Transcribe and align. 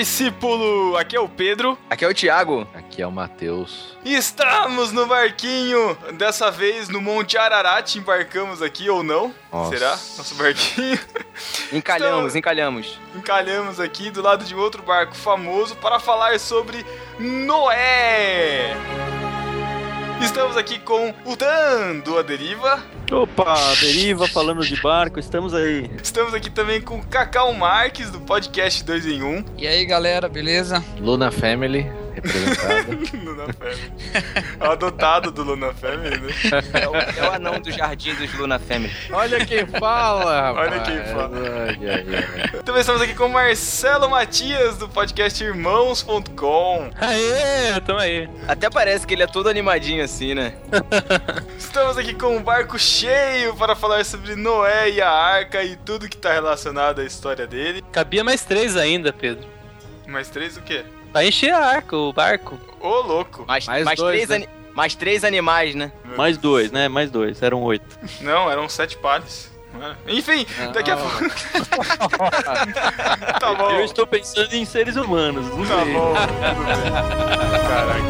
discípulo! 0.00 0.96
Aqui 0.96 1.14
é 1.14 1.20
o 1.20 1.28
Pedro. 1.28 1.76
Aqui 1.90 2.06
é 2.06 2.08
o 2.08 2.14
Thiago. 2.14 2.66
Aqui 2.74 3.02
é 3.02 3.06
o 3.06 3.12
Matheus. 3.12 3.98
Estamos 4.02 4.92
no 4.92 5.04
barquinho! 5.04 5.94
Dessa 6.14 6.50
vez 6.50 6.88
no 6.88 7.02
Monte 7.02 7.36
Ararat 7.36 7.96
embarcamos 7.96 8.62
aqui 8.62 8.88
ou 8.88 9.02
não? 9.02 9.34
Nossa. 9.52 9.70
Será? 9.76 9.90
Nosso 9.90 10.34
barquinho. 10.36 10.98
Encalhamos, 11.70 12.30
Então- 12.34 12.38
encalhamos. 12.38 12.98
Encalhamos 13.14 13.78
aqui 13.78 14.10
do 14.10 14.22
lado 14.22 14.42
de 14.42 14.54
outro 14.54 14.82
barco 14.82 15.14
famoso 15.14 15.76
para 15.76 16.00
falar 16.00 16.40
sobre 16.40 16.84
Noé! 17.18 18.74
Estamos 20.22 20.56
aqui 20.56 20.78
com 20.78 21.14
o 21.26 21.36
Dan 21.36 21.98
do 21.98 22.18
A 22.18 22.22
Deriva. 22.22 22.82
Opa, 23.10 23.56
deriva 23.80 24.28
falando 24.28 24.64
de 24.64 24.80
barco, 24.80 25.18
estamos 25.18 25.52
aí. 25.52 25.90
Estamos 26.00 26.32
aqui 26.32 26.48
também 26.48 26.80
com 26.80 26.96
o 26.98 27.04
Cacau 27.04 27.52
Marques 27.52 28.08
do 28.08 28.20
podcast 28.20 28.84
2 28.84 29.06
em 29.06 29.22
1. 29.22 29.44
E 29.58 29.66
aí 29.66 29.84
galera, 29.84 30.28
beleza? 30.28 30.84
Luna 31.00 31.32
Family, 31.32 31.90
representada. 32.10 32.86
Luna 33.24 33.52
Family. 33.52 33.92
Adotado 34.60 35.30
do 35.30 35.42
Luna 35.42 35.72
Family, 35.74 36.20
né? 36.20 36.32
É 36.80 36.88
o, 36.88 36.96
é 36.96 37.28
o 37.28 37.32
anão 37.32 37.60
do 37.60 37.70
jardim 37.70 38.14
dos 38.14 38.32
Luna 38.34 38.58
Family. 38.58 38.92
Olha 39.12 39.44
quem 39.44 39.66
fala, 39.66 40.40
rapaz. 40.40 40.72
Olha 40.72 40.80
quem 40.82 41.04
fala. 41.12 42.62
Também 42.64 42.80
estamos 42.80 43.02
aqui 43.02 43.14
com 43.14 43.26
o 43.26 43.32
Marcelo 43.32 44.08
Matias 44.08 44.78
do 44.78 44.88
podcast 44.88 45.42
Irmãos.com. 45.42 46.90
Aê, 47.00 47.80
tamo 47.84 47.98
aí. 47.98 48.28
Até 48.46 48.68
parece 48.68 49.06
que 49.06 49.14
ele 49.14 49.22
é 49.22 49.26
todo 49.26 49.48
animadinho 49.48 50.04
assim, 50.04 50.34
né? 50.34 50.54
Estamos 51.58 51.96
aqui 51.96 52.14
com 52.14 52.36
um 52.36 52.42
barco 52.42 52.78
cheio 52.78 53.54
para 53.56 53.74
falar 53.74 54.04
sobre 54.04 54.34
Noé 54.36 54.90
e 54.90 55.00
a 55.00 55.10
arca 55.10 55.62
e 55.62 55.76
tudo 55.76 56.08
que 56.08 56.16
está 56.16 56.32
relacionado 56.32 57.00
à 57.00 57.04
história 57.04 57.46
dele. 57.46 57.82
Cabia 57.92 58.24
mais 58.24 58.44
três 58.44 58.76
ainda, 58.76 59.12
Pedro. 59.12 59.46
Mais 60.06 60.28
três 60.28 60.56
o 60.56 60.62
quê? 60.62 60.84
Vai 61.12 61.28
encher 61.28 61.52
a 61.52 61.58
arca, 61.58 61.96
o 61.96 62.12
barco. 62.12 62.58
Ô, 62.80 63.00
louco. 63.00 63.44
Mais, 63.46 63.66
Mais 63.66 63.84
mais, 63.84 63.98
dois, 63.98 64.14
três, 64.16 64.28
né? 64.28 64.36
ani- 64.36 64.48
mais 64.74 64.94
três 64.94 65.24
animais, 65.24 65.74
né? 65.74 65.90
Mais 66.16 66.38
dois, 66.38 66.70
né? 66.70 66.88
Mais 66.88 67.10
dois, 67.10 67.42
eram 67.42 67.60
oito. 67.62 67.98
Não, 68.20 68.50
eram 68.50 68.68
sete 68.68 68.96
pares. 68.96 69.50
não 69.74 69.82
era? 69.84 69.98
Enfim, 70.08 70.46
daqui 70.72 70.90
a 70.90 70.96
Não. 70.96 71.02
pouco. 71.02 71.24
tá 73.40 73.54
bom. 73.54 73.70
Eu 73.70 73.84
estou 73.84 74.06
pensando 74.06 74.52
em 74.54 74.64
seres 74.64 74.96
humanos, 74.96 75.46
não 75.48 75.66
Tá 75.66 75.82
sei. 75.84 75.92
bom. 75.94 76.14
tudo 76.14 76.32
bem. 76.40 76.52
Caraca. 77.68 78.00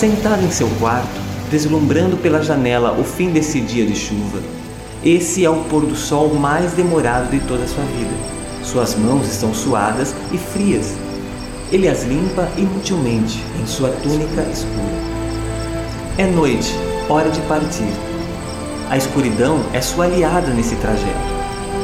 Sentado 0.00 0.42
em 0.42 0.50
seu 0.50 0.66
quarto, 0.80 1.20
deslumbrando 1.50 2.16
pela 2.16 2.42
janela 2.42 2.98
o 2.98 3.04
fim 3.04 3.32
desse 3.32 3.60
dia 3.60 3.84
de 3.84 3.94
chuva, 3.94 4.40
esse 5.04 5.44
é 5.44 5.50
o 5.50 5.56
pôr 5.64 5.84
do 5.84 5.94
sol 5.94 6.32
mais 6.32 6.72
demorado 6.72 7.30
de 7.30 7.38
toda 7.40 7.64
a 7.64 7.68
sua 7.68 7.84
vida. 7.84 8.14
Suas 8.64 8.94
mãos 8.94 9.30
estão 9.30 9.52
suadas 9.52 10.14
e 10.32 10.38
frias. 10.38 10.94
Ele 11.70 11.86
as 11.86 12.04
limpa 12.04 12.48
inutilmente 12.56 13.44
em 13.62 13.66
sua 13.66 13.90
túnica 14.02 14.40
escura. 14.50 14.88
É 16.16 16.26
noite, 16.26 16.74
hora 17.06 17.28
de 17.28 17.40
partir. 17.42 17.92
A 18.88 18.96
escuridão 18.96 19.60
é 19.74 19.82
sua 19.82 20.06
aliada 20.06 20.50
nesse 20.54 20.76
trajeto. 20.76 21.28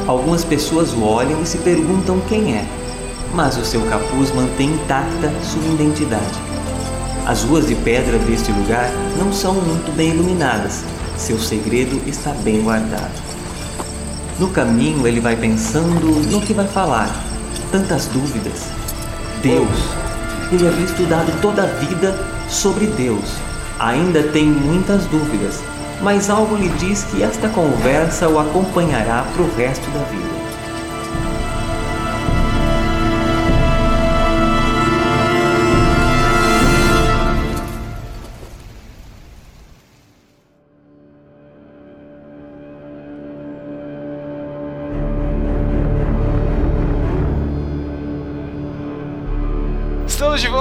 Algumas 0.07 0.43
pessoas 0.43 0.91
o 0.91 1.03
olham 1.03 1.39
e 1.43 1.45
se 1.45 1.59
perguntam 1.59 2.19
quem 2.27 2.55
é, 2.55 2.65
mas 3.35 3.57
o 3.57 3.63
seu 3.63 3.81
capuz 3.81 4.33
mantém 4.33 4.71
intacta 4.71 5.31
sua 5.43 5.71
identidade. 5.71 6.56
As 7.27 7.43
ruas 7.43 7.67
de 7.67 7.75
pedra 7.75 8.17
deste 8.19 8.53
lugar 8.53 8.89
não 9.17 9.33
são 9.33 9.55
muito 9.55 9.93
bem 9.97 10.11
iluminadas. 10.11 10.85
Seu 11.17 11.37
segredo 11.37 12.01
está 12.07 12.31
bem 12.31 12.61
guardado. 12.61 13.11
No 14.39 14.47
caminho 14.47 15.05
ele 15.05 15.19
vai 15.19 15.35
pensando 15.35 16.05
no 16.31 16.39
que 16.39 16.53
vai 16.53 16.65
falar. 16.65 17.13
Tantas 17.69 18.05
dúvidas. 18.05 18.67
Deus. 19.41 19.67
Ele 20.53 20.69
havia 20.69 20.85
estudado 20.85 21.29
toda 21.41 21.63
a 21.63 21.65
vida 21.65 22.17
sobre 22.47 22.87
Deus. 22.87 23.29
Ainda 23.77 24.23
tem 24.23 24.45
muitas 24.45 25.03
dúvidas, 25.07 25.61
mas 26.01 26.29
algo 26.29 26.55
lhe 26.55 26.69
diz 26.79 27.03
que 27.11 27.21
esta 27.21 27.49
conversa 27.49 28.29
o 28.29 28.39
acompanhará 28.39 29.25
para 29.33 29.43
o 29.43 29.53
resto 29.57 29.91
da 29.91 29.99
vida. 30.05 30.36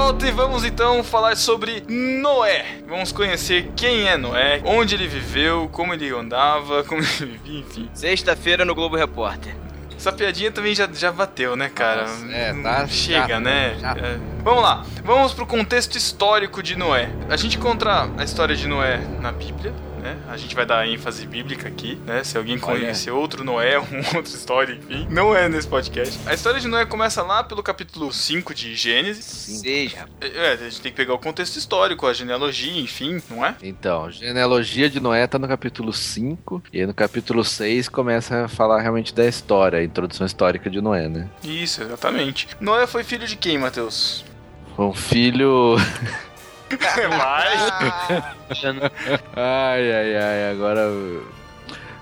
Volta 0.06 0.28
e 0.28 0.30
vamos 0.30 0.64
então 0.64 1.02
falar 1.02 1.36
sobre 1.36 1.82
Noé. 1.88 2.64
Vamos 2.86 3.10
conhecer 3.10 3.72
quem 3.74 4.06
é 4.06 4.16
Noé, 4.16 4.62
onde 4.64 4.94
ele 4.94 5.08
viveu, 5.08 5.68
como 5.72 5.92
ele 5.92 6.08
andava, 6.10 6.84
como 6.86 7.02
ele 7.02 7.36
vivia, 7.36 7.58
enfim. 7.58 7.90
Sexta-feira 7.92 8.64
no 8.64 8.72
Globo 8.72 8.94
Repórter. 8.94 9.52
Essa 9.96 10.12
piadinha 10.12 10.52
também 10.52 10.76
já, 10.76 10.88
já 10.92 11.10
bateu, 11.10 11.56
né, 11.56 11.68
cara? 11.68 12.02
Nossa, 12.02 12.26
é, 12.32 12.54
tá 12.54 12.86
Chega, 12.86 13.26
chato, 13.26 13.40
né? 13.40 13.76
chato. 13.80 14.04
É. 14.04 14.18
Vamos 14.44 14.62
lá, 14.62 14.86
vamos 15.02 15.34
pro 15.34 15.44
contexto 15.44 15.96
histórico 15.96 16.62
de 16.62 16.76
Noé. 16.76 17.10
A 17.28 17.36
gente 17.36 17.56
encontra 17.56 18.08
a 18.16 18.22
história 18.22 18.54
de 18.54 18.68
Noé 18.68 18.98
na 19.20 19.32
Bíblia, 19.32 19.74
né? 19.96 20.16
A 20.28 20.36
gente 20.36 20.54
vai 20.54 20.64
dar 20.66 20.86
ênfase 20.86 21.26
bíblica 21.26 21.68
aqui, 21.68 21.96
né? 22.06 22.22
Se 22.24 22.36
alguém 22.36 22.58
conhecer 22.58 23.10
outro 23.10 23.44
Noé, 23.44 23.78
uma 23.78 24.16
outra 24.16 24.32
história, 24.32 24.74
enfim. 24.74 25.06
Não 25.10 25.34
é 25.34 25.48
nesse 25.48 25.66
podcast. 25.66 26.18
A 26.26 26.34
história 26.34 26.60
de 26.60 26.68
Noé 26.68 26.84
começa 26.84 27.22
lá 27.22 27.42
pelo 27.42 27.62
capítulo 27.62 28.12
5 28.12 28.54
de 28.54 28.74
Gênesis. 28.74 29.24
Seja. 29.24 30.06
É, 30.20 30.52
a 30.52 30.56
gente 30.56 30.80
tem 30.80 30.92
que 30.92 30.96
pegar 30.96 31.14
o 31.14 31.18
contexto 31.18 31.56
histórico, 31.56 32.06
a 32.06 32.12
genealogia, 32.12 32.80
enfim, 32.80 33.20
não 33.30 33.44
é? 33.44 33.56
Então, 33.62 34.10
genealogia 34.10 34.88
de 34.88 35.00
Noé 35.00 35.26
tá 35.26 35.38
no 35.38 35.48
capítulo 35.48 35.92
5 35.92 36.62
e 36.72 36.80
aí 36.80 36.86
no 36.86 36.94
capítulo 36.94 37.44
6 37.44 37.88
começa 37.88 38.44
a 38.44 38.48
falar 38.48 38.80
realmente 38.80 39.14
da 39.14 39.26
história, 39.26 39.78
a 39.78 39.84
introdução 39.84 40.26
histórica 40.26 40.70
de 40.70 40.80
Noé, 40.80 41.08
né? 41.08 41.28
Isso, 41.42 41.82
exatamente. 41.82 42.48
Noé 42.60 42.86
foi 42.86 43.04
filho 43.04 43.26
de 43.26 43.36
quem, 43.36 43.58
Matheus? 43.58 44.24
Um 44.78 44.92
filho. 44.92 45.76
Vai! 47.08 47.56
Ai, 49.34 49.92
ai, 49.92 50.16
ai, 50.16 50.50
agora. 50.50 50.82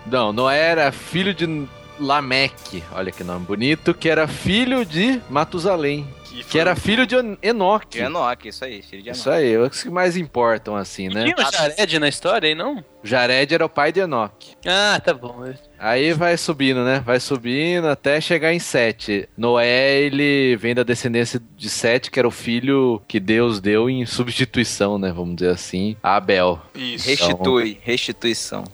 Não, 0.07 0.33
Noé 0.33 0.59
era 0.59 0.93
filho 0.93 1.35
de 1.35 1.67
Lameque, 1.99 2.83
olha 2.93 3.11
que 3.13 3.23
nome 3.25 3.45
bonito, 3.47 3.95
que 3.95 4.09
era 4.09 4.27
filho 4.27 4.85
de 4.85 5.21
Matusalém, 5.31 6.07
que 6.51 6.59
era 6.59 6.75
filho 6.75 7.07
de 7.07 7.15
Enoque. 7.43 7.99
De 7.99 8.05
Enoque, 8.05 8.49
isso 8.49 8.65
aí, 8.65 8.83
filho 8.83 9.03
de 9.03 9.11
Isso 9.11 9.29
Enoque. 9.31 9.45
aí, 9.45 9.57
os 9.59 9.83
que 9.83 9.91
mais 9.91 10.17
importam, 10.17 10.77
assim, 10.77 11.09
né? 11.09 11.25
Tinha 11.25 11.37
o 11.47 11.53
Jared 11.53 11.99
na 11.99 12.09
história 12.09 12.49
aí, 12.49 12.55
não? 12.55 12.85
Jared 13.03 13.55
era 13.55 13.65
o 13.65 13.69
pai 13.69 13.93
de 13.93 14.01
Enoque. 14.01 14.57
Ah, 14.67 15.01
tá 15.03 15.15
bom. 15.15 15.45
Aí 15.85 16.15
vai 16.15 16.35
subindo, 16.39 16.83
né? 16.83 17.03
Vai 17.05 17.21
subindo 17.21 17.89
até 17.89 18.19
chegar 18.19 18.55
em 18.55 18.59
Sete. 18.59 19.29
Noé, 19.37 20.01
ele 20.01 20.57
vem 20.57 20.75
da 20.75 20.83
descendência 20.83 21.39
de 21.59 21.69
Sete, 21.69 22.11
que 22.11 22.19
era 22.19 22.27
o 22.27 22.31
filho 22.31 23.03
que 23.07 23.21
Deus 23.21 23.61
deu 23.61 23.91
em 23.91 24.07
substituição, 24.07 24.99
né? 24.99 25.13
Vamos 25.13 25.37
dizer 25.37 25.51
assim, 25.51 25.95
a 26.03 26.17
Abel. 26.17 26.59
Isso. 26.75 27.07
Restitui, 27.07 27.79
restituição. 27.83 28.65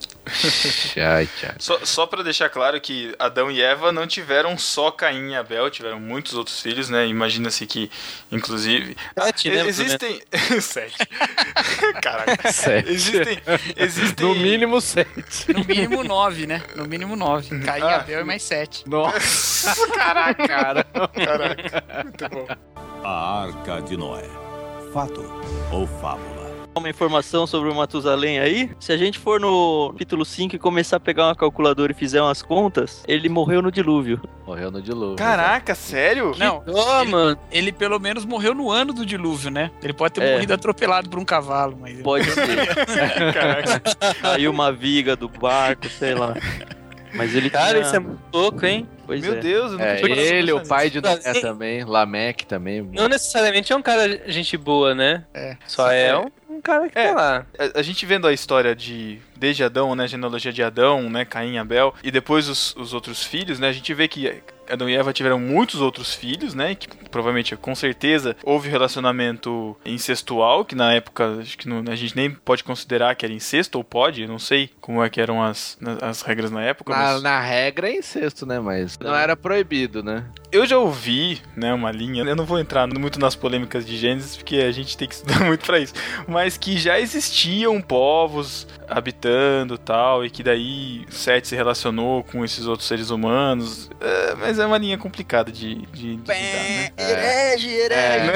Ai. 0.96 1.28
Só, 1.58 1.78
só 1.84 2.06
para 2.06 2.22
deixar 2.22 2.48
claro 2.50 2.80
que 2.80 3.14
Adão 3.18 3.50
e 3.50 3.60
Eva 3.60 3.90
não 3.90 4.06
tiveram 4.06 4.56
só 4.58 4.90
Caim 4.90 5.30
e 5.30 5.36
Abel, 5.36 5.70
tiveram 5.70 5.98
muitos 5.98 6.34
outros 6.34 6.60
filhos, 6.60 6.88
né? 6.88 7.06
Imagina-se 7.06 7.66
que, 7.66 7.90
inclusive. 8.30 8.96
Sete, 9.18 9.50
né, 9.50 9.66
Existem. 9.66 10.22
Sete. 10.60 10.96
Caraca. 12.02 12.52
Sete. 12.52 12.90
Existem. 12.90 13.42
Existem. 13.76 14.26
No 14.26 14.34
mínimo 14.34 14.80
sete. 14.80 15.52
No 15.52 15.64
mínimo 15.64 16.04
nove, 16.04 16.46
né? 16.46 16.62
No 16.76 16.86
mínimo 16.86 17.16
nove. 17.16 17.58
Caim, 17.60 17.82
Ah. 17.82 17.96
Abel 17.96 18.20
e 18.20 18.24
mais 18.24 18.42
sete. 18.42 18.88
Nossa, 18.88 19.74
caraca, 19.94 20.46
cara. 20.46 20.84
Caraca. 20.84 22.04
Muito 22.04 22.28
bom. 22.28 22.46
A 23.04 23.42
Arca 23.44 23.80
de 23.82 23.96
Noé. 23.96 24.28
Fato 24.92 25.22
ou 25.72 25.86
fábula? 25.86 26.39
Uma 26.74 26.88
informação 26.88 27.46
sobre 27.46 27.68
o 27.70 27.74
Matusalém 27.74 28.38
aí. 28.38 28.70
Se 28.78 28.92
a 28.92 28.96
gente 28.96 29.18
for 29.18 29.40
no 29.40 29.90
capítulo 29.92 30.24
5 30.24 30.54
e 30.56 30.58
começar 30.58 30.96
a 30.96 31.00
pegar 31.00 31.26
uma 31.26 31.34
calculadora 31.34 31.92
e 31.92 31.94
fizer 31.94 32.22
umas 32.22 32.42
contas, 32.42 33.02
ele 33.08 33.28
morreu 33.28 33.60
no 33.60 33.70
dilúvio. 33.72 34.20
Morreu 34.46 34.70
no 34.70 34.80
dilúvio. 34.80 35.16
Caraca, 35.16 35.74
sério? 35.74 36.32
Não, 36.38 36.62
Ô, 36.66 37.00
ele, 37.02 37.10
mano. 37.10 37.38
ele 37.50 37.72
pelo 37.72 37.98
menos 37.98 38.24
morreu 38.24 38.54
no 38.54 38.70
ano 38.70 38.92
do 38.92 39.04
dilúvio, 39.04 39.50
né? 39.50 39.70
Ele 39.82 39.92
pode 39.92 40.14
ter 40.14 40.22
É. 40.22 40.32
morrido 40.34 40.54
atropelado 40.54 41.08
por 41.10 41.18
um 41.18 41.24
cavalo, 41.24 41.76
mas... 41.80 41.94
ele- 41.94 42.02
Pode 42.02 42.30
ser. 42.30 42.66
Caraca. 43.34 43.80
Caiu 44.20 44.50
uma 44.50 44.72
viga 44.72 45.16
do 45.16 45.28
barco, 45.28 45.88
sei 45.88 46.14
lá. 46.14 46.34
Mas 47.12 47.34
ele 47.34 47.50
Cara, 47.50 47.70
tinha... 47.72 47.82
isso 47.82 47.96
é 47.96 47.98
muito 47.98 48.20
louco, 48.32 48.64
hein? 48.64 48.88
Pois 49.04 49.20
Meu 49.20 49.34
é. 49.34 49.36
Deus, 49.40 49.72
eu 49.72 49.78
nunca 49.78 49.84
É, 49.84 50.00
ele, 50.04 50.52
o 50.52 50.64
pai 50.64 50.88
de 50.88 51.00
Noé 51.00 51.14
Assim- 51.24 51.40
também, 51.40 51.84
Lameque 51.84 52.46
também. 52.46 52.82
Não 52.92 53.08
necessariamente 53.08 53.72
é 53.72 53.76
um 53.76 53.82
cara 53.82 54.22
gente 54.30 54.56
boa, 54.56 54.94
né? 54.94 55.24
É. 55.34 55.56
Só 55.66 55.90
é 55.90 56.16
um, 56.16 56.26
um 56.60 56.62
cara 56.62 56.88
que 56.88 56.98
É. 56.98 57.08
tá 57.08 57.14
lá. 57.14 57.46
A, 57.58 57.80
a 57.80 57.82
gente 57.82 58.04
vendo 58.06 58.26
a 58.26 58.32
história 58.32 58.76
de 58.76 59.18
desde 59.40 59.64
Adão, 59.64 59.94
né, 59.96 60.04
a 60.04 60.06
genealogia 60.06 60.52
de 60.52 60.62
Adão, 60.62 61.08
né, 61.10 61.24
Caim 61.24 61.54
e 61.54 61.58
Abel, 61.58 61.94
e 62.04 62.10
depois 62.10 62.48
os, 62.48 62.76
os 62.76 62.92
outros 62.94 63.24
filhos, 63.24 63.58
né, 63.58 63.68
a 63.68 63.72
gente 63.72 63.92
vê 63.94 64.06
que 64.06 64.40
Adão 64.70 64.88
e 64.88 64.94
Eva 64.94 65.12
tiveram 65.12 65.40
muitos 65.40 65.80
outros 65.80 66.14
filhos, 66.14 66.54
né, 66.54 66.76
que 66.76 66.86
provavelmente, 67.10 67.56
com 67.56 67.74
certeza, 67.74 68.36
houve 68.44 68.68
relacionamento 68.68 69.76
incestual, 69.84 70.64
que 70.64 70.76
na 70.76 70.92
época, 70.92 71.38
acho 71.40 71.58
que 71.58 71.68
não- 71.68 71.82
a 71.90 71.96
gente 71.96 72.14
nem 72.14 72.30
pode 72.30 72.62
considerar 72.62 73.16
que 73.16 73.24
era 73.26 73.34
incesto, 73.34 73.78
ou 73.78 73.82
pode, 73.82 74.26
não 74.28 74.38
sei 74.38 74.70
como 74.80 75.02
é 75.02 75.10
que 75.10 75.20
eram 75.20 75.42
as, 75.42 75.76
as 76.00 76.22
regras 76.22 76.50
na 76.52 76.62
época, 76.62 76.92
Na, 76.92 76.98
mas 77.14 77.22
na 77.22 77.40
regra 77.40 77.88
é 77.90 77.96
incesto, 77.96 78.46
né? 78.46 78.60
Mas 78.60 78.96
não 78.98 79.14
era 79.14 79.34
proibido, 79.36 80.02
né? 80.04 80.24
eu 80.52 80.66
já 80.66 80.76
ouvi, 80.78 81.40
né, 81.56 81.72
uma 81.72 81.92
linha, 81.92 82.24
eu 82.24 82.34
não 82.36 82.44
vou 82.44 82.58
entrar 82.58 82.84
muito 82.88 83.20
nas 83.20 83.36
polêmicas 83.36 83.86
de 83.86 83.96
Gênesis, 83.96 84.36
porque 84.36 84.56
a 84.56 84.72
gente 84.72 84.96
tem 84.96 85.06
que 85.08 85.14
estudar 85.16 85.44
muito 85.44 85.64
pra 85.64 85.78
isso, 85.78 85.94
mas 86.28 86.56
que 86.56 86.76
já 86.76 86.98
existiam 87.00 87.80
povos 87.80 88.66
habitando 89.30 89.78
tal, 89.78 90.24
e 90.24 90.30
que 90.30 90.42
daí 90.42 91.04
Sete 91.08 91.48
se 91.48 91.56
relacionou 91.56 92.22
com 92.24 92.44
esses 92.44 92.66
outros 92.66 92.86
seres 92.88 93.10
humanos, 93.10 93.90
é, 94.00 94.34
mas 94.34 94.58
é 94.58 94.66
uma 94.66 94.78
linha 94.78 94.98
complicada 94.98 95.50
de, 95.52 95.76
de, 95.92 96.16
de 96.16 96.32
lidar, 96.32 96.34
né? 96.34 96.90
Herege, 96.98 97.70
É, 97.90 98.26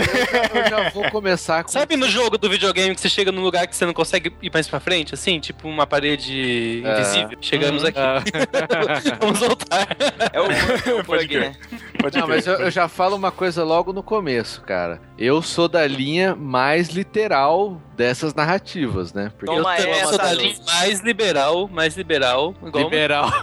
eu 0.54 0.68
já 0.70 0.90
vou 0.90 1.10
começar 1.10 1.62
com. 1.64 1.70
Sabe 1.70 1.96
no 1.96 2.08
jogo 2.08 2.38
do 2.38 2.48
videogame 2.48 2.94
que 2.94 3.00
você 3.00 3.08
chega 3.08 3.32
num 3.32 3.42
lugar 3.42 3.66
que 3.66 3.74
você 3.76 3.84
não 3.86 3.92
consegue 3.92 4.32
ir 4.42 4.50
mais 4.52 4.68
pra 4.68 4.80
frente, 4.80 5.14
assim? 5.14 5.40
Tipo 5.40 5.68
uma 5.68 5.86
parede 5.86 6.82
É. 6.84 6.90
invisível? 7.00 7.38
Chegamos 7.40 7.82
Uhum. 7.82 7.88
aqui. 7.88 7.98
Ah, 7.98 8.22
Vamos 9.20 9.40
voltar. 9.40 9.86
É 10.32 10.40
o 10.40 10.46
é 11.14 11.16
aqui, 11.16 11.28
crer. 11.28 11.40
né? 11.50 11.56
Pode 12.04 12.18
Não, 12.18 12.26
crer. 12.26 12.36
mas 12.36 12.46
eu, 12.46 12.54
eu 12.54 12.70
já 12.70 12.86
falo 12.86 13.16
uma 13.16 13.30
coisa 13.30 13.64
logo 13.64 13.92
no 13.92 14.02
começo, 14.02 14.60
cara. 14.62 15.00
Eu 15.18 15.40
sou 15.40 15.68
da 15.68 15.86
linha 15.86 16.34
mais 16.34 16.88
literal 16.88 17.80
dessas 17.96 18.34
narrativas, 18.34 19.12
né? 19.14 19.32
Porque 19.38 19.50
Eu 19.50 19.62
Toma 19.62 19.76
também 19.76 19.92
essa, 19.92 20.08
sou 20.08 20.18
da 20.18 20.32
linha 20.32 20.56
mais 20.66 21.00
liberal, 21.00 21.68
mais 21.68 21.96
liberal. 21.96 22.54
Igual 22.62 22.84
liberal. 22.84 23.30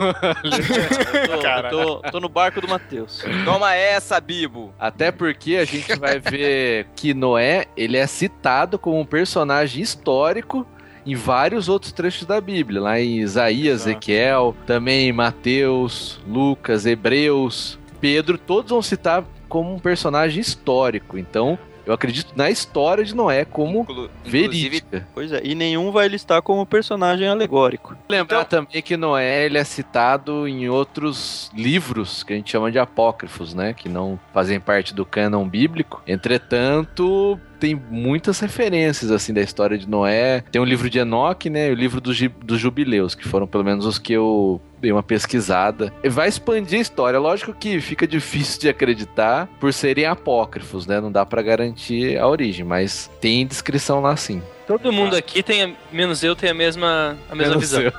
Eu 1.21 1.37
tô, 1.37 1.41
Cara. 1.41 1.71
eu 1.71 1.85
tô, 1.85 2.11
tô 2.11 2.19
no 2.19 2.29
barco 2.29 2.61
do 2.61 2.67
Matheus. 2.67 3.23
Toma 3.45 3.73
essa, 3.75 4.19
Bibo. 4.19 4.73
Até 4.79 5.11
porque 5.11 5.55
a 5.55 5.65
gente 5.65 5.95
vai 5.97 6.19
ver 6.19 6.87
que 6.95 7.13
Noé, 7.13 7.65
ele 7.75 7.97
é 7.97 8.05
citado 8.07 8.77
como 8.77 8.99
um 8.99 9.05
personagem 9.05 9.81
histórico 9.81 10.65
em 11.05 11.15
vários 11.15 11.67
outros 11.67 11.91
trechos 11.91 12.25
da 12.25 12.39
Bíblia, 12.39 12.81
lá 12.81 12.99
em 12.99 13.19
Isaías, 13.19 13.81
Exato. 13.81 13.89
Ezequiel, 13.91 14.55
também 14.65 15.07
em 15.09 15.11
Mateus, 15.11 16.19
Lucas, 16.27 16.85
Hebreus, 16.85 17.79
Pedro, 18.01 18.38
todos 18.38 18.71
vão 18.71 18.81
citar 18.81 19.24
como 19.48 19.74
um 19.74 19.80
personagem 19.80 20.42
histórico. 20.42 21.18
Então, 21.18 21.57
eu 21.86 21.94
acredito 21.94 22.33
na 22.36 22.50
história 22.50 23.03
de 23.03 23.15
Noé 23.15 23.44
como 23.45 23.81
Inclu- 23.81 24.09
verídica. 24.24 25.07
Pois 25.13 25.31
é, 25.31 25.42
e 25.44 25.56
nenhum 25.56 25.92
vai 25.92 26.07
listar 26.07 26.42
como 26.42 26.65
personagem 26.65 27.27
alegórico. 27.27 27.95
Lembrar 28.09 28.45
também 28.45 28.81
que 28.81 28.95
Noé 28.98 29.45
ele 29.45 29.57
é 29.57 29.63
citado 29.63 30.48
em 30.48 30.69
outros 30.69 31.50
livros 31.56 32.24
que 32.24 32.33
a 32.33 32.36
gente 32.36 32.51
chama 32.51 32.71
de 32.71 32.77
apócrifos, 32.80 33.53
né? 33.53 33.74
Que 33.74 33.89
não 33.89 34.19
fazem 34.33 34.59
parte 34.59 34.94
do 34.94 35.06
cânon 35.06 35.47
bíblico. 35.47 36.01
Entretanto, 36.07 37.39
tem 37.61 37.79
muitas 37.91 38.39
referências 38.39 39.11
assim 39.11 39.31
da 39.31 39.41
história 39.41 39.77
de 39.77 39.87
Noé. 39.87 40.43
Tem 40.51 40.59
o 40.59 40.65
livro 40.65 40.89
de 40.89 40.97
Enoque, 40.97 41.47
né? 41.47 41.69
E 41.69 41.71
o 41.71 41.75
livro 41.75 42.01
dos, 42.01 42.19
dos 42.43 42.59
jubileus, 42.59 43.13
que 43.13 43.27
foram 43.27 43.45
pelo 43.45 43.63
menos 43.63 43.85
os 43.85 43.99
que 43.99 44.11
eu 44.11 44.59
dei 44.81 44.91
uma 44.91 45.03
pesquisada. 45.03 45.93
E 46.03 46.09
vai 46.09 46.27
expandir 46.27 46.79
a 46.79 46.81
história. 46.81 47.19
Lógico 47.19 47.53
que 47.53 47.79
fica 47.79 48.07
difícil 48.07 48.59
de 48.59 48.67
acreditar 48.67 49.47
por 49.59 49.71
serem 49.71 50.05
apócrifos, 50.05 50.87
né? 50.87 50.99
Não 50.99 51.11
dá 51.11 51.23
pra 51.23 51.43
garantir 51.43 52.17
a 52.17 52.27
origem, 52.27 52.65
mas 52.65 53.11
tem 53.21 53.45
descrição 53.45 54.01
lá 54.01 54.15
sim. 54.17 54.41
Todo 54.77 54.91
mundo 54.91 55.15
aqui 55.15 55.44
tem, 55.44 55.75
menos 55.91 56.23
eu, 56.23 56.35
tem 56.35 56.50
a 56.50 56.53
mesma, 56.53 57.18
a 57.29 57.35
mesma 57.35 57.56
Menos 57.56 57.62
visão. 57.69 57.81
eu. 57.81 57.94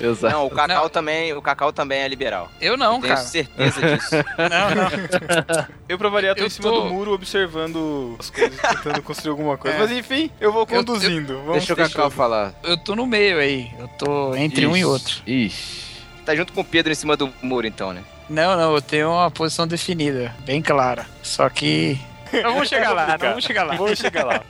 Exato. 0.10 0.34
Não, 0.34 0.46
o 0.46 0.50
Cacau 0.50 0.82
Não. 0.84 0.88
também, 0.88 1.32
o 1.34 1.42
Cacau 1.42 1.72
também 1.72 2.00
é 2.00 2.08
liberal. 2.08 2.50
Eu 2.60 2.76
não, 2.76 3.00
Tenho 3.00 3.14
cara. 3.14 3.26
certeza 3.26 3.80
disso. 3.80 4.14
Não, 4.38 4.74
não. 4.74 5.66
Eu 5.88 5.98
pra 5.98 6.08
variar 6.08 6.34
tô 6.34 6.42
Eu 6.42 6.46
em 6.46 6.50
cima 6.50 6.68
tô- 6.70 6.80
do 6.82 6.86
muro 6.90 7.12
observando 7.12 8.16
as 8.18 8.30
coisas, 8.30 8.58
tentando 8.60 9.02
construir 9.02 9.30
alguma 9.30 9.56
coisa. 9.58 9.76
É. 9.76 9.80
Mas 9.80 9.90
enfim, 9.90 10.30
eu 10.40 10.52
vou 10.52 10.66
conduzindo. 10.66 11.36
Vamos 11.38 11.52
Deixa 11.58 11.72
o 11.72 11.76
Cacau 11.76 11.90
fechando. 11.90 12.10
falar. 12.12 12.54
Eu 12.62 12.76
tô 12.78 12.94
no 12.94 13.06
meio 13.06 13.38
aí. 13.38 13.70
Eu 13.78 13.88
tô 13.88 14.34
entre 14.36 14.66
um 14.66 14.76
e 14.76 14.80
Ixi, 14.80 14.84
outro. 14.84 15.14
Ixi. 15.26 15.90
Tá 16.24 16.34
junto 16.36 16.52
com 16.52 16.60
o 16.60 16.64
Pedro 16.64 16.92
em 16.92 16.94
cima 16.94 17.16
do 17.16 17.32
muro, 17.42 17.66
então, 17.66 17.92
né? 17.92 18.02
Não, 18.28 18.56
não, 18.56 18.74
eu 18.74 18.80
tenho 18.80 19.10
uma 19.10 19.30
posição 19.30 19.66
definida, 19.66 20.32
bem 20.44 20.62
clara. 20.62 21.04
Só 21.22 21.48
que. 21.48 21.98
Não 22.32 22.52
vamos 22.54 22.68
chegar 22.68 22.92
lá, 22.92 23.08
não 23.08 23.18
vamos 23.18 23.44
chegar 23.44 23.64
lá. 23.64 23.74
Vamos 23.74 23.98
chegar 23.98 24.24
lá. 24.24 24.40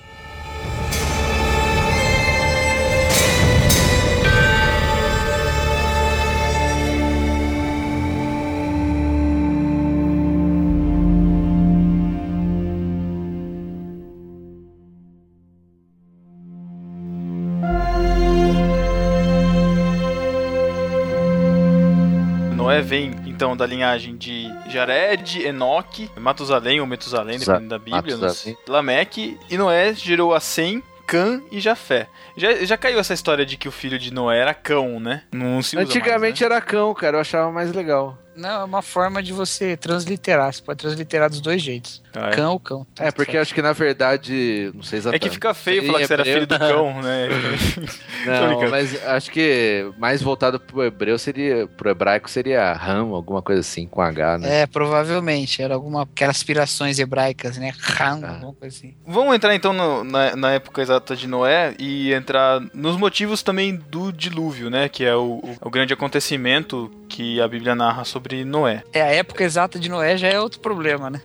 Então, 23.41 23.57
da 23.57 23.65
linhagem 23.65 24.17
de 24.17 24.53
Jared, 24.69 25.43
Enoque, 25.43 26.11
Matusalém 26.15 26.79
ou 26.79 26.87
Metusalém, 26.87 27.39
dependendo 27.39 27.69
da 27.69 27.79
Bíblia, 27.79 28.17
não 28.17 28.29
sei. 28.29 28.53
Matusalém. 28.53 28.59
Lameque, 28.69 29.39
e 29.49 29.57
Noé 29.57 29.95
gerou 29.95 30.35
a 30.35 30.41
Sem, 30.41 30.83
Cã 31.07 31.43
e 31.51 31.59
Jafé. 31.59 32.07
Já, 32.37 32.55
já 32.65 32.77
caiu 32.77 32.99
essa 32.99 33.15
história 33.15 33.47
de 33.47 33.57
que 33.57 33.67
o 33.67 33.73
filho 33.73 33.99
de 33.99 34.13
Noé 34.13 34.39
era 34.39 34.53
cão, 34.53 35.01
né? 35.01 35.23
Não 35.33 35.63
se 35.63 35.75
usa 35.75 35.85
Antigamente 35.85 36.45
era 36.45 36.61
cão, 36.61 36.93
cara. 36.93 37.17
Eu 37.17 37.21
achava 37.23 37.51
mais 37.51 37.73
legal. 37.73 38.17
Não, 38.37 38.61
é 38.63 38.65
uma 38.65 38.81
forma 38.83 39.23
de 39.23 39.33
você 39.33 39.77
transliterar. 39.77 40.53
Você 40.53 40.63
pode 40.63 40.79
transliterar 40.79 41.29
dos 41.29 41.41
dois 41.41 41.61
jeitos. 41.61 42.01
Ah, 42.15 42.29
é. 42.29 42.31
Cão 42.31 42.53
ou 42.53 42.61
cão. 42.61 42.87
É, 42.99 43.11
porque 43.11 43.37
acho 43.37 43.55
que 43.55 43.61
na 43.63 43.73
verdade. 43.73 44.71
Não 44.75 44.83
sei 44.83 44.97
É 44.97 45.01
exatamente. 45.01 45.23
que 45.23 45.31
fica 45.31 45.53
feio 45.55 45.87
falar 45.87 45.99
que 46.01 46.07
você 46.07 46.13
era 46.15 46.25
filho 46.25 46.47
do 46.47 46.59
cão, 46.59 47.03
né? 47.03 47.29
Tô 48.25 48.31
Não, 48.31 48.47
brincando. 48.49 48.71
mas 48.71 49.07
acho 49.07 49.31
que 49.31 49.91
mais 49.99 50.23
voltado 50.23 50.59
pro 50.59 50.83
hebreu 50.85 51.19
seria. 51.19 51.67
Pro 51.67 51.91
hebraico 51.91 52.29
seria 52.31 52.73
Ram, 52.73 53.15
alguma 53.15 53.43
coisa 53.43 53.61
assim, 53.61 53.87
com 53.87 54.01
H, 54.03 54.39
né? 54.39 54.61
É, 54.63 54.67
provavelmente. 54.67 55.63
Era 55.63 55.75
alguma. 55.75 56.03
Aquelas 56.03 56.37
aspirações 56.37 56.99
hebraicas, 56.99 57.57
né? 57.59 57.73
Ram, 57.79 58.21
Ah. 58.25 58.31
alguma 58.35 58.53
coisa 58.55 58.77
assim. 58.77 58.95
Vamos 59.07 59.35
entrar 59.35 59.55
então 59.55 59.73
no- 59.73 60.03
na, 60.05 60.35
na 60.37 60.53
época 60.53 60.83
exata 60.83 61.15
de 61.15 61.27
Noé 61.29 61.75
e 61.79 62.13
entrar 62.13 62.61
nos 62.75 62.97
motivos 62.97 63.43
também 63.43 63.77
do 63.77 64.13
dilúvio, 64.13 64.69
né? 64.71 64.89
Que 64.89 65.05
é 65.05 65.15
o, 65.15 65.41
o- 65.43 65.57
o 65.63 65.71
grande 65.71 65.93
acontecimento 65.93 66.91
que 67.09 67.41
a 67.41 67.49
Bíblia 67.49 67.75
narra 67.75 68.05
sobre 68.05 68.20
Noé. 68.45 68.83
É, 68.93 69.03
a 69.03 69.07
época 69.07 69.45
exata 69.45 69.79
de 69.79 69.89
Noé 69.89 70.17
já 70.17 70.29
é 70.29 70.41
outro 70.41 70.61
problema, 70.61 71.11
né? 71.11 71.21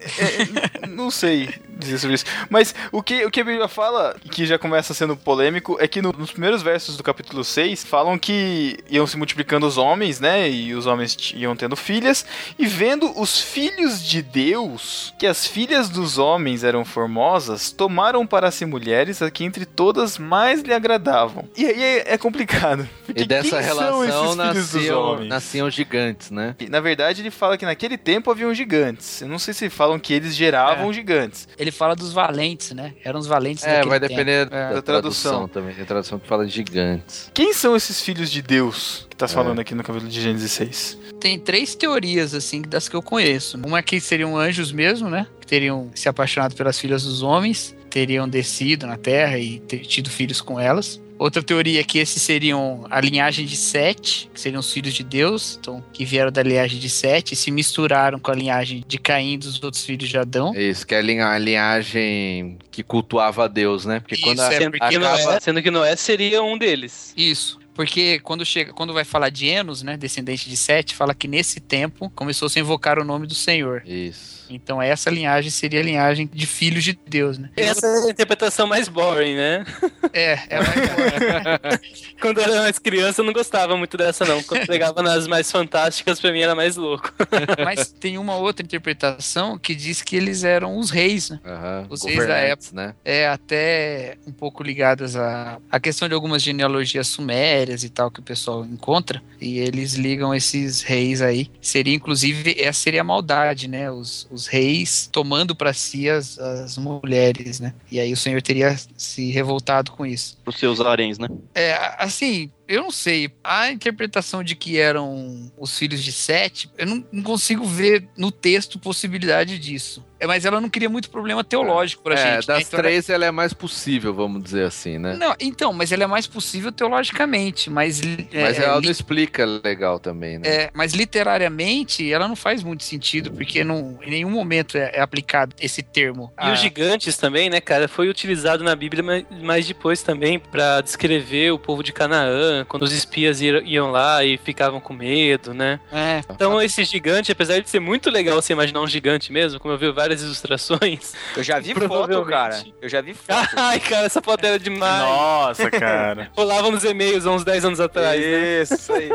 Não 0.90 1.10
sei 1.12 1.50
dizer 1.78 1.98
sobre 2.00 2.16
isso. 2.16 2.26
Mas 2.50 2.74
o 2.92 3.04
que, 3.04 3.26
o 3.26 3.30
que 3.32 3.42
a 3.42 3.44
Bíblia 3.44 3.68
fala, 3.68 4.16
que 4.32 4.46
já 4.46 4.58
começa 4.58 4.94
sendo 4.94 5.16
polêmico, 5.18 5.78
é 5.80 5.88
que 5.88 6.02
no- 6.02 6.14
nos 6.18 6.32
primeiros 6.32 6.62
versos 6.62 6.96
do 6.96 7.04
capítulo 7.04 7.44
6 7.44 7.84
falam 7.84 8.18
que 8.18 8.78
iam 8.90 9.06
se 9.06 9.18
multiplicando 9.18 9.68
os 9.68 9.78
homens, 9.78 10.20
né? 10.22 10.50
E 10.50 10.74
os 10.74 10.86
homens 10.86 11.18
iam 11.36 11.54
tendo 11.56 11.76
filhas. 11.76 12.26
E 12.58 12.66
vendo 12.66 13.12
os 13.20 13.42
filhos 13.42 14.02
de 14.02 14.22
Deus, 14.22 15.14
que 15.20 15.28
as 15.28 15.46
filhas 15.46 15.90
dos 15.90 16.18
homens 16.18 16.64
eram 16.64 16.86
formosas, 16.86 17.72
tomaram 17.72 18.26
para 18.26 18.52
si 18.52 18.66
mulheres 18.66 19.22
a 19.22 19.30
que 19.30 19.44
entre 19.44 19.66
todas 19.66 20.18
mais 20.18 20.62
lhe 20.62 20.74
agradavam. 20.74 21.46
E 21.58 21.66
aí 21.66 21.84
é, 21.84 22.14
é 22.14 22.18
complicado. 22.18 22.88
Porque 23.06 23.22
E 23.24 23.26
dessa 23.26 23.60
relação 23.60 24.36
nasciam, 24.36 25.26
nasciam 25.26 25.70
gigantes, 25.70 26.32
né? 26.32 26.56
Na 26.70 26.80
verdade, 26.86 27.22
ele 27.22 27.32
fala 27.32 27.58
que 27.58 27.66
naquele 27.66 27.98
tempo 27.98 28.32
haviam 28.32 28.54
gigantes. 28.54 29.22
Eu 29.22 29.28
não 29.28 29.38
sei 29.40 29.54
se 29.54 29.70
falam 29.70 30.00
que 30.00 30.14
eles 30.14 30.36
geravam 30.36 30.94
gigantes. 30.94 31.48
Ele 31.58 31.72
fala 31.72 31.96
dos 31.96 32.14
valentes, 32.14 32.72
né? 32.72 32.94
Eram 33.04 33.20
os 33.20 33.28
valentes 33.28 33.64
É, 33.64 33.68
daquele 33.74 33.90
vai 33.90 34.00
depender 34.00 34.32
É. 34.32 34.46
da, 34.46 34.74
Da 34.74 34.82
tradução. 34.82 35.32
tradução. 35.32 35.48
também. 35.48 35.76
Tem 35.76 35.84
tradução 35.86 36.18
que 36.20 36.28
fala 36.28 36.46
de 36.46 36.52
gigantes. 36.54 37.30
Quem 37.34 37.54
são 37.54 37.76
esses 37.76 38.00
filhos 38.02 38.32
de 38.32 38.42
Deus 38.42 39.06
que 39.10 39.16
tá 39.16 39.26
É. 39.26 39.30
falando 39.30 39.60
aqui 39.60 39.76
no 39.76 39.84
capítulo 39.84 40.10
de 40.10 40.22
Gênesis 40.22 40.52
6? 40.52 40.98
Tem 41.20 41.40
três 41.40 41.76
teorias, 41.76 42.34
assim, 42.34 42.62
das 42.62 42.88
que 42.88 42.96
eu 42.96 43.02
conheço. 43.02 43.58
Uma 43.66 43.80
é 43.80 43.82
que 43.82 44.00
seriam 44.00 44.38
anjos 44.38 44.72
mesmo, 44.72 45.10
né? 45.10 45.26
Que 45.42 45.48
teriam 45.48 45.90
se 45.96 46.08
apaixonado 46.08 46.56
pelas 46.56 46.80
filhas 46.80 47.04
dos 47.04 47.22
homens. 47.24 47.76
teriam 47.90 48.28
descido 48.28 48.86
na 48.86 48.98
Terra 48.98 49.40
e 49.40 49.58
ter 49.62 49.80
tido 49.80 50.10
filhos 50.10 50.42
com 50.42 50.60
elas. 50.60 51.00
Outra 51.18 51.42
teoria 51.42 51.80
é 51.80 51.84
que 51.84 51.98
esses 51.98 52.22
seriam 52.22 52.86
a 52.90 53.00
linhagem 53.00 53.46
de 53.46 53.56
Sete, 53.56 54.30
que 54.34 54.40
seriam 54.40 54.60
os 54.60 54.72
filhos 54.72 54.94
de 54.94 55.04
Deus, 55.04 55.58
então, 55.60 55.84
que 55.94 56.04
vieram 56.04 56.30
da 56.32 56.44
linhagem 56.44 56.78
de 56.78 56.90
Sete 56.90 57.34
e 57.34 57.36
se 57.38 57.50
misturaram 57.52 58.20
com 58.20 58.32
a 58.32 58.36
linhagem 58.36 58.84
de 58.86 58.98
Caim 58.98 59.40
dos 59.40 59.62
outros 59.64 59.86
filhos 59.86 60.10
de 60.10 60.18
Adão. 60.18 60.54
Isso, 60.54 60.86
que 60.86 60.94
é 60.94 60.98
a 61.00 61.02
linha- 61.02 61.28
a 61.28 61.38
linhagem 61.40 62.58
que 62.70 62.84
cultuava 62.84 63.46
a 63.46 63.48
Deus, 63.48 63.86
né? 63.86 64.00
Porque 64.00 64.18
quando 64.18 64.40
Isso, 64.40 64.48
a, 64.48 64.54
é 64.54 64.58
Sendo 64.58 64.72
que, 64.72 64.84
acaba... 64.84 65.00
Noé, 65.24 65.40
sendo 65.40 65.62
que 65.64 65.72
Noé 65.72 65.96
seria 65.96 66.44
um 66.44 66.58
deles. 66.58 67.14
Isso. 67.16 67.60
Porque 67.74 68.20
quando 68.20 68.46
chega, 68.46 68.72
quando 68.72 68.94
vai 68.94 69.04
falar 69.04 69.30
de 69.30 69.48
Enos, 69.48 69.84
né, 69.84 69.98
descendente 69.98 70.50
de 70.50 70.56
Sete, 70.56 70.96
fala 70.96 71.14
que 71.14 71.28
nesse 71.28 71.60
tempo 71.60 72.10
começou 72.16 72.46
a 72.46 72.50
se 72.50 72.58
invocar 72.60 72.98
o 72.98 73.04
nome 73.04 73.28
do 73.28 73.36
Senhor. 73.36 73.84
Isso. 73.86 74.45
Então 74.50 74.82
essa 74.82 75.10
linhagem 75.10 75.50
seria 75.50 75.80
a 75.80 75.84
linhagem 75.84 76.30
de 76.32 76.46
filhos 76.46 76.84
de 76.84 76.98
Deus, 77.08 77.38
né? 77.38 77.50
Essa 77.56 77.86
é 77.88 78.08
a 78.08 78.10
interpretação 78.10 78.68
mais 78.68 78.88
boring, 78.88 79.36
né? 79.36 79.66
É, 80.14 80.40
ela 80.50 80.66
é 80.66 81.80
Quando 82.22 82.38
eu 82.38 82.44
era 82.46 82.62
mais 82.62 82.80
criança, 82.80 83.20
eu 83.20 83.26
não 83.26 83.34
gostava 83.34 83.76
muito 83.76 83.98
dessa, 83.98 84.24
não. 84.24 84.42
Quando 84.44 84.66
pegava 84.66 85.02
nas 85.04 85.28
mais 85.28 85.52
fantásticas, 85.52 86.22
pra 86.22 86.32
mim 86.32 86.40
era 86.40 86.56
mais 86.56 86.78
louco. 86.78 87.14
Mas 87.66 87.92
tem 87.92 88.18
uma 88.18 88.38
outra 88.38 88.64
interpretação 88.64 89.58
que 89.58 89.76
diz 89.76 90.02
que 90.02 90.16
eles 90.16 90.46
eram 90.46 90.78
os 90.78 90.90
reis, 90.90 91.32
né? 91.32 91.40
Aham, 91.46 91.88
Os 91.90 92.04
reis 92.04 92.18
da 92.20 92.26
governantes, 92.28 92.72
né? 92.72 92.96
É 93.04 93.28
até 93.28 94.18
um 94.26 94.32
pouco 94.32 94.64
ligadas 94.64 95.16
à, 95.16 95.60
à 95.70 95.80
questão 95.80 96.08
de 96.08 96.14
algumas 96.14 96.42
genealogias 96.42 97.08
sumérias 97.08 97.84
e 97.84 97.90
tal 97.90 98.10
que 98.10 98.20
o 98.20 98.24
pessoal 98.24 98.64
encontra. 98.64 99.22
E 99.42 99.60
eles 99.60 99.96
ligam 99.96 100.34
esses 100.34 100.82
reis 100.82 101.22
aí. 101.22 101.50
Seria, 101.62 101.94
inclusive, 101.94 102.56
essa 102.60 102.80
seria 102.80 103.02
a 103.02 103.04
maldade, 103.04 103.68
né? 103.68 103.92
Os, 103.92 104.28
os 104.36 104.48
reis 104.48 105.10
tomando 105.12 105.56
para 105.56 105.74
si 105.74 106.10
as, 106.10 106.38
as 106.38 106.78
mulheres, 106.78 107.60
né? 107.60 107.74
E 107.90 108.00
aí 108.00 108.12
o 108.12 108.18
Senhor 108.18 108.42
teria 108.42 108.76
se 108.98 109.32
revoltado 109.32 109.92
com 109.92 110.06
isso. 110.06 110.38
Os 110.46 110.58
seus 110.58 110.80
haréns, 110.82 111.18
né? 111.18 111.28
É, 111.54 111.96
assim, 111.98 112.52
eu 112.68 112.82
não 112.84 112.92
sei. 112.92 113.30
A 113.44 113.70
interpretação 113.72 114.44
de 114.44 114.56
que 114.56 114.78
eram 114.80 115.52
os 115.58 115.78
filhos 115.78 116.04
de 116.04 116.12
Sete, 116.12 116.70
eu 116.78 116.86
não, 116.86 117.06
não 117.12 117.24
consigo 117.24 117.66
ver 117.66 118.08
no 118.18 118.32
texto 118.32 118.80
possibilidade 118.80 119.58
disso. 119.60 120.04
É, 120.18 120.26
mas 120.26 120.46
ela 120.46 120.62
não 120.62 120.70
queria 120.70 120.90
muito 120.90 121.10
problema 121.10 121.44
teológico 121.44 122.02
pra 122.02 122.14
É, 122.16 122.18
gente. 122.18 122.48
né? 122.48 122.54
das 122.56 122.68
Então 122.68 122.80
ela- 122.80 122.88
três 122.88 123.10
ela 123.10 123.26
é 123.26 123.32
mais 123.32 123.52
possível, 123.54 124.14
vamos 124.14 124.42
dizer 124.42 124.64
assim, 124.66 124.98
né? 124.98 125.14
Não, 125.18 125.36
então, 125.40 125.74
mas 125.74 125.92
ela 125.92 126.06
é 126.06 126.08
mais 126.08 126.26
possível 126.26 126.72
teologicamente, 126.72 127.70
mas. 127.70 128.00
Mas 128.34 128.58
é, 128.58 128.64
ela 128.64 128.78
li- 128.80 128.86
não 128.86 128.92
explica 128.92 129.46
legal 129.46 130.00
também, 130.00 130.38
né? 130.40 130.48
é, 130.48 130.70
mas 130.74 130.94
literariamente 130.94 132.12
ela 132.12 132.28
não 132.30 132.36
faz 132.36 132.64
muito 132.64 132.84
sentido, 132.86 133.30
porque 133.32 133.64
não, 133.64 134.00
em 134.02 134.10
nenhum 134.10 134.30
momento 134.30 134.78
é, 134.78 134.92
é 134.96 135.02
aplicado 135.02 135.54
esse 135.60 135.84
termo. 135.84 136.32
E 136.40 136.46
Ah, 136.46 136.54
os 136.54 136.60
gigantes 136.62 137.18
também, 137.18 137.50
né, 137.50 137.60
cara? 137.60 137.88
Foi 137.90 138.08
utilizado 138.08 138.64
na 138.64 138.74
Bíblia, 138.76 139.04
mas- 139.04 139.26
mas 139.42 139.68
depois 139.68 140.02
também 140.02 140.40
pra 140.40 140.80
descrever 140.80 141.52
o 141.52 141.60
povo 141.60 141.84
de 141.84 141.92
Canaã, 141.92 142.55
quando 142.68 142.84
os 142.84 142.92
espias 142.94 143.42
iam 143.42 143.92
lá 143.92 144.24
e 144.24 144.38
ficavam 144.38 144.80
com 144.80 144.94
medo, 144.94 145.54
né? 145.54 145.80
É, 145.92 146.22
Então 146.30 146.62
esse 146.62 146.84
gigante, 146.84 147.32
apesar 147.32 147.60
de 147.60 147.70
ser 147.70 147.80
muito 147.80 148.10
legal 148.10 148.42
você 148.42 148.54
imaginar 148.54 148.82
um 148.82 148.88
gigante 148.88 149.32
mesmo, 149.32 149.60
como 149.60 149.74
eu 149.74 149.78
vi 149.78 149.92
várias 149.92 150.22
ilustrações. 150.22 151.14
Eu 151.36 151.44
já 151.44 151.60
vi 151.60 151.74
foto, 151.74 152.24
cara. 152.26 152.64
Eu 152.82 152.88
já 152.90 153.02
vi 153.02 153.14
foto. 153.16 153.50
Ai, 153.58 153.80
cara, 153.80 154.06
essa 154.06 154.22
foto 154.22 154.44
era 154.46 154.58
demais. 154.60 155.02
Nossa, 155.04 155.70
cara. 155.72 156.30
Rolava 156.38 156.70
nos 156.72 156.84
e-mails 156.84 157.26
há 157.26 157.32
uns 157.32 157.44
10 157.44 157.66
anos 157.66 157.80
atrás, 157.80 158.20
né? 158.22 158.62
Isso 158.62 158.94
aí. 158.94 159.10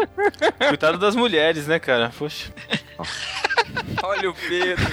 Coitado 0.69 0.99
das 0.99 1.15
mulheres, 1.17 1.67
né, 1.67 1.79
cara? 1.79 2.11
Poxa. 2.19 2.53
Olha 4.03 4.31
o 4.31 4.35
Pedro, 4.35 4.85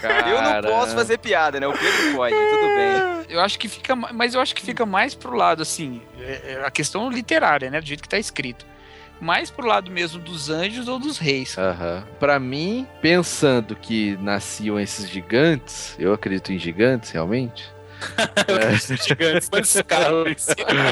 cara. 0.00 0.28
Eu 0.28 0.36
não 0.36 0.42
Cara, 0.50 0.68
posso 0.68 0.94
fazer 0.94 1.18
piada, 1.18 1.58
né? 1.58 1.66
O 1.66 1.72
Pedro 1.72 2.14
pode, 2.14 2.34
tudo 2.34 2.66
bem. 2.76 3.26
eu 3.30 3.40
acho 3.40 3.58
que 3.58 3.68
fica. 3.68 3.96
ma- 3.96 4.10
Mas 4.12 4.34
eu 4.34 4.40
acho 4.40 4.54
que 4.54 4.62
fica 4.62 4.84
mais 4.84 5.14
pro 5.14 5.34
lado, 5.34 5.62
assim, 5.62 6.02
a 6.64 6.70
questão 6.70 7.10
literária, 7.10 7.70
né? 7.70 7.80
Do 7.80 7.86
jeito 7.86 8.02
que 8.02 8.08
tá 8.08 8.18
escrito. 8.18 8.66
Mais 9.20 9.50
pro 9.50 9.66
lado 9.66 9.90
mesmo 9.90 10.20
dos 10.20 10.50
anjos 10.50 10.88
ou 10.88 10.98
dos 10.98 11.18
reis. 11.18 11.56
Aham. 11.56 12.04
Pra 12.18 12.40
mim, 12.40 12.86
pensando 13.00 13.76
que 13.76 14.16
nasciam 14.20 14.80
esses 14.80 15.08
gigantes, 15.08 15.94
eu 15.98 16.12
acredito 16.12 16.52
em 16.52 16.58
gigantes, 16.58 17.10
realmente. 17.10 17.70
Gigantes? 19.06 19.50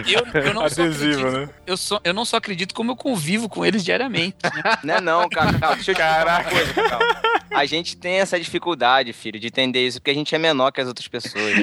Eu, 0.06 0.42
eu 0.42 0.54
não 0.54 0.68
só 0.68 0.82
Adesivo, 0.82 1.26
acredito, 1.26 1.30
né? 1.32 1.48
eu, 1.66 1.76
só, 1.76 2.00
eu 2.04 2.14
não 2.14 2.24
só 2.24 2.36
acredito, 2.36 2.74
como 2.74 2.92
eu 2.92 2.96
convivo 2.96 3.48
com 3.48 3.64
eles 3.64 3.84
diariamente. 3.84 4.36
né? 4.42 4.78
Não 4.84 4.94
é 4.94 5.00
não, 5.00 5.28
Cacau. 5.28 5.74
Deixa 5.74 5.90
eu 5.90 5.94
te 5.94 6.00
falar 6.00 6.40
uma 6.40 6.50
coisa, 6.50 6.74
Cacau. 6.74 7.00
A 7.52 7.66
gente 7.66 7.96
tem 7.96 8.20
essa 8.20 8.38
dificuldade, 8.38 9.12
filho, 9.12 9.38
de 9.38 9.48
entender 9.48 9.86
isso, 9.86 9.98
porque 9.98 10.10
a 10.10 10.14
gente 10.14 10.34
é 10.34 10.38
menor 10.38 10.70
que 10.70 10.80
as 10.80 10.86
outras 10.86 11.08
pessoas. 11.08 11.54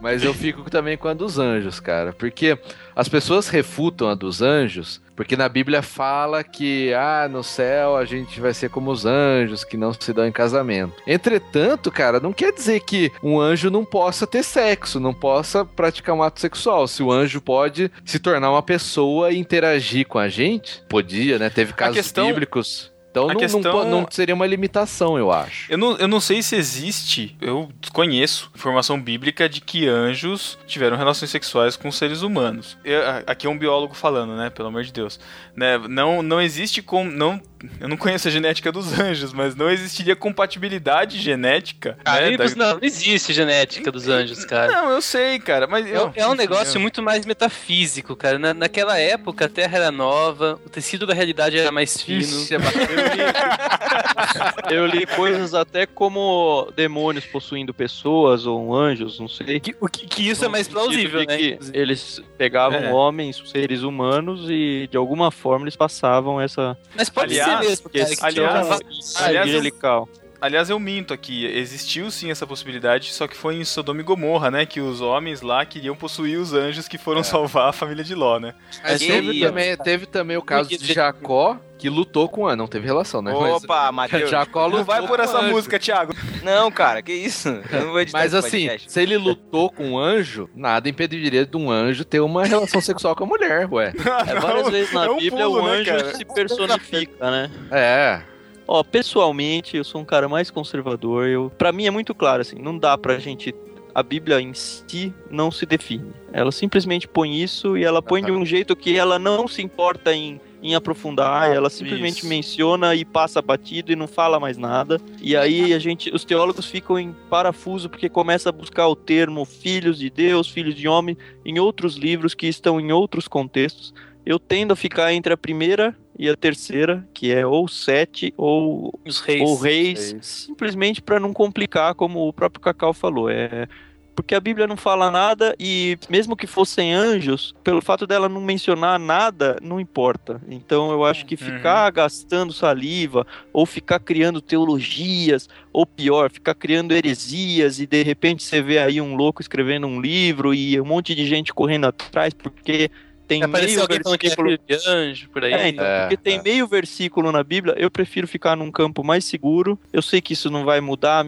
Mas 0.00 0.22
eu 0.22 0.34
fico 0.34 0.68
também 0.70 0.96
com 0.96 1.08
a 1.08 1.14
dos 1.14 1.38
anjos, 1.38 1.80
cara. 1.80 2.12
Porque 2.12 2.58
as 2.96 3.08
pessoas 3.08 3.48
refutam 3.48 4.08
a 4.08 4.14
dos 4.14 4.40
anjos, 4.42 5.00
porque 5.16 5.36
na 5.36 5.48
Bíblia 5.48 5.82
fala 5.82 6.42
que, 6.42 6.92
ah, 6.94 7.28
no 7.30 7.42
céu 7.42 7.96
a 7.96 8.04
gente 8.04 8.40
vai 8.40 8.52
ser 8.52 8.68
como 8.70 8.90
os 8.90 9.06
anjos, 9.06 9.64
que 9.64 9.76
não 9.76 9.92
se 9.92 10.12
dão 10.12 10.26
em 10.26 10.32
casamento. 10.32 10.94
Entretanto, 11.06 11.90
cara, 11.90 12.18
não 12.20 12.32
quer 12.32 12.52
dizer 12.52 12.80
que 12.80 13.10
um 13.22 13.40
anjo 13.40 13.70
não 13.70 13.84
possa 13.84 14.26
ter 14.26 14.42
sexo, 14.42 14.98
não 15.00 15.14
possa 15.14 15.64
praticar 15.64 16.14
um 16.14 16.22
ato 16.22 16.40
sexual. 16.40 16.86
Se 16.88 17.02
o 17.02 17.12
anjo 17.12 17.40
pode 17.40 17.90
se 18.04 18.18
tornar 18.18 18.50
uma 18.50 18.62
pessoa 18.62 19.30
e 19.32 19.38
interagir 19.38 20.06
com 20.06 20.18
a 20.18 20.28
gente, 20.28 20.82
podia, 20.88 21.38
né? 21.38 21.48
Teve 21.50 21.72
casos 21.72 21.96
questão- 21.96 22.26
bíblicos. 22.26 22.93
Então 23.14 23.28
não, 23.28 23.34
não 23.34 23.40
questão- 23.40 23.62
po- 23.72 23.84
não 23.84 24.06
seria 24.10 24.34
uma 24.34 24.44
limitação, 24.44 25.16
eu 25.16 25.30
acho. 25.30 25.70
Eu 25.70 25.78
não, 25.78 25.96
eu 25.98 26.08
não 26.08 26.18
sei 26.18 26.42
se 26.42 26.56
existe, 26.56 27.36
eu 27.40 27.68
conheço 27.92 28.50
informação 28.56 29.00
bíblica 29.00 29.48
de 29.48 29.60
que 29.60 29.86
anjos 29.86 30.58
tiveram 30.66 30.96
relações 30.96 31.30
sexuais 31.30 31.76
com 31.76 31.92
seres 31.92 32.22
humanos. 32.22 32.76
Eu- 32.84 33.02
aqui 33.24 33.46
é 33.46 33.50
um 33.50 33.56
biólogo 33.56 33.94
falando, 33.94 34.34
né? 34.34 34.50
Pelo 34.50 34.66
amor 34.66 34.82
de 34.82 34.92
Deus. 34.92 35.20
Né, 35.54 35.78
não, 35.88 36.22
não 36.22 36.40
existe 36.42 36.82
com. 36.82 37.04
Não, 37.04 37.40
eu 37.80 37.88
não 37.88 37.96
conheço 37.96 38.28
a 38.28 38.30
genética 38.30 38.70
dos 38.72 38.98
anjos, 38.98 39.32
mas 39.32 39.54
não 39.54 39.70
existiria 39.70 40.16
compatibilidade 40.16 41.18
genética. 41.20 41.96
Ah, 42.04 42.20
né, 42.20 42.36
da- 42.36 42.44
não, 42.56 42.72
não 42.74 42.78
existe 42.82 43.32
genética 43.32 43.90
dos 43.90 44.08
anjos, 44.08 44.44
cara. 44.44 44.72
Não, 44.72 44.90
eu 44.90 45.02
sei, 45.02 45.38
cara, 45.38 45.66
mas. 45.66 45.86
É, 45.86 45.96
eu- 45.96 46.12
é 46.14 46.26
um 46.26 46.30
enfim, 46.30 46.38
negócio 46.38 46.76
eu- 46.76 46.80
muito 46.80 47.02
mais 47.02 47.24
metafísico, 47.26 48.16
cara. 48.16 48.38
Na, 48.38 48.54
naquela 48.54 48.98
época 48.98 49.46
a 49.46 49.48
Terra 49.48 49.76
era 49.78 49.90
nova, 49.90 50.58
o 50.64 50.68
tecido 50.68 51.06
da 51.06 51.14
realidade 51.14 51.58
era 51.58 51.72
mais 51.72 52.00
fino. 52.00 52.20
Ixi, 52.20 52.54
é. 52.54 52.58
Eu 54.70 54.86
li 54.86 55.06
coisas 55.06 55.54
até 55.54 55.86
como 55.86 56.70
demônios 56.74 57.24
possuindo 57.26 57.74
pessoas 57.74 58.46
ou 58.46 58.74
anjos, 58.74 59.18
não 59.20 59.28
sei. 59.28 59.60
Que, 59.60 59.74
o 59.80 59.88
que, 59.88 60.06
que 60.06 60.28
isso 60.28 60.44
é 60.44 60.48
mais 60.48 60.66
plausível, 60.68 61.20
né? 61.24 61.36
que 61.36 61.58
eles 61.72 62.22
pegavam 62.38 62.78
É. 62.78 62.92
homens, 62.92 63.42
seres 63.46 63.82
humanos, 63.82 64.46
e 64.48 64.88
de 64.90 64.96
alguma 64.96 65.30
forma 65.30 65.64
eles 65.64 65.76
passavam 65.76 66.40
essa 66.40 66.76
Mas 66.96 67.08
pode 67.08 67.32
Aliás, 67.34 67.50
ser 67.50 67.53
mesmo, 67.60 67.90
cara. 67.90 68.04
esse 68.04 68.16
que 68.16 68.32
tinha 68.32 68.48
aliás- 68.50 69.14
aliás, 69.16 69.48
eu- 69.48 69.54
angelical. 69.58 70.08
Aliás, 70.40 70.68
eu 70.68 70.78
minto 70.78 71.14
aqui. 71.14 71.46
Existiu 71.46 72.10
sim 72.10 72.30
essa 72.30 72.46
possibilidade, 72.46 73.12
só 73.14 73.26
que 73.26 73.34
foi 73.34 73.54
em 73.54 73.64
Sodoma 73.64 74.00
e 74.00 74.04
Gomorra, 74.04 74.50
né? 74.50 74.66
Que 74.66 74.78
os 74.78 75.00
homens 75.00 75.40
lá 75.40 75.64
queriam 75.64 75.96
possuir 75.96 76.38
os 76.38 76.52
anjos 76.52 76.86
que 76.86 76.98
foram 76.98 77.24
salvar 77.24 77.70
a 77.70 77.72
família 77.72 78.04
de 78.04 78.14
Ló, 78.14 78.38
né? 78.38 78.54
Mas 78.82 79.00
teve 79.00 79.40
também, 79.40 79.76
teve 79.78 80.06
também 80.06 80.36
o 80.36 80.42
caso 80.42 80.68
de 80.68 80.92
Jacó, 80.92 81.58
que 81.84 81.90
lutou 81.90 82.30
com 82.30 82.46
Ana. 82.46 82.56
Não 82.56 82.66
teve 82.66 82.86
relação, 82.86 83.20
né? 83.20 83.30
Mas- 83.38 83.62
Opa, 83.62 83.92
Matheus. 83.92 84.28
Jacó 84.30 84.64
lutou 84.64 84.78
Não 84.78 84.86
vai 84.86 85.06
por 85.06 85.20
essa 85.20 85.38
anjo. 85.38 85.50
música, 85.50 85.78
Thiago. 85.78 86.14
Não, 86.42 86.70
cara, 86.70 87.02
que 87.02 87.12
isso? 87.12 87.48
Eu 87.70 87.80
não 87.82 87.90
vou 87.90 88.00
editar 88.00 88.18
Mas 88.20 88.32
esse 88.32 88.46
assim, 88.46 88.60
podcast. 88.62 88.90
se 88.90 89.02
ele 89.02 89.18
lutou 89.18 89.68
com 89.70 89.90
um 89.90 89.98
anjo, 89.98 90.48
nada 90.54 90.88
impediria 90.88 91.44
de 91.44 91.56
um 91.58 91.70
anjo 91.70 92.02
ter 92.02 92.20
uma 92.20 92.46
relação 92.46 92.80
sexual 92.80 93.14
com 93.14 93.24
a 93.24 93.26
mulher, 93.26 93.68
ué. 93.70 93.92
É, 94.26 94.40
várias 94.40 94.70
vezes 94.70 94.94
na 94.94 95.04
é 95.04 95.10
um 95.10 95.18
Bíblia 95.18 95.44
pulo, 95.44 95.60
o 95.60 95.66
né, 95.66 95.72
anjo 95.72 95.90
cara? 95.90 96.14
se 96.14 96.24
personifica, 96.24 97.30
né? 97.30 97.50
É. 97.70 98.22
Ó, 98.66 98.82
pessoalmente, 98.82 99.76
eu 99.76 99.84
sou 99.84 100.00
um 100.00 100.04
cara 100.06 100.26
mais 100.26 100.50
conservador. 100.50 101.26
Eu, 101.26 101.52
para 101.58 101.70
mim 101.70 101.84
é 101.84 101.90
muito 101.90 102.14
claro 102.14 102.40
assim, 102.40 102.56
não 102.58 102.78
dá 102.78 102.96
pra 102.96 103.18
gente 103.18 103.54
a 103.94 104.02
Bíblia 104.02 104.40
em 104.40 104.54
si 104.54 105.12
não 105.30 105.50
se 105.50 105.66
define. 105.66 106.12
Ela 106.32 106.50
simplesmente 106.50 107.06
põe 107.06 107.40
isso 107.42 107.76
e 107.76 107.84
ela 107.84 108.00
põe 108.02 108.22
de 108.22 108.32
um 108.32 108.44
jeito 108.44 108.74
que 108.74 108.96
ela 108.96 109.18
não 109.18 109.46
se 109.46 109.62
importa 109.62 110.14
em 110.14 110.40
em 110.64 110.74
aprofundar, 110.74 111.54
ela 111.54 111.68
simplesmente 111.68 112.20
Isso. 112.20 112.26
menciona 112.26 112.94
e 112.94 113.04
passa 113.04 113.42
batido 113.42 113.92
e 113.92 113.96
não 113.96 114.08
fala 114.08 114.40
mais 114.40 114.56
nada. 114.56 114.98
E 115.20 115.36
aí 115.36 115.74
a 115.74 115.78
gente, 115.78 116.08
os 116.14 116.24
teólogos 116.24 116.64
ficam 116.64 116.98
em 116.98 117.14
parafuso 117.28 117.90
porque 117.90 118.08
começa 118.08 118.48
a 118.48 118.52
buscar 118.52 118.88
o 118.88 118.96
termo 118.96 119.44
filhos 119.44 119.98
de 119.98 120.08
Deus, 120.08 120.48
filhos 120.48 120.74
de 120.74 120.88
homem 120.88 121.18
em 121.44 121.58
outros 121.58 121.96
livros 121.96 122.32
que 122.32 122.46
estão 122.46 122.80
em 122.80 122.92
outros 122.92 123.28
contextos. 123.28 123.92
Eu 124.24 124.38
tendo 124.38 124.72
a 124.72 124.76
ficar 124.76 125.12
entre 125.12 125.34
a 125.34 125.36
primeira 125.36 125.94
e 126.18 126.30
a 126.30 126.34
terceira, 126.36 127.06
que 127.12 127.30
é 127.30 127.44
ou 127.44 127.68
sete 127.68 128.32
ou 128.34 128.98
Os 129.04 129.20
reis. 129.20 129.42
ou 129.42 129.58
reis, 129.58 130.12
Reis. 130.12 130.26
simplesmente 130.26 131.02
para 131.02 131.20
não 131.20 131.34
complicar, 131.34 131.94
como 131.94 132.26
o 132.26 132.32
próprio 132.32 132.62
Cacau 132.62 132.94
falou. 132.94 133.28
É, 133.28 133.68
porque 134.14 134.34
a 134.34 134.40
Bíblia 134.40 134.66
não 134.66 134.76
fala 134.76 135.10
nada 135.10 135.54
e 135.58 135.98
mesmo 136.08 136.36
que 136.36 136.46
fossem 136.46 136.92
anjos, 136.92 137.54
pelo 137.64 137.82
fato 137.82 138.06
dela 138.06 138.28
não 138.28 138.40
mencionar 138.40 138.98
nada, 138.98 139.58
não 139.60 139.80
importa. 139.80 140.40
Então 140.48 140.90
eu 140.90 141.04
acho 141.04 141.26
que 141.26 141.36
ficar 141.36 141.86
uhum. 141.86 141.94
gastando 141.94 142.52
saliva 142.52 143.26
ou 143.52 143.66
ficar 143.66 143.98
criando 143.98 144.40
teologias, 144.40 145.48
ou 145.72 145.84
pior, 145.84 146.30
ficar 146.30 146.54
criando 146.54 146.92
heresias 146.92 147.80
e 147.80 147.86
de 147.86 148.02
repente 148.02 148.42
você 148.42 148.62
vê 148.62 148.78
aí 148.78 149.00
um 149.00 149.14
louco 149.16 149.42
escrevendo 149.42 149.86
um 149.86 150.00
livro 150.00 150.54
e 150.54 150.80
um 150.80 150.84
monte 150.84 151.14
de 151.14 151.26
gente 151.26 151.52
correndo 151.52 151.86
atrás 151.86 152.32
porque 152.32 152.90
tem 153.26 153.46
meio 153.46 153.80
alguém 153.80 154.00
versículo 154.04 154.52
é 154.52 154.58
de 154.58 154.88
anjo 154.88 155.28
por 155.30 155.44
aí. 155.44 155.52
É, 155.52 155.68
então, 155.68 155.84
é, 155.84 156.00
porque 156.00 156.16
tem 156.16 156.38
é. 156.38 156.42
meio 156.42 156.66
versículo 156.66 157.32
na 157.32 157.42
Bíblia, 157.42 157.74
eu 157.78 157.90
prefiro 157.90 158.28
ficar 158.28 158.56
num 158.56 158.70
campo 158.70 159.02
mais 159.02 159.24
seguro. 159.24 159.78
Eu 159.92 160.02
sei 160.02 160.20
que 160.20 160.32
isso 160.32 160.50
não 160.50 160.64
vai 160.64 160.80
mudar 160.80 161.26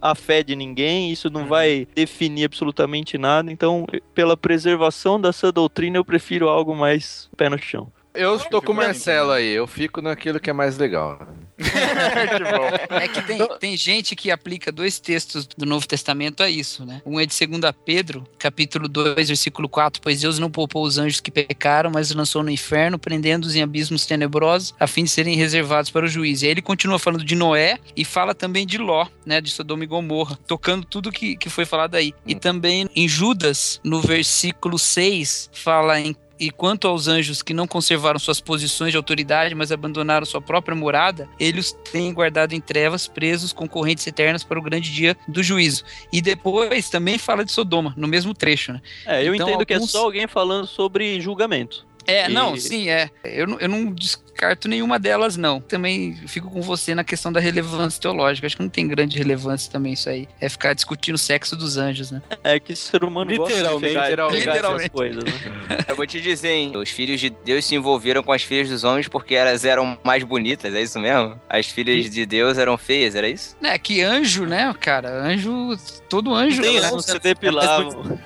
a 0.00 0.14
fé 0.14 0.42
de 0.42 0.54
ninguém, 0.54 1.10
isso 1.10 1.30
não 1.30 1.42
uhum. 1.42 1.48
vai 1.48 1.88
definir 1.94 2.44
absolutamente 2.44 3.16
nada. 3.16 3.50
Então, 3.50 3.86
pela 4.14 4.36
preservação 4.36 5.20
dessa 5.20 5.50
doutrina, 5.50 5.96
eu 5.96 6.04
prefiro 6.04 6.48
algo 6.48 6.74
mais 6.74 7.28
pé 7.36 7.48
no 7.48 7.58
chão. 7.58 7.90
Eu 8.12 8.36
estou 8.36 8.60
com 8.60 8.72
o 8.72 8.74
Marcelo 8.74 9.30
aí, 9.30 9.48
eu 9.48 9.66
fico 9.66 10.02
naquilo 10.02 10.40
que 10.40 10.50
é 10.50 10.52
mais 10.52 10.76
legal. 10.76 11.26
é 12.90 13.06
que 13.06 13.22
tem, 13.22 13.38
tem 13.58 13.76
gente 13.76 14.16
que 14.16 14.30
aplica 14.30 14.72
dois 14.72 14.98
textos 14.98 15.46
do 15.46 15.66
Novo 15.66 15.86
Testamento 15.86 16.42
a 16.42 16.48
isso, 16.48 16.84
né? 16.84 17.02
Um 17.04 17.20
é 17.20 17.26
de 17.26 17.46
2 17.46 17.72
Pedro, 17.84 18.26
capítulo 18.38 18.88
2, 18.88 19.28
versículo 19.28 19.68
4, 19.68 20.00
pois 20.02 20.20
Deus 20.20 20.38
não 20.38 20.50
poupou 20.50 20.84
os 20.84 20.98
anjos 20.98 21.20
que 21.20 21.30
pecaram, 21.30 21.90
mas 21.90 22.10
os 22.10 22.16
lançou 22.16 22.42
no 22.42 22.50
inferno, 22.50 22.98
prendendo-os 22.98 23.54
em 23.54 23.62
abismos 23.62 24.06
tenebrosos, 24.06 24.74
a 24.80 24.86
fim 24.86 25.04
de 25.04 25.10
serem 25.10 25.36
reservados 25.36 25.90
para 25.90 26.06
o 26.06 26.08
juízo. 26.08 26.44
E 26.44 26.46
aí 26.46 26.52
ele 26.52 26.62
continua 26.62 26.98
falando 26.98 27.24
de 27.24 27.36
Noé 27.36 27.78
e 27.94 28.04
fala 28.04 28.34
também 28.34 28.66
de 28.66 28.78
Ló, 28.78 29.06
né? 29.24 29.40
De 29.40 29.50
Sodoma 29.50 29.84
e 29.84 29.86
Gomorra, 29.86 30.38
tocando 30.46 30.84
tudo 30.84 31.12
que, 31.12 31.36
que 31.36 31.50
foi 31.50 31.64
falado 31.64 31.94
aí. 31.94 32.12
E 32.26 32.34
também 32.34 32.88
em 32.96 33.08
Judas, 33.08 33.80
no 33.84 34.00
versículo 34.00 34.78
6, 34.78 35.50
fala 35.52 36.00
em 36.00 36.16
e 36.40 36.50
quanto 36.50 36.88
aos 36.88 37.06
anjos 37.06 37.42
que 37.42 37.52
não 37.52 37.66
conservaram 37.66 38.18
suas 38.18 38.40
posições 38.40 38.92
de 38.92 38.96
autoridade, 38.96 39.54
mas 39.54 39.70
abandonaram 39.70 40.24
sua 40.24 40.40
própria 40.40 40.74
morada, 40.74 41.28
eles 41.38 41.72
têm 41.92 42.14
guardado 42.14 42.54
em 42.54 42.60
trevas, 42.60 43.06
presos 43.06 43.52
com 43.52 43.68
correntes 43.68 44.06
eternas 44.06 44.42
para 44.42 44.58
o 44.58 44.62
grande 44.62 44.90
dia 44.90 45.14
do 45.28 45.42
juízo. 45.42 45.84
E 46.10 46.22
depois 46.22 46.88
também 46.88 47.18
fala 47.18 47.44
de 47.44 47.52
Sodoma, 47.52 47.92
no 47.94 48.08
mesmo 48.08 48.32
trecho, 48.32 48.72
né? 48.72 48.80
É, 49.04 49.22
eu 49.22 49.34
então, 49.34 49.46
entendo 49.46 49.60
alguns... 49.60 49.66
que 49.66 49.74
é 49.74 49.80
só 49.80 50.04
alguém 50.04 50.26
falando 50.26 50.66
sobre 50.66 51.20
julgamento. 51.20 51.89
É, 52.10 52.30
e... 52.30 52.32
não, 52.32 52.56
sim, 52.56 52.88
é. 52.88 53.10
Eu, 53.24 53.58
eu 53.58 53.68
não 53.68 53.92
descarto 53.92 54.68
nenhuma 54.68 54.98
delas, 54.98 55.36
não. 55.36 55.60
Também 55.60 56.14
fico 56.26 56.50
com 56.50 56.62
você 56.62 56.94
na 56.94 57.04
questão 57.04 57.32
da 57.32 57.38
relevância 57.40 58.00
teológica. 58.00 58.46
Acho 58.46 58.56
que 58.56 58.62
não 58.62 58.68
tem 58.68 58.88
grande 58.88 59.16
relevância 59.18 59.70
também 59.70 59.92
isso 59.92 60.08
aí. 60.08 60.26
É 60.40 60.48
ficar 60.48 60.74
discutindo 60.74 61.14
o 61.14 61.18
sexo 61.18 61.54
dos 61.54 61.76
anjos, 61.76 62.10
né? 62.10 62.22
É 62.42 62.58
que 62.58 62.74
ser 62.74 63.04
humano 63.04 63.30
literalmente, 63.30 63.62
gosta 63.62 63.74
de 63.74 63.80
pegar, 63.80 64.28
literalmente. 64.30 64.90
coisas, 64.90 65.24
né? 65.24 65.32
Eu 65.86 65.96
vou 65.96 66.06
te 66.06 66.20
dizer, 66.20 66.50
hein? 66.50 66.72
Os 66.76 66.90
filhos 66.90 67.20
de 67.20 67.30
Deus 67.30 67.64
se 67.64 67.74
envolveram 67.74 68.22
com 68.22 68.32
as 68.32 68.42
filhas 68.42 68.68
dos 68.68 68.84
homens 68.84 69.08
porque 69.08 69.34
elas 69.34 69.64
eram 69.64 69.98
mais 70.02 70.22
bonitas, 70.24 70.74
é 70.74 70.82
isso 70.82 70.98
mesmo? 70.98 71.40
As 71.48 71.66
filhas 71.66 72.10
de 72.10 72.26
Deus 72.26 72.58
eram 72.58 72.76
feias, 72.78 73.14
era 73.14 73.28
isso? 73.28 73.56
É, 73.62 73.78
que 73.78 74.00
anjo, 74.02 74.46
né, 74.46 74.74
cara? 74.80 75.10
Anjo. 75.22 75.76
Todo 76.08 76.34
anjo. 76.34 76.62
Tem, 76.62 76.80
né? 76.80 76.90
Não 76.90 77.00
se 77.00 77.18
depilavam. 77.18 78.18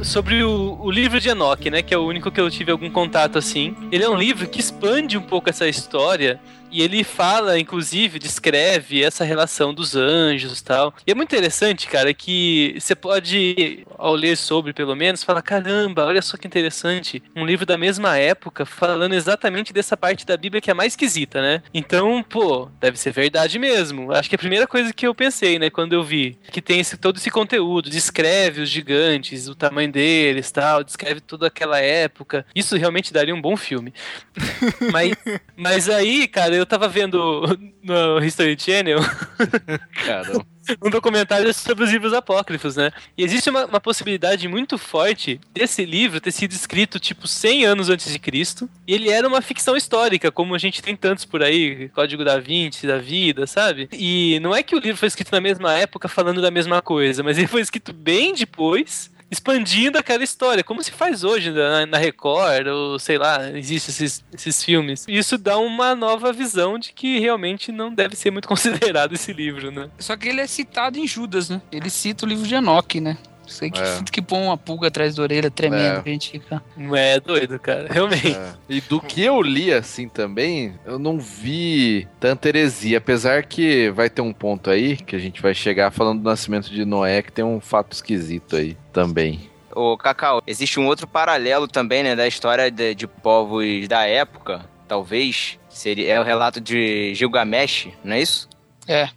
sobre 0.08 0.42
o, 0.42 0.78
o, 0.80 0.90
livro 0.90 1.20
de 1.20 1.28
Enoch, 1.28 1.70
né? 1.70 1.82
Que 1.82 1.92
é 1.92 1.98
o 1.98 2.06
único 2.06 2.30
que 2.30 2.40
eu 2.40 2.50
tive 2.50 2.72
algum 2.72 2.90
contato 2.90 3.36
assim. 3.36 3.76
Ele 3.92 4.02
é 4.02 4.08
um 4.08 4.16
livro 4.16 4.48
que 4.48 4.58
expande 4.58 5.18
um 5.18 5.22
pouco 5.22 5.50
essa 5.50 5.68
história 5.68 6.40
e 6.70 6.82
ele 6.82 7.02
fala, 7.02 7.58
inclusive, 7.58 8.18
descreve 8.18 9.02
essa 9.02 9.24
relação 9.24 9.72
dos 9.72 9.96
anjos 9.96 10.58
e 10.58 10.64
tal. 10.64 10.94
E 11.06 11.10
é 11.10 11.14
muito 11.14 11.34
interessante, 11.34 11.86
cara, 11.86 12.12
que 12.12 12.76
você 12.78 12.94
pode, 12.94 13.86
ao 13.96 14.14
ler 14.14 14.36
sobre, 14.36 14.72
pelo 14.72 14.94
menos, 14.94 15.22
falar: 15.22 15.42
caramba, 15.42 16.04
olha 16.04 16.22
só 16.22 16.36
que 16.36 16.46
interessante. 16.46 17.22
Um 17.34 17.44
livro 17.44 17.64
da 17.64 17.78
mesma 17.78 18.16
época 18.18 18.66
falando 18.66 19.14
exatamente 19.14 19.72
dessa 19.72 19.96
parte 19.96 20.26
da 20.26 20.36
Bíblia 20.36 20.60
que 20.60 20.70
é 20.70 20.74
mais 20.74 20.92
esquisita, 20.92 21.40
né? 21.40 21.62
Então, 21.72 22.22
pô, 22.22 22.68
deve 22.80 22.98
ser 22.98 23.12
verdade 23.12 23.58
mesmo. 23.58 24.12
Acho 24.12 24.28
que 24.28 24.34
a 24.34 24.38
primeira 24.38 24.66
coisa 24.66 24.92
que 24.92 25.06
eu 25.06 25.14
pensei, 25.14 25.58
né, 25.58 25.70
quando 25.70 25.92
eu 25.92 26.02
vi 26.02 26.38
que 26.50 26.60
tem 26.60 26.80
esse, 26.80 26.96
todo 26.96 27.16
esse 27.16 27.30
conteúdo, 27.30 27.90
descreve 27.90 28.60
os 28.60 28.68
gigantes, 28.68 29.48
o 29.48 29.54
tamanho 29.54 29.90
deles 29.90 30.50
tal, 30.50 30.84
descreve 30.84 31.20
toda 31.20 31.46
aquela 31.46 31.80
época. 31.80 32.44
Isso 32.54 32.76
realmente 32.76 33.12
daria 33.12 33.34
um 33.34 33.40
bom 33.40 33.56
filme. 33.56 33.92
mas, 34.92 35.12
mas 35.56 35.88
aí, 35.88 36.26
cara, 36.28 36.57
eu 36.58 36.66
tava 36.66 36.88
vendo 36.88 37.42
no 37.82 38.18
History 38.24 38.56
Channel 38.58 39.00
um 40.82 40.90
documentário 40.90 41.52
sobre 41.54 41.84
os 41.84 41.90
livros 41.90 42.12
apócrifos, 42.12 42.76
né? 42.76 42.90
E 43.16 43.24
existe 43.24 43.48
uma, 43.48 43.64
uma, 43.64 43.80
possibilidade 43.80 44.46
muito 44.48 44.76
forte 44.76 45.40
desse 45.52 45.84
livro 45.84 46.20
ter 46.20 46.32
sido 46.32 46.52
escrito 46.52 47.00
tipo 47.00 47.26
100 47.26 47.64
anos 47.64 47.88
antes 47.88 48.12
de 48.12 48.18
Cristo. 48.18 48.68
E 48.86 48.94
ele 48.94 49.08
era 49.08 49.26
uma 49.26 49.40
ficção 49.40 49.76
histórica, 49.76 50.30
como 50.30 50.54
a 50.54 50.58
gente 50.58 50.82
tem 50.82 50.94
tantos 50.94 51.24
por 51.24 51.42
aí, 51.42 51.88
Código 51.90 52.24
da 52.24 52.38
Vinci, 52.38 52.86
da 52.86 52.98
vida, 52.98 53.46
sabe? 53.46 53.88
E 53.92 54.38
não 54.40 54.54
é 54.54 54.62
que 54.62 54.74
o 54.76 54.78
livro 54.78 54.98
foi 54.98 55.08
escrito 55.08 55.32
na 55.32 55.40
mesma 55.40 55.72
época 55.74 56.08
falando 56.08 56.42
da 56.42 56.50
mesma 56.50 56.82
coisa, 56.82 57.22
mas 57.22 57.38
ele 57.38 57.46
foi 57.46 57.62
escrito 57.62 57.92
bem 57.92 58.34
depois 58.34 59.10
expandindo 59.30 59.98
aquela 59.98 60.24
história, 60.24 60.64
como 60.64 60.82
se 60.82 60.90
faz 60.90 61.24
hoje 61.24 61.50
na, 61.50 61.86
na 61.86 61.98
Record, 61.98 62.66
ou 62.68 62.98
sei 62.98 63.18
lá, 63.18 63.50
existem 63.50 63.92
esses, 63.92 64.24
esses 64.32 64.64
filmes. 64.64 65.04
Isso 65.08 65.36
dá 65.36 65.58
uma 65.58 65.94
nova 65.94 66.32
visão 66.32 66.78
de 66.78 66.92
que 66.92 67.18
realmente 67.18 67.70
não 67.70 67.92
deve 67.92 68.16
ser 68.16 68.30
muito 68.30 68.48
considerado 68.48 69.14
esse 69.14 69.32
livro, 69.32 69.70
né? 69.70 69.90
Só 69.98 70.16
que 70.16 70.28
ele 70.28 70.40
é 70.40 70.46
citado 70.46 70.98
em 70.98 71.06
Judas, 71.06 71.48
né? 71.50 71.60
Ele 71.70 71.90
cita 71.90 72.24
o 72.24 72.28
livro 72.28 72.46
de 72.46 72.54
Enoch, 72.54 73.00
né? 73.00 73.18
Sei 73.48 73.70
que, 73.70 73.80
é. 73.80 74.02
que 74.12 74.20
põe 74.20 74.42
uma 74.42 74.56
pulga 74.56 74.88
atrás 74.88 75.14
da 75.14 75.22
orelha 75.22 75.50
tremendo, 75.50 75.96
é. 75.96 76.00
a 76.00 76.08
gente 76.08 76.30
fica. 76.30 76.62
Não 76.76 76.94
é 76.94 77.18
doido, 77.18 77.58
cara, 77.58 77.88
realmente. 77.90 78.36
É. 78.36 78.52
E 78.68 78.80
do 78.82 79.00
que 79.00 79.24
eu 79.24 79.40
li 79.40 79.72
assim 79.72 80.08
também, 80.08 80.74
eu 80.84 80.98
não 80.98 81.18
vi 81.18 82.06
tanta 82.20 82.48
heresia, 82.48 82.98
apesar 82.98 83.44
que 83.44 83.90
vai 83.90 84.10
ter 84.10 84.20
um 84.20 84.32
ponto 84.32 84.70
aí 84.70 84.96
que 84.96 85.16
a 85.16 85.18
gente 85.18 85.40
vai 85.40 85.54
chegar 85.54 85.90
falando 85.90 86.20
do 86.20 86.28
nascimento 86.28 86.70
de 86.70 86.84
Noé, 86.84 87.22
que 87.22 87.32
tem 87.32 87.44
um 87.44 87.60
fato 87.60 87.92
esquisito 87.92 88.56
aí 88.56 88.76
também. 88.92 89.48
Ô, 89.74 89.96
Cacau, 89.96 90.42
existe 90.46 90.78
um 90.78 90.86
outro 90.86 91.06
paralelo 91.06 91.66
também, 91.66 92.02
né, 92.02 92.14
da 92.14 92.26
história 92.26 92.70
de, 92.70 92.94
de 92.94 93.06
povos 93.06 93.88
da 93.88 94.04
época, 94.04 94.64
talvez, 94.86 95.58
seria 95.68 96.14
é 96.14 96.20
o 96.20 96.24
relato 96.24 96.60
de 96.60 97.14
Gilgamesh, 97.14 97.88
não 98.02 98.14
é 98.14 98.20
isso? 98.20 98.48
É. 98.86 99.10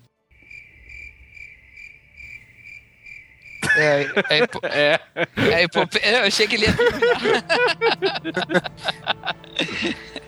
É, 3.76 4.02
é, 4.30 4.40
é, 4.64 5.00
é, 5.38 5.64
é, 6.02 6.20
eu 6.20 6.28
achei 6.28 6.48
que 6.48 6.56
ele 6.56 6.66
ia 6.66 6.76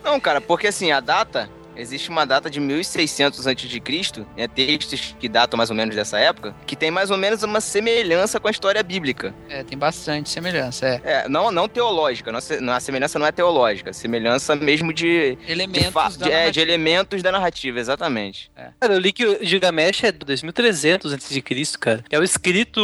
Não, 0.03 0.19
cara, 0.19 0.39
porque 0.39 0.67
assim, 0.67 0.91
a 0.91 0.99
data 0.99 1.49
Existe 1.75 2.09
uma 2.09 2.25
data 2.25 2.49
de 2.49 2.59
1600 2.59 3.47
a.C., 3.47 4.25
né, 4.37 4.47
textos 4.47 5.15
que 5.19 5.27
datam 5.27 5.57
mais 5.57 5.69
ou 5.69 5.75
menos 5.75 5.95
dessa 5.95 6.19
época, 6.19 6.55
que 6.65 6.75
tem 6.75 6.91
mais 6.91 7.09
ou 7.11 7.17
menos 7.17 7.43
uma 7.43 7.61
semelhança 7.61 8.39
com 8.39 8.47
a 8.47 8.51
história 8.51 8.81
bíblica. 8.83 9.33
É, 9.49 9.63
tem 9.63 9.77
bastante 9.77 10.29
semelhança, 10.29 10.87
é. 10.87 11.01
É, 11.03 11.29
não, 11.29 11.51
não 11.51 11.67
teológica, 11.67 12.31
não, 12.31 12.73
a 12.73 12.79
semelhança 12.79 13.17
não 13.17 13.25
é 13.25 13.31
teológica, 13.31 13.93
semelhança 13.93 14.55
mesmo 14.55 14.93
de... 14.93 15.37
Elementos 15.47 16.17
de, 16.17 16.23
de, 16.23 16.31
é, 16.31 16.51
de 16.51 16.59
elementos 16.59 17.21
da 17.21 17.31
narrativa, 17.31 17.79
exatamente. 17.79 18.51
É. 18.55 18.69
Cara, 18.79 18.93
eu 18.93 18.99
li 18.99 19.11
que 19.11 19.25
o 19.25 19.43
Gilgamesh 19.43 20.03
é 20.03 20.11
de 20.11 20.19
2300 20.19 21.13
a.C., 21.13 21.43
cara. 21.79 22.03
É 22.09 22.19
o 22.19 22.23
escrito 22.23 22.79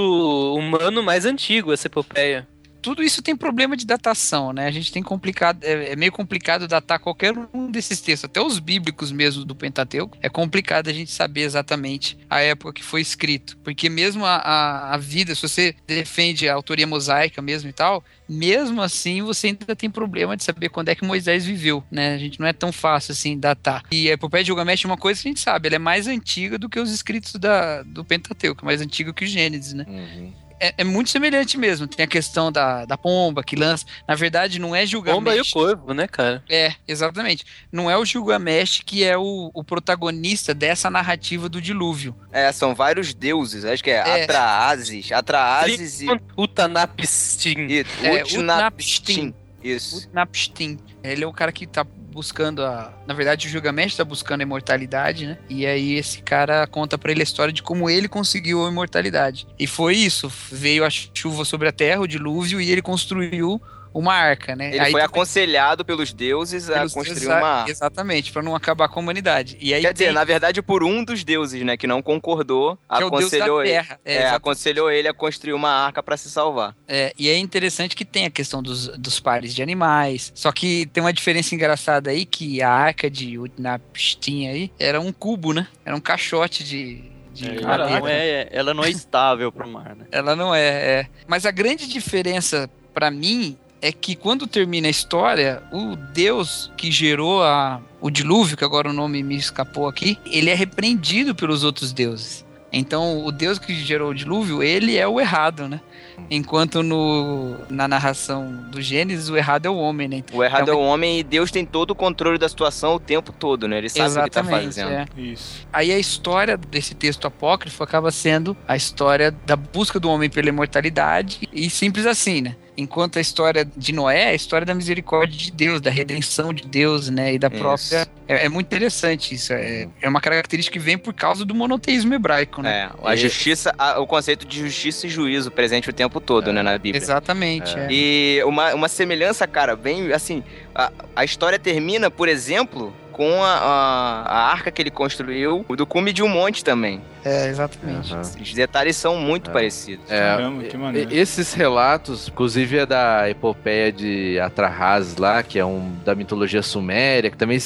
humano 0.56 1.04
mais 1.04 1.25
antigo, 1.25 1.73
essa 1.73 1.88
epopeia 1.88 2.47
tudo 2.82 3.04
isso 3.04 3.22
tem 3.22 3.36
problema 3.36 3.76
de 3.76 3.86
datação, 3.86 4.54
né? 4.54 4.68
A 4.68 4.72
gente 4.72 4.92
tem 4.92 5.04
complicado, 5.04 5.63
é, 5.63 5.92
é, 5.92 5.96
meio 5.96 6.12
complicado 6.12 6.68
datar 6.68 7.00
qualquer 7.00 7.34
um 7.54 7.70
desses 7.70 8.02
textos, 8.02 8.30
até 8.30 8.42
os 8.42 8.60
bíblicos 8.60 9.12
mesmo 9.12 9.46
do 9.46 9.56
Pentateuco. 9.56 10.18
É 10.22 10.30
complicado 10.30 10.88
a 10.89 10.94
gente 10.94 11.12
saber 11.12 11.42
exatamente 11.42 12.18
a 12.30 12.39
época 12.42 12.74
que 12.74 12.84
foi 12.84 13.02
escrito, 13.02 13.58
porque 13.58 13.89
mesmo 13.89 14.26
a, 14.26 14.36
a, 14.38 14.94
a 14.94 14.98
vida, 14.98 15.36
se 15.36 15.42
você 15.42 15.76
defende 15.86 16.48
a 16.48 16.54
autoria 16.54 16.88
mosaica 16.88 17.42
mesmo 17.42 17.70
e 17.70 17.74
tal, 17.74 18.04
mesmo 18.28 18.82
assim 18.82 19.22
você 19.22 19.48
ainda 19.48 19.76
tem 19.76 19.89
problema 19.89 20.38
de 20.38 20.44
saber 20.44 20.70
quando 20.70 20.89
é 20.89 20.96
que 20.96 21.04
Moisés 21.04 21.46
viveu, 21.46 21.84
né? 21.92 22.13
A 22.13 22.18
gente 22.18 22.39
não 22.39 22.48
é 22.48 22.54
tão 22.54 22.72
fácil 22.72 23.12
assim 23.12 23.38
datar. 23.38 23.84
E 23.92 24.10
a 24.10 24.13
epopeia 24.13 24.44
de 24.44 24.48
Gilgamesh 24.48 24.86
é 24.86 24.88
uma 24.88 24.98
coisa 24.98 25.22
que 25.22 25.28
a 25.28 25.32
gente 25.32 25.42
sabe, 25.42 25.68
ela 25.68 25.76
é 25.76 25.80
mais 25.80 26.08
antiga 26.08 26.58
do 26.58 26.70
que 26.70 26.80
os 26.80 26.92
escritos 26.92 27.34
da, 27.34 27.84
do 27.84 28.06
Pentateuco, 28.06 28.65
mais 28.65 28.82
antiga 28.82 29.13
que 29.13 29.26
o 29.26 29.28
Gênesis, 29.28 29.74
né? 29.74 29.86
Uhum. 29.88 30.49
É, 30.60 30.74
é 30.78 30.84
muito 30.84 31.10
semelhante 31.10 31.58
mesmo. 31.58 31.88
Tem 31.88 32.04
a 32.04 32.08
questão 32.08 32.52
da, 32.52 32.86
da 32.86 32.98
pomba 32.98 33.43
que 33.43 33.56
lança. 33.56 33.86
Na 34.08 34.15
verdade, 34.15 34.60
não 34.60 34.76
é 34.76 34.86
Gilgamesh. 34.86 35.15
Pomba 35.15 35.36
e 35.36 35.41
o 35.41 35.50
corvo, 35.52 35.93
né, 35.93 36.08
cara? 36.08 36.43
É, 36.50 36.74
exatamente. 36.88 37.45
Não 37.72 37.89
é 37.89 37.98
o 37.98 38.06
Gilgamesh 38.06 38.82
que 38.86 39.04
é 39.04 39.17
o, 39.17 39.52
o 39.54 39.63
protagonista 39.63 40.54
dessa 40.54 40.89
narrativa 40.89 41.48
do 41.48 41.62
dilúvio. 41.62 42.15
É, 42.32 42.52
são 42.52 42.76
vários 42.76 43.13
deuses. 43.13 43.65
Acho 43.65 43.84
que 43.84 43.91
é, 43.91 43.95
É. 43.95 44.24
Atraazes. 44.24 45.12
Atraazes 45.12 46.02
e. 46.02 46.08
Utanapistin. 46.38 47.67
É, 48.04 48.24
Utnapishtim. 48.24 49.34
Isso. 49.63 49.98
Utnapishtim. 49.98 50.78
Ele 51.04 51.24
é 51.24 51.28
o 51.28 51.34
cara 51.34 51.52
que 51.52 51.65
tá 51.65 51.86
buscando 52.10 52.63
a. 52.63 52.91
Na 53.08 53.13
verdade, 53.13 53.48
o 53.48 53.50
Gilgamesh 53.50 53.95
tá 53.95 54.04
buscando 54.04 54.41
a 54.41 54.43
imortalidade, 54.43 55.28
né? 55.28 55.38
E 55.50 55.65
aí 55.65 55.93
esse 55.93 56.22
cara 56.22 56.65
conta 56.67 56.98
pra 56.98 57.12
ele 57.12 57.22
a 57.22 57.24
história 57.24 57.54
de 57.54 57.63
como 57.63 57.89
ele 57.89 58.08
conseguiu 58.08 58.65
a 58.65 58.69
imortalidade. 58.69 59.48
E 59.58 59.67
foi 59.67 59.95
isso. 59.95 60.32
Veio 60.52 60.86
a 60.86 60.89
chuva 60.89 61.45
sobre 61.45 61.67
a 61.67 61.72
terra, 61.72 62.02
o 62.02 62.08
dilúvio, 62.08 62.60
e 62.60 62.72
ele 62.72 62.82
construiu 62.82 63.62
uma 63.93 64.13
arca, 64.13 64.56
né? 64.56 64.69
Ele 64.69 64.80
Aí 64.80 64.91
foi 64.91 65.02
também- 65.02 65.06
aconselhado 65.06 65.84
pelos 65.86 66.13
deuses 66.13 66.69
a 66.69 66.73
pelos- 66.80 66.93
construir 66.93 67.17
exa- 67.17 67.38
uma 67.38 67.47
arca. 67.47 67.71
Exatamente, 67.71 68.32
pra 68.32 68.41
não 68.41 68.56
acabar 68.56 68.88
com 68.89 68.99
a 68.99 69.04
humanidade. 69.04 69.58
E 69.60 69.73
aí 69.73 69.82
Quer 69.82 69.93
dizer, 69.93 70.06
tem- 70.06 70.13
na 70.13 70.23
verdade, 70.23 70.62
por 70.62 70.84
um 70.84 71.04
dos 71.04 71.23
deuses, 71.23 71.63
né? 71.63 71.75
Que 71.78 71.88
não 71.88 72.02
concordou, 72.02 72.78
que 72.78 73.02
é 73.02 73.06
o 73.06 73.10
deus 73.10 73.12
da 73.12 73.17
aconselhou 73.38 73.62
ele. 73.62 73.71
terra. 73.71 73.99
É, 74.06 74.15
É, 74.15 74.30
aconselhou 74.30 74.91
ele 74.91 75.08
a 75.08 75.13
construir 75.13 75.54
uma 75.54 75.69
arca 75.71 76.02
pra 76.04 76.15
se 76.17 76.30
salvar. 76.30 76.75
É, 76.88 77.13
e 77.17 77.30
é 77.30 77.38
interessante 77.38 77.95
que 77.95 78.06
tem 78.06 78.25
a 78.25 78.30
questão 78.30 78.62
dos, 78.62 78.88
dos 78.97 79.19
pares 79.19 79.54
de 79.54 79.62
animais. 79.63 80.32
Só 80.36 80.52
que 80.52 80.86
tem 80.88 81.02
uma 81.04 81.13
diferença 81.13 81.54
engraçada 81.56 82.10
aí, 82.12 82.25
que 82.25 82.62
a 82.62 82.69
arca 82.71 83.10
de 83.10 83.38
Utnapishtim 83.38 84.47
aí 84.47 84.71
era 84.80 84.99
um 84.99 85.12
cubo, 85.12 85.54
né? 85.54 85.67
Era 85.86 85.95
um 85.95 86.02
caixote 86.02 86.63
de... 86.63 87.04
É, 87.41 87.62
Ela 87.63 87.89
não 87.99 88.08
é, 88.08 88.47
ela 88.52 88.73
não 88.73 88.84
é 88.84 88.89
estável 88.89 89.49
pro 89.52 89.65
mar, 89.65 89.95
né? 89.95 90.06
Ela 90.12 90.36
não 90.36 90.54
é, 90.54 90.60
é. 90.67 91.08
Mas 91.25 91.45
a 91.45 91.52
grande 91.52 91.88
diferença 91.88 92.69
pra 92.93 93.10
mim 93.10 93.58
é 93.82 93.92
que 93.92 94.15
quando 94.15 94.46
termina 94.48 94.88
a 94.88 94.92
história, 94.92 95.62
o 95.72 95.96
Deus 95.96 96.72
que 96.76 96.92
gerou 96.92 97.44
a, 97.44 97.82
o 98.02 98.10
dilúvio, 98.10 98.58
que 98.58 98.63
agora 98.63 98.89
o 98.89 98.94
nome 98.94 99.24
me 99.24 99.36
escapou 99.36 99.88
aqui, 99.88 100.18
ele 100.26 100.50
é 100.50 100.54
repreendido 100.56 101.34
pelos 101.34 101.63
outros 101.63 101.94
deuses. 101.94 102.46
Então, 102.72 103.26
o 103.26 103.32
Deus 103.32 103.58
que 103.58 103.74
gerou 103.74 104.12
o 104.12 104.13
dilúvio, 104.13 104.62
ele 104.62 104.96
é 104.96 105.08
o 105.08 105.20
errado, 105.20 105.68
né? 105.68 105.82
Enquanto 106.30 106.84
no, 106.84 107.56
na 107.68 107.88
narração 107.88 108.63
do 108.70 108.80
Gênesis, 108.80 109.28
o 109.28 109.36
errado 109.36 109.65
é 109.65 109.70
o 109.70 109.76
homem, 109.76 110.08
né? 110.08 110.24
O 110.32 110.44
errado 110.44 110.70
É 110.70 110.72
é 110.72 110.76
o 110.76 110.80
homem 110.80 111.20
e 111.20 111.24
Deus 111.24 111.50
tem 111.50 111.65
todo 111.65 111.92
o 111.92 111.96
controle 111.96 112.38
da 112.38 112.48
situação 112.48 112.94
o 112.94 113.00
tempo 113.00 113.32
todo, 113.32 113.68
né? 113.68 113.80
Ele 113.80 113.89
sabe 113.89 114.20
o 114.20 114.24
que 114.24 114.30
tá 114.30 114.44
fazendo. 114.44 114.92
é. 114.92 115.06
Isso. 115.18 115.65
Aí 115.74 115.92
a 115.92 115.98
história 115.98 116.58
desse 116.58 116.94
texto 116.94 117.26
apócrifo 117.26 117.84
acaba 117.84 118.12
sendo 118.12 118.56
a 118.68 118.76
história 118.76 119.32
da 119.48 119.56
busca 119.56 120.00
do 120.00 120.08
homem 120.08 120.30
pela 120.30 120.50
imortalidade 120.50 121.50
e 121.52 121.70
simples 121.72 122.06
assim, 122.06 122.42
né? 122.42 122.56
Enquanto 122.80 123.18
a 123.18 123.22
história 123.22 123.65
de 123.76 123.92
Noé 123.92 124.22
é 124.24 124.30
a 124.30 124.34
história 124.34 124.65
da 124.65 124.74
misericórdia 124.74 125.38
de 125.38 125.52
Deus, 125.52 125.82
da 125.82 125.92
redenção 125.92 126.54
de 126.54 126.65
Deus, 126.65 127.10
né? 127.10 127.34
E 127.34 127.39
da 127.39 127.50
própria. 127.50 128.08
É, 128.28 128.46
é 128.46 128.50
muito 128.50 128.68
interessante 128.68 129.34
isso. 129.36 129.52
É, 129.54 129.88
é 130.02 130.08
uma 130.08 130.22
característica 130.22 130.74
que 130.74 130.80
vem 130.84 130.98
por 130.98 131.13
causa 131.13 131.44
do 131.44 131.54
monoteísmo 131.54 132.13
hebraico, 132.13 132.62
né? 132.62 132.89
É, 133.04 133.08
a 133.10 133.15
justiça, 133.15 133.74
a- 133.78 134.00
o 134.00 134.08
conceito 134.08 134.46
de 134.48 134.60
justiça 134.60 135.08
e 135.08 135.10
juízo 135.10 135.52
presente 135.52 135.89
o 135.89 135.94
tempo 135.94 136.20
todo, 136.22 136.54
né, 136.54 136.62
na 136.63 136.78
Bíblia. 136.78 137.02
Exatamente. 137.02 137.78
É. 137.78 137.82
é. 137.82 137.88
E 137.92 138.44
uma, 138.46 138.74
uma 138.74 138.88
semelhança, 138.88 139.46
cara, 139.48 139.76
bem 139.76 140.12
assim. 140.13 140.44
A, 140.74 140.92
a 141.15 141.26
história 141.26 141.60
termina, 141.60 142.10
por 142.10 142.30
exemplo, 142.30 142.96
com 143.19 143.43
a, 143.43 143.47
a, 143.58 144.21
a 144.23 144.51
arca 144.53 144.71
que 144.71 144.82
ele 144.82 144.89
construiu, 144.89 145.65
do 145.67 145.86
cume 145.86 146.13
de 146.13 146.23
um 146.23 146.29
monte 146.29 146.63
também. 146.63 147.01
É, 147.25 147.49
exatamente. 147.49 148.13
Aham. 148.13 148.21
Os 148.21 148.53
detalhes 148.53 148.95
são 148.95 149.17
muito 149.17 149.49
É. 149.49 149.53
parecidos. 149.53 150.10
É, 150.10 150.19
Caramba, 150.21 150.63
que 150.63 150.73
e- 150.73 150.79
maneiro. 150.79 151.13
Esses 151.13 151.53
relatos, 151.53 152.29
inclusive 152.29 152.77
é 152.77 152.86
da 152.86 153.29
epopeia 153.29 153.91
de 153.91 154.39
Atrahas 154.39 155.17
lá, 155.17 155.43
que 155.43 155.60
é 155.60 155.65
um 155.65 155.91
da 156.05 156.15
mitologia 156.15 156.62
suméria, 156.62 157.29
que 157.29 157.36
também 157.36 157.60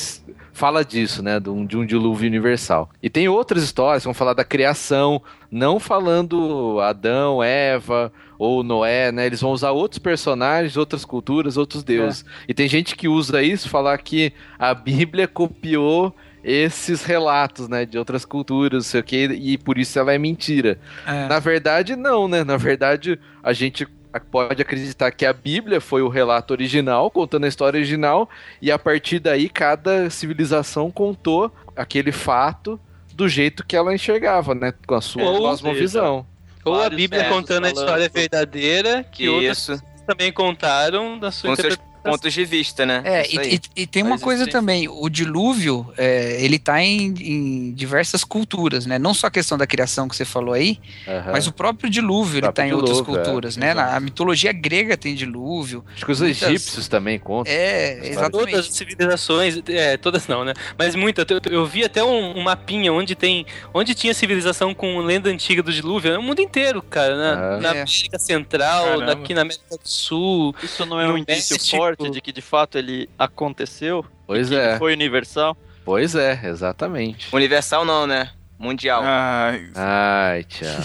fala 0.53 0.85
disso, 0.85 1.21
né, 1.21 1.39
de 1.39 1.49
um, 1.49 1.65
de 1.65 1.75
um 1.75 1.85
dilúvio 1.85 2.27
universal. 2.27 2.89
E 3.01 3.09
tem 3.09 3.27
outras 3.27 3.63
histórias, 3.63 4.03
que 4.03 4.07
vão 4.07 4.13
falar 4.13 4.33
da 4.33 4.45
criação, 4.45 5.21
não 5.51 5.79
falando 5.79 6.79
Adão, 6.79 7.43
Eva 7.43 8.13
ou 8.37 8.63
Noé, 8.63 9.11
né? 9.11 9.25
Eles 9.25 9.41
vão 9.41 9.51
usar 9.51 9.71
outros 9.71 9.99
personagens, 9.99 10.77
outras 10.77 11.03
culturas, 11.03 11.57
outros 11.57 11.83
deuses. 11.83 12.23
E 12.47 12.53
tem 12.53 12.67
gente 12.67 12.95
que 12.95 13.07
usa 13.07 13.41
isso, 13.41 13.69
falar 13.69 13.97
que 13.97 14.31
a 14.57 14.73
Bíblia 14.73 15.27
copiou 15.27 16.15
esses 16.43 17.03
relatos, 17.03 17.69
né, 17.69 17.85
de 17.85 17.97
outras 17.97 18.25
culturas, 18.25 18.85
sei 18.85 18.99
o 18.99 19.03
que, 19.03 19.25
e 19.27 19.57
por 19.57 19.77
isso 19.77 19.97
ela 19.97 20.13
é 20.13 20.17
mentira. 20.17 20.77
É. 21.07 21.27
Na 21.27 21.39
verdade, 21.39 21.95
não, 21.95 22.27
né? 22.27 22.43
Na 22.43 22.57
verdade, 22.57 23.17
a 23.41 23.53
gente 23.53 23.87
pode 24.19 24.61
acreditar 24.61 25.11
que 25.11 25.25
a 25.25 25.33
Bíblia 25.33 25.81
foi 25.81 26.01
o 26.01 26.09
relato 26.09 26.51
original, 26.51 27.09
contando 27.09 27.45
a 27.45 27.47
história 27.47 27.77
original, 27.77 28.29
e 28.61 28.71
a 28.71 28.77
partir 28.77 29.19
daí 29.19 29.49
cada 29.49 30.09
civilização 30.09 30.91
contou 30.91 31.51
aquele 31.75 32.11
fato 32.11 32.79
do 33.13 33.27
jeito 33.27 33.65
que 33.65 33.75
ela 33.75 33.93
enxergava, 33.93 34.53
né? 34.53 34.73
Com 34.85 34.95
a 34.95 35.01
sua 35.01 35.23
Ou 35.23 35.39
cosmovisão. 35.39 36.25
Ou 36.65 36.81
a 36.81 36.89
Bíblia 36.89 37.25
contando 37.25 37.65
a 37.65 37.69
história 37.69 38.09
verdadeira, 38.09 39.03
que 39.03 39.27
outras 39.27 39.69
Isso, 39.69 39.83
também 40.07 40.31
contaram 40.31 41.19
da 41.19 41.31
sua 41.31 41.49
com 41.49 41.53
interpretação. 41.53 41.92
Pontos 42.03 42.33
de 42.33 42.45
vista, 42.45 42.85
né? 42.85 43.01
É, 43.05 43.25
e, 43.27 43.55
e- 43.55 43.61
e 43.83 43.87
tem 43.87 44.03
uma 44.03 44.19
coisa 44.19 44.45
também, 44.47 44.87
o 44.89 45.09
dilúvio, 45.09 45.91
é, 45.97 46.37
ele 46.43 46.59
tá 46.59 46.81
em, 46.81 47.13
em 47.19 47.73
diversas 47.73 48.23
culturas, 48.23 48.85
né? 48.85 48.99
Não 48.99 49.13
só 49.13 49.27
a 49.27 49.31
questão 49.31 49.57
da 49.57 49.65
criação 49.65 50.07
que 50.07 50.15
você 50.15 50.25
falou 50.25 50.53
aí, 50.53 50.79
Aham. 51.07 51.31
mas 51.31 51.47
o 51.47 51.51
próprio 51.53 51.89
dilúvio, 51.89 52.35
ele 52.35 52.41
Próprio 52.41 52.63
tá 52.63 52.67
em 52.67 52.73
outras 52.73 52.97
dilúvio, 52.97 53.15
é, 53.19 53.23
culturas, 53.23 53.57
né? 53.57 53.73
Na, 53.73 53.95
a 53.95 53.99
mitologia 53.99 54.51
grega 54.51 54.95
tem 54.97 55.15
dilúvio. 55.15 55.83
Acho 55.95 56.05
que 56.05 56.11
os 56.11 56.19
muitas- 56.21 56.43
egípcios 56.43 56.87
também 56.87 57.17
contam. 57.19 57.51
É, 57.53 57.95
Todas 57.95 58.07
as 58.09 58.11
exatamente. 58.17 58.73
civilizações, 58.73 59.61
é, 59.67 59.97
todas 59.97 60.27
não, 60.27 60.43
né? 60.43 60.53
Mas 60.77 60.95
muitas. 60.95 61.25
Eu, 61.29 61.39
eu 61.51 61.65
vi 61.65 61.83
até 61.83 62.03
um, 62.03 62.37
um 62.37 62.43
mapinha 62.43 62.91
onde 62.91 63.15
tem. 63.15 63.45
Onde 63.73 63.93
tinha 63.95 64.13
civilização 64.13 64.73
com 64.73 64.97
lenda 64.99 65.29
antiga 65.29 65.61
do 65.63 65.71
dilúvio. 65.71 66.11
É 66.13 66.17
o 66.17 66.23
mundo 66.23 66.39
inteiro, 66.41 66.81
cara. 66.81 67.15
Na, 67.15 67.33
Ah. 67.33 67.57
na 67.59 67.67
É. 67.69 67.81
América 67.81 68.19
Central, 68.19 68.85
Caramba. 68.85 69.11
aqui 69.13 69.33
na 69.33 69.41
América 69.41 69.77
do 69.77 69.87
Sul. 69.89 70.55
Isso 70.63 70.85
não 70.85 70.99
é 70.99 71.07
um 71.11 71.17
indício 71.17 71.55
México. 71.55 71.75
Forte 71.97 72.13
de 72.13 72.21
que 72.21 72.31
de 72.31 72.41
fato 72.41 72.77
ele 72.77 73.09
aconteceu? 73.17 74.05
Pois 74.27 74.49
que 74.49 74.55
é, 74.55 74.77
Foi 74.77 74.93
universal? 74.93 75.55
pois 75.85 76.15
é, 76.15 76.39
exatamente. 76.45 77.27
Universal 77.35 77.85
não, 77.85 78.07
né? 78.07 78.31
Mundial. 78.57 79.01
Ah, 79.03 79.51
Ai, 79.75 80.43
Thiago. 80.45 80.81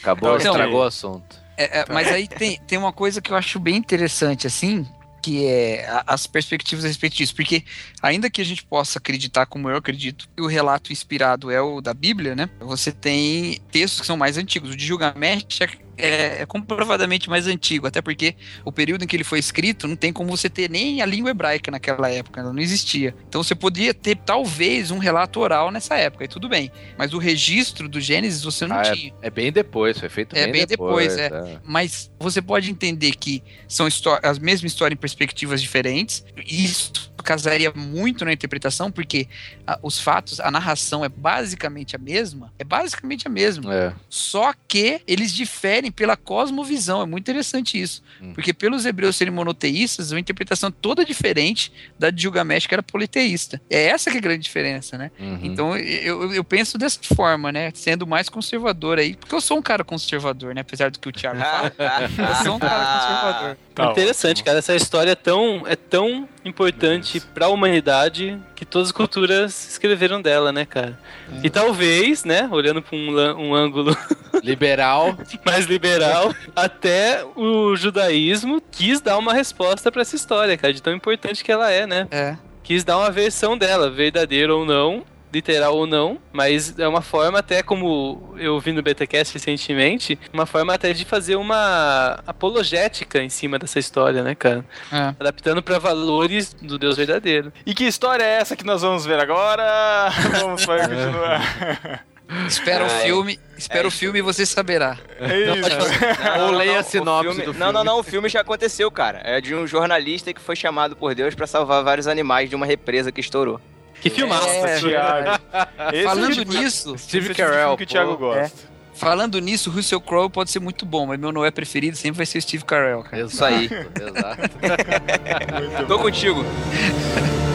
Acabou, 0.00 0.36
Então- 0.36 0.52
estragou 0.52 0.80
o 0.80 0.84
assunto. 0.84 1.38
É, 1.56 1.80
é, 1.80 1.84
mas 1.92 2.08
aí 2.08 2.26
tem, 2.26 2.58
tem 2.66 2.78
uma 2.78 2.92
coisa 2.92 3.20
que 3.20 3.30
eu 3.30 3.36
acho 3.36 3.60
bem 3.60 3.76
interessante, 3.76 4.46
assim, 4.46 4.86
que 5.22 5.46
é 5.46 5.86
a- 5.86 6.04
as 6.06 6.26
perspectivas 6.26 6.84
a 6.84 6.88
respeito 6.88 7.14
disso. 7.16 7.34
Porque, 7.36 7.62
ainda 8.02 8.30
que 8.30 8.40
a 8.40 8.44
gente 8.44 8.64
possa 8.64 8.98
acreditar, 8.98 9.44
como 9.44 9.68
eu 9.68 9.76
acredito, 9.76 10.26
que 10.34 10.42
o 10.42 10.46
relato 10.46 10.90
inspirado 10.90 11.50
é 11.50 11.60
o 11.60 11.82
da 11.82 11.92
Bíblia, 11.92 12.34
né? 12.34 12.48
Você 12.60 12.90
tem 12.90 13.60
textos 13.70 14.00
que 14.00 14.06
são 14.06 14.16
mais 14.16 14.38
antigos. 14.38 14.70
O 14.70 14.76
de 14.76 14.84
Gilgamesh 14.86 15.60
é, 16.00 16.38
é, 16.38 16.42
é 16.42 16.46
comprovadamente 16.46 17.28
mais 17.28 17.46
antigo, 17.46 17.86
até 17.86 18.00
porque 18.00 18.34
o 18.64 18.72
período 18.72 19.04
em 19.04 19.06
que 19.06 19.16
ele 19.16 19.24
foi 19.24 19.38
escrito 19.38 19.86
não 19.88 19.96
tem 19.96 20.12
como 20.12 20.30
você 20.30 20.48
ter 20.48 20.70
nem 20.70 21.02
a 21.02 21.06
língua 21.06 21.30
hebraica 21.30 21.70
naquela 21.70 22.10
época, 22.10 22.40
ela 22.40 22.52
não 22.52 22.60
existia. 22.60 23.14
Então 23.28 23.42
você 23.42 23.54
podia 23.54 23.92
ter, 23.94 24.16
talvez, 24.16 24.90
um 24.90 24.98
relato 24.98 25.40
oral 25.40 25.70
nessa 25.70 25.96
época, 25.96 26.24
e 26.24 26.28
tudo 26.28 26.48
bem. 26.48 26.70
Mas 26.96 27.12
o 27.12 27.18
registro 27.18 27.88
do 27.88 28.00
Gênesis 28.00 28.42
você 28.42 28.66
não 28.66 28.76
Ah, 28.76 28.82
tinha. 28.92 29.12
É 29.22 29.30
bem 29.30 29.52
depois, 29.52 29.98
foi 29.98 30.08
feito 30.08 30.36
É 30.36 30.44
bem, 30.44 30.52
bem 30.52 30.66
depois. 30.66 31.16
depois, 31.16 31.46
é. 31.48 31.60
mas 31.64 32.10
você 32.18 32.40
pode 32.42 32.70
entender 32.70 33.12
que 33.12 33.42
são 33.68 33.86
as 34.22 34.38
mesmas 34.38 34.72
histórias 34.72 34.96
em 34.96 35.00
perspectivas 35.00 35.60
diferentes. 35.60 36.24
E 36.46 36.64
isso 36.64 37.10
casaria 37.22 37.70
muito 37.74 38.24
na 38.24 38.32
interpretação, 38.32 38.90
porque 38.90 39.28
ah, 39.66 39.78
os 39.82 40.00
fatos, 40.00 40.40
a 40.40 40.50
narração 40.50 41.04
é 41.04 41.08
basicamente 41.08 41.94
a 41.94 41.98
mesma. 41.98 42.52
É 42.58 42.64
basicamente 42.64 43.26
a 43.26 43.30
mesma. 43.30 43.74
É. 43.74 43.92
Só 44.08 44.52
que 44.66 45.00
eles 45.06 45.32
diferem 45.32 45.89
pela 45.90 46.16
cosmovisão. 46.16 47.02
É 47.02 47.06
muito 47.06 47.24
interessante 47.24 47.80
isso. 47.80 48.02
Hum. 48.20 48.32
Porque 48.34 48.52
pelos 48.52 48.84
hebreus 48.86 49.16
serem 49.16 49.32
monoteístas, 49.32 50.10
uma 50.12 50.20
interpretação 50.20 50.70
toda 50.70 51.04
diferente 51.04 51.72
da 51.98 52.10
de 52.10 52.22
Gilgamesh, 52.22 52.66
que 52.66 52.74
era 52.74 52.82
politeísta. 52.82 53.60
É 53.70 53.86
essa 53.88 54.10
que 54.10 54.16
é 54.16 54.20
a 54.20 54.22
grande 54.22 54.42
diferença, 54.42 54.96
né? 54.98 55.10
Uhum. 55.18 55.40
Então 55.42 55.76
eu, 55.76 56.22
eu- 56.24 56.32
eu 56.34 56.44
penso 56.44 56.76
dessa 56.78 56.98
forma, 57.14 57.50
né? 57.52 57.70
Sendo 57.74 58.06
mais 58.06 58.28
conservador 58.28 58.98
aí. 58.98 59.14
Porque 59.16 59.34
eu 59.34 59.40
sou 59.40 59.58
um 59.58 59.62
cara 59.62 59.82
conservador, 59.84 60.54
né? 60.54 60.60
Apesar 60.60 60.90
do 60.90 60.98
que 60.98 61.08
o 61.08 61.12
Thiago 61.12 61.40
fala. 61.40 61.72
Eu 62.30 62.44
sou 62.44 62.56
um 62.56 62.58
cara 62.58 62.84
conservador. 62.84 63.56
tá 63.74 63.90
Interessante, 63.92 64.30
ótimo. 64.38 64.44
cara. 64.46 64.58
Essa 64.58 64.74
história 64.76 65.10
é 65.12 65.14
tão, 65.14 65.62
é 65.66 65.76
tão 65.76 66.28
importante 66.44 67.20
pra 67.34 67.48
humanidade 67.48 68.38
que 68.54 68.64
todas 68.64 68.88
as 68.88 68.92
culturas 68.92 69.68
escreveram 69.70 70.20
dela, 70.22 70.52
né, 70.52 70.64
cara? 70.64 70.98
É. 71.32 71.46
E 71.46 71.50
talvez, 71.50 72.24
né, 72.24 72.48
olhando 72.50 72.80
pra 72.82 72.96
um, 72.96 73.16
um 73.38 73.54
ângulo 73.54 73.96
Liberal. 74.42 75.16
mais 75.44 75.66
liberal, 75.66 76.34
até 76.56 77.22
o 77.36 77.76
judaísmo 77.76 78.62
quis 78.70 79.00
dar 79.00 79.18
uma 79.18 79.34
resposta 79.34 79.92
pra 79.92 80.02
essa 80.02 80.16
história, 80.16 80.56
cara, 80.56 80.72
de 80.72 80.82
tão 80.82 80.94
importante 80.94 81.44
que 81.44 81.52
ela 81.52 81.70
é, 81.70 81.86
né? 81.86 82.08
É. 82.10 82.36
Quis 82.62 82.84
dar 82.84 82.96
uma 82.98 83.10
versão 83.10 83.58
dela, 83.58 83.90
verdadeira 83.90 84.54
ou 84.54 84.64
não, 84.64 85.04
literal 85.32 85.76
ou 85.76 85.86
não, 85.86 86.18
mas 86.32 86.78
é 86.78 86.86
uma 86.88 87.00
forma 87.02 87.38
até 87.38 87.62
como 87.62 88.34
eu 88.38 88.58
vi 88.58 88.72
no 88.72 88.82
BTcast 88.82 89.34
recentemente, 89.34 90.18
uma 90.32 90.46
forma 90.46 90.74
até 90.74 90.92
de 90.92 91.04
fazer 91.04 91.36
uma 91.36 92.20
apologética 92.26 93.22
em 93.22 93.28
cima 93.28 93.58
dessa 93.58 93.78
história, 93.78 94.22
né, 94.22 94.34
cara? 94.34 94.64
É. 94.92 95.14
Adaptando 95.20 95.62
para 95.62 95.78
valores 95.78 96.52
do 96.54 96.78
Deus 96.78 96.96
verdadeiro. 96.96 97.52
E 97.64 97.74
que 97.74 97.84
história 97.84 98.24
é 98.24 98.34
essa 98.40 98.56
que 98.56 98.64
nós 98.64 98.82
vamos 98.82 99.04
ver 99.06 99.20
agora? 99.20 100.08
Vamos 100.40 100.64
para 100.66 100.88
continuar. 100.88 102.04
Espera 102.46 102.84
o 102.84 102.90
Ai. 102.90 103.02
filme, 103.02 103.40
espera 103.58 103.84
É 103.84 103.88
o 103.88 103.90
filme 103.90 104.20
e 104.20 104.22
você 104.22 104.46
saberá. 104.46 104.96
É 105.18 105.36
isso. 105.58 106.42
Ou 106.44 106.50
leia 106.52 106.78
a 106.78 106.82
sinopse 106.82 107.28
filme- 107.34 107.44
do 107.44 107.52
Não, 107.58 107.66
não, 107.72 107.80
filme. 107.80 107.84
não, 107.86 107.98
o 107.98 108.02
filme 108.04 108.28
já 108.28 108.40
aconteceu, 108.40 108.88
cara. 108.90 109.20
É 109.24 109.40
de 109.40 109.52
um 109.54 109.66
jornalista 109.66 110.32
que 110.32 110.40
foi 110.40 110.54
chamado 110.54 110.94
por 110.94 111.12
Deus 111.14 111.34
pra 111.34 111.46
salvar 111.46 111.82
vários 111.82 112.06
animais 112.06 112.48
de 112.48 112.54
uma 112.54 112.66
represa 112.66 113.10
que 113.10 113.20
estourou. 113.20 113.60
Que 114.00 114.10
filmaço! 114.10 114.48
É, 114.48 114.78
Thiago. 114.80 115.42
É 115.92 116.02
Falando 116.04 116.34
tipo- 116.34 116.52
nisso, 116.52 116.94
é 116.94 116.98
Steve 116.98 117.34
Carell, 117.34 117.76
que 117.76 117.82
o 117.84 117.86
Thiago 117.86 118.12
pô. 118.12 118.18
gosta. 118.18 118.68
falando 118.94 119.38
nisso, 119.40 119.70
Russell 119.70 120.00
Crowe 120.00 120.28
pode 120.30 120.50
ser 120.50 120.60
muito 120.60 120.84
bom, 120.86 121.06
mas 121.06 121.18
meu 121.18 121.32
Noé 121.32 121.50
preferido 121.50 121.96
sempre 121.96 122.18
vai 122.18 122.26
ser 122.26 122.38
o 122.38 122.42
Steve 122.42 122.64
Carell, 122.64 123.02
cara. 123.02 123.22
Isso 123.24 123.44
aí. 123.44 123.64
Exato. 124.00 125.86
Tô 125.88 125.98
contigo. 125.98 126.44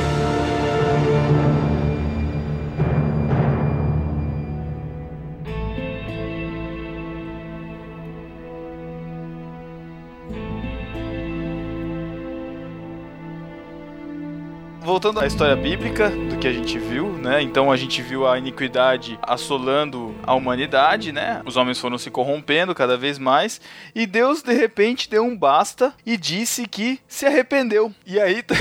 Voltando 14.86 15.20
à 15.20 15.26
história 15.26 15.56
bíblica 15.56 16.10
do 16.12 16.38
que 16.38 16.48
a 16.48 16.54
gente 16.54 16.78
viu, 16.78 17.10
né? 17.14 17.42
Então 17.42 17.72
a 17.72 17.76
gente 17.76 18.04
viu 18.04 18.28
a 18.28 18.38
iniquidade 18.38 19.18
assolando 19.24 20.14
a 20.24 20.36
humanidade, 20.36 21.12
né? 21.12 21.42
Os 21.44 21.58
homens 21.58 21.80
foram 21.80 21.98
se 21.98 22.12
corrompendo 22.12 22.76
cada 22.76 22.96
vez 22.96 23.18
mais 23.18 23.60
e 23.96 24.06
Deus 24.06 24.44
de 24.44 24.54
repente 24.54 25.10
deu 25.10 25.24
um 25.24 25.36
basta 25.36 25.92
e 26.06 26.16
disse 26.16 26.68
que 26.68 27.00
se 27.08 27.26
arrependeu. 27.26 27.92
E 28.06 28.20
aí, 28.20 28.44
pra 28.44 28.56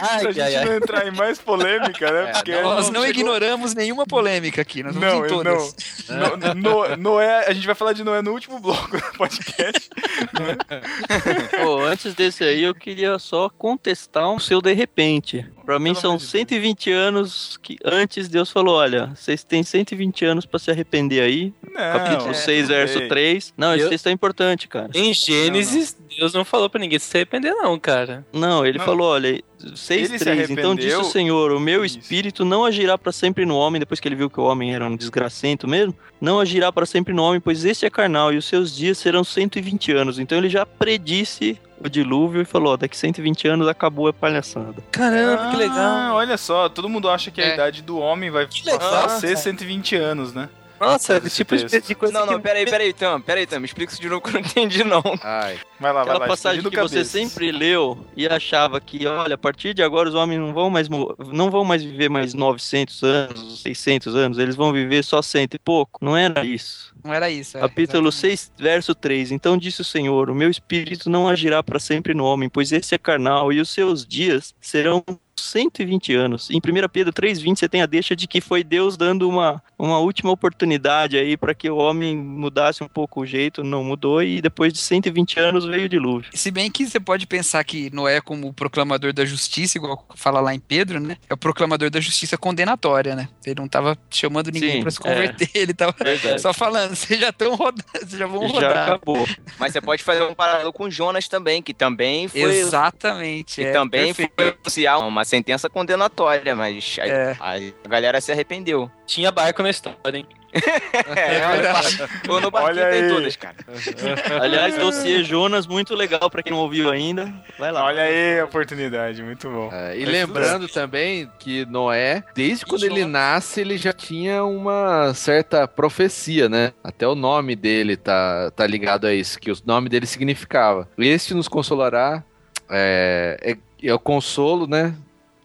Ai, 0.00 0.20
gente 0.24 0.40
ai, 0.40 0.56
ai. 0.56 0.64
não 0.64 0.74
entrar 0.74 1.06
em 1.06 1.12
mais 1.12 1.38
polêmica, 1.38 2.10
né? 2.10 2.22
É, 2.32 2.32
Porque 2.32 2.60
Nós 2.62 2.90
não 2.90 3.02
chegou- 3.02 3.20
ignoramos 3.20 3.74
nenhuma 3.74 4.04
polêmica 4.06 4.62
aqui, 4.62 4.82
nós 4.82 4.94
vamos 4.96 5.14
Não, 5.14 5.26
todas. 5.28 5.76
No- 6.08 6.54
no- 6.54 6.96
Noé, 6.96 7.46
a 7.46 7.52
gente 7.52 7.66
vai 7.66 7.74
falar 7.74 7.92
de 7.92 8.02
Noé 8.02 8.20
no 8.20 8.32
último 8.32 8.58
bloco 8.58 8.96
do 8.96 9.02
podcast. 9.16 9.88
Pô, 11.62 11.80
antes 11.82 12.14
desse 12.14 12.42
aí, 12.42 12.62
eu 12.64 12.74
queria 12.74 13.18
só 13.18 13.48
contestar 13.48 14.28
o 14.32 14.40
seu 14.40 14.60
de 14.60 14.72
repente. 14.72 15.46
Pra 15.72 15.78
mim 15.78 15.94
são 15.94 16.10
amor 16.12 16.18
de 16.18 16.24
Deus. 16.24 16.30
120 16.30 16.92
anos 16.92 17.58
que 17.62 17.78
antes 17.82 18.28
Deus 18.28 18.50
falou, 18.50 18.76
olha, 18.76 19.06
vocês 19.14 19.42
têm 19.42 19.62
120 19.62 20.24
anos 20.24 20.44
pra 20.44 20.58
se 20.58 20.70
arrepender 20.70 21.22
aí. 21.22 21.52
Não, 21.62 21.72
Capítulo 21.74 22.30
é, 22.30 22.34
6, 22.34 22.62
tudo 22.62 22.74
verso 22.74 22.98
bem. 22.98 23.08
3. 23.08 23.54
Não, 23.56 23.88
texto 23.88 24.06
é 24.06 24.10
importante, 24.10 24.68
cara. 24.68 24.90
Em 24.94 25.14
Gênesis, 25.14 25.96
Deus 26.18 26.32
não 26.34 26.44
falou 26.44 26.68
pra 26.70 26.80
ninguém 26.80 26.98
se 26.98 27.16
arrepender, 27.16 27.52
não, 27.54 27.78
cara. 27.78 28.24
Não, 28.32 28.64
ele 28.66 28.78
Não. 28.78 28.84
falou, 28.84 29.08
olha, 29.08 29.28
Ele 29.28 29.44
6, 29.76 30.08
se 30.08 30.18
3. 30.18 30.50
Então 30.50 30.74
disse 30.74 30.96
o 30.96 31.04
Senhor, 31.04 31.52
o 31.52 31.60
meu 31.60 31.84
Isso. 31.84 31.98
espírito 31.98 32.44
não 32.44 32.64
agirá 32.64 32.96
pra 32.98 33.12
sempre 33.12 33.44
no 33.46 33.56
homem, 33.56 33.78
depois 33.78 34.00
que 34.00 34.08
ele 34.08 34.16
viu 34.16 34.28
que 34.30 34.40
o 34.40 34.44
homem 34.44 34.74
era 34.74 34.84
um 34.84 34.96
desgracento 34.96 35.68
mesmo, 35.68 35.94
não 36.20 36.40
agirá 36.40 36.72
pra 36.72 36.84
sempre 36.86 37.12
no 37.14 37.22
homem, 37.22 37.40
pois 37.40 37.64
este 37.64 37.86
é 37.86 37.90
carnal 37.90 38.32
e 38.32 38.36
os 38.36 38.44
seus 38.44 38.74
dias 38.74 38.98
serão 38.98 39.22
120 39.24 39.92
anos. 39.92 40.18
Então 40.18 40.36
ele 40.38 40.48
já 40.48 40.64
predisse 40.66 41.58
o 41.84 41.88
dilúvio 41.88 42.42
e 42.42 42.44
falou, 42.44 42.74
ó, 42.74 42.76
daqui 42.76 42.96
120 42.96 43.48
anos 43.48 43.66
acabou 43.68 44.06
a 44.08 44.12
palhaçada. 44.12 44.76
Caramba, 44.92 45.48
que 45.50 45.54
Ah, 45.56 45.58
legal. 45.58 46.14
olha 46.14 46.36
só, 46.36 46.68
todo 46.68 46.88
mundo 46.88 47.08
acha 47.10 47.30
que 47.30 47.40
a 47.40 47.44
É. 47.46 47.54
idade 47.54 47.82
do 47.82 47.98
homem 47.98 48.30
vai 48.30 48.46
legal, 48.64 48.78
passar 48.78 49.04
a 49.06 49.08
ser 49.20 49.26
cara. 49.28 49.36
120 49.38 49.96
anos, 49.96 50.32
né? 50.32 50.48
Nossa, 50.82 51.16
Esse 51.18 51.36
tipo 51.36 51.56
de, 51.56 51.80
de 51.80 51.94
coisa 51.94 52.12
Não, 52.12 52.26
não, 52.26 52.36
que... 52.36 52.42
peraí, 52.42 52.64
peraí, 52.64 52.92
Tam, 52.92 53.20
peraí, 53.20 53.46
Tam, 53.46 53.60
me 53.60 53.66
explica 53.66 53.92
isso 53.92 54.00
de 54.02 54.08
novo 54.08 54.20
que 54.20 54.28
eu 54.28 54.32
não 54.34 54.40
entendi, 54.40 54.84
não. 54.84 55.02
Ai. 55.22 55.58
Vai 55.78 55.92
lá, 55.92 56.02
Aquela 56.02 56.18
vai 56.18 56.28
lá. 56.28 56.32
passagem 56.32 56.62
que 56.62 56.76
você 56.80 57.04
sempre 57.04 57.50
leu 57.52 57.98
e 58.16 58.26
achava 58.26 58.80
que, 58.80 59.06
olha, 59.06 59.34
a 59.34 59.38
partir 59.38 59.74
de 59.74 59.82
agora 59.82 60.08
os 60.08 60.14
homens 60.14 60.38
não 60.38 60.52
vão 60.52 60.70
mais 60.70 60.88
não 60.88 61.50
vão 61.50 61.64
mais 61.64 61.82
viver 61.82 62.08
mais 62.08 62.34
900 62.34 63.02
anos, 63.02 63.62
600 63.62 64.14
anos, 64.14 64.38
eles 64.38 64.54
vão 64.56 64.72
viver 64.72 65.02
só 65.04 65.20
cento 65.22 65.54
e 65.54 65.58
pouco. 65.58 66.04
Não 66.04 66.16
era 66.16 66.44
isso. 66.44 66.91
Não 67.04 67.12
era 67.12 67.30
isso. 67.30 67.56
é, 67.56 67.60
Capítulo 67.60 68.08
exatamente. 68.08 68.38
6, 68.38 68.52
verso 68.58 68.94
3. 68.94 69.32
Então 69.32 69.56
disse 69.56 69.80
o 69.80 69.84
Senhor: 69.84 70.30
O 70.30 70.34
meu 70.34 70.50
espírito 70.50 71.10
não 71.10 71.28
agirá 71.28 71.62
para 71.62 71.78
sempre 71.78 72.14
no 72.14 72.24
homem, 72.24 72.48
pois 72.48 72.72
esse 72.72 72.94
é 72.94 72.98
carnal, 72.98 73.52
e 73.52 73.60
os 73.60 73.70
seus 73.70 74.06
dias 74.06 74.54
serão 74.60 75.04
120 75.42 76.14
anos. 76.14 76.50
Em 76.50 76.58
1 76.58 76.88
Pedro 76.90 77.12
3,20 77.12 77.58
você 77.58 77.68
tem 77.68 77.82
a 77.82 77.86
deixa 77.86 78.14
de 78.14 78.26
que 78.26 78.40
foi 78.40 78.62
Deus 78.62 78.96
dando 78.96 79.28
uma, 79.28 79.62
uma 79.78 79.98
última 79.98 80.30
oportunidade 80.30 81.16
aí 81.16 81.36
para 81.36 81.54
que 81.54 81.68
o 81.68 81.76
homem 81.76 82.16
mudasse 82.16 82.82
um 82.82 82.88
pouco 82.88 83.22
o 83.22 83.26
jeito, 83.26 83.64
não 83.64 83.82
mudou, 83.82 84.22
e 84.22 84.40
depois 84.40 84.72
de 84.72 84.78
120 84.78 85.40
anos 85.40 85.64
veio 85.64 85.86
o 85.86 85.88
dilúvio. 85.88 86.30
Se 86.32 86.50
bem 86.50 86.70
que 86.70 86.86
você 86.86 87.00
pode 87.00 87.26
pensar 87.26 87.62
que 87.64 87.90
Noé, 87.92 88.20
como 88.20 88.48
o 88.48 88.52
proclamador 88.52 89.12
da 89.12 89.24
justiça, 89.24 89.78
igual 89.78 90.06
fala 90.14 90.40
lá 90.40 90.54
em 90.54 90.60
Pedro, 90.60 91.00
né? 91.00 91.16
É 91.28 91.34
o 91.34 91.36
proclamador 91.36 91.90
da 91.90 92.00
justiça 92.00 92.36
condenatória, 92.38 93.14
né? 93.14 93.28
Ele 93.44 93.60
não 93.60 93.68
tava 93.68 93.98
chamando 94.10 94.50
ninguém 94.50 94.82
pra 94.82 94.90
se 94.90 94.98
é. 94.98 95.02
converter, 95.02 95.50
ele 95.54 95.74
tava 95.74 95.94
Verdade. 95.98 96.40
só 96.40 96.52
falando, 96.52 96.91
vocês 96.96 97.20
já 97.20 97.28
estão 97.30 97.54
rodando, 97.54 97.84
vocês 97.92 98.12
já 98.18 98.26
vão 98.26 98.48
Já 98.48 98.54
rodar. 98.54 98.82
acabou. 98.88 99.26
Mas 99.58 99.72
você 99.72 99.80
pode 99.80 100.02
fazer 100.02 100.22
um 100.22 100.34
paralelo 100.34 100.72
com 100.72 100.90
Jonas 100.90 101.28
também, 101.28 101.62
que 101.62 101.72
também 101.74 102.28
foi. 102.28 102.40
Exatamente. 102.42 103.56
Que 103.56 103.66
é, 103.66 103.72
também 103.72 104.06
perfeito. 104.14 104.32
foi 104.36 104.50
oficial 104.60 105.06
uma 105.06 105.24
sentença 105.24 105.68
condenatória, 105.70 106.54
mas 106.54 106.96
a, 107.00 107.06
É. 107.06 107.36
a 107.40 107.88
galera 107.88 108.20
se 108.20 108.30
arrependeu. 108.32 108.90
Tinha 109.06 109.30
barco 109.30 109.62
na 109.62 109.70
história, 109.70 110.18
hein? 110.18 110.26
É 110.52 111.48
verdade. 111.48 111.98
Ou 112.28 112.40
no 112.40 112.50
barquinho 112.50 112.84
Olha 112.84 112.90
tem 112.90 113.02
aí. 113.04 113.08
todas, 113.08 113.36
cara. 113.36 113.56
Aliás, 114.40 114.76
dossiê 114.76 115.24
Jonas, 115.24 115.66
muito 115.66 115.94
legal 115.94 116.28
para 116.28 116.42
quem 116.42 116.52
não 116.52 116.58
ouviu 116.58 116.90
ainda. 116.90 117.32
Vai 117.58 117.72
lá. 117.72 117.84
Olha 117.84 118.02
aí 118.02 118.40
a 118.40 118.44
oportunidade, 118.44 119.22
muito 119.22 119.48
bom. 119.48 119.70
É, 119.72 119.96
e 119.96 120.00
Mas 120.00 120.12
lembrando 120.12 120.68
também 120.68 121.30
que 121.38 121.64
Noé, 121.66 122.22
desde 122.34 122.66
quando 122.66 122.84
ele 122.84 123.04
nasce, 123.04 123.60
ele 123.60 123.78
já 123.78 123.92
tinha 123.92 124.44
uma 124.44 125.14
certa 125.14 125.66
profecia, 125.66 126.48
né? 126.48 126.72
Até 126.84 127.08
o 127.08 127.14
nome 127.14 127.56
dele 127.56 127.96
tá, 127.96 128.50
tá 128.50 128.66
ligado 128.66 129.06
a 129.06 129.14
isso, 129.14 129.38
que 129.38 129.50
o 129.50 129.56
nome 129.64 129.88
dele 129.88 130.06
significava. 130.06 130.88
Este 130.98 131.34
nos 131.34 131.48
consolará, 131.48 132.22
é, 132.68 133.38
é, 133.42 133.86
é 133.88 133.94
o 133.94 133.98
consolo, 133.98 134.66
né? 134.66 134.94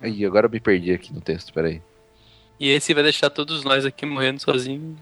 Ih, 0.03 0.25
agora 0.25 0.45
eu 0.45 0.51
me 0.51 0.59
perdi 0.59 0.93
aqui 0.93 1.13
no 1.13 1.21
texto, 1.21 1.53
peraí. 1.53 1.81
E 2.59 2.69
esse 2.69 2.93
vai 2.93 3.03
deixar 3.03 3.29
todos 3.29 3.63
nós 3.63 3.85
aqui 3.85 4.05
morrendo 4.05 4.41
sozinhos. 4.41 4.97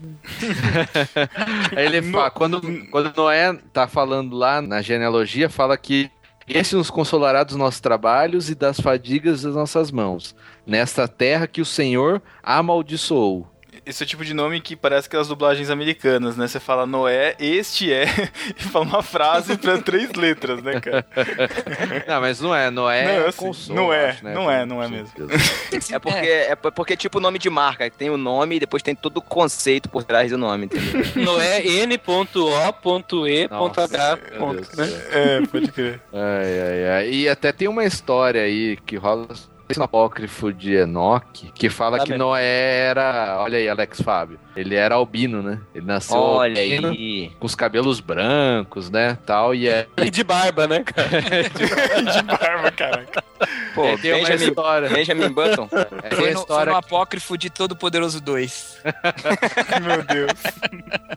Aí 1.75 1.85
ele 1.85 2.01
fala, 2.01 2.29
quando, 2.29 2.61
quando 2.89 3.15
Noé 3.15 3.53
tá 3.71 3.87
falando 3.87 4.35
lá 4.35 4.61
na 4.61 4.81
genealogia, 4.81 5.49
fala 5.49 5.77
que 5.77 6.11
esse 6.47 6.75
nos 6.75 6.89
consolará 6.89 7.43
dos 7.43 7.55
nossos 7.55 7.79
trabalhos 7.79 8.49
e 8.49 8.55
das 8.55 8.79
fadigas 8.79 9.41
das 9.41 9.55
nossas 9.55 9.89
mãos, 9.89 10.35
nesta 10.65 11.07
terra 11.07 11.47
que 11.47 11.61
o 11.61 11.65
Senhor 11.65 12.21
amaldiçoou. 12.43 13.47
Esse 13.85 14.03
é 14.03 14.05
o 14.05 14.07
tipo 14.07 14.25
de 14.25 14.33
nome 14.33 14.59
que 14.59 14.75
parece 14.75 15.07
aquelas 15.07 15.27
dublagens 15.27 15.69
americanas, 15.69 16.35
né? 16.35 16.47
Você 16.47 16.59
fala 16.59 16.87
Noé, 16.87 17.35
este 17.39 17.93
é, 17.93 18.05
e 18.57 18.63
fala 18.63 18.85
uma 18.85 19.03
frase 19.03 19.57
pra 19.57 19.77
três 19.77 20.11
letras, 20.13 20.63
né, 20.63 20.79
cara? 20.79 21.05
Não, 22.07 22.21
mas 22.21 22.41
não 22.41 22.55
é, 22.55 22.71
Noé 22.71 23.03
Não, 23.03 23.11
é 23.11 23.27
assim, 23.27 23.37
consolo, 23.37 23.75
não 23.75 23.93
é, 23.93 24.09
acho, 24.09 24.23
né? 24.23 24.33
não 24.33 24.51
é, 24.51 24.65
não 24.65 24.81
é 24.81 24.87
mesmo. 24.87 25.11
É 25.91 25.99
porque 25.99 26.27
é, 26.27 26.55
porque 26.55 26.93
é 26.93 26.95
tipo 26.95 27.19
nome 27.19 27.37
de 27.37 27.49
marca, 27.49 27.89
tem 27.89 28.09
o 28.09 28.17
nome 28.17 28.55
e 28.55 28.59
depois 28.59 28.81
tem 28.81 28.95
todo 28.95 29.17
o 29.17 29.21
conceito 29.21 29.89
por 29.89 30.03
trás 30.03 30.31
do 30.31 30.37
nome, 30.37 30.65
entendeu? 30.65 31.03
Noé 31.15 31.61
N.O.E.H. 31.65 32.15
Né? 34.75 34.87
É, 35.11 35.41
pode 35.45 35.71
crer. 35.71 36.01
Ai, 36.13 36.61
ai, 36.61 36.89
ai. 36.89 37.09
E 37.09 37.29
até 37.29 37.51
tem 37.51 37.67
uma 37.67 37.83
história 37.83 38.41
aí 38.41 38.77
que 38.85 38.95
rola 38.95 39.27
no 39.77 39.83
apócrifo 39.83 40.51
de 40.53 40.75
Enoque, 40.75 41.51
que 41.53 41.69
fala 41.69 41.99
que 41.99 42.11
mesmo. 42.11 42.25
Noé 42.25 42.87
era. 42.89 43.37
Olha 43.39 43.57
aí, 43.57 43.67
Alex 43.67 44.01
Fábio. 44.01 44.39
Ele 44.55 44.75
era 44.75 44.95
albino, 44.95 45.41
né? 45.43 45.59
Ele 45.73 45.85
nasceu 45.85 46.17
Olha 46.17 46.61
albino, 46.61 46.89
aí. 46.89 47.31
com 47.39 47.45
os 47.45 47.55
cabelos 47.55 47.99
brancos, 47.99 48.89
né? 48.89 49.17
Tal, 49.25 49.53
e 49.53 49.67
é. 49.67 49.87
E 49.97 50.09
de 50.09 50.23
barba, 50.23 50.67
né, 50.67 50.83
cara? 50.83 51.09
de 52.13 52.21
barba, 52.23 52.71
caraca. 52.71 53.23
Pô, 53.73 53.83
É, 53.85 53.97
tem 53.97 54.13
uma 54.13 54.19
Benjamin, 54.21 54.45
história. 54.45 54.89
Benjamin 54.89 55.29
Button. 55.29 55.67
É, 55.71 56.09
tem 56.09 56.17
Foi 56.19 56.29
a 56.29 56.33
no, 56.33 56.39
história 56.39 56.63
foi 56.65 56.71
no 56.73 56.77
apócrifo 56.77 57.37
de 57.37 57.49
Todo 57.49 57.75
Poderoso 57.75 58.21
2. 58.21 58.77
Meu 59.83 60.03
Deus. 60.03 60.31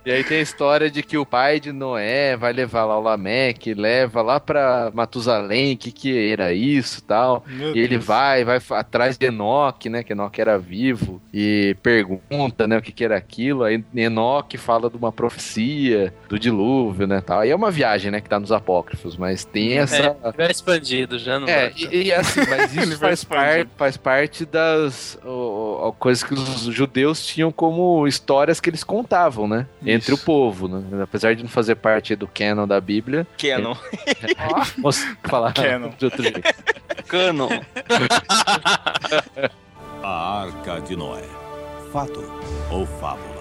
E 0.05 0.11
aí 0.11 0.25
tem 0.25 0.39
a 0.39 0.43
história 0.43 0.91
de 0.91 1.03
que 1.03 1.17
o 1.17 1.25
pai 1.25 1.61
de 1.61 1.71
Noé 1.71 2.37
vai 2.37 2.53
levar 2.53 2.85
lá 2.87 2.99
o 2.99 3.03
Lameque, 3.03 3.73
leva 3.75 4.21
lá 4.23 4.41
pra 4.41 4.91
Matusalém, 4.93 5.75
o 5.75 5.77
que 5.79 5.93
que 5.93 6.31
era 6.33 6.53
isso 6.53 6.99
e 6.99 7.03
tal. 7.03 7.45
Meu 7.47 7.75
E 7.77 7.79
ele 7.79 7.89
Deus. 7.91 8.05
vai, 8.05 8.45
vai 8.45 8.59
fa- 8.59 8.81
atrás 8.81 9.17
de 9.17 9.27
Enoque, 9.27 9.89
né? 9.89 10.03
Que 10.03 10.13
Enoque 10.13 10.41
era 10.41 10.59
vivo. 10.59 11.23
E 11.33 11.77
pergunta, 11.83 12.67
né? 12.67 12.79
O 12.79 12.83
que 12.83 12.91
que 12.91 13.05
era 13.05 13.21
aquilo. 13.29 13.63
Aí 13.63 13.85
Enoque 13.95 14.57
fala 14.57 14.89
de 14.89 14.97
uma 14.97 15.13
profecia, 15.13 16.15
do 16.29 16.39
dilúvio, 16.39 17.07
né? 17.07 17.21
Tal. 17.21 17.41
Aí 17.41 17.51
é 17.51 17.57
uma 17.57 17.71
viagem, 17.71 18.11
né? 18.11 18.21
Que 18.21 18.29
tá 18.29 18.41
nos 18.41 18.51
apócrifos. 18.51 19.17
Mas 19.17 19.45
tem 19.45 19.79
essa... 19.79 20.17
Já 20.37 20.51
expandido, 20.51 21.19
já 21.19 21.39
não 21.39 21.47
É, 21.47 21.71
e, 21.77 21.85
ele 21.85 22.11
é 22.11 22.17
assim. 22.17 22.41
Mas 22.49 22.75
isso 22.75 22.99
faz, 22.99 23.23
par, 23.25 23.67
faz 23.77 23.97
parte 23.97 24.45
das 24.45 25.19
ó, 25.25 25.89
ó, 25.89 25.93
coisas 25.93 26.25
que 26.25 26.35
os 26.35 26.63
judeus 26.63 27.25
tinham 27.25 27.53
como 27.53 28.07
histórias 28.07 28.61
que 28.61 28.71
eles 28.71 28.83
contavam, 28.83 29.47
né? 29.47 29.67
Entre 29.85 30.13
o 30.13 30.17
Isso. 30.17 30.25
povo, 30.25 30.67
né? 30.69 31.03
Apesar 31.03 31.35
de 31.35 31.43
não 31.43 31.51
fazer 31.51 31.75
parte 31.77 32.17
do 32.17 32.27
canon 32.27 32.67
da 32.67 32.81
Bíblia, 32.81 33.27
Canon. 33.37 33.77
posso 34.81 35.07
falar 35.25 35.53
Canon. 35.53 35.91
de 35.99 36.05
outro 36.05 36.23
jeito. 36.23 36.41
Canon. 37.07 37.49
A 40.03 40.43
Arca 40.43 40.81
de 40.81 40.97
Noé. 40.97 41.38
Fato 41.93 42.23
ou 42.71 42.87
fábula? 42.87 43.39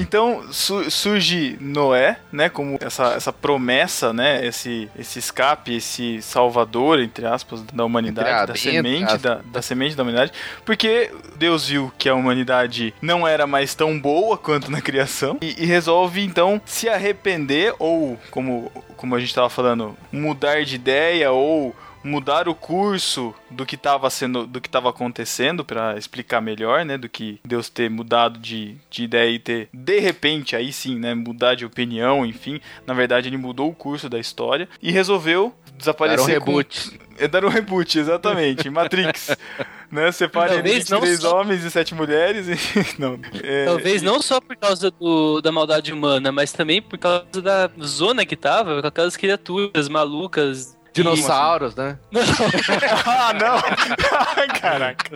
Então 0.00 0.44
su- 0.52 0.88
surge 0.92 1.56
Noé, 1.60 2.18
né, 2.30 2.48
como 2.48 2.78
essa, 2.80 3.14
essa 3.14 3.32
promessa, 3.32 4.12
né, 4.12 4.46
esse, 4.46 4.88
esse 4.96 5.18
escape, 5.18 5.74
esse 5.74 6.22
salvador, 6.22 7.00
entre 7.00 7.26
aspas, 7.26 7.62
da 7.62 7.84
humanidade, 7.84 8.28
da 8.46 8.54
semente 8.54 9.18
da, 9.18 9.34
da 9.44 9.60
semente 9.60 9.96
da 9.96 10.04
humanidade, 10.04 10.30
porque 10.64 11.10
Deus 11.34 11.66
viu 11.68 11.92
que 11.98 12.08
a 12.08 12.14
humanidade 12.14 12.94
não 13.02 13.26
era 13.26 13.44
mais 13.44 13.74
tão 13.74 13.98
boa 13.98 14.38
quanto 14.38 14.70
na 14.70 14.80
criação 14.80 15.36
e, 15.42 15.64
e 15.64 15.66
resolve 15.66 16.22
então 16.22 16.62
se 16.64 16.88
arrepender 16.88 17.74
ou, 17.80 18.16
como, 18.30 18.70
como 18.96 19.16
a 19.16 19.18
gente 19.18 19.30
estava 19.30 19.50
falando, 19.50 19.96
mudar 20.12 20.64
de 20.64 20.76
ideia 20.76 21.32
ou 21.32 21.74
mudar 22.08 22.48
o 22.48 22.54
curso 22.54 23.34
do 23.50 23.64
que 23.66 23.74
estava 23.74 24.08
sendo 24.10 24.46
do 24.46 24.60
que 24.60 24.68
estava 24.68 24.88
acontecendo 24.90 25.64
para 25.64 25.96
explicar 25.96 26.40
melhor, 26.40 26.84
né, 26.84 26.96
do 26.98 27.08
que 27.08 27.38
Deus 27.44 27.68
ter 27.68 27.90
mudado 27.90 28.38
de, 28.38 28.76
de 28.90 29.04
ideia 29.04 29.30
e 29.30 29.38
ter 29.38 29.68
de 29.72 29.98
repente 30.00 30.56
aí 30.56 30.72
sim, 30.72 30.98
né, 30.98 31.14
mudar 31.14 31.54
de 31.54 31.64
opinião, 31.64 32.24
enfim, 32.24 32.60
na 32.86 32.94
verdade 32.94 33.28
ele 33.28 33.36
mudou 33.36 33.68
o 33.70 33.74
curso 33.74 34.08
da 34.08 34.18
história 34.18 34.68
e 34.82 34.90
resolveu 34.90 35.54
desaparecer 35.76 36.30
Era 36.30 36.40
um 36.40 36.44
com- 36.44 36.50
reboot. 36.50 37.00
é 37.18 37.28
dar 37.28 37.44
um 37.44 37.48
reboot, 37.48 37.98
exatamente. 37.98 38.68
Matrix. 38.70 39.36
né? 39.90 40.10
Talvez 40.30 40.88
não 40.88 41.00
três 41.00 41.20
só- 41.20 41.40
homens 41.40 41.64
e 41.64 41.70
sete 41.70 41.94
mulheres. 41.94 42.46
E... 42.78 43.00
Não. 43.00 43.18
é, 43.42 43.64
Talvez 43.64 44.02
não 44.02 44.20
só 44.20 44.40
por 44.40 44.56
causa 44.56 44.90
do, 44.90 45.40
da 45.40 45.50
maldade 45.52 45.92
humana, 45.92 46.30
mas 46.32 46.52
também 46.52 46.80
por 46.82 46.98
causa 46.98 47.24
da 47.42 47.70
zona 47.82 48.24
que 48.26 48.36
tava, 48.36 48.80
com 48.80 48.86
aquelas 48.88 49.16
criaturas 49.16 49.88
malucas. 49.88 50.76
Dinossauros, 51.02 51.74
né? 51.76 51.98
ah, 53.06 53.32
não! 53.34 53.56
Ai, 54.36 54.48
Caraca. 54.60 55.10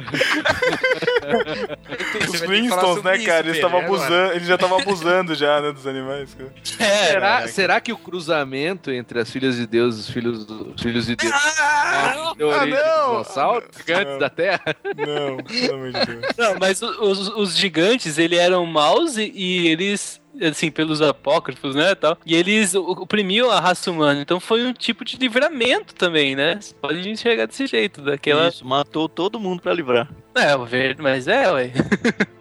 Os 2.28 2.40
Flintstones, 2.40 3.02
né, 3.02 3.16
isso, 3.16 3.26
cara? 3.26 3.46
Eles, 3.46 3.56
estavam 3.56 3.80
abusando, 3.80 4.32
eles 4.32 4.46
já 4.46 4.54
estavam 4.54 4.78
abusando 4.78 5.34
já, 5.34 5.60
né, 5.60 5.72
dos 5.72 5.86
animais. 5.86 6.36
É, 6.78 7.06
Será, 7.12 7.48
será 7.48 7.80
que 7.80 7.92
o 7.92 7.96
cruzamento 7.96 8.90
entre 8.90 9.18
as 9.20 9.30
filhas 9.30 9.56
de 9.56 9.66
Deus 9.66 9.96
e 9.96 10.00
os 10.00 10.10
filhos, 10.10 10.44
do, 10.44 10.74
filhos 10.80 11.06
de 11.06 11.16
Deus 11.16 11.32
Ah, 11.34 12.32
origem 12.38 12.70
não! 12.70 13.10
dinossauros 13.10 13.68
gigantes 13.76 14.12
Não. 14.12 14.18
da 14.18 14.30
Terra? 14.30 14.76
Não, 14.96 15.36
pelo 15.38 15.74
amor 15.74 15.92
de 15.92 16.06
Deus. 16.06 16.26
Não, 16.38 16.56
mas 16.58 16.82
os, 16.82 17.28
os 17.28 17.56
gigantes, 17.56 18.18
eles 18.18 18.38
eram 18.38 18.64
maus 18.66 19.16
e, 19.16 19.30
e 19.34 19.68
eles, 19.68 20.20
assim, 20.40 20.70
pelos 20.70 21.02
apócrifos, 21.02 21.74
né, 21.74 21.94
tal, 21.94 22.16
e 22.24 22.34
eles 22.34 22.74
o- 22.74 22.82
oprimiam 23.02 23.50
a 23.50 23.60
raça 23.60 23.90
humana. 23.90 24.20
Então 24.20 24.40
foi 24.40 24.64
um 24.64 24.72
tipo 24.72 25.04
de 25.04 25.16
livramento 25.16 25.94
também, 25.94 26.34
né? 26.34 26.58
Você 26.60 26.74
pode 26.74 27.08
enxergar 27.08 27.46
desse 27.46 27.66
jeito, 27.66 28.00
daquela... 28.02 28.48
Isso, 28.48 28.66
matou 28.66 29.08
todo 29.08 29.38
mundo 29.40 29.60
pra 29.62 29.72
livrar. 29.74 30.08
É, 30.34 30.56
o 30.56 30.64
verde, 30.64 31.02
mas 31.02 31.28
é, 31.28 31.50
ué. 31.52 31.72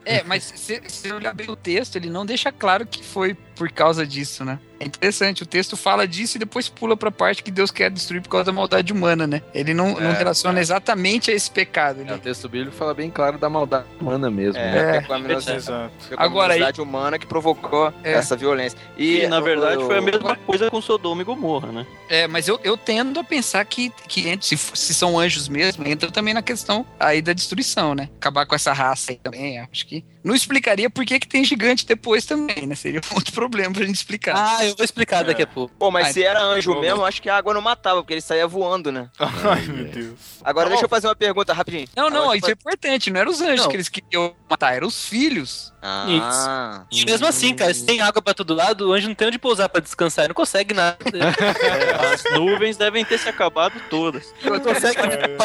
É, 0.05 0.23
mas 0.23 0.43
se 0.43 0.81
você 0.87 1.11
olhar 1.13 1.33
bem 1.33 1.49
o 1.49 1.55
texto, 1.55 1.95
ele 1.97 2.09
não 2.09 2.25
deixa 2.25 2.51
claro 2.51 2.85
que 2.85 3.03
foi 3.03 3.33
por 3.55 3.71
causa 3.71 4.05
disso, 4.07 4.43
né? 4.45 4.57
É 4.81 4.85
interessante, 4.85 5.43
o 5.43 5.45
texto 5.45 5.77
fala 5.77 6.07
disso 6.07 6.37
e 6.37 6.39
depois 6.39 6.67
pula 6.67 6.97
pra 6.97 7.11
parte 7.11 7.43
que 7.43 7.51
Deus 7.51 7.69
quer 7.69 7.91
destruir 7.91 8.19
por 8.21 8.29
causa 8.29 8.45
da 8.45 8.51
maldade 8.51 8.91
humana, 8.91 9.27
né? 9.27 9.43
Ele 9.53 9.75
não, 9.75 9.91
não 9.93 10.09
É, 10.09 10.17
relaciona 10.17 10.59
exatamente 10.59 11.29
a 11.29 11.33
esse 11.35 11.51
pecado. 11.51 12.01
É, 12.01 12.03
o 12.03 12.13
Ele... 12.15 12.17
texto 12.19 12.49
bíblico 12.49 12.75
fala 12.75 12.91
bem 12.93 13.11
claro 13.11 13.37
da 13.37 13.47
maldade 13.47 13.85
humana 13.99 14.31
mesmo. 14.31 14.53
né? 14.53 14.77
É, 14.77 14.95
É. 14.95 14.97
é 14.97 15.01
com 15.01 15.13
a 15.13 15.19
Exato. 15.55 15.91
Agora 16.17 16.53
aí- 16.55 16.71
humana 16.79 17.19
que 17.19 17.27
provocou 17.27 17.93
É. 18.03 18.13
essa 18.13 18.35
violência. 18.35 18.77
E, 18.97 19.27
na 19.27 19.39
o- 19.39 19.43
verdade 19.43 19.77
o- 19.77 19.85
foi 19.85 19.99
a 19.99 20.01
mesma 20.01 20.35
coisa 20.35 20.69
com 20.71 20.81
Sodoma 20.81 21.21
e 21.21 21.25
Gomorra, 21.25 21.71
né? 21.71 21.85
É, 22.09 22.27
mas 22.27 22.47
eu, 22.47 22.59
eu 22.63 22.75
tendo 22.75 23.19
a 23.19 23.23
pensar 23.23 23.63
que, 23.65 23.91
que 24.07 24.27
entra- 24.29 24.47
se, 24.47 24.57
se 24.57 24.93
são 24.95 25.19
anjos 25.19 25.47
mesmo, 25.47 25.87
entra 25.87 26.09
também 26.09 26.33
na 26.33 26.41
questão 26.41 26.83
aí 26.99 27.21
da 27.21 27.33
destruição, 27.33 27.93
né? 27.93 28.09
Acabar 28.17 28.47
com 28.47 28.55
essa 28.55 28.73
raça 28.73 29.11
aí 29.11 29.19
também, 29.21 29.59
acho 29.59 29.85
que. 29.85 30.03
Não 30.23 30.35
explicaria 30.35 30.87
por 30.87 31.03
que, 31.03 31.19
que 31.19 31.27
tem 31.27 31.43
gigante 31.43 31.83
depois 31.85 32.25
também, 32.25 32.67
né? 32.67 32.75
Seria 32.75 33.01
um 33.11 33.15
outro 33.15 33.33
problema 33.33 33.73
pra 33.73 33.83
gente 33.85 33.95
explicar. 33.95 34.35
Ah, 34.35 34.63
eu 34.71 34.77
vou 34.77 34.85
explicar 34.85 35.23
daqui 35.23 35.41
a 35.43 35.47
pouco. 35.47 35.73
Pô, 35.77 35.91
mas 35.91 36.07
Ai, 36.07 36.13
se 36.13 36.23
era 36.23 36.41
anjo 36.41 36.79
mesmo, 36.79 37.05
acho 37.05 37.21
que 37.21 37.29
a 37.29 37.37
água 37.37 37.53
não 37.53 37.61
matava, 37.61 38.01
porque 38.01 38.13
ele 38.13 38.21
saía 38.21 38.47
voando, 38.47 38.91
né? 38.91 39.09
Ai, 39.19 39.61
meu 39.67 39.85
Deus. 39.85 40.19
Agora 40.43 40.65
Tá 40.65 40.69
deixa 40.71 40.85
eu 40.85 40.89
fazer 40.89 41.07
uma 41.07 41.15
pergunta 41.15 41.53
rapidinho. 41.53 41.87
Não, 41.95 42.09
não, 42.09 42.23
Agora, 42.23 42.37
isso 42.37 42.49
é 42.49 42.53
importante. 42.53 43.11
Não 43.11 43.19
eram 43.21 43.31
os 43.31 43.41
anjos 43.41 43.61
Não. 43.61 43.69
que 43.69 43.75
eles 43.75 43.89
queriam 43.89 44.33
matar, 44.49 44.75
eram 44.75 44.87
os 44.87 45.05
filhos. 45.05 45.70
Ah, 45.81 46.83
E 46.91 47.03
mesmo 47.05 47.25
assim, 47.27 47.53
cara, 47.55 47.73
se 47.73 47.85
tem 47.85 48.01
água 48.01 48.21
pra 48.21 48.33
todo 48.33 48.53
lado, 48.53 48.89
o 48.89 48.93
anjo 48.93 49.07
não 49.07 49.15
tem 49.15 49.27
onde 49.27 49.39
pousar 49.39 49.67
pra 49.69 49.81
descansar, 49.81 50.23
ele 50.25 50.29
não 50.29 50.35
consegue 50.35 50.73
nada. 50.73 50.97
É, 51.61 52.13
as 52.13 52.23
nuvens 52.39 52.77
devem 52.77 53.03
ter 53.05 53.17
se 53.17 53.27
acabado 53.29 53.73
todas. 53.89 54.33
Não 54.43 54.59
consegue 54.59 54.97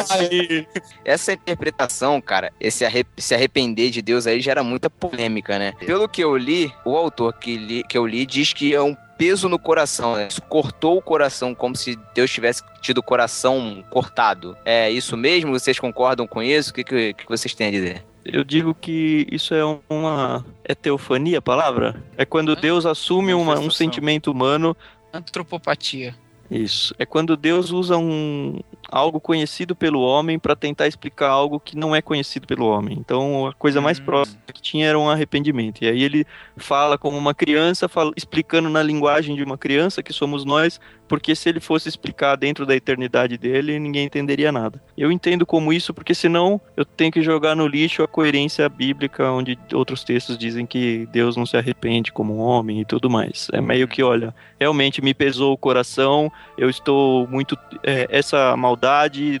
aí. 0.09 0.67
essa 1.03 1.33
interpretação, 1.33 2.19
cara, 2.21 2.51
esse 2.59 2.85
arre- 2.85 3.05
se 3.17 3.33
arrepender 3.33 3.89
de 3.89 4.01
Deus 4.01 4.27
aí 4.27 4.39
gera 4.41 4.63
muita 4.63 4.89
polêmica, 4.89 5.57
né? 5.57 5.73
Pelo 5.85 6.07
que 6.07 6.23
eu 6.23 6.35
li, 6.37 6.71
o 6.85 6.95
autor 6.95 7.33
que, 7.33 7.57
li- 7.57 7.83
que 7.83 7.97
eu 7.97 8.05
li 8.05 8.25
diz 8.25 8.53
que 8.53 8.73
é 8.73 8.81
um 8.81 8.95
peso 9.17 9.49
no 9.49 9.57
coração, 9.57 10.15
né? 10.15 10.27
Isso 10.29 10.41
cortou 10.43 10.97
o 10.97 11.01
coração 11.01 11.55
como 11.55 11.75
se 11.75 11.97
Deus 12.13 12.29
tivesse 12.31 12.61
tido 12.81 12.99
o 12.99 13.03
coração 13.03 13.83
cortado. 13.89 14.55
É 14.63 14.89
isso 14.91 15.17
mesmo? 15.17 15.51
Vocês 15.57 15.79
concordam 15.79 16.27
com 16.27 16.41
isso? 16.43 16.69
O 16.71 16.73
que, 16.73 16.83
que, 16.83 17.13
que 17.13 17.27
vocês 17.27 17.53
têm 17.55 17.67
a 17.67 17.71
dizer? 17.71 18.05
Eu 18.31 18.43
digo 18.43 18.73
que 18.73 19.27
isso 19.31 19.53
é 19.53 19.63
uma. 19.89 20.45
É 20.63 20.75
teofania 20.75 21.39
a 21.39 21.41
palavra? 21.41 22.03
É 22.17 22.25
quando 22.25 22.55
Deus 22.55 22.85
assume 22.85 23.33
uma- 23.33 23.59
um 23.59 23.69
sentimento 23.71 24.31
humano. 24.31 24.75
Antropopatia. 25.13 26.13
Isso. 26.49 26.93
É 26.97 27.05
quando 27.05 27.35
Deus 27.35 27.71
usa 27.71 27.97
um 27.97 28.59
algo 28.89 29.19
conhecido 29.19 29.75
pelo 29.75 30.01
homem 30.01 30.39
para 30.39 30.55
tentar 30.55 30.87
explicar 30.87 31.29
algo 31.29 31.59
que 31.59 31.75
não 31.77 31.95
é 31.95 32.01
conhecido 32.01 32.47
pelo 32.47 32.67
homem. 32.67 32.97
Então 32.99 33.47
a 33.47 33.53
coisa 33.53 33.81
mais 33.81 33.99
Hum. 33.99 34.03
próxima 34.03 34.39
que 34.53 34.61
tinha 34.61 34.87
era 34.87 34.97
um 34.97 35.09
arrependimento. 35.09 35.83
E 35.83 35.87
aí 35.87 36.01
ele 36.03 36.25
fala 36.55 36.97
como 36.97 37.17
uma 37.17 37.33
criança, 37.33 37.87
fala- 37.89 38.11
explicando 38.15 38.69
na 38.69 38.81
linguagem 38.81 39.35
de 39.35 39.43
uma 39.43 39.57
criança 39.57 40.01
que 40.01 40.13
somos 40.13 40.45
nós, 40.45 40.79
porque 41.07 41.35
se 41.35 41.47
ele 41.49 41.59
fosse 41.59 41.87
explicar 41.87 42.35
dentro 42.35 42.65
da 42.65 42.75
eternidade 42.75 43.37
dele, 43.37 43.79
ninguém 43.79 44.05
entenderia 44.05 44.51
nada. 44.51 44.81
Eu 44.97 45.11
entendo 45.11 45.45
como 45.45 45.71
isso, 45.71 45.93
porque 45.93 46.13
senão 46.13 46.59
eu 46.75 46.83
tenho 46.83 47.11
que 47.11 47.21
jogar 47.21 47.55
no 47.55 47.67
lixo 47.67 48.03
a 48.03 48.07
coerência 48.07 48.67
bíblica, 48.67 49.31
onde 49.31 49.57
outros 49.73 50.03
textos 50.03 50.37
dizem 50.37 50.65
que 50.65 51.07
Deus 51.11 51.35
não 51.37 51.45
se 51.45 51.55
arrepende 51.57 52.11
como 52.11 52.35
um 52.35 52.39
homem 52.39 52.81
e 52.81 52.85
tudo 52.85 53.09
mais. 53.09 53.47
É 53.53 53.61
meio 53.61 53.87
que, 53.87 54.03
olha, 54.03 54.33
realmente 54.59 55.01
me 55.01 55.13
pesou 55.13 55.53
o 55.53 55.57
coração, 55.57 56.31
eu 56.57 56.69
estou 56.69 57.27
muito. 57.27 57.57
é, 57.83 58.07
essa 58.09 58.55
maldade 58.57 58.76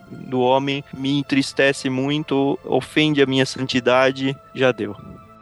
do 0.09 0.41
homem 0.41 0.83
me 0.93 1.17
entristece 1.17 1.89
muito, 1.89 2.59
ofende 2.63 3.21
a 3.21 3.25
minha 3.25 3.45
santidade, 3.45 4.35
já 4.53 4.71
deu. 4.71 4.95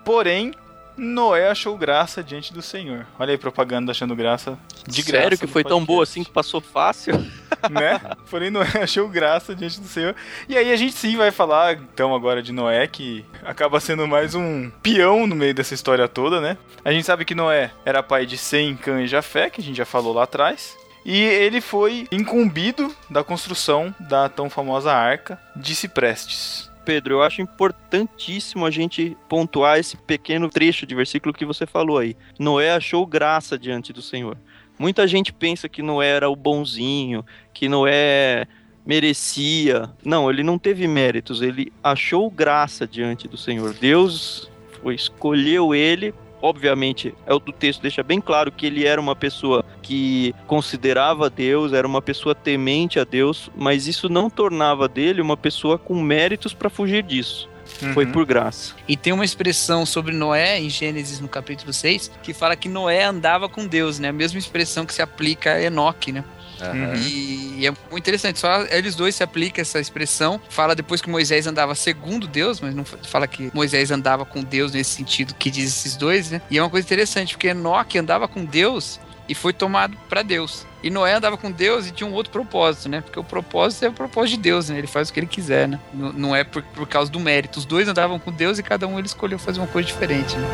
Porém, 0.04 0.54
Noé 0.98 1.50
achou 1.50 1.78
graça 1.78 2.24
diante 2.24 2.54
do 2.54 2.62
Senhor. 2.62 3.06
Olha 3.20 3.32
aí, 3.32 3.38
propaganda 3.38 3.92
achando 3.92 4.16
graça 4.16 4.58
de 4.88 5.02
graça. 5.02 5.24
Sério 5.24 5.38
que 5.38 5.48
foi 5.48 5.64
tão 5.64 5.84
boa 5.84 6.00
podcast. 6.00 6.20
assim 6.20 6.24
que 6.24 6.32
passou 6.32 6.62
fácil? 6.62 7.14
né? 7.70 8.00
Porém, 8.30 8.50
Noé 8.50 8.70
achou 8.82 9.08
graça 9.10 9.54
diante 9.54 9.82
do 9.82 9.88
Senhor. 9.88 10.16
E 10.48 10.58
aí 10.58 10.72
a 10.72 10.76
gente 10.76 10.94
sim 10.94 11.18
vai 11.18 11.32
falar, 11.32 11.74
então, 11.74 12.16
agora 12.16 12.42
de 12.42 12.54
Noé, 12.54 12.88
que 12.88 13.26
acaba 13.44 13.80
sendo 13.80 14.08
mais 14.08 14.36
um 14.36 14.70
peão 14.82 15.28
no 15.28 15.36
meio 15.36 15.54
dessa 15.54 15.74
história 15.74 16.08
toda, 16.08 16.40
né? 16.40 16.58
A 16.84 16.92
gente 16.92 17.06
sabe 17.06 17.26
que 17.26 17.36
Noé 17.36 17.72
era 17.84 18.02
pai 18.02 18.26
de 18.26 18.38
Sem, 18.38 18.76
Cã 18.78 19.02
e 19.02 19.08
Jafé, 19.08 19.50
que 19.50 19.60
a 19.60 19.64
gente 19.64 19.78
já 19.78 19.86
falou 19.86 20.14
lá 20.14 20.24
atrás. 20.24 20.78
E 21.06 21.22
ele 21.22 21.62
foi 21.62 22.08
incumbido 22.12 22.94
da 23.10 23.24
construção 23.24 23.94
da 24.00 24.28
tão 24.28 24.50
famosa 24.50 24.92
arca 24.92 25.40
de 25.56 25.76
Ciprestes. 25.76 26.72
Pedro, 26.84 27.16
eu 27.16 27.24
acho 27.24 27.42
importantíssimo 27.42 28.66
a 28.66 28.72
gente 28.72 29.16
pontuar 29.30 29.80
esse 29.80 29.96
pequeno 29.98 30.50
trecho 30.50 30.86
de 30.86 30.96
versículo 30.96 31.34
que 31.34 31.46
você 31.46 31.66
falou 31.66 32.00
aí. 32.00 32.18
Noé 32.40 32.72
achou 32.72 33.06
graça 33.06 33.58
diante 33.58 33.94
do 33.94 34.02
Senhor. 34.02 34.38
Muita 34.78 35.08
gente 35.08 35.32
pensa 35.32 35.70
que 35.70 35.82
Noé 35.82 36.10
era 36.10 36.30
o 36.30 36.36
bonzinho, 36.36 37.26
que 37.54 37.70
Noé 37.70 38.48
merecia. 38.86 39.90
Não, 40.04 40.30
ele 40.30 40.44
não 40.44 40.60
teve 40.60 40.88
méritos, 40.88 41.42
ele 41.42 41.72
achou 41.84 42.30
graça 42.30 42.88
diante 42.88 43.28
do 43.28 43.38
Senhor. 43.38 43.74
Deus 43.74 44.50
escolheu 44.94 45.74
ele. 45.74 46.14
Obviamente, 46.42 47.14
é 47.26 47.34
o 47.34 47.40
do 47.40 47.52
texto 47.52 47.82
deixa 47.82 48.04
bem 48.04 48.22
claro 48.22 48.52
que 48.52 48.66
ele 48.66 48.86
era 48.86 49.00
uma 49.02 49.16
pessoa 49.16 49.66
que 49.82 50.34
considerava 50.48 51.30
Deus, 51.30 51.74
era 51.74 51.88
uma 51.88 52.02
pessoa 52.02 52.36
temente 52.36 53.00
a 53.00 53.04
Deus, 53.04 53.50
mas 53.56 53.88
isso 53.88 54.10
não 54.10 54.30
tornava 54.30 54.88
dele 54.88 55.22
uma 55.22 55.38
pessoa 55.38 55.78
com 55.78 56.02
méritos 56.02 56.54
para 56.54 56.70
fugir 56.70 57.04
disso. 57.04 57.50
Foi 57.94 58.06
Uhum. 58.06 58.12
por 58.12 58.26
graça. 58.26 58.76
E 58.88 58.96
tem 58.96 59.12
uma 59.12 59.26
expressão 59.26 59.88
sobre 59.88 60.14
Noé, 60.14 60.60
em 60.60 60.70
Gênesis, 60.70 61.20
no 61.20 61.28
capítulo 61.28 61.74
6, 61.74 62.12
que 62.22 62.32
fala 62.32 62.56
que 62.56 62.70
Noé 62.70 63.04
andava 63.04 63.50
com 63.50 63.66
Deus, 63.66 63.98
né? 63.98 64.10
A 64.10 64.14
mesma 64.14 64.38
expressão 64.38 64.86
que 64.86 64.94
se 64.94 65.02
aplica 65.02 65.54
a 65.54 65.62
Enoque, 65.62 66.12
né? 66.12 66.24
Aham. 66.62 66.96
E, 66.96 67.56
e 67.60 67.68
é 67.68 67.72
muito 67.72 67.98
interessante, 67.98 68.40
só 68.40 68.62
eles 68.64 68.96
dois 68.96 69.16
se 69.16 69.24
aplicam 69.24 69.62
essa 69.62 69.80
expressão. 69.80 70.40
Fala 70.50 70.76
depois 70.76 71.02
que 71.02 71.10
Moisés 71.10 71.48
andava 71.48 71.74
segundo 71.76 72.28
Deus, 72.28 72.60
mas 72.62 72.74
não 72.76 72.86
fa- 72.86 72.98
fala 73.04 73.28
que 73.28 73.50
Moisés 73.54 73.92
andava 73.92 74.26
com 74.26 74.44
Deus 74.44 74.72
nesse 74.74 74.92
sentido 74.92 75.34
que 75.36 75.50
diz 75.50 75.68
esses 75.68 75.96
dois, 75.96 76.32
né? 76.32 76.42
E 76.50 76.58
é 76.58 76.62
uma 76.64 76.70
coisa 76.70 76.86
interessante, 76.86 77.34
porque 77.34 77.48
Enoque 77.48 77.98
andava 77.98 78.28
com 78.28 78.44
Deus 78.46 79.00
e 79.28 79.34
foi 79.34 79.54
tomado 79.54 79.98
para 80.08 80.22
Deus. 80.22 80.66
E 80.84 80.90
Noé 80.92 81.14
andava 81.16 81.36
com 81.36 81.50
Deus 81.52 81.88
e 81.88 81.92
tinha 81.92 82.08
um 82.08 82.14
outro 82.14 82.32
propósito, 82.32 82.88
né? 82.88 83.02
Porque 83.02 83.20
o 83.20 83.24
propósito 83.24 83.86
é 83.86 83.90
o 83.90 83.94
propósito 83.94 84.36
de 84.36 84.44
Deus, 84.44 84.70
né? 84.70 84.78
Ele 84.78 84.86
faz 84.86 85.10
o 85.10 85.14
que 85.14 85.20
ele 85.20 85.26
quiser, 85.26 85.68
né? 85.68 85.80
Não, 85.92 86.14
não 86.14 86.36
é 86.36 86.44
por, 86.44 86.62
por 86.62 86.88
causa 86.88 87.10
do 87.12 87.20
mérito. 87.20 87.58
Os 87.58 87.66
dois 87.66 87.88
andavam 87.88 88.20
com 88.20 88.32
Deus 88.32 88.60
e 88.60 88.64
cada 88.64 88.88
um 88.88 89.00
ele 89.00 89.08
escolheu 89.08 89.40
fazer 89.40 89.60
uma 89.60 89.68
coisa 89.68 89.88
diferente, 89.88 90.36
né? 90.36 90.48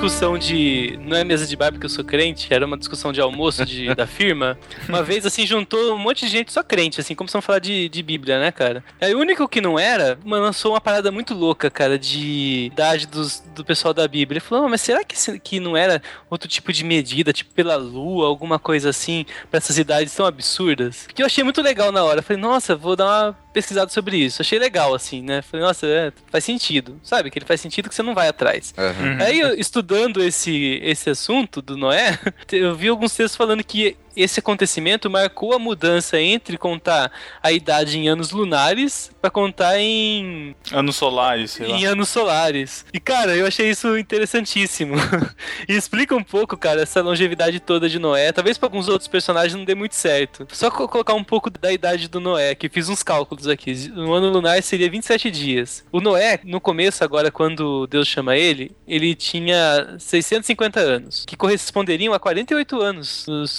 Discussão 0.00 0.38
de. 0.38 0.98
Não 1.02 1.14
é 1.14 1.22
mesa 1.22 1.46
de 1.46 1.54
bar 1.54 1.70
porque 1.70 1.84
eu 1.84 1.90
sou 1.90 2.02
crente, 2.02 2.48
era 2.52 2.64
uma 2.64 2.78
discussão 2.78 3.12
de 3.12 3.20
almoço 3.20 3.66
de, 3.66 3.92
da 3.94 4.06
firma. 4.06 4.58
Uma 4.88 5.02
vez, 5.02 5.26
assim, 5.26 5.46
juntou 5.46 5.94
um 5.94 5.98
monte 5.98 6.24
de 6.24 6.32
gente 6.32 6.50
só 6.50 6.62
crente, 6.62 6.98
assim, 6.98 7.14
como 7.14 7.28
se 7.28 7.34
não 7.34 7.42
falar 7.42 7.58
de, 7.58 7.86
de 7.90 8.02
Bíblia, 8.02 8.40
né, 8.40 8.50
cara? 8.50 8.82
Aí 8.98 9.14
o 9.14 9.18
único 9.18 9.46
que 9.46 9.60
não 9.60 9.78
era, 9.78 10.18
mano, 10.24 10.44
lançou 10.44 10.72
uma 10.72 10.80
parada 10.80 11.12
muito 11.12 11.34
louca, 11.34 11.70
cara, 11.70 11.98
de 11.98 12.70
idade 12.72 13.06
dos, 13.06 13.42
do 13.54 13.62
pessoal 13.62 13.92
da 13.92 14.08
Bíblia. 14.08 14.38
Ele 14.38 14.40
falou, 14.40 14.64
"Ah, 14.64 14.68
mas 14.70 14.80
será 14.80 15.04
que, 15.04 15.38
que 15.38 15.60
não 15.60 15.76
era 15.76 16.00
outro 16.30 16.48
tipo 16.48 16.72
de 16.72 16.82
medida, 16.82 17.30
tipo 17.30 17.50
pela 17.50 17.76
lua, 17.76 18.26
alguma 18.26 18.58
coisa 18.58 18.88
assim, 18.88 19.26
pra 19.50 19.58
essas 19.58 19.76
idades 19.76 20.14
tão 20.14 20.24
absurdas? 20.24 21.06
Que 21.14 21.22
eu 21.22 21.26
achei 21.26 21.44
muito 21.44 21.60
legal 21.60 21.92
na 21.92 22.02
hora. 22.02 22.20
Eu 22.20 22.22
falei, 22.22 22.40
nossa, 22.40 22.74
vou 22.74 22.96
dar 22.96 23.04
uma 23.04 23.36
pesquisada 23.52 23.90
sobre 23.90 24.16
isso. 24.16 24.40
Achei 24.40 24.58
legal, 24.58 24.94
assim, 24.94 25.22
né? 25.22 25.42
Falei, 25.42 25.66
nossa, 25.66 25.86
é, 25.86 26.12
faz 26.30 26.44
sentido. 26.44 26.98
Sabe? 27.02 27.30
Que 27.30 27.38
ele 27.38 27.46
faz 27.46 27.60
sentido 27.60 27.88
que 27.88 27.94
você 27.94 28.02
não 28.02 28.14
vai 28.14 28.28
atrás. 28.28 28.72
Uhum. 28.78 29.22
Aí, 29.22 29.40
eu, 29.40 29.54
estudando 29.90 30.22
esse, 30.22 30.78
esse 30.84 31.10
assunto 31.10 31.60
do 31.60 31.76
Noé, 31.76 32.16
eu 32.52 32.76
vi 32.76 32.88
alguns 32.88 33.12
textos 33.12 33.36
falando 33.36 33.64
que 33.64 33.96
esse 34.16 34.40
acontecimento 34.40 35.08
marcou 35.10 35.52
a 35.54 35.58
mudança 35.58 36.20
entre 36.20 36.58
contar 36.58 37.10
a 37.42 37.52
idade 37.52 37.98
em 37.98 38.08
anos 38.08 38.30
lunares 38.30 39.10
pra 39.20 39.30
contar 39.30 39.78
em, 39.78 40.54
Anos 40.72 40.96
solares, 40.96 41.52
sei 41.52 41.66
lá. 41.66 41.76
em 41.76 41.84
anos 41.86 42.08
solares. 42.08 42.84
E, 42.92 42.98
cara, 43.00 43.36
eu 43.36 43.46
achei 43.46 43.70
isso 43.70 43.96
interessantíssimo. 43.98 44.94
e 45.68 45.74
explica 45.74 46.14
um 46.16 46.22
pouco, 46.22 46.56
cara, 46.56 46.82
essa 46.82 47.00
longevidade 47.02 47.60
toda 47.60 47.88
de 47.88 47.98
Noé. 47.98 48.32
Talvez 48.32 48.56
pra 48.58 48.66
alguns 48.66 48.88
outros 48.88 49.08
personagens 49.08 49.54
não 49.54 49.64
dê 49.64 49.74
muito 49.74 49.94
certo. 49.94 50.46
Só 50.52 50.70
co- 50.70 50.88
colocar 50.88 51.14
um 51.14 51.24
pouco 51.24 51.50
da 51.50 51.72
idade 51.72 52.08
do 52.08 52.20
Noé, 52.20 52.54
que 52.54 52.68
fiz 52.68 52.88
uns 52.88 53.02
cálculos 53.02 53.46
aqui. 53.46 53.88
No 53.88 54.12
ano 54.12 54.30
lunar 54.30 54.62
seria 54.62 54.90
27 54.90 55.30
dias. 55.30 55.84
O 55.92 56.00
Noé, 56.00 56.40
no 56.44 56.60
começo, 56.60 57.04
agora, 57.04 57.30
quando 57.30 57.86
Deus 57.86 58.08
chama 58.08 58.36
ele, 58.36 58.72
ele 58.86 59.14
tinha 59.14 59.96
650 59.98 60.80
anos, 60.80 61.24
que 61.26 61.36
corresponderiam 61.36 62.12
a 62.14 62.18
48 62.18 62.80
anos 62.80 63.26
os 63.28 63.50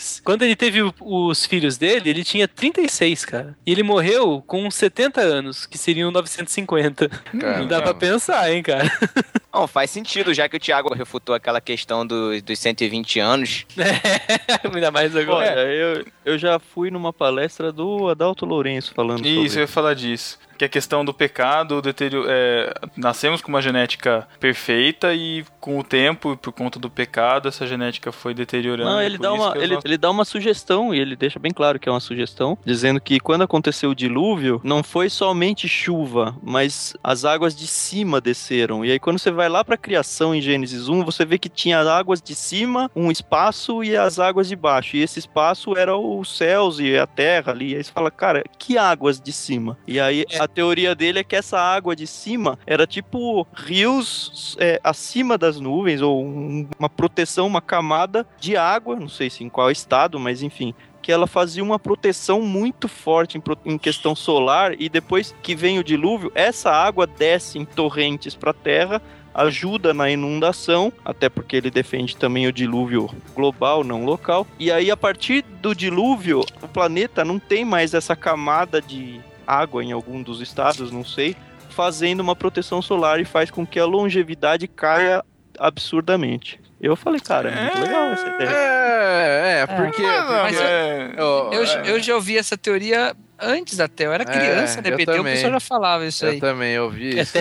solares. 0.00 0.20
Quando 0.24 0.42
ele 0.42 0.56
teve 0.56 0.82
o- 0.82 0.94
os 1.00 1.44
filhos 1.46 1.76
dele, 1.76 2.10
ele 2.10 2.24
tinha 2.24 2.46
36, 2.48 3.24
cara. 3.24 3.56
E 3.66 3.72
ele 3.72 3.82
morreu 3.82 4.42
com 4.46 4.70
70 4.70 5.20
anos, 5.20 5.66
que 5.66 5.76
seriam 5.78 6.10
950. 6.10 7.10
Não 7.32 7.66
dá 7.66 7.80
pra 7.82 7.94
pensar, 7.94 8.50
hein, 8.52 8.62
cara. 8.62 8.90
Não, 9.52 9.66
faz 9.66 9.90
sentido, 9.90 10.32
já 10.32 10.48
que 10.48 10.56
o 10.56 10.60
Thiago 10.60 10.94
refutou 10.94 11.34
aquela 11.34 11.60
questão 11.60 12.06
do- 12.06 12.40
dos 12.42 12.58
120 12.58 13.20
anos. 13.20 13.66
Ainda 14.74 14.90
mais 14.90 15.14
agora. 15.14 15.50
Olha, 15.52 15.60
eu, 15.60 16.06
eu 16.24 16.38
já 16.38 16.58
fui 16.58 16.90
numa 16.90 17.12
palestra 17.12 17.70
do 17.72 18.08
Adalto 18.08 18.46
Lourenço 18.46 18.92
falando 18.94 19.26
Isso, 19.26 19.38
eu 19.40 19.48
sobre 19.48 19.60
ia 19.60 19.68
falar 19.68 19.94
disso. 19.94 20.38
Que 20.62 20.66
a 20.66 20.68
questão 20.68 21.04
do 21.04 21.12
pecado, 21.12 21.78
o 21.78 21.82
deterioro, 21.82 22.24
é, 22.30 22.72
nascemos 22.96 23.42
com 23.42 23.48
uma 23.48 23.60
genética 23.60 24.28
perfeita 24.38 25.12
e 25.12 25.44
com 25.58 25.76
o 25.76 25.82
tempo, 25.82 26.36
por 26.36 26.52
conta 26.52 26.78
do 26.78 26.88
pecado, 26.88 27.48
essa 27.48 27.66
genética 27.66 28.12
foi 28.12 28.32
deteriorando. 28.32 28.90
Não, 28.90 29.02
ele 29.02 29.18
dá, 29.18 29.32
uma, 29.32 29.58
ele, 29.58 29.76
ele 29.84 29.98
dá 29.98 30.08
uma 30.08 30.24
sugestão, 30.24 30.94
e 30.94 31.00
ele 31.00 31.16
deixa 31.16 31.40
bem 31.40 31.52
claro 31.52 31.80
que 31.80 31.88
é 31.88 31.92
uma 31.92 31.98
sugestão, 31.98 32.56
dizendo 32.64 33.00
que 33.00 33.18
quando 33.18 33.42
aconteceu 33.42 33.90
o 33.90 33.94
dilúvio, 33.94 34.60
não 34.62 34.84
foi 34.84 35.10
somente 35.10 35.66
chuva, 35.66 36.36
mas 36.40 36.94
as 37.02 37.24
águas 37.24 37.56
de 37.56 37.66
cima 37.66 38.20
desceram. 38.20 38.84
E 38.84 38.92
aí, 38.92 39.00
quando 39.00 39.18
você 39.18 39.32
vai 39.32 39.48
lá 39.48 39.64
para 39.64 39.74
a 39.74 39.78
criação 39.78 40.32
em 40.32 40.40
Gênesis 40.40 40.88
1, 40.88 41.04
você 41.04 41.24
vê 41.24 41.38
que 41.38 41.48
tinha 41.48 41.80
águas 41.80 42.22
de 42.22 42.36
cima, 42.36 42.88
um 42.94 43.10
espaço 43.10 43.82
e 43.82 43.96
as 43.96 44.20
águas 44.20 44.48
de 44.48 44.54
baixo. 44.54 44.96
E 44.96 45.02
esse 45.02 45.18
espaço 45.18 45.76
era 45.76 45.96
os 45.96 46.36
céus 46.36 46.78
e 46.78 46.96
a 46.96 47.06
terra 47.06 47.50
ali. 47.50 47.72
E 47.72 47.76
aí 47.76 47.82
você 47.82 47.90
fala, 47.90 48.12
cara, 48.12 48.44
que 48.58 48.78
águas 48.78 49.20
de 49.20 49.32
cima? 49.32 49.76
E 49.88 49.98
aí 49.98 50.24
a 50.38 50.51
teoria 50.52 50.94
dele 50.94 51.18
é 51.20 51.24
que 51.24 51.34
essa 51.36 51.58
água 51.58 51.96
de 51.96 52.06
cima 52.06 52.58
era 52.66 52.86
tipo 52.86 53.46
rios 53.54 54.56
é, 54.60 54.80
acima 54.84 55.36
das 55.38 55.58
nuvens, 55.58 56.00
ou 56.00 56.24
um- 56.24 56.68
uma 56.78 56.88
proteção, 56.88 57.46
uma 57.46 57.60
camada 57.60 58.26
de 58.38 58.56
água, 58.56 58.96
não 58.96 59.08
sei 59.08 59.28
se 59.30 59.42
em 59.42 59.48
qual 59.48 59.70
estado, 59.70 60.18
mas 60.20 60.42
enfim. 60.42 60.74
Que 61.00 61.10
ela 61.10 61.26
fazia 61.26 61.64
uma 61.64 61.80
proteção 61.80 62.40
muito 62.42 62.86
forte 62.86 63.36
em, 63.36 63.42
em 63.72 63.76
questão 63.76 64.14
solar, 64.14 64.80
e 64.80 64.88
depois 64.88 65.34
que 65.42 65.54
vem 65.56 65.78
o 65.80 65.84
dilúvio, 65.84 66.30
essa 66.34 66.70
água 66.70 67.08
desce 67.08 67.58
em 67.58 67.64
torrentes 67.64 68.36
para 68.36 68.52
a 68.52 68.54
terra, 68.54 69.02
ajuda 69.34 69.92
na 69.94 70.10
inundação, 70.10 70.92
até 71.04 71.28
porque 71.28 71.56
ele 71.56 71.70
defende 71.70 72.16
também 72.16 72.46
o 72.46 72.52
dilúvio 72.52 73.10
global, 73.34 73.82
não 73.82 74.04
local. 74.04 74.46
E 74.58 74.70
aí, 74.70 74.90
a 74.90 74.96
partir 74.96 75.42
do 75.42 75.74
dilúvio, 75.74 76.44
o 76.62 76.68
planeta 76.68 77.24
não 77.24 77.38
tem 77.38 77.64
mais 77.64 77.94
essa 77.94 78.14
camada 78.14 78.80
de 78.80 79.20
água 79.46 79.82
em 79.84 79.92
algum 79.92 80.22
dos 80.22 80.40
estados, 80.40 80.90
não 80.90 81.04
sei, 81.04 81.36
fazendo 81.70 82.20
uma 82.20 82.36
proteção 82.36 82.82
solar 82.82 83.20
e 83.20 83.24
faz 83.24 83.50
com 83.50 83.66
que 83.66 83.78
a 83.80 83.84
longevidade 83.86 84.66
caia 84.68 85.24
absurdamente. 85.58 86.60
Eu 86.80 86.96
falei, 86.96 87.20
cara, 87.20 87.48
é 87.50 87.60
muito 87.62 87.78
legal 87.80 88.10
essa 88.10 88.26
ideia. 88.28 88.50
É, 88.50 89.60
é, 89.62 89.66
porque. 89.66 90.02
Ah, 90.02 90.24
não, 90.24 90.42
Mas 90.42 90.56
eu- 90.56 90.66
é- 90.66 91.14
Eu, 91.16 91.62
é, 91.64 91.90
eu 91.92 92.00
já 92.00 92.14
ouvi 92.14 92.36
essa 92.36 92.56
teoria 92.58 93.14
antes 93.42 93.80
até. 93.80 94.06
Eu 94.06 94.12
era 94.12 94.24
criança, 94.24 94.78
É, 94.78 94.82
de 94.82 94.88
eu 94.88 94.96
repente, 94.96 95.10
o 95.14 95.16
também. 95.18 95.34
pessoal 95.34 95.52
já 95.52 95.60
falava 95.60 96.06
isso 96.06 96.24
aí. 96.26 96.34
eu 96.36 96.40
também 96.40 96.78
ouvi 96.78 97.18
É 97.18 97.22
isso. 97.22 97.32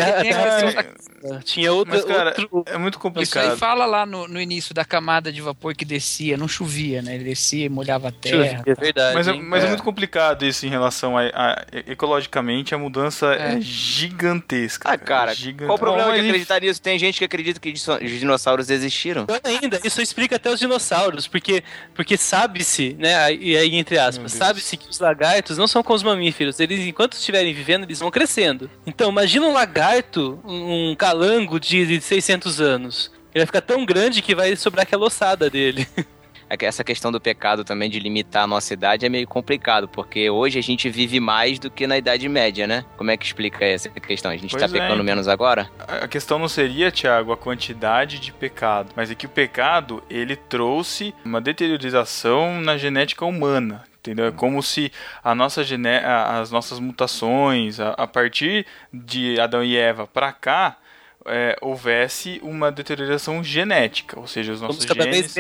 Tinha 1.43 1.72
outro, 1.72 1.93
Mas, 1.93 2.04
cara, 2.04 2.34
outro- 2.49 2.74
é 2.74 2.78
muito 2.78 2.95
Isso 2.95 3.08
aí 3.08 3.12
complicado. 3.14 3.58
fala 3.58 3.86
lá 3.86 4.06
no, 4.08 4.28
no 4.28 4.41
início 4.41 4.74
da 4.74 4.84
camada 4.84 5.32
de 5.32 5.39
vapor 5.39 5.76
que 5.76 5.86
descia, 5.86 6.36
não 6.36 6.47
chovia, 6.47 7.02
né? 7.02 7.14
Ele 7.16 7.26
descia 7.26 7.66
e 7.66 7.70
molhava 7.70 8.08
a 8.08 8.12
terra. 8.12 8.64
É 8.66 8.74
verdade. 8.74 9.14
Mas, 9.16 9.28
é, 9.28 9.32
hein? 9.32 9.41
mas 9.43 9.64
é. 9.64 9.66
É. 9.66 9.70
muito 9.70 9.84
complicado 9.84 10.43
isso 10.45 10.66
em 10.66 10.70
relação 10.70 11.16
a, 11.18 11.22
a- 11.34 11.66
ecologicamente 11.88 12.74
a 12.74 12.78
mudança 12.78 13.34
é, 13.36 13.58
É. 13.58 13.62
gigantesca. 13.62 14.89
Ah, 14.91 14.97
cara, 14.97 15.34
Gigante- 15.36 15.66
qual 15.68 15.76
o 15.76 15.80
problema 15.80 16.14
de 16.14 16.20
acreditar 16.28 16.60
nisso? 16.62 16.82
Tem 16.82 16.97
gente 16.97 17.20
que 17.20 17.26
acredita 17.26 17.60
que 17.60 17.70
os 17.72 18.10
dinossauros 18.20 18.70
existiram. 18.70 19.26
Pior 19.26 19.39
ainda, 19.43 19.80
isso 19.84 20.02
explica 20.02 20.36
até 20.38 20.49
os 20.52 20.60
dinossauros, 20.60 21.28
porque, 21.28 21.64
porque 21.93 22.18
sabe-se, 22.18 22.95
né, 22.99 23.34
e 23.34 23.56
aí 23.56 23.76
entre 23.76 23.97
aspas, 23.99 24.32
sabe-se 24.34 24.76
que 24.76 24.89
os 24.89 24.99
lagartos 24.99 25.58
não 25.58 25.68
são 25.68 25.84
como 25.91 25.95
os 25.95 26.03
mamíferos, 26.03 26.59
eles 26.61 26.87
enquanto 26.87 27.13
estiverem 27.13 27.53
vivendo, 27.53 27.83
eles 27.83 27.99
vão 27.99 28.09
crescendo. 28.09 28.69
Então, 28.85 29.09
imagina 29.09 29.45
um 29.45 29.51
lagarto, 29.51 30.39
um 30.45 30.95
calango 30.95 31.59
de 31.59 31.85
de 31.85 31.99
600 31.99 32.61
anos. 32.61 33.11
Ele 33.33 33.41
vai 33.41 33.45
ficar 33.45 33.61
tão 33.61 33.85
grande 33.85 34.21
que 34.21 34.33
vai 34.33 34.55
sobrar 34.55 34.83
aquela 34.83 35.05
ossada 35.05 35.49
dele. 35.49 35.85
É 36.49 36.57
que 36.57 36.65
Essa 36.65 36.83
questão 36.83 37.13
do 37.13 37.21
pecado 37.21 37.63
também 37.63 37.89
de 37.89 37.97
limitar 37.97 38.43
a 38.43 38.47
nossa 38.47 38.73
idade 38.73 39.05
é 39.05 39.09
meio 39.09 39.25
complicado, 39.25 39.87
porque 39.87 40.29
hoje 40.29 40.59
a 40.59 40.61
gente 40.61 40.89
vive 40.89 41.17
mais 41.17 41.57
do 41.57 41.71
que 41.71 41.87
na 41.87 41.97
Idade 41.97 42.27
Média, 42.27 42.67
né? 42.67 42.83
Como 42.97 43.09
é 43.09 43.15
que 43.15 43.25
explica 43.25 43.63
essa 43.63 43.87
questão? 43.89 44.29
A 44.29 44.35
gente 44.35 44.51
Pois 44.51 44.61
tá 44.61 44.67
é, 44.67 44.69
pecando 44.69 44.95
então. 44.95 45.05
menos 45.05 45.29
agora? 45.29 45.71
A 45.79 46.09
questão 46.09 46.37
não 46.37 46.49
seria, 46.49 46.91
Tiago, 46.91 47.31
a 47.31 47.37
quantidade 47.37 48.19
de 48.19 48.33
pecado, 48.33 48.91
mas 48.97 49.09
é 49.09 49.15
que 49.15 49.25
o 49.25 49.29
pecado 49.29 50.03
ele 50.09 50.35
trouxe 50.35 51.15
uma 51.23 51.39
deteriorização 51.39 52.59
na 52.59 52.75
genética 52.77 53.23
humana. 53.25 53.85
Entendeu? 54.02 54.26
É 54.26 54.32
como 54.32 54.62
se 54.64 54.91
a 55.24 55.36
nossa 55.36 55.64
gene... 55.64 55.97
as 55.99 56.49
nossas 56.49 56.80
mutações, 56.80 57.80
a, 57.80 57.91
a 57.91 58.08
partir 58.08 58.66
de 58.91 59.39
Adão 59.39 59.64
e 59.64 59.78
Eva 59.78 60.08
para 60.08 60.34
cá, 60.34 60.78
é, 61.26 61.56
houvesse 61.62 62.39
uma 62.43 62.72
deterioração 62.72 63.43
genética. 63.43 64.20
Ou 64.20 64.28
seja, 64.28 64.54
os 64.54 64.62
nossos 64.62 64.84
genes 64.84 65.36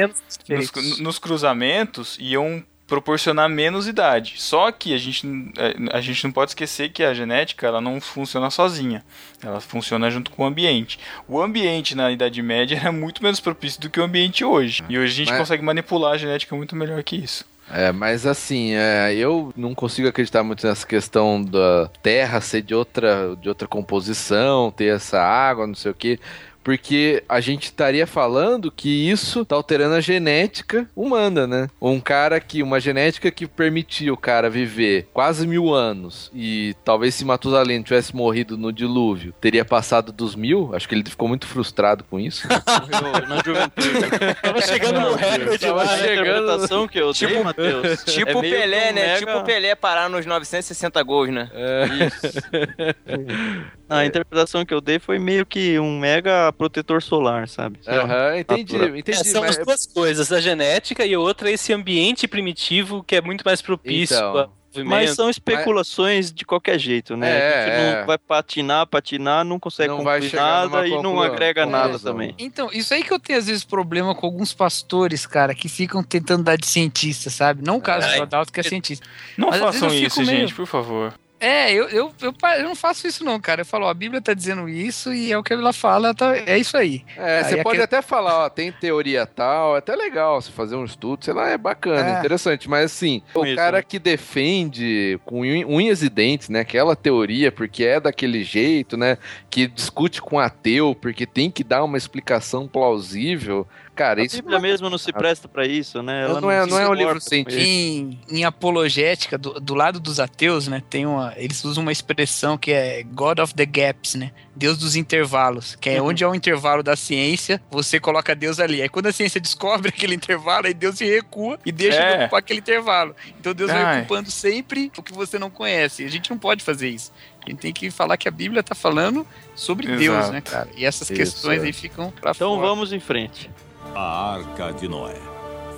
nos, 0.47 0.99
nos 0.99 1.19
cruzamentos 1.19 2.17
iam 2.19 2.63
proporcionar 2.91 3.49
menos 3.49 3.87
idade. 3.87 4.35
Só 4.35 4.69
que 4.69 4.93
a 4.93 4.97
gente, 4.97 5.25
é, 5.57 5.97
a 5.97 6.01
gente 6.01 6.25
não 6.25 6.31
pode 6.31 6.51
esquecer 6.51 6.89
que 6.89 7.01
a 7.01 7.13
genética 7.13 7.65
ela 7.65 7.79
não 7.79 8.01
funciona 8.01 8.49
sozinha. 8.49 9.01
Ela 9.41 9.61
funciona 9.61 10.11
junto 10.11 10.29
com 10.29 10.43
o 10.43 10.45
ambiente. 10.45 10.99
O 11.25 11.41
ambiente 11.41 11.95
na 11.95 12.11
Idade 12.11 12.41
Média 12.41 12.75
era 12.77 12.91
muito 12.91 13.23
menos 13.23 13.39
propício 13.39 13.79
do 13.79 13.89
que 13.89 13.99
o 13.99 14.03
ambiente 14.03 14.43
hoje. 14.43 14.83
E 14.89 14.99
hoje 14.99 15.13
a 15.13 15.15
gente 15.15 15.29
Mas- 15.29 15.39
consegue 15.39 15.63
manipular 15.63 16.13
a 16.13 16.17
genética 16.17 16.53
muito 16.53 16.75
melhor 16.75 17.01
que 17.01 17.15
isso. 17.15 17.45
É, 17.73 17.91
mas 17.91 18.25
assim, 18.25 18.73
é, 18.73 19.13
eu 19.15 19.53
não 19.55 19.73
consigo 19.73 20.07
acreditar 20.07 20.43
muito 20.43 20.67
nessa 20.67 20.85
questão 20.85 21.41
da 21.41 21.89
Terra 22.03 22.41
ser 22.41 22.61
de 22.61 22.75
outra, 22.75 23.35
de 23.39 23.47
outra 23.47 23.65
composição, 23.67 24.71
ter 24.71 24.95
essa 24.95 25.21
água, 25.21 25.65
não 25.65 25.75
sei 25.75 25.91
o 25.91 25.95
quê. 25.95 26.19
Porque 26.63 27.23
a 27.27 27.39
gente 27.39 27.65
estaria 27.65 28.05
falando 28.05 28.71
que 28.71 29.09
isso 29.09 29.43
tá 29.45 29.55
alterando 29.55 29.95
a 29.95 30.01
genética 30.01 30.87
humana, 30.95 31.47
né? 31.47 31.67
Um 31.81 31.99
cara 31.99 32.39
que, 32.39 32.61
uma 32.61 32.79
genética 32.79 33.31
que 33.31 33.47
permitia 33.47 34.13
o 34.13 34.17
cara 34.17 34.49
viver 34.49 35.07
quase 35.13 35.47
mil 35.47 35.73
anos 35.73 36.29
e 36.33 36.75
talvez 36.83 37.15
se 37.15 37.25
Matusalém 37.25 37.81
tivesse 37.81 38.15
morrido 38.15 38.57
no 38.57 38.71
dilúvio, 38.71 39.33
teria 39.41 39.65
passado 39.65 40.11
dos 40.11 40.35
mil. 40.35 40.71
Acho 40.73 40.87
que 40.87 40.95
ele 40.95 41.09
ficou 41.09 41.27
muito 41.27 41.47
frustrado 41.47 42.03
com 42.03 42.19
isso. 42.19 42.47
Morreu 43.01 43.27
na 43.27 43.41
juventude. 43.43 44.35
Tava 44.41 44.61
chegando 44.61 44.99
no 44.99 45.15
recorde 45.15 45.59
Tava 45.59 45.83
lá. 45.83 45.97
Interpretação 45.99 46.87
que 46.87 46.99
eu 46.99 47.11
dei, 47.13 47.43
Matheus. 47.43 48.03
Tipo 48.11 48.39
é 48.39 48.41
Pelé, 48.41 48.91
um 48.91 48.93
né? 48.93 49.07
mega- 49.13 49.19
Tipo 49.19 49.43
Pelé 49.43 49.75
parar 49.75 50.09
nos 50.09 50.25
960 50.25 51.01
gols, 51.03 51.29
né? 51.29 51.49
A 53.89 54.05
interpretação 54.05 54.65
que 54.65 54.73
eu 54.73 54.79
dei 54.79 54.99
foi 54.99 55.19
meio 55.19 55.45
que 55.45 55.77
um 55.77 55.99
mega 55.99 56.50
protetor 56.51 57.01
solar, 57.01 57.47
sabe? 57.47 57.79
Aham, 57.87 58.37
entendi, 58.39 58.73
Natura. 58.77 58.99
entendi. 58.99 59.19
É, 59.19 59.23
são 59.23 59.41
mas- 59.41 59.57
as 59.57 59.65
duas 59.65 59.85
coisas, 59.87 60.31
a 60.31 60.39
genética 60.41 61.05
e 61.05 61.13
a 61.13 61.19
outra 61.19 61.49
é 61.49 61.53
esse 61.53 61.73
ambiente 61.73 62.27
primitivo 62.27 63.03
que 63.03 63.15
é 63.15 63.21
muito 63.21 63.43
mais 63.43 63.61
propício 63.61 64.15
Então, 64.15 64.37
a. 64.37 64.61
Mas 64.85 65.15
são 65.15 65.29
especulações 65.29 66.31
de 66.31 66.45
qualquer 66.45 66.79
jeito, 66.79 67.17
né? 67.17 67.29
É, 67.29 67.59
a 67.59 67.65
gente 67.65 67.73
é. 67.75 67.99
não 67.99 68.05
vai 68.07 68.17
patinar, 68.17 68.87
patinar, 68.87 69.43
não 69.43 69.59
consegue 69.59 69.89
Não 69.89 69.97
concluir 69.97 70.33
nada 70.33 70.87
e 70.87 71.01
não 71.01 71.21
agrega 71.21 71.65
nada 71.65 71.99
também. 71.99 72.33
Então, 72.39 72.69
isso 72.71 72.93
aí 72.93 73.03
que 73.03 73.13
eu 73.13 73.19
tenho 73.19 73.37
às 73.37 73.47
vezes 73.47 73.65
problema 73.65 74.15
com 74.15 74.25
alguns 74.25 74.53
pastores, 74.53 75.25
cara, 75.25 75.53
que 75.53 75.67
ficam 75.67 76.01
tentando 76.01 76.43
dar 76.43 76.55
de 76.55 76.65
cientista, 76.67 77.29
sabe? 77.29 77.61
Não 77.65 77.77
o 77.77 77.81
caso 77.81 78.07
Ai, 78.07 78.15
do 78.17 78.23
Adalto 78.23 78.53
que 78.53 78.61
é 78.61 78.63
cientista. 78.63 79.05
Não 79.37 79.49
Mas 79.49 79.59
façam 79.59 79.93
isso, 79.93 80.21
meio- 80.23 80.39
gente, 80.39 80.53
por 80.53 80.65
favor. 80.65 81.13
É, 81.41 81.73
eu, 81.73 81.89
eu, 81.89 82.13
eu, 82.21 82.33
eu 82.59 82.63
não 82.63 82.75
faço 82.75 83.07
isso 83.07 83.23
não, 83.25 83.39
cara. 83.39 83.61
Eu 83.61 83.65
falo, 83.65 83.85
ó, 83.85 83.89
a 83.89 83.93
Bíblia 83.95 84.21
tá 84.21 84.31
dizendo 84.33 84.69
isso 84.69 85.11
e 85.11 85.31
é 85.31 85.37
o 85.37 85.41
que 85.41 85.51
ela 85.51 85.73
fala, 85.73 86.13
tá- 86.13 86.37
é 86.37 86.55
isso 86.57 86.77
aí. 86.77 87.03
É, 87.17 87.39
Aí 87.39 87.43
você 87.45 87.49
pode 87.57 87.67
aquele- 87.69 87.83
até 87.83 88.01
falar, 88.03 88.45
ó, 88.45 88.49
tem 88.49 88.71
teoria 88.71 89.25
tal, 89.25 89.75
é 89.75 89.79
até 89.79 89.95
legal 89.95 90.39
você 90.39 90.51
fazer 90.51 90.75
um 90.75 90.85
estudo, 90.85 91.25
sei 91.25 91.33
lá, 91.33 91.49
é 91.49 91.57
bacana, 91.57 92.15
É. 92.15 92.19
interessante, 92.19 92.69
mas 92.69 92.85
assim, 92.91 93.23
o 93.33 93.43
Isso. 93.43 93.55
cara 93.55 93.81
que 93.81 93.97
defende 93.97 95.19
com 95.25 95.41
unha- 95.41 95.65
unhas 95.67 96.03
e 96.03 96.09
dentes, 96.09 96.47
né, 96.49 96.59
aquela 96.59 96.95
teoria, 96.95 97.51
porque 97.51 97.83
é 97.83 97.99
daquele 97.99 98.43
jeito, 98.43 98.95
né, 98.95 99.17
que 99.49 99.65
discute 99.67 100.21
com 100.21 100.39
ateu, 100.39 100.93
porque 100.93 101.25
tem 101.25 101.49
que 101.49 101.63
dar 101.63 101.83
uma 101.83 101.97
explicação 101.97 102.67
plausível, 102.67 103.67
cara, 103.95 104.21
A 104.21 104.25
isso 104.25 104.37
Bíblia 104.37 104.59
mesmo 104.59 104.89
não 104.89 104.97
se 104.97 105.11
presta 105.13 105.47
pra 105.47 105.65
isso, 105.65 106.01
né? 106.01 106.27
Não 106.27 106.49
é- 106.51 106.65
não 106.65 106.79
é 106.79 106.87
um 106.89 106.91
se 106.93 106.97
livro 106.97 107.21
científico. 107.21 107.61
Em, 107.63 108.19
em 108.29 108.43
apologética, 108.45 109.37
do, 109.37 109.59
do 109.59 109.73
lado 109.73 109.99
dos 109.99 110.19
ateus, 110.19 110.67
né, 110.67 110.81
tem 110.89 111.05
uma, 111.05 111.33
eles 111.37 111.63
usam 111.63 111.81
uma 111.83 111.91
expressão 111.91 112.57
que 112.57 112.71
é 112.71 113.03
God 113.03 113.39
of 113.39 113.53
the 113.53 113.65
Gaps, 113.65 114.15
né? 114.15 114.31
Deus 114.55 114.77
dos 114.77 114.95
intervalos, 114.95 115.75
que 115.75 115.89
é 115.89 116.01
Uhum. 116.01 116.09
onde 116.09 116.23
é 116.23 116.27
o 116.27 116.35
intervalo 116.35 116.83
da 116.83 116.95
ciência, 116.95 117.61
você 117.71 117.99
coloca 117.99 118.35
Deus 118.35 118.59
ali. 118.59 118.81
Aí 118.81 118.89
quando 118.89 119.07
a 119.07 119.11
ciência 119.11 119.39
descobre 119.41 119.89
aquele 119.89 120.15
intervalo, 120.15 120.67
aí 120.67 120.73
Deus 120.73 120.97
se 120.97 121.05
recua 121.05 121.57
e 121.65 121.71
deixa 121.71 121.97
É. 121.99 122.17
de 122.17 122.23
ocupar 122.23 122.39
aquele 122.39 122.59
intervalo. 122.59 123.15
Então 123.39 123.53
Deus 123.53 123.71
vai 123.71 123.81
Ai. 123.83 123.99
ocupando 123.99 124.29
sempre 124.31 124.91
o 124.97 125.01
que 125.03 125.13
você 125.13 125.39
não 125.39 125.49
conhece. 125.49 126.03
A 126.03 126.09
gente 126.09 126.29
não 126.29 126.37
pode 126.37 126.63
fazer 126.63 126.89
isso. 126.89 127.11
A 127.45 127.49
gente 127.49 127.59
tem 127.59 127.73
que 127.73 127.89
falar 127.89 128.17
que 128.17 128.27
a 128.27 128.31
Bíblia 128.31 128.61
tá 128.61 128.75
falando 128.75 129.25
sobre 129.55 129.87
Exato. 129.87 129.99
Deus, 129.99 130.29
né, 130.29 130.41
cara? 130.41 130.69
E 130.77 130.85
essas 130.85 131.09
Isso, 131.09 131.17
questões 131.17 131.63
é. 131.63 131.65
aí 131.65 131.73
ficam 131.73 132.11
pra 132.11 132.31
Então 132.31 132.55
fora. 132.55 132.67
vamos 132.67 132.93
em 132.93 132.99
frente. 132.99 133.49
A 133.93 134.35
Arca 134.35 134.71
de 134.71 134.87
Noé. 134.87 135.19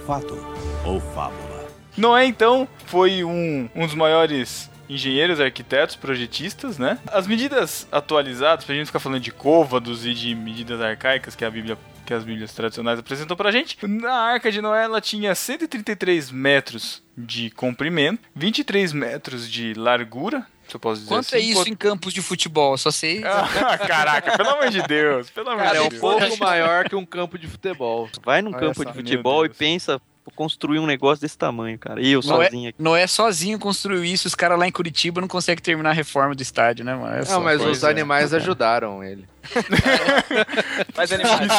Fato 0.06 0.38
ou 0.86 1.00
fábula? 1.00 1.68
Noé, 1.98 2.26
então, 2.26 2.68
foi 2.86 3.24
um, 3.24 3.70
um 3.74 3.86
dos 3.86 3.96
maiores 3.96 4.70
engenheiros, 4.88 5.40
arquitetos, 5.40 5.96
projetistas, 5.96 6.78
né? 6.78 7.00
As 7.08 7.26
medidas 7.26 7.88
atualizadas, 7.92 8.66
pra 8.66 8.76
gente 8.76 8.88
ficar 8.88 9.00
falando 9.00 9.22
de 9.22 9.32
côvados 9.32 10.06
e 10.06 10.14
de 10.14 10.36
medidas 10.36 10.80
arcaicas 10.80 11.36
que 11.36 11.44
a 11.44 11.50
Bíblia 11.50 11.78
que 12.06 12.14
as 12.14 12.26
Bíblias 12.26 12.54
tradicionais 12.54 13.00
apresentam 13.00 13.36
pra 13.38 13.50
gente. 13.50 13.78
Na 13.88 14.14
Arca 14.14 14.52
de 14.52 14.62
Noé, 14.62 14.84
ela 14.84 15.00
tinha 15.00 15.34
133 15.34 16.32
metros 16.32 17.02
de 17.18 17.50
comprimento, 17.52 18.22
23 18.36 18.92
metros 18.92 19.50
de 19.50 19.74
largura, 19.74 20.46
eu 20.76 20.80
posso 20.80 21.02
dizer 21.02 21.10
Quanto 21.14 21.26
assim. 21.28 21.36
é 21.36 21.40
isso 21.40 21.68
em 21.70 21.76
campos 21.76 22.14
de 22.14 22.22
futebol? 22.22 22.78
Só 22.78 22.92
sei. 22.92 23.24
Ah, 23.66 23.78
caraca, 23.78 24.38
pelo 24.38 24.50
amor 24.50 24.70
de 24.70 24.82
Deus, 24.84 25.30
pelo 25.30 25.50
amor 25.50 25.64
Cara, 25.64 25.78
é 25.78 25.82
de 25.82 25.86
um 25.86 25.90
Deus. 25.90 26.02
pouco 26.02 26.38
maior 26.38 26.88
que 26.90 26.96
um 26.96 27.06
campo 27.06 27.38
de 27.38 27.48
futebol. 27.48 28.10
Vai 28.24 28.42
num 28.42 28.52
Olha 28.52 28.60
campo 28.60 28.86
de 28.86 28.94
futebol 28.94 29.46
e 29.46 29.50
pensa 29.50 30.02
construir 30.36 30.80
um 30.80 30.86
negócio 30.86 31.22
desse 31.22 31.38
tamanho, 31.38 31.78
cara. 31.78 32.02
E 32.02 32.12
eu 32.12 32.22
Não 32.24 32.42
é- 32.42 32.46
sozinho 32.46 32.70
aqui. 32.70 32.82
Noé 32.82 33.06
sozinho 33.08 33.60
construiu 33.60 34.06
isso, 34.06 34.26
os 34.28 34.34
caras 34.34 34.58
lá 34.58 34.66
em 34.68 34.72
Curitiba 34.72 35.20
não 35.20 35.28
conseguem 35.28 35.62
terminar 35.62 35.90
a 35.90 35.94
reforma 35.94 36.34
do 36.34 36.42
estádio, 36.42 36.86
né, 36.86 36.96
mano? 36.96 37.14
É 37.18 37.26
Não, 37.26 37.42
mas 37.42 37.62
os 37.62 37.84
animais 37.84 38.34
ajudaram 38.34 39.04
ele. 39.04 39.28
Mas 40.96 41.12
animais. 41.12 41.50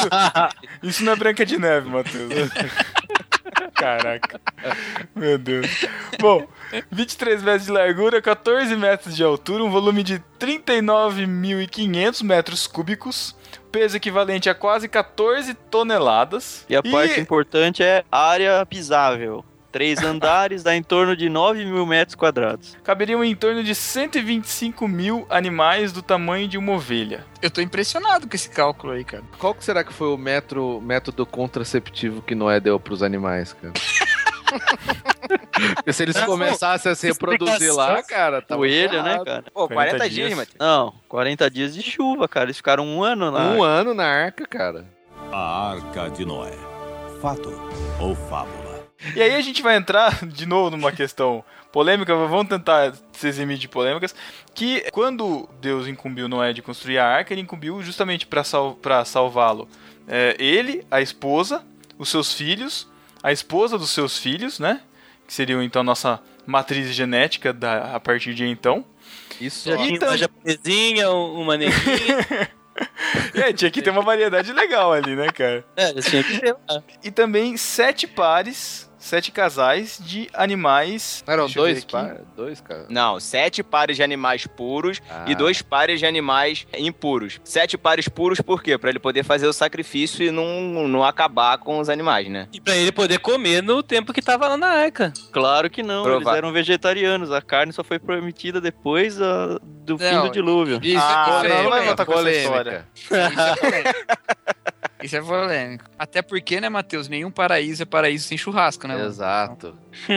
Isso 0.83 1.05
não 1.05 1.13
é 1.13 1.17
Branca 1.17 1.45
de 1.45 1.59
Neve, 1.59 1.89
Matheus. 1.91 2.33
Caraca. 3.85 4.41
Meu 5.15 5.37
Deus. 5.37 5.85
Bom, 6.19 6.47
23 6.91 7.43
metros 7.43 7.67
de 7.67 7.73
largura, 7.73 8.23
14 8.23 8.75
metros 8.77 9.15
de 9.15 9.23
altura, 9.23 9.63
um 9.63 9.71
volume 9.71 10.03
de 10.03 10.19
39.500 10.41 12.25
metros 12.25 12.67
cúbicos, 12.67 13.37
peso 13.71 13.99
equivalente 13.99 14.49
a 14.49 14.55
quase 14.55 14.89
14 14.89 15.53
toneladas. 15.71 16.65
E 16.67 16.75
a 16.75 16.83
parte 16.83 17.21
importante 17.21 17.83
é 17.83 18.03
área 18.11 18.65
pisável. 18.65 19.45
Três 19.75 19.99
andares 20.05 20.63
dá 20.63 20.77
em 20.77 20.85
torno 20.85 21.17
de 21.17 21.29
9 21.29 21.65
mil 21.65 21.85
metros 21.85 22.15
quadrados. 22.15 22.79
caberiam 22.85 23.25
em 23.25 23.35
torno 23.35 23.61
de 23.61 23.75
125 23.75 24.87
mil 24.87 25.27
animais 25.29 25.91
do 25.91 26.01
tamanho 26.01 26.47
de 26.47 26.57
uma 26.57 26.75
ovelha. 26.75 27.27
Eu 27.43 27.51
tô 27.51 27.61
impressionado 27.61 28.29
com 28.29 28.37
esse 28.37 28.49
cálculo 28.49 28.93
aí, 28.93 29.03
cara. 29.03 29.25
Qual 29.37 29.53
que 29.53 29.65
será 29.65 29.83
que 29.83 29.93
foi 29.93 30.07
o 30.07 30.17
metro, 30.17 30.81
método 30.81 31.27
contraceptivo 31.27 32.23
que 32.23 32.37
Noé 32.37 32.61
deu 32.61 32.79
pros 32.79 33.03
animais, 33.03 33.53
cara? 33.53 33.73
Porque 35.75 35.91
se 35.93 36.05
eles 36.05 36.21
começassem 36.21 36.93
a 36.93 36.95
se 36.95 37.09
reproduzir 37.09 37.75
lá, 37.75 38.01
cara, 38.05 38.41
tá 38.41 38.55
Coelho, 38.55 39.03
né, 39.03 39.21
cara? 39.25 39.45
Pô, 39.53 39.67
40, 39.67 39.75
40 39.99 39.99
dias, 40.09 40.27
dias. 40.29 40.39
Matheus. 40.39 40.57
Não, 40.61 40.95
40 41.09 41.51
dias 41.51 41.75
de 41.75 41.83
chuva, 41.83 42.29
cara. 42.29 42.47
Eles 42.47 42.59
ficaram 42.59 42.87
um 42.87 43.03
ano 43.03 43.29
lá. 43.29 43.47
Um 43.47 43.61
ano 43.65 43.93
na 43.93 44.07
arca, 44.07 44.47
cara. 44.47 44.87
A 45.33 45.73
Arca 45.73 46.09
de 46.11 46.25
Noé. 46.25 46.57
Fato 47.21 47.51
ou 47.99 48.15
fábula? 48.15 48.64
E 49.15 49.23
aí 49.23 49.35
a 49.35 49.41
gente 49.41 49.63
vai 49.63 49.77
entrar 49.77 50.25
de 50.27 50.47
novo 50.47 50.71
numa 50.77 50.93
questão 50.93 51.45
polêmica, 51.73 52.15
vamos 52.15 52.49
tentar 52.49 52.95
se 53.13 53.27
eximir 53.27 53.59
de 53.59 53.67
polêmicas, 53.69 54.15
que 54.55 54.83
quando 54.93 55.49
Deus 55.61 55.89
incumbiu 55.89 56.29
Noé 56.29 56.53
de 56.53 56.63
construir 56.63 56.99
a 56.99 57.07
arca, 57.07 57.33
ele 57.35 57.41
incumbiu 57.43 57.83
justamente 57.83 58.27
para 58.27 58.45
sal 58.45 58.75
pra 58.81 59.05
salvá-lo. 59.05 59.69
É, 60.07 60.37
ele, 60.39 60.87
a 60.91 61.01
esposa, 61.01 61.65
os 61.99 62.09
seus 62.09 62.33
filhos, 62.33 62.89
a 63.23 63.33
esposa 63.33 63.77
dos 63.77 63.91
seus 63.91 64.19
filhos, 64.19 64.59
né? 64.61 64.81
Que 65.27 65.33
seriam 65.35 65.63
então 65.63 65.83
nossa 65.83 66.21
matriz 66.47 66.95
genética 66.95 67.53
da, 67.53 67.97
a 67.97 68.01
partir 68.01 68.35
de 68.35 68.45
então. 68.47 68.85
Isso, 69.41 69.69
Já 69.69 69.77
tinha 69.79 69.91
Então- 69.97 70.09
uma 70.09 70.17
japonesinha, 70.19 71.11
um- 71.11 71.41
uma 71.41 71.57
neguinha. 71.57 71.75
É, 73.35 73.53
tinha 73.53 73.71
que 73.71 73.81
ter 73.81 73.91
uma 73.91 74.03
variedade 74.03 74.53
legal 74.53 74.93
ali, 74.93 75.15
né, 75.15 75.29
cara? 75.29 75.65
é, 75.77 75.91
eles 75.91 76.07
tinham 76.07 76.25
que 76.25 76.41
ter 76.41 76.53
lá. 76.69 76.83
E 77.05 77.11
também 77.11 77.57
sete 77.57 78.05
pares, 78.05 78.91
sete 79.05 79.31
casais 79.31 79.99
de 80.03 80.29
animais. 80.33 81.23
Eram 81.27 81.47
dois, 81.49 81.79
aqui. 81.79 81.93
par, 81.93 82.17
dois, 82.37 82.61
cara. 82.61 82.87
Não, 82.89 83.21
sete 83.21 83.63
pares 83.63 83.97
de 83.97 84.03
animais 84.03 84.47
puros 84.47 85.01
Ah. 85.11 85.25
e 85.29 85.35
dois 85.35 85.61
pares 85.63 86.01
de 86.01 86.07
animais 86.07 86.67
impuros. 86.77 87.41
Sete 87.45 87.77
pares 87.77 88.09
puros 88.09 88.41
por 88.41 88.63
quê? 88.63 88.79
Pra 88.79 88.91
ele 88.91 88.99
poder 88.99 89.23
fazer 89.25 89.47
o 89.47 89.53
sacrifício 89.53 90.25
e 90.25 90.31
não, 90.31 90.89
não 90.89 91.05
acabar 91.05 91.59
com 91.59 91.79
os 91.79 91.89
animais, 91.89 92.29
né? 92.29 92.49
E 92.53 92.61
pra 92.61 92.75
ele 92.77 92.91
poder 92.93 93.19
comer 93.19 93.63
no 93.63 93.83
tempo 93.83 94.13
que 94.13 94.23
tava 94.23 94.49
lá 94.49 94.57
na 94.57 94.69
arca. 94.69 95.13
Claro 95.33 95.69
que 95.69 95.83
não, 95.83 96.03
Prova- 96.03 96.23
eles 96.25 96.39
eram 96.39 96.53
vegetarianos. 96.53 97.31
A 97.31 97.43
carne 97.43 97.73
só 97.73 97.85
foi 97.85 97.99
permitida 97.99 98.61
depois 98.61 99.21
ah, 99.21 99.59
do 99.63 99.99
fim 99.99 100.05
Não, 100.13 100.27
do 100.27 100.33
dilúvio. 100.33 100.81
Isso 100.83 100.99
Ah, 100.99 101.43
é 101.45 101.49
não, 101.49 101.63
não 101.65 101.71
vai 101.71 101.85
voltar 101.85 102.07
com 102.07 102.13
essa 102.13 102.21
polêmica. 102.23 102.41
história. 102.49 102.89
Isso 102.95 103.15
é 103.15 103.57
polêmico. 103.57 103.95
Isso 105.03 105.17
é 105.17 105.21
polêmico. 105.21 105.85
Até 105.99 106.23
porque, 106.23 106.61
né, 106.61 106.69
Matheus? 106.69 107.09
Nenhum 107.09 107.31
paraíso 107.31 107.83
é 107.83 107.87
paraíso 107.87 108.29
sem 108.29 108.39
churrasco, 108.39 108.87
né? 108.87 109.05
Exato. 109.05 109.77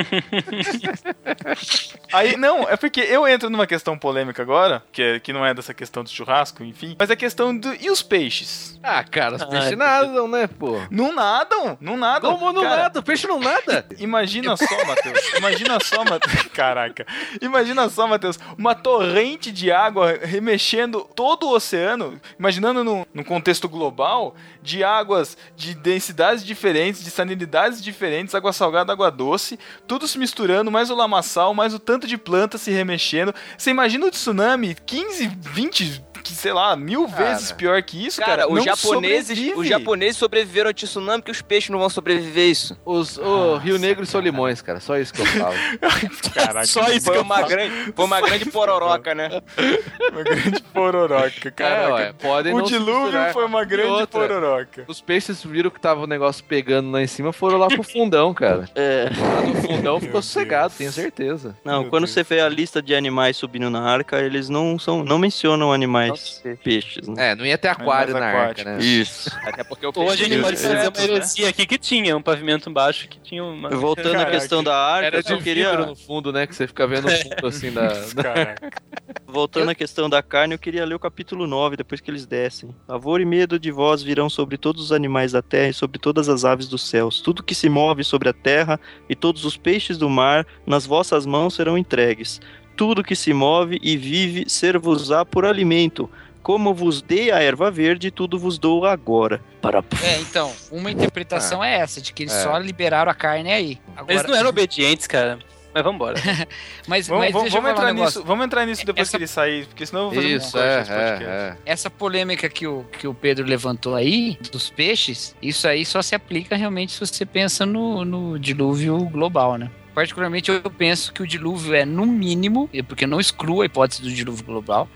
Aí, 2.13 2.37
não, 2.37 2.63
é 2.63 2.77
porque 2.77 3.01
eu 3.01 3.27
entro 3.27 3.49
numa 3.49 3.67
questão 3.67 3.97
polêmica 3.97 4.41
agora, 4.41 4.83
que, 4.91 5.01
é, 5.01 5.19
que 5.19 5.33
não 5.33 5.45
é 5.45 5.53
dessa 5.53 5.73
questão 5.73 6.03
do 6.03 6.09
churrasco, 6.09 6.63
enfim, 6.63 6.95
mas 6.97 7.11
a 7.11 7.15
questão 7.15 7.57
do. 7.57 7.73
E 7.75 7.89
os 7.89 8.01
peixes? 8.01 8.79
Ah, 8.81 9.03
cara, 9.03 9.35
os 9.35 9.41
Ah, 9.41 9.47
peixes 9.47 9.71
é 9.73 9.75
nadam, 9.75 10.27
né, 10.27 10.47
pô? 10.47 10.79
Não 10.89 11.13
nadam, 11.13 11.77
não 11.81 11.97
nadam. 11.97 12.37
Como 12.37 12.53
não 12.53 12.61
Cara, 12.61 12.83
nada? 12.83 12.99
O 12.99 13.03
peixe 13.03 13.27
não 13.27 13.39
nada. 13.39 13.85
Imagina 13.99 14.55
só, 14.55 14.85
Matheus. 14.85 15.19
Imagina 15.37 15.79
só, 15.79 16.05
Matheus. 16.05 16.43
Caraca. 16.53 17.05
Imagina 17.41 17.89
só, 17.89 18.07
Matheus. 18.07 18.39
Uma 18.57 18.73
torrente 18.73 19.51
de 19.51 19.71
água 19.71 20.17
remexendo 20.21 21.01
todo 21.15 21.47
o 21.47 21.55
oceano. 21.55 22.19
Imaginando 22.39 22.83
num, 22.83 23.05
num 23.13 23.23
contexto 23.23 23.67
global 23.67 24.35
de 24.67 24.83
águas 24.83 25.37
de 25.55 25.73
densidades 25.73 26.45
diferentes, 26.45 27.01
de 27.01 27.09
salinidades 27.09 27.81
diferentes, 27.81 28.35
água 28.35 28.51
salgada, 28.51 28.91
água 28.91 29.09
doce, 29.09 29.57
tudo 29.87 30.07
se 30.07 30.19
misturando, 30.19 30.69
mais 30.69 30.89
o 30.89 30.95
lamaçal, 30.95 31.53
mais 31.53 31.73
o 31.73 31.79
tanto 31.79 32.05
de 32.05 32.17
plantas 32.17 32.61
se 32.61 32.71
remexendo. 32.71 33.33
Você 33.57 33.71
imagina 33.71 34.05
o 34.05 34.11
tsunami 34.11 34.75
15, 34.85 35.27
20, 35.39 36.03
que, 36.27 36.35
sei 36.35 36.53
lá, 36.53 36.75
mil 36.75 37.07
Cara. 37.07 37.25
vezes 37.33 37.51
pior 37.51 37.81
que 37.81 38.05
isso, 38.05 38.19
Cara, 38.19 38.43
cara. 38.43 38.47
os 38.51 38.57
não 38.57 38.63
japoneses, 38.63 39.27
sobrevive. 39.37 39.59
os 39.59 39.67
japoneses 39.67 40.17
sobreviveram 40.17 40.69
ao 40.69 40.73
tsunami, 40.73 41.21
que 41.23 41.31
os 41.31 41.41
peixes 41.41 41.69
não 41.69 41.79
vão 41.79 41.89
sobreviver 41.89 42.43
a 42.43 42.47
isso. 42.47 42.77
Os, 42.85 43.17
o 43.17 43.57
Rio 43.57 43.77
Negro 43.79 44.03
e 44.03 44.07
Solimões, 44.07 44.61
cara. 44.61 44.79
Só 44.79 44.97
isso 44.97 45.13
que 45.13 45.21
eu 45.21 45.25
falo. 45.25 45.55
Caraca, 46.33 46.65
Só 46.67 46.89
isso 46.89 47.05
Foi 47.05 47.13
que 47.13 47.19
eu 47.19 47.23
uma 47.23 47.41
grande, 47.41 47.93
foi 47.95 48.05
uma 48.05 48.21
grande 48.21 48.45
pororoca, 48.45 49.15
né? 49.15 49.29
uma 50.11 50.23
grande 50.23 50.61
pororoca, 50.73 51.47
É, 51.47 51.51
caraca. 51.51 51.93
ué, 51.93 52.13
podem 52.13 52.53
o 52.53 52.61
dilúvio 52.61 53.19
foi 53.33 53.45
uma 53.45 53.63
grande 53.65 53.89
outra, 53.89 54.07
pororoca. 54.27 54.85
Os 54.87 55.01
peixes 55.01 55.43
viram 55.43 55.69
que 55.69 55.79
tava 55.79 56.01
o 56.01 56.07
negócio 56.07 56.43
pegando 56.43 56.91
lá 56.91 57.01
em 57.01 57.07
cima, 57.07 57.31
foram 57.33 57.57
lá 57.57 57.67
pro 57.67 57.83
fundão, 57.83 58.33
cara. 58.33 58.67
É, 58.75 59.09
Lá 59.17 59.41
no 59.41 59.55
fundão 59.55 59.99
ficou 59.99 60.21
sossegado, 60.21 60.73
tenho 60.77 60.91
certeza. 60.91 61.55
não, 61.63 61.81
Meu 61.81 61.89
quando 61.89 62.03
Deus. 62.03 62.11
você 62.11 62.23
vê 62.23 62.39
a 62.41 62.47
lista 62.49 62.81
de 62.81 62.93
animais 62.93 63.37
subindo 63.37 63.69
na 63.69 63.81
arca, 63.81 64.19
eles 64.21 64.49
não 64.49 64.77
são, 64.77 65.03
não 65.03 65.17
mencionam 65.17 65.71
animais 65.73 66.16
peixes, 66.63 67.07
né? 67.07 67.31
É, 67.31 67.35
não 67.35 67.45
ia 67.45 67.57
ter 67.57 67.67
aquário 67.67 68.13
na 68.13 68.25
arca, 68.25 68.63
né? 68.63 68.79
Isso. 68.79 69.29
Até 69.43 69.63
porque 69.63 69.85
o 69.85 69.91
Ou 69.95 70.03
a 70.03 70.07
peixe 70.07 70.25
gente 70.25 70.41
pode 70.41 70.57
fazer 70.57 70.75
uma 70.75 70.91
né? 70.91 71.03
heresia 71.03 71.49
aqui 71.49 71.65
que 71.65 71.77
tinha 71.77 72.15
um 72.15 72.21
pavimento 72.21 72.69
embaixo 72.69 73.07
que 73.07 73.19
tinha 73.19 73.43
uma. 73.43 73.69
Voltando 73.69 74.15
à 74.15 74.19
Caraca. 74.19 74.31
questão 74.31 74.63
da 74.63 74.75
arca, 74.75 75.07
Era 75.07 75.17
eu 75.17 75.23
só 75.23 75.37
queria 75.37 75.77
no 75.77 75.95
fundo, 75.95 76.31
né? 76.31 76.47
Que 76.47 76.55
você 76.55 76.67
fica 76.67 76.87
vendo 76.87 77.07
o 77.07 77.11
fundo 77.11 77.47
assim 77.47 77.71
da. 77.71 77.87
Voltando 79.25 79.69
à 79.69 79.75
questão 79.75 80.09
da 80.09 80.23
carne, 80.23 80.55
eu 80.55 80.59
queria 80.59 80.85
ler 80.85 80.95
o 80.95 80.99
capítulo 80.99 81.45
9, 81.45 81.75
depois 81.75 81.99
que 81.99 82.09
eles 82.09 82.25
descem. 82.25 82.73
Pavor 82.87 83.19
e 83.19 83.25
medo 83.25 83.59
de 83.59 83.71
vós 83.71 84.01
virão 84.01 84.29
sobre 84.29 84.57
todos 84.57 84.85
os 84.85 84.91
animais 84.91 85.33
da 85.33 85.41
terra 85.41 85.69
e 85.69 85.73
sobre 85.73 85.99
todas 85.99 86.29
as 86.29 86.45
aves 86.45 86.67
dos 86.67 86.81
céus. 86.87 87.21
Tudo 87.21 87.43
que 87.43 87.53
se 87.53 87.69
move 87.69 88.03
sobre 88.03 88.29
a 88.29 88.33
terra 88.33 88.79
e 89.09 89.15
todos 89.15 89.43
os 89.45 89.57
peixes 89.57 89.97
do 89.97 90.09
mar, 90.09 90.45
nas 90.65 90.85
vossas 90.85 91.25
mãos 91.25 91.55
serão 91.55 91.77
entregues. 91.77 92.39
Tudo 92.77 93.03
que 93.03 93.15
se 93.15 93.33
move 93.33 93.79
e 93.81 93.97
vive, 93.97 94.45
ser-vos-á 94.47 95.25
por 95.25 95.45
alimento. 95.45 96.09
Como 96.43 96.73
vos 96.73 97.01
dei 97.01 97.29
a 97.31 97.41
erva 97.41 97.69
verde, 97.69 98.09
tudo 98.11 98.39
vos 98.39 98.57
dou 98.57 98.85
agora. 98.85 99.41
Para... 99.61 99.83
É, 100.01 100.19
então, 100.21 100.53
uma 100.71 100.89
interpretação 100.89 101.61
é 101.61 101.75
essa, 101.75 101.99
de 101.99 102.13
que 102.13 102.23
eles 102.23 102.33
É. 102.33 102.43
só 102.43 102.57
liberaram 102.57 103.11
a 103.11 103.15
carne 103.15 103.51
aí. 103.51 103.79
Agora, 103.97 104.13
Eles 104.13 104.25
não 104.25 104.35
eram 104.35 104.47
obedientes, 104.51 105.07
cara. 105.07 105.39
Mas 105.73 105.83
vambora. 105.83 106.15
Mas, 106.87 107.07
Vamos, 107.07 107.25
mas 107.25 107.33
vamos, 107.33 107.51
vamos 107.51 107.69
entrar 107.71 107.91
um 107.91 107.93
nisso, 107.93 108.23
vamos 108.23 108.45
entrar 108.45 108.65
nisso 108.65 108.85
depois 108.85 109.07
Essa- 109.09 109.17
que 109.17 109.23
ele 109.23 109.27
sair, 109.27 109.65
porque 109.67 109.85
senão 109.85 110.03
eu 110.03 110.09
vou 110.11 110.15
fazer 110.15 110.35
Isso, 110.35 110.57
um 110.57 110.61
é, 110.61 110.77
nesse 110.79 110.91
podcast. 110.91 111.23
é, 111.23 111.27
é. 111.27 111.57
Essa 111.65 111.89
polêmica 111.91 112.49
que 112.49 112.65
o, 112.65 112.83
que 112.97 113.07
o 113.07 113.13
Pedro 113.13 113.45
levantou 113.45 113.93
aí, 113.93 114.37
dos 114.51 114.69
peixes, 114.71 115.35
isso 115.41 115.67
aí 115.67 115.85
só 115.85 116.01
se 116.01 116.15
aplica 116.15 116.55
realmente 116.55 116.93
se 116.93 116.99
você 116.99 117.25
pensa 117.25 117.65
no, 117.65 118.03
no 118.05 118.39
dilúvio 118.39 118.97
global, 119.09 119.57
né? 119.57 119.69
Particularmente 119.97 120.51
eu 120.51 120.61
penso 120.69 121.11
que 121.11 121.23
o 121.23 121.27
dilúvio 121.27 121.73
é 121.73 121.83
no 121.83 122.05
mínimo, 122.05 122.69
porque 122.87 123.05
eu 123.05 123.07
não 123.07 123.19
excluo 123.19 123.63
a 123.63 123.65
hipótese 123.65 124.03
do 124.03 124.11
dilúvio 124.11 124.45
global, 124.45 124.87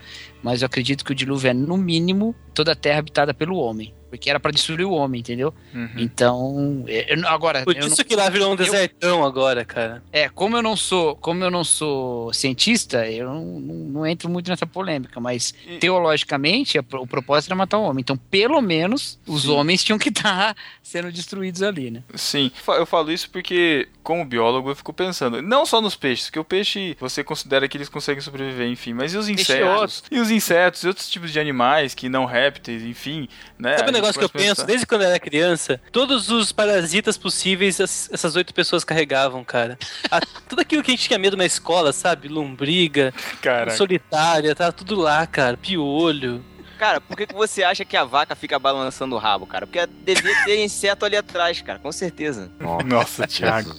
mas 0.43 0.61
eu 0.61 0.67
acredito 0.67 1.03
que 1.03 1.11
o 1.11 1.15
dilúvio 1.15 1.49
é 1.49 1.55
no 1.55 1.75
mínimo 1.75 2.35
toda 2.53 2.73
a 2.73 2.75
terra 2.75 2.99
habitada 2.99 3.33
pelo 3.33 3.55
homem. 3.55 3.95
Porque 4.12 4.30
era 4.30 4.39
pra 4.41 4.51
destruir 4.51 4.86
o 4.86 4.91
homem, 4.91 5.22
entendeu? 5.22 5.53
Uhum. 5.74 5.89
Então, 5.97 6.84
é, 6.88 7.14
eu- 7.18 7.28
agora, 7.28 7.64
Por 7.64 7.74
eu 7.76 7.80
não- 7.82 7.88
isso 7.88 8.03
que 8.03 8.16
lá 8.16 8.30
virou 8.30 8.51
um 8.51 8.55
desertão 8.57 9.24
agora, 9.24 9.64
cara. 9.66 10.03
é, 10.12 10.28
como 10.28 10.57
eu 10.57 10.62
não 10.62 10.76
sou, 10.76 11.16
como 11.16 11.43
eu 11.43 11.49
não 11.49 11.64
sou 11.64 12.32
cientista, 12.34 13.07
eu 13.09 13.26
não, 13.28 13.43
não- 13.59 13.76
não 13.91 14.05
entro 14.07 14.30
muito 14.30 14.49
nessa 14.49 14.68
polêmica, 14.68 15.20
mas 15.20 15.53
E- 15.66 15.78
teologicamente 15.80 16.78
a 16.78 16.82
o 16.99 17.07
propósito 17.07 17.49
era 17.51 17.55
matar 17.55 17.78
o 17.78 17.84
homem. 17.84 18.01
Então, 18.01 18.18
pelo 18.18 18.62
menos 18.62 19.18
os 19.26 19.47
homens 19.47 19.84
tinham 19.84 19.97
que 19.97 20.09
estar 20.09 20.55
sendo 20.84 21.12
destruídos 21.12 21.64
ali, 21.64 21.89
né? 21.89 22.03
Sim, 22.16 22.51
eu 22.68 22.86
falo 22.86 23.12
isso 23.12 23.30
porque, 23.30 23.88
como 24.03 24.26
biólogo, 24.26 24.70
eu 24.72 24.76
fico 24.76 24.91
pensando, 24.91 25.41
não 25.41 25.66
só 25.66 25.80
nos 25.80 25.95
peixes, 25.95 26.30
que 26.30 26.38
o 26.38 26.43
peixe 26.43 26.97
você 26.99 27.24
considera 27.24 27.68
que 27.68 27.78
eles 27.78 27.88
conseguem 27.89 28.22
sobreviver, 28.22 28.68
enfim, 28.68 28.93
mas 28.93 29.14
e 29.14 29.18
os 29.18 29.28
Peixe 29.28 29.41
insetos? 29.53 30.03
E 30.12 30.20
os 30.20 30.30
insetos 30.30 30.84
e 30.84 30.88
outros 30.88 31.09
tipos 31.09 31.32
de 31.32 31.39
animais 31.39 31.95
que 31.95 32.09
não 32.09 32.26
répteis, 32.26 32.84
enfim, 32.84 33.28
né? 33.57 33.78
Sabe 33.78 33.91
negócio 34.01 34.19
que 34.19 34.25
eu 34.25 34.29
pode 34.29 34.43
penso? 34.43 34.55
pensar- 34.55 34.67
Desde 34.67 34.85
quando 34.85 35.01
eu 35.03 35.07
era 35.09 35.19
criança, 35.19 35.81
todos 35.91 36.29
os 36.29 36.51
parasitas 36.51 37.17
possíveis 37.17 37.79
as- 37.79 38.09
essas 38.11 38.35
oito 38.35 38.53
pessoas 38.53 38.83
carregavam, 38.83 39.43
cara. 39.43 39.77
A- 40.09 40.19
tudo 40.49 40.59
aquilo 40.61 40.83
que 40.83 40.91
a 40.91 40.95
gente 40.95 41.07
tinha 41.07 41.19
medo 41.19 41.37
na 41.37 41.45
escola, 41.45 41.91
sabe? 41.93 42.27
Lombriga, 42.27 43.13
Caraca. 43.41 43.77
solitária, 43.77 44.53
tá 44.55 44.71
tudo 44.71 44.95
lá, 44.95 45.25
cara. 45.27 45.57
Piolho. 45.57 46.43
Cara, 46.77 46.99
por 46.99 47.15
que, 47.15 47.27
que 47.27 47.33
você 47.35 47.63
acha 47.63 47.85
que 47.85 47.95
a 47.95 48.03
vaca 48.03 48.35
fica 48.35 48.57
balançando 48.57 49.15
o 49.15 49.19
rabo, 49.19 49.45
cara? 49.45 49.67
Porque 49.67 49.85
devia 49.85 50.43
ter 50.45 50.63
inseto 50.63 51.05
ali 51.05 51.15
atrás, 51.15 51.61
cara, 51.61 51.77
com 51.77 51.91
certeza. 51.91 52.51
Nossa, 52.85 53.27
Thiago. 53.27 53.71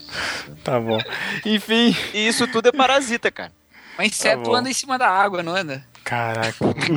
Tá 0.62 0.78
bom. 0.78 1.00
Enfim, 1.44 1.96
E 2.14 2.28
isso 2.28 2.46
tudo 2.46 2.68
é 2.68 2.72
parasita, 2.72 3.28
cara. 3.30 3.50
Mas 3.98 4.08
inseto 4.12 4.42
bom. 4.42 4.54
anda 4.54 4.70
em 4.70 4.72
cima 4.72 4.96
da 4.98 5.08
água, 5.08 5.42
não 5.42 5.52
anda? 5.54 5.84
Caraca. 6.05 6.57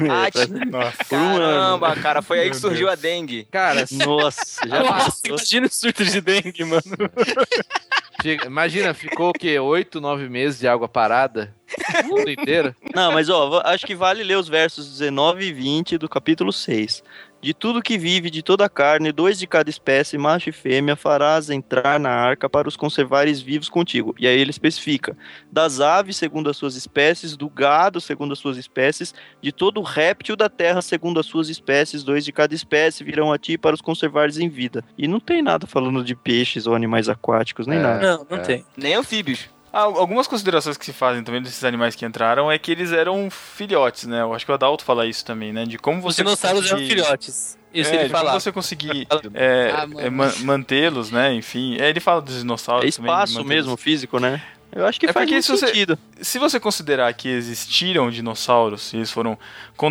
Ah, 0.09 0.29
Nossa. 0.69 1.03
caramba, 1.05 1.95
cara, 1.95 2.21
foi 2.21 2.39
aí 2.39 2.49
que 2.49 2.57
surgiu 2.57 2.89
a 2.89 2.95
dengue. 2.95 3.47
Cara, 3.51 3.85
Nossa, 3.91 4.67
já 4.67 4.83
Nossa, 4.83 5.27
imagina 5.27 5.67
o 5.67 5.69
surto 5.69 6.03
de 6.03 6.21
dengue, 6.21 6.63
mano. 6.65 6.81
imagina, 8.45 8.93
ficou 8.93 9.29
o 9.29 9.33
quê? 9.33 9.59
Oito, 9.59 10.01
nove 10.01 10.27
meses 10.29 10.59
de 10.59 10.67
água 10.67 10.87
parada? 10.87 11.53
O 12.03 12.07
mundo 12.07 12.29
inteiro? 12.29 12.75
Não, 12.93 13.11
mas 13.11 13.29
ó, 13.29 13.61
acho 13.65 13.85
que 13.85 13.95
vale 13.95 14.23
ler 14.23 14.37
os 14.37 14.47
versos 14.47 14.89
19 14.91 15.45
e 15.45 15.53
20 15.53 15.97
do 15.97 16.09
capítulo 16.09 16.51
6. 16.51 17.03
De 17.45 17.53
tudo 17.53 17.79
que 17.79 17.95
vive, 17.95 18.31
de 18.31 18.41
toda 18.41 18.65
a 18.65 18.69
carne, 18.69 19.11
dois 19.11 19.37
de 19.37 19.45
cada 19.45 19.69
espécie, 19.69 20.17
macho 20.17 20.49
e 20.49 20.51
fêmea, 20.51 20.95
farás 20.95 21.51
entrar 21.51 21.99
na 21.99 22.09
arca 22.09 22.49
para 22.49 22.67
os 22.67 22.75
conservares 22.75 23.39
vivos 23.39 23.69
contigo. 23.69 24.15
E 24.17 24.25
aí 24.25 24.35
ele 24.39 24.49
especifica: 24.49 25.15
das 25.51 25.79
aves, 25.79 26.17
segundo 26.17 26.49
as 26.49 26.57
suas 26.57 26.75
espécies, 26.75 27.37
do 27.37 27.47
gado, 27.47 28.01
segundo 28.01 28.33
as 28.33 28.39
suas 28.39 28.57
espécies, 28.57 29.13
de 29.43 29.51
todo 29.51 29.83
réptil 29.83 30.35
da 30.35 30.49
terra, 30.49 30.81
segundo 30.81 31.19
as 31.19 31.27
suas 31.27 31.47
espécies, 31.47 32.03
dois 32.03 32.25
de 32.25 32.31
cada 32.31 32.55
espécie 32.55 33.03
virão 33.03 33.31
a 33.31 33.37
ti 33.37 33.59
para 33.59 33.75
os 33.75 33.81
conservares 33.81 34.39
em 34.39 34.49
vida. 34.49 34.83
E 34.97 35.07
não 35.07 35.19
tem 35.19 35.43
nada 35.43 35.67
falando 35.67 36.03
de 36.03 36.15
peixes 36.15 36.65
ou 36.65 36.73
animais 36.73 37.07
aquáticos, 37.07 37.67
nem 37.67 37.77
É. 37.77 37.81
nada. 37.83 38.17
Não, 38.17 38.27
não 38.27 38.37
É. 38.37 38.41
tem. 38.41 38.65
Nem 38.75 38.95
anfíbios. 38.95 39.53
Ah, 39.77 39.81
Algumas 39.81 40.25
considerações 40.25 40.77
que 40.77 40.85
se 40.85 40.93
fazem 40.93 41.21
também 41.21 41.41
desses 41.41 41.63
animais 41.65 41.95
que 41.95 42.05
entraram 42.05 42.49
é 42.49 42.57
que 42.57 42.71
eles 42.71 42.91
eram 42.93 43.29
filhotes, 43.29 44.05
né? 44.07 44.21
Eu 44.21 44.33
acho 44.33 44.45
que 44.45 44.51
o 44.51 44.55
Adalto 44.55 44.85
fala 44.85 45.05
isso 45.05 45.25
também, 45.25 45.51
né? 45.51 45.65
De 45.65 45.77
como 45.77 45.97
Os 45.97 46.03
você. 46.15 46.23
dinossauros 46.23 46.65
eram 46.65 46.77
conseguir- 46.79 47.01
filhotes. 47.01 47.57
Isso 47.73 47.89
é, 47.91 47.95
ele 47.95 48.03
de 48.07 48.13
como 48.13 48.31
você 48.31 48.51
conseguir 48.53 49.05
é, 49.35 49.71
Ah, 49.75 49.85
é, 49.97 50.09
man- 50.09 50.33
mantê-los, 50.43 51.11
né? 51.11 51.33
Enfim. 51.33 51.75
É, 51.77 51.89
ele 51.89 51.99
fala 51.99 52.21
dos 52.21 52.37
dinossauros 52.39 52.85
É 52.87 52.91
também, 52.95 53.11
de 53.11 53.15
espaço 53.17 53.33
mantê-los. 53.33 53.49
mesmo, 53.65 53.75
físico, 53.75 54.17
né? 54.17 54.41
Eu 54.71 54.85
acho 54.85 54.99
que 54.99 55.05
É 55.05 55.13
faz 55.13 55.23
porque 55.23 55.33
muito 55.35 55.45
se 55.45 55.51
você- 55.51 55.67
sentido. 55.67 55.97
Se 56.21 56.39
você 56.39 56.59
considerar 56.59 57.13
que 57.13 57.27
existiram 57.29 58.09
dinossauros, 58.09 58.91
e 58.93 58.97
eles 58.97 59.11
foram 59.11 59.37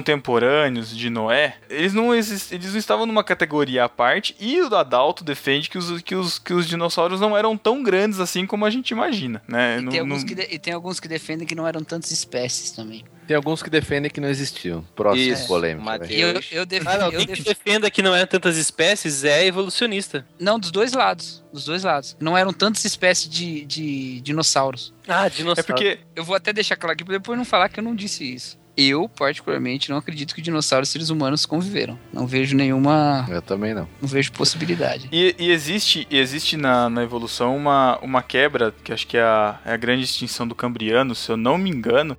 contemporâneos 0.05 0.95
de 0.95 1.09
Noé, 1.09 1.57
eles 1.71 1.93
não, 1.95 2.15
exist... 2.15 2.53
eles 2.53 2.73
não 2.73 2.79
estavam 2.79 3.07
numa 3.07 3.25
categoria 3.25 3.85
à 3.85 3.89
parte, 3.89 4.35
e 4.39 4.61
o 4.61 4.75
Adalto 4.75 5.25
defende 5.25 5.69
que 5.71 5.79
os, 5.79 6.03
que, 6.03 6.15
os, 6.15 6.39
que 6.39 6.53
os 6.53 6.67
dinossauros 6.69 7.21
não 7.21 7.37
eram 7.37 7.57
tão 7.57 7.83
grandes 7.83 8.21
assim 8.21 8.47
como 8.47 8.65
a 8.65 8.71
gente 8.71 8.91
imagina, 8.91 9.43
né? 9.49 9.79
E, 9.79 9.81
Não- 9.81 9.91
tem 9.93 10.01
não- 10.01 10.07
alguns 10.11 10.25
que 10.25 10.35
de- 10.35 10.49
e 10.51 10.59
tem 10.59 10.73
alguns 10.75 11.01
que 11.01 11.09
defendem 11.09 11.47
que 11.47 11.55
não 11.55 11.67
eram 11.67 11.83
tantas 11.83 12.11
espécies 12.11 12.71
também. 12.71 13.05
Tem 13.27 13.35
alguns 13.35 13.63
que 13.63 13.71
defendem 13.71 14.11
que 14.11 14.21
não 14.21 14.29
existiu. 14.29 14.85
Próximo 14.95 15.33
Isso, 15.33 15.49
velho. 15.61 15.81
Eu, 16.11 16.43
eu, 16.51 16.67
def- 16.67 16.87
Ah, 16.87 16.99
não, 16.99 17.07
eu 17.07 17.19
quem 17.21 17.27
que 17.27 17.43
def- 17.43 17.45
defenda 17.47 17.91
que 17.91 18.03
não 18.03 18.15
eram 18.15 18.27
tantas 18.27 18.59
espécies 18.59 19.25
é 19.25 19.47
evolucionista. 19.47 20.27
Não, 20.39 20.59
dos 20.59 20.71
dois 20.71 20.93
lados. 20.93 21.43
Dos 21.51 21.65
dois 21.65 21.85
lados. 21.85 22.15
Não 22.21 22.37
eram 22.37 22.53
tantas 22.53 22.85
espécies 22.85 23.31
de, 23.31 23.65
de 23.65 24.21
dinossauros. 24.21 24.64
Ah, 25.09 25.27
É 25.27 25.31
dinossauro. 25.31 25.67
porque 25.67 25.99
Eu 26.17 26.25
vou 26.25 26.35
até 26.37 26.53
deixar 26.53 26.77
claro 26.77 26.93
aqui 26.95 27.05
pra 27.05 27.15
depois 27.15 27.37
não 27.39 27.45
falar 27.45 27.69
que 27.69 27.79
eu 27.81 27.85
não 27.85 27.95
disse 27.95 28.25
isso. 28.25 28.59
Eu, 28.77 29.09
particularmente, 29.09 29.89
não 29.89 29.99
acredito 29.99 30.35
que 30.35 30.43
dinossauros 30.43 30.89
e 30.89 30.93
seres 30.93 31.09
humanos 31.09 31.47
conviveram. 31.47 31.97
Não 32.13 32.27
vejo 32.27 32.57
nenhuma. 32.57 33.25
Eu 33.31 33.41
também 33.41 33.73
não. 33.73 33.89
Não 34.03 34.09
vejo 34.09 34.33
possibilidade. 34.33 35.09
E, 35.13 35.33
e 35.39 35.51
existe, 35.53 36.09
existe 36.11 36.57
na, 36.57 36.91
na 36.91 37.05
evolução 37.05 37.57
uma, 37.57 37.99
uma 38.03 38.21
quebra, 38.21 38.75
que 38.83 38.93
acho 38.93 39.07
que 39.07 39.17
é 39.17 39.23
a, 39.23 39.61
é 39.65 39.73
a 39.75 39.77
grande 39.77 40.03
extinção 40.03 40.49
do 40.49 40.57
Cambriano, 40.57 41.15
se 41.15 41.31
eu 41.31 41.37
não 41.37 41.57
me 41.57 41.71
engano, 41.71 42.17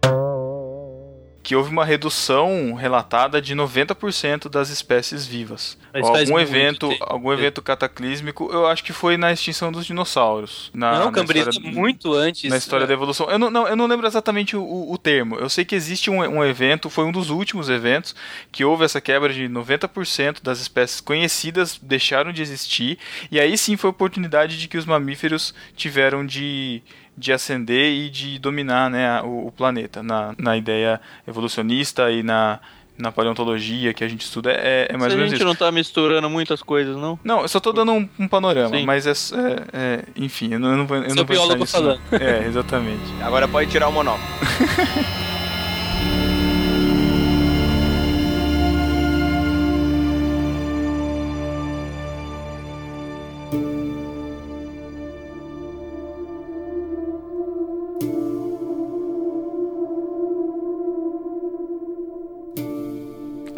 que 1.46 1.56
houve 1.56 1.70
uma 1.70 1.86
redução 1.86 2.74
relatada 2.74 3.40
de 3.40 3.54
90% 3.56 4.50
das 4.50 4.70
espécies 4.70 5.28
vivas. 5.28 5.78
Algum 5.94 6.40
evento, 6.40 6.90
tempo. 6.90 7.06
algum 7.08 7.32
evento 7.32 7.62
cataclísmico, 7.62 8.50
eu 8.52 8.66
acho 8.66 8.84
que 8.84 8.92
foi 8.92 9.16
na 9.16 9.32
extinção 9.32 9.72
dos 9.72 9.86
dinossauros. 9.86 10.72
Na, 10.74 10.98
não, 11.00 11.12
Cambriano 11.12 11.52
história- 11.52 11.70
é 11.70 11.72
muito 11.72 12.14
antes. 12.16 12.50
na 12.50 12.58
história 12.58 12.88
da 12.88 12.94
evolução. 12.94 13.30
Eu 13.30 13.38
não, 13.38 13.52
não, 13.52 13.68
eu 13.68 13.76
não 13.76 13.86
lembro 13.86 14.08
exatamente 14.08 14.58
o, 14.58 14.64
o- 14.64 14.94
o 14.94 14.98
termo. 14.98 15.36
Eu 15.36 15.48
sei 15.48 15.64
que 15.64 15.76
existe 15.76 16.10
um, 16.10 16.18
um 16.20 16.44
evento, 16.44 16.90
foi 16.90 17.06
um 17.06 17.12
dos 17.12 17.30
últimos 17.30 17.70
eventos, 17.70 18.16
que 18.52 18.66
houve 18.66 18.84
essa 18.84 19.00
quebra 19.00 19.32
de 19.32 19.48
90% 19.48 20.42
das 20.42 20.60
espécies 20.60 21.00
conhecidas 21.00 21.80
deixaram 21.80 22.32
de 22.34 22.42
existir. 22.42 22.98
E 23.32 23.40
aí 23.40 23.56
sim 23.56 23.78
foi 23.78 23.90
a 23.90 23.92
oportunidade 23.92 24.60
de 24.60 24.68
que 24.68 24.80
os 24.80 24.86
mamíferos 24.86 25.54
tiveram 25.76 26.26
de, 26.26 26.82
de 27.18 27.32
ascender 27.34 27.92
e 27.94 28.10
de 28.10 28.38
dominar 28.40 28.90
né, 28.90 29.08
a- 29.20 29.24
o, 29.24 29.48
o 29.48 29.52
planeta. 29.52 30.02
Na, 30.04 30.34
na 30.38 30.58
ideia 30.58 31.00
evolucionista 31.28 32.12
e 32.12 32.22
na, 32.24 32.60
na 32.98 33.12
paleontologia 33.12 33.94
que 33.94 34.04
a 34.04 34.08
gente 34.08 34.22
estuda, 34.26 34.52
é, 34.52 34.88
é 34.90 34.98
mais 34.98 35.04
Se 35.04 35.10
ou 35.10 35.14
a 35.16 35.18
menos 35.18 35.30
gente 35.32 35.40
isso. 35.40 35.46
não 35.48 35.56
tá 35.56 35.72
misturando 35.72 36.30
muitas 36.30 36.62
coisas, 36.62 36.96
não? 36.98 37.20
Não, 37.24 37.42
eu 37.42 37.48
só 37.48 37.60
tô 37.60 37.72
dando 37.74 37.92
um, 37.94 38.08
um 38.20 38.28
panorama, 38.28 38.78
Sim. 38.78 38.86
mas 38.86 39.06
é, 39.08 39.12
é- 39.12 39.64
é- 39.74 40.04
Enfim, 40.16 40.54
eu 40.54 40.60
não, 40.60 40.72
eu 40.72 40.78
não 40.78 40.88
vou. 40.88 40.98
Eu 40.98 41.04
Seu 41.10 41.16
não 41.16 41.26
vou 41.26 41.36
entrar 41.36 41.36
biólogo 41.36 41.62
nisso, 41.62 41.82
não. 41.82 42.00
É, 42.20 42.46
exatamente. 42.48 43.04
Agora 43.22 43.48
pode 43.48 43.70
tirar 43.70 43.88
o 43.88 43.92
monóculo. 43.92 44.24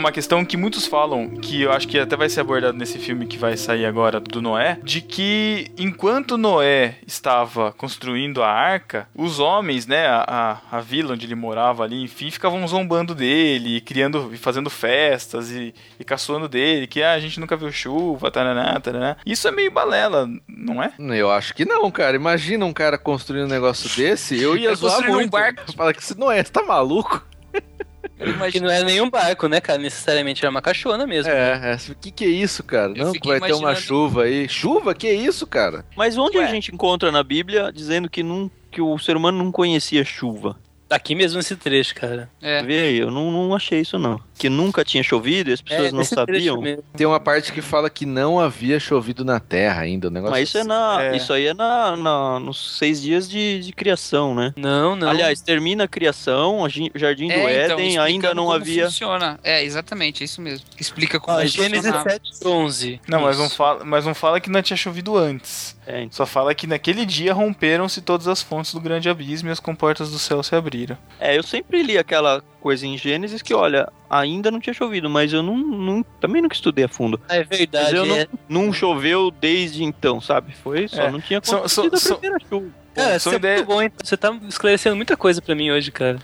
uma 0.07 0.11
questão 0.11 0.45
que 0.45 0.55
muitos 0.55 0.87
falam, 0.87 1.29
que 1.29 1.61
eu 1.61 1.71
acho 1.73 1.85
que 1.85 1.99
até 1.99 2.15
vai 2.15 2.29
ser 2.29 2.39
abordado 2.39 2.77
nesse 2.77 2.97
filme 2.97 3.27
que 3.27 3.37
vai 3.37 3.57
sair 3.57 3.85
agora 3.85 4.21
do 4.21 4.41
Noé, 4.41 4.79
de 4.81 5.01
que 5.01 5.69
enquanto 5.77 6.37
Noé 6.37 6.95
estava 7.05 7.73
construindo 7.73 8.41
a 8.41 8.49
arca, 8.49 9.09
os 9.13 9.37
homens, 9.39 9.85
né, 9.85 10.07
a, 10.07 10.61
a, 10.71 10.77
a 10.77 10.79
vila 10.79 11.13
onde 11.13 11.25
ele 11.25 11.35
morava 11.35 11.83
ali, 11.83 12.01
enfim, 12.01 12.31
ficavam 12.31 12.65
zombando 12.65 13.13
dele, 13.13 13.81
criando, 13.81 14.31
fazendo 14.37 14.69
festas 14.69 15.51
e, 15.51 15.75
e 15.99 16.03
caçoando 16.05 16.47
dele, 16.47 16.87
que 16.87 17.03
ah, 17.03 17.11
a 17.11 17.19
gente 17.19 17.37
nunca 17.37 17.57
viu 17.57 17.69
chuva, 17.69 18.31
taraná, 18.31 18.79
taraná. 18.79 19.17
Isso 19.25 19.45
é 19.45 19.51
meio 19.51 19.71
balela, 19.71 20.25
não 20.47 20.81
é? 20.81 20.93
Eu 20.97 21.29
acho 21.29 21.53
que 21.53 21.65
não, 21.65 21.91
cara. 21.91 22.15
Imagina 22.15 22.65
um 22.65 22.71
cara 22.71 22.97
construindo 22.97 23.45
um 23.45 23.49
negócio 23.49 23.89
desse, 23.93 24.41
eu 24.41 24.55
ia 24.55 24.69
Ele 24.69 24.75
zoar 24.75 24.93
construiu 24.93 25.15
um 25.15 25.17
muito. 25.17 25.31
barco. 25.31 25.73
Fala 25.73 25.93
que 25.93 26.01
isso 26.01 26.17
não 26.17 26.31
é, 26.31 26.41
você 26.41 26.49
tá 26.49 26.63
maluco? 26.63 27.21
Que 28.51 28.59
não 28.59 28.69
é 28.69 28.83
nenhum 28.83 29.09
barco, 29.09 29.47
né, 29.47 29.61
cara? 29.61 29.77
Necessariamente 29.77 30.45
é 30.45 30.49
uma 30.49 30.61
caixona 30.61 31.05
mesmo. 31.05 31.31
É, 31.31 31.77
é, 31.77 31.91
o 31.91 31.95
que 31.95 32.11
que 32.11 32.25
é 32.25 32.29
isso, 32.29 32.63
cara? 32.63 32.93
Eu 32.95 33.05
não, 33.05 33.13
vai 33.13 33.39
ter 33.39 33.53
uma 33.53 33.71
imaginando- 33.71 33.79
chuva 33.79 34.23
aí. 34.23 34.49
Chuva? 34.49 34.95
Que 34.95 35.11
isso, 35.11 35.45
cara? 35.45 35.85
Mas 35.95 36.17
onde 36.17 36.37
Ué. 36.37 36.43
a 36.45 36.47
gente 36.47 36.73
encontra 36.73 37.11
na 37.11 37.23
Bíblia 37.23 37.71
dizendo 37.71 38.09
que, 38.09 38.23
não, 38.23 38.49
que 38.71 38.81
o 38.81 38.97
ser 38.97 39.15
humano 39.15 39.37
não 39.37 39.51
conhecia 39.51 40.03
chuva? 40.03 40.57
Aqui 40.89 41.13
mesmo 41.13 41.37
nesse 41.37 41.55
trecho, 41.55 41.93
cara. 41.93 42.29
É. 42.41 42.63
Vê 42.63 42.79
aí, 42.79 42.97
eu 42.97 43.11
não, 43.11 43.31
não 43.31 43.53
achei 43.55 43.81
isso 43.81 43.99
não. 43.99 44.19
Que 44.37 44.49
nunca 44.49 44.83
tinha 44.83 45.01
chovido 45.03 45.49
e 45.49 45.53
as 45.53 45.61
pessoas 45.61 45.87
é, 45.87 45.91
não 45.91 46.03
trecho 46.03 46.15
sabiam. 46.15 46.61
Tem 46.95 47.07
uma 47.07 47.19
parte 47.19 47.51
que 47.51 47.61
fala 47.61 47.89
que 47.89 48.05
não 48.05 48.39
havia 48.39 48.79
chovido 48.79 49.25
na 49.25 49.39
terra 49.39 49.81
ainda, 49.81 50.07
o 50.07 50.11
negócio 50.11 50.31
Mas 50.35 50.49
isso 50.49 50.57
é 50.59 50.63
na. 50.63 51.03
É. 51.03 51.17
Isso 51.17 51.33
aí 51.33 51.47
é 51.47 51.53
na, 51.53 51.95
na- 51.95 52.39
nos 52.39 52.77
seis 52.77 53.01
dias 53.01 53.29
de, 53.29 53.59
de 53.59 53.71
criação, 53.71 54.35
né? 54.35 54.53
Não, 54.55 54.95
não. 54.95 55.09
Aliás, 55.09 55.41
termina 55.41 55.85
a 55.85 55.87
criação, 55.87 56.61
o 56.61 56.69
Jardim 56.69 57.27
do 57.27 57.33
É, 57.33 57.37
então, 57.37 57.49
Éden, 57.49 57.87
explicando 57.87 58.01
ainda 58.01 58.33
não 58.33 58.43
como 58.45 58.55
havia. 58.55 58.85
Funciona. 58.85 59.39
É, 59.43 59.63
exatamente, 59.63 60.23
é 60.23 60.25
isso 60.25 60.41
mesmo. 60.41 60.65
Explica 60.79 61.19
como 61.19 61.39
funciona. 61.39 61.69
Gênesis 61.69 62.01
7, 62.03 62.31
11. 62.45 63.01
Não, 63.07 63.21
mas 63.21 63.37
não, 63.37 63.49
fala, 63.49 63.83
mas 63.83 64.05
não 64.05 64.13
fala 64.13 64.39
que 64.39 64.49
não 64.49 64.61
tinha 64.61 64.77
chovido 64.77 65.17
antes. 65.17 65.75
É, 65.85 66.01
então. 66.01 66.11
Só 66.11 66.25
fala 66.25 66.53
que 66.53 66.67
naquele 66.67 67.05
dia 67.05 67.33
romperam-se 67.33 68.01
todas 68.01 68.27
as 68.27 68.41
fontes 68.41 68.73
do 68.73 68.79
grande 68.79 69.09
abismo 69.09 69.49
e 69.49 69.51
as 69.51 69.59
comportas 69.59 70.11
do 70.11 70.19
céu 70.19 70.43
se 70.43 70.55
abriram. 70.55 70.97
É, 71.19 71.37
eu 71.37 71.43
sempre 71.43 71.81
li 71.81 71.97
aquela 71.97 72.43
coisa 72.67 72.85
em 72.85 72.97
Gênesis 72.97 73.41
que, 73.41 73.53
olha, 73.53 73.87
ainda 74.09 74.51
não 74.51 74.59
tinha 74.59 74.73
chovido, 74.73 75.09
mas 75.09 75.31
eu 75.31 75.41
não, 75.41 75.55
não- 75.57 76.03
também 76.19 76.41
nunca 76.41 76.53
estudei 76.53 76.83
a 76.83 76.89
fundo. 76.89 77.17
É 77.29 77.41
verdade. 77.41 77.85
Mas 77.85 77.93
eu 77.93 78.05
não- 78.05 78.15
é. 78.17 78.27
Não 78.49 78.73
choveu 78.73 79.31
desde 79.31 79.85
então, 79.85 80.19
sabe? 80.19 80.53
Foi 80.53 80.85
só, 80.89 81.03
É. 81.03 81.09
não 81.11 81.21
tinha 81.21 81.39
acontecido 81.39 81.97
são- 81.97 82.17
a 82.17 82.19
primeira 82.19 82.45
chuva. 82.49 82.67
Cara, 82.97 83.19
são 83.19 83.31
você 83.31 83.35
é 83.35 83.39
ideias- 83.39 83.57
muito 83.59 83.67
bom, 83.67 83.81
hein? 83.81 83.91
Você 84.03 84.17
tá 84.17 84.37
esclarecendo 84.47 84.95
muita 84.95 85.15
coisa 85.15 85.41
pra 85.41 85.55
mim 85.55 85.71
hoje, 85.71 85.91
cara. 85.91 86.17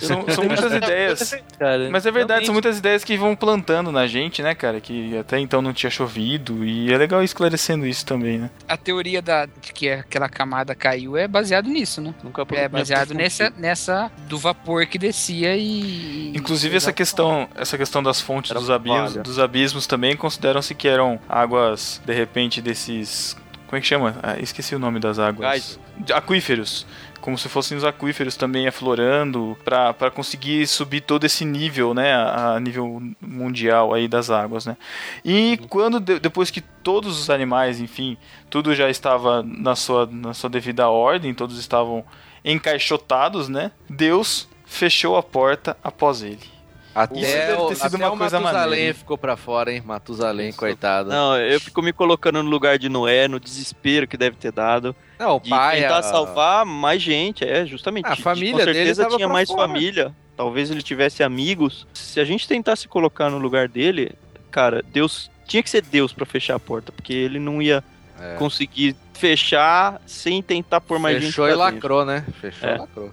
São, 0.00 0.24
são 0.28 0.44
muitas 0.44 0.72
ideias. 0.74 1.34
Cara, 1.58 1.88
Mas 1.90 2.04
é 2.06 2.10
verdade, 2.10 2.44
são 2.44 2.52
realmente. 2.52 2.52
muitas 2.52 2.78
ideias 2.78 3.04
que 3.04 3.16
vão 3.16 3.34
plantando 3.36 3.90
na 3.92 4.06
gente, 4.06 4.42
né, 4.42 4.54
cara? 4.54 4.80
Que 4.80 5.16
até 5.18 5.38
então 5.38 5.62
não 5.62 5.72
tinha 5.72 5.90
chovido. 5.90 6.64
E 6.64 6.92
é 6.92 6.96
legal 6.98 7.22
ir 7.22 7.24
esclarecendo 7.24 7.86
isso 7.86 8.04
também, 8.04 8.38
né? 8.38 8.50
A 8.68 8.76
teoria 8.76 9.22
da, 9.22 9.46
de 9.46 9.72
que 9.72 9.88
aquela 9.88 10.28
camada 10.28 10.74
caiu 10.74 11.16
é 11.16 11.26
baseado 11.28 11.68
nisso, 11.68 12.00
né? 12.00 12.14
Nunca 12.22 12.46
É 12.52 12.68
baseado 12.68 13.14
nessa, 13.14 13.52
nessa 13.56 14.10
do 14.28 14.38
vapor 14.38 14.86
que 14.86 14.98
descia 14.98 15.56
e. 15.56 16.32
Inclusive 16.34 16.76
essa 16.76 16.92
questão, 16.92 17.48
essa 17.54 17.76
questão 17.78 18.02
das 18.02 18.20
fontes 18.20 18.50
Era 18.50 18.60
dos 18.60 18.70
abismos, 18.70 19.14
dos 19.16 19.38
abismos 19.38 19.86
também 19.86 20.16
consideram-se 20.16 20.74
que 20.74 20.88
eram 20.88 21.18
águas, 21.28 22.00
de 22.04 22.12
repente, 22.12 22.60
desses. 22.60 23.36
Como 23.66 23.78
é 23.78 23.80
que 23.80 23.86
chama? 23.86 24.16
Ah, 24.22 24.36
esqueci 24.38 24.74
o 24.74 24.78
nome 24.78 25.00
das 25.00 25.18
águas. 25.18 25.50
Geyser. 25.50 25.78
Aquíferos. 26.12 26.86
Como 27.20 27.36
se 27.36 27.48
fossem 27.48 27.76
os 27.76 27.82
aquíferos 27.82 28.36
também 28.36 28.68
aflorando 28.68 29.58
pra 29.64 30.10
conseguir 30.14 30.64
subir 30.68 31.00
todo 31.00 31.24
esse 31.24 31.44
nível, 31.44 31.92
né? 31.92 32.14
A 32.14 32.60
nível 32.60 33.02
mundial 33.20 33.92
aí 33.92 34.06
das 34.06 34.30
águas, 34.30 34.64
né? 34.64 34.76
E 35.24 35.58
quando 35.68 35.98
de- 35.98 36.20
depois 36.20 36.50
que 36.52 36.60
todos 36.60 37.18
os 37.18 37.28
animais, 37.28 37.80
enfim, 37.80 38.16
tudo 38.48 38.74
já 38.76 38.88
estava 38.88 39.42
na 39.42 39.74
sua, 39.74 40.06
na 40.06 40.32
sua 40.34 40.48
devida 40.48 40.88
ordem, 40.88 41.34
todos 41.34 41.58
estavam 41.58 42.04
encaixotados, 42.44 43.48
né? 43.48 43.72
Deus 43.90 44.48
fechou 44.64 45.16
a 45.16 45.22
porta 45.22 45.76
após 45.82 46.22
ele. 46.22 46.55
Até, 46.98 47.20
Isso 47.20 47.30
deve 47.36 47.52
o, 47.60 47.66
ter 47.68 47.74
sido 47.74 47.94
até 47.96 48.06
uma 48.06 48.14
o 48.14 48.16
coisa 48.18 48.40
Matusalém 48.40 48.70
maneira. 48.70 48.94
ficou 48.94 49.18
pra 49.18 49.36
fora, 49.36 49.70
hein? 49.70 49.82
Matusalém, 49.84 50.50
coitado. 50.50 51.10
Não, 51.10 51.32
Não, 51.32 51.36
eu 51.38 51.60
fico 51.60 51.82
me 51.82 51.92
colocando 51.92 52.42
no 52.42 52.48
lugar 52.48 52.78
de 52.78 52.88
Noé, 52.88 53.28
no 53.28 53.38
desespero 53.38 54.08
que 54.08 54.16
deve 54.16 54.36
ter 54.36 54.50
dado. 54.50 54.96
o 55.20 55.38
De 55.38 55.50
pai... 55.50 55.82
tentar 55.82 55.98
a- 55.98 56.02
salvar 56.02 56.64
mais 56.64 57.02
gente, 57.02 57.44
é, 57.44 57.66
justamente. 57.66 58.06
A 58.06 58.16
família 58.16 58.52
Com 58.60 58.72
dele 58.72 58.74
certeza 58.94 59.08
tinha 59.14 59.28
mais 59.28 59.46
fora. 59.50 59.68
família. 59.68 60.14
Talvez 60.34 60.70
ele 60.70 60.80
tivesse 60.82 61.22
amigos. 61.22 61.86
Se 61.92 62.18
a 62.18 62.24
gente 62.24 62.48
tentar 62.48 62.76
se 62.76 62.88
colocar 62.88 63.28
no 63.28 63.36
lugar 63.38 63.68
dele, 63.68 64.12
cara, 64.50 64.82
Deus. 64.82 65.30
Tinha 65.46 65.62
que 65.62 65.68
ser 65.70 65.82
Deus 65.82 66.12
pra 66.14 66.24
fechar 66.26 66.56
a 66.56 66.58
porta, 66.58 66.90
porque 66.92 67.12
ele 67.12 67.38
não 67.38 67.60
ia 67.62 67.84
É. 68.18 68.34
conseguir 68.36 68.96
fechar 69.12 70.00
sem 70.06 70.42
tentar 70.42 70.80
pôr 70.80 70.98
mais 70.98 71.16
gente 71.16 71.26
Fechou 71.26 71.44
e 71.44 71.48
dentro. 71.50 71.62
lacrou, 71.62 72.04
né? 72.06 72.24
Fechou 72.40 72.68
É. 72.68 72.74
e 72.74 72.78
lacrou. 72.78 73.12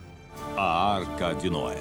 A 0.58 0.96
Arca 0.96 1.34
de 1.36 1.50
Noé. 1.50 1.78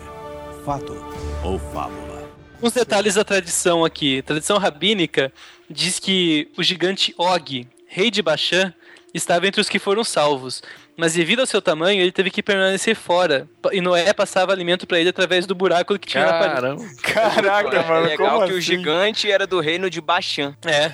Fato 0.64 0.94
ou 1.42 1.58
fábula? 1.58 2.22
Uns 2.62 2.72
detalhes 2.72 3.14
da 3.14 3.24
tradição 3.24 3.84
aqui. 3.84 4.20
A 4.20 4.22
tradição 4.22 4.58
rabínica 4.58 5.32
diz 5.68 5.98
que 5.98 6.48
o 6.56 6.62
gigante 6.62 7.12
Og, 7.18 7.66
rei 7.88 8.10
de 8.10 8.22
Bashan, 8.22 8.72
estava 9.12 9.46
entre 9.46 9.60
os 9.60 9.68
que 9.68 9.78
foram 9.80 10.04
salvos. 10.04 10.62
Mas 10.96 11.14
devido 11.14 11.40
ao 11.40 11.46
seu 11.46 11.60
tamanho, 11.60 12.00
ele 12.00 12.12
teve 12.12 12.30
que 12.30 12.42
permanecer 12.42 12.94
fora. 12.94 13.48
E 13.72 13.80
Noé 13.80 14.12
passava 14.12 14.52
alimento 14.52 14.86
pra 14.86 15.00
ele 15.00 15.08
através 15.08 15.46
do 15.46 15.54
buraco 15.54 15.98
que 15.98 16.06
tinha 16.06 16.24
na 16.24 16.32
parede. 16.34 16.54
Caramba. 16.54 16.84
Caraca, 17.02 17.76
É 17.76 17.88
mano, 17.88 18.06
legal 18.06 18.30
como 18.34 18.46
que 18.46 18.52
o 18.52 18.58
assim? 18.58 18.66
gigante 18.66 19.30
era 19.30 19.46
do 19.46 19.58
reino 19.58 19.90
de 19.90 20.00
Bashan. 20.00 20.54
É. 20.64 20.92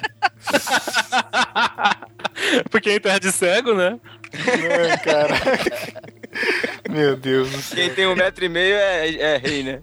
Porque 2.71 2.93
em 2.93 3.01
terra 3.01 3.19
de 3.19 3.31
cego, 3.33 3.75
né? 3.75 3.99
Ai, 4.33 4.99
caraca. 4.99 6.18
Meu 6.89 7.16
Deus 7.16 7.51
do 7.51 7.61
céu. 7.61 7.76
Quem 7.76 7.91
tem 7.91 8.07
um 8.07 8.14
metro 8.16 8.45
e 8.45 8.49
meio 8.49 8.74
é, 8.74 9.09
é 9.14 9.36
rei, 9.36 9.62
né? 9.62 9.80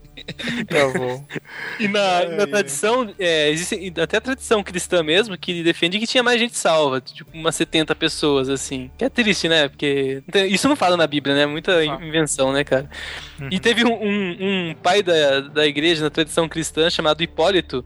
Tá 0.68 0.88
bom. 0.98 1.24
E 1.80 1.88
na, 1.88 2.24
e 2.24 2.36
na 2.36 2.48
tradição, 2.48 3.14
é, 3.20 3.50
existe 3.52 3.94
até 4.02 4.18
a 4.18 4.22
tradição 4.22 4.64
cristã 4.64 5.04
mesmo, 5.04 5.38
que 5.38 5.62
defende 5.62 6.00
que 6.00 6.08
tinha 6.08 6.24
mais 6.24 6.40
gente 6.40 6.58
salva, 6.58 7.00
tipo 7.00 7.30
umas 7.34 7.56
70 7.56 7.94
pessoas, 7.96 8.50
assim. 8.50 8.90
Que 8.98 9.06
é 9.06 9.10
triste, 9.10 9.48
né? 9.48 9.68
Porque 9.70 10.24
isso 10.50 10.68
não 10.68 10.76
fala 10.76 10.98
na 10.98 11.06
Bíblia, 11.06 11.36
né? 11.36 11.46
Muita 11.46 11.84
invenção, 11.86 12.52
né, 12.52 12.64
cara? 12.64 12.90
E 13.52 13.60
teve 13.60 13.86
um, 13.86 13.94
um- 13.94 14.38
um 14.72 14.76
pai 14.82 15.04
da, 15.04 15.42
da 15.42 15.68
igreja 15.68 16.04
na 16.04 16.10
tradição 16.10 16.50
cristã 16.50 16.90
chamado 16.90 17.22
Hipólito, 17.22 17.86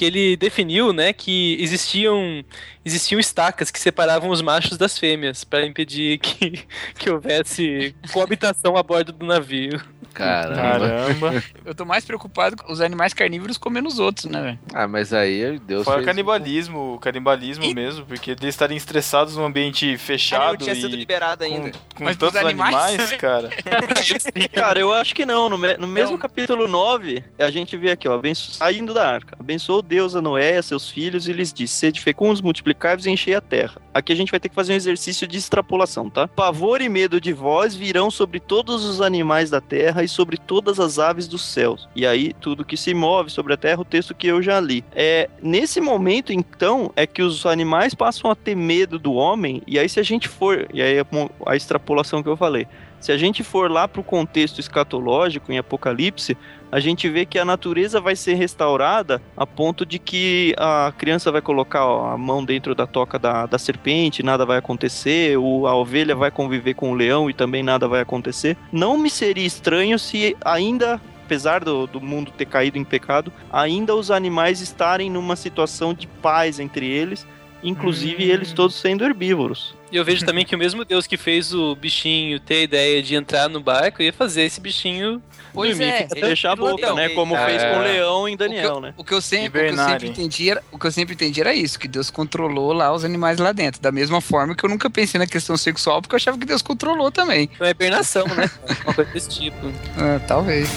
que 0.00 0.04
ele 0.06 0.34
definiu, 0.34 0.94
né, 0.94 1.12
que 1.12 1.58
existiam 1.60 2.42
existiam 2.82 3.20
estacas 3.20 3.70
que 3.70 3.78
separavam 3.78 4.30
os 4.30 4.40
machos 4.40 4.78
das 4.78 4.98
fêmeas 4.98 5.44
para 5.44 5.66
impedir 5.66 6.16
que, 6.16 6.64
que 6.98 7.10
houvesse 7.10 7.94
coabitação 8.10 8.78
a 8.78 8.82
bordo 8.82 9.12
do 9.12 9.26
navio. 9.26 9.78
Caramba. 10.12 10.54
Caramba. 10.56 11.44
Eu 11.64 11.74
tô 11.74 11.84
mais 11.84 12.04
preocupado 12.04 12.56
com 12.56 12.72
os 12.72 12.80
animais 12.80 13.14
carnívoros 13.14 13.56
comendo 13.58 13.88
os 13.88 13.98
outros, 13.98 14.26
né, 14.26 14.40
velho? 14.42 14.58
Ah, 14.74 14.86
mas 14.88 15.12
aí 15.12 15.58
Deus 15.60 15.84
Fora 15.84 15.98
fez... 15.98 16.06
canibalismo, 16.06 16.98
canibalismo 17.00 17.64
E- 17.64 17.74
mesmo, 17.74 18.04
porque 18.06 18.32
eles 18.32 18.44
estarem 18.44 18.76
estressados 18.76 19.36
num 19.36 19.44
ambiente 19.44 19.86
Ah, 19.86 19.90
não 19.92 19.98
fechado 19.98 20.56
tinha 20.64 20.74
sido 20.74 20.88
e 20.94 20.96
liberado 20.96 21.44
com, 21.44 21.52
ainda. 21.54 21.72
com 21.94 22.04
Mas 22.04 22.16
tantos 22.16 22.34
dos 22.40 22.44
animais? 22.48 22.74
animais, 22.76 23.12
cara. 23.12 23.50
Cara, 24.52 24.78
eu 24.80 24.92
acho 24.92 25.14
que 25.14 25.24
não. 25.26 25.48
No, 25.48 25.58
me- 25.58 25.76
no 25.76 25.86
mesmo 25.86 26.12
Não. 26.12 26.18
capítulo 26.18 26.66
9, 26.68 27.22
a 27.38 27.50
gente 27.50 27.76
vê 27.76 27.90
aqui, 27.92 28.08
ó, 28.08 28.14
abenço- 28.14 28.52
saindo 28.52 28.92
da 28.94 29.08
arca. 29.08 29.36
Abençoou 29.38 29.82
Deus 29.82 30.14
a 30.16 30.22
Noé 30.22 30.54
e 30.54 30.58
a 30.58 30.62
seus 30.62 30.88
filhos 30.90 31.28
e 31.28 31.32
lhes 31.32 31.52
disse: 31.52 31.74
Sede 31.74 32.00
fecundos, 32.00 32.40
multiplicai-vos 32.40 33.06
e 33.06 33.10
enchei 33.10 33.34
a 33.34 33.40
terra. 33.40 33.80
Aqui 33.92 34.12
a 34.12 34.16
gente 34.16 34.30
vai 34.30 34.38
ter 34.40 34.48
que 34.48 34.54
fazer 34.54 34.72
um 34.72 34.76
exercício 34.76 35.26
de 35.26 35.36
extrapolação, 35.38 36.08
tá? 36.08 36.26
Pavor 36.28 36.80
e 36.80 36.88
medo 36.88 37.20
de 37.20 37.32
vós 37.32 37.74
virão 37.74 38.10
sobre 38.10 38.38
todos 38.40 38.84
os 38.84 39.00
animais 39.00 39.50
da 39.50 39.60
terra 39.60 39.99
e 40.02 40.08
sobre 40.08 40.36
todas 40.36 40.80
as 40.80 40.98
aves 40.98 41.26
dos 41.28 41.42
céus. 41.42 41.88
E 41.94 42.06
aí, 42.06 42.32
tudo 42.40 42.64
que 42.64 42.76
se 42.76 42.94
move 42.94 43.30
sobre 43.30 43.54
a 43.54 43.56
terra, 43.56 43.80
o 43.80 43.84
texto 43.84 44.14
que 44.14 44.26
eu 44.26 44.42
já 44.42 44.60
li. 44.60 44.84
É, 44.92 45.28
nesse 45.42 45.80
momento, 45.80 46.32
então, 46.32 46.92
é 46.96 47.06
que 47.06 47.22
os 47.22 47.46
animais 47.46 47.94
passam 47.94 48.30
a 48.30 48.34
ter 48.34 48.54
medo 48.54 48.98
do 48.98 49.12
homem, 49.14 49.62
e 49.66 49.78
aí 49.78 49.88
se 49.88 50.00
a 50.00 50.02
gente 50.02 50.28
for, 50.28 50.68
e 50.72 50.82
aí 50.82 50.98
é 50.98 51.06
a 51.46 51.56
extrapolação 51.56 52.22
que 52.22 52.28
eu 52.28 52.36
falei, 52.36 52.66
se 53.00 53.10
a 53.10 53.16
gente 53.16 53.42
for 53.42 53.70
lá 53.70 53.88
para 53.88 54.00
o 54.00 54.04
contexto 54.04 54.60
escatológico 54.60 55.50
em 55.50 55.58
Apocalipse, 55.58 56.36
a 56.70 56.78
gente 56.80 57.08
vê 57.08 57.24
que 57.26 57.38
a 57.38 57.44
natureza 57.44 58.00
vai 58.00 58.14
ser 58.14 58.34
restaurada 58.34 59.20
a 59.36 59.46
ponto 59.46 59.84
de 59.84 59.98
que 59.98 60.54
a 60.58 60.92
criança 60.96 61.32
vai 61.32 61.40
colocar 61.40 61.80
a 61.82 62.16
mão 62.16 62.44
dentro 62.44 62.74
da 62.74 62.86
toca 62.86 63.18
da, 63.18 63.46
da 63.46 63.58
serpente, 63.58 64.22
nada 64.22 64.46
vai 64.46 64.58
acontecer, 64.58 65.36
o, 65.38 65.66
a 65.66 65.74
ovelha 65.74 66.14
vai 66.14 66.30
conviver 66.30 66.74
com 66.74 66.92
o 66.92 66.94
leão 66.94 67.28
e 67.28 67.34
também 67.34 67.62
nada 67.62 67.88
vai 67.88 68.00
acontecer. 68.00 68.56
Não 68.72 68.96
me 68.96 69.10
seria 69.10 69.46
estranho 69.46 69.98
se 69.98 70.36
ainda. 70.44 71.00
Apesar 71.24 71.62
do, 71.62 71.86
do 71.86 72.00
mundo 72.00 72.32
ter 72.36 72.44
caído 72.44 72.76
em 72.76 72.82
pecado, 72.82 73.32
ainda 73.52 73.94
os 73.94 74.10
animais 74.10 74.60
estarem 74.60 75.08
numa 75.08 75.36
situação 75.36 75.94
de 75.94 76.08
paz 76.08 76.58
entre 76.58 76.84
eles, 76.84 77.24
inclusive 77.62 78.24
Hum. 78.24 78.34
eles 78.34 78.52
todos 78.52 78.74
sendo 78.74 79.04
herbívoros. 79.04 79.76
E 79.90 79.96
eu 79.96 80.04
vejo 80.04 80.24
também 80.24 80.44
que 80.44 80.54
o 80.54 80.58
mesmo 80.58 80.84
Deus 80.84 81.06
que 81.06 81.16
fez 81.16 81.52
o 81.52 81.74
bichinho 81.74 82.38
ter 82.38 82.54
a 82.54 82.62
ideia 82.62 83.02
de 83.02 83.14
entrar 83.14 83.48
no 83.48 83.60
barco 83.60 84.02
ia 84.02 84.12
fazer 84.12 84.42
esse 84.42 84.60
bichinho 84.60 85.20
Pois 85.52 85.76
dormir. 85.76 85.92
é, 85.92 86.08
Fica 86.08 86.26
Deixar 86.26 86.52
a 86.52 86.56
boca, 86.56 86.74
Então, 86.74 86.94
né? 86.94 87.08
Como 87.08 87.36
é. 87.36 87.44
fez 87.46 87.62
com 87.62 87.78
o 87.80 87.82
leão 87.82 88.28
em 88.28 88.34
O 88.34 88.38
Daniel, 88.38 88.74
eu, 88.74 88.80
né? 88.80 88.94
o 88.96 89.02
que 89.02 89.12
eu 89.12 89.20
sempre, 89.20 89.60
o 89.60 89.64
que 89.74 89.80
eu 89.80 89.84
sempre 89.84 90.08
entendi 90.08 90.50
era, 90.50 90.62
o 90.70 90.78
que 90.78 90.86
eu 90.86 90.92
sempre 90.92 91.14
entendi 91.14 91.40
era 91.40 91.52
isso, 91.52 91.78
que 91.78 91.88
Deus 91.88 92.08
controlou 92.08 92.72
lá 92.72 92.92
os 92.92 93.04
animais 93.04 93.38
lá 93.38 93.50
dentro. 93.50 93.80
Da 93.80 93.90
mesma 93.90 94.20
forma 94.20 94.54
que 94.54 94.64
eu 94.64 94.70
nunca 94.70 94.88
pensei 94.88 95.18
na 95.18 95.26
questão 95.26 95.56
sexual, 95.56 96.00
porque 96.00 96.14
eu 96.14 96.18
achava 96.18 96.38
que 96.38 96.46
Deus 96.46 96.62
controlou 96.62 97.10
também. 97.10 97.50
Então 97.52 97.66
é 97.66 97.70
hibernação, 97.70 98.26
né? 98.28 98.48
Uma 98.84 98.94
coisa 98.94 99.10
desse 99.10 99.28
tipo. 99.28 99.56
Ah, 99.98 100.20
talvez. 100.26 100.68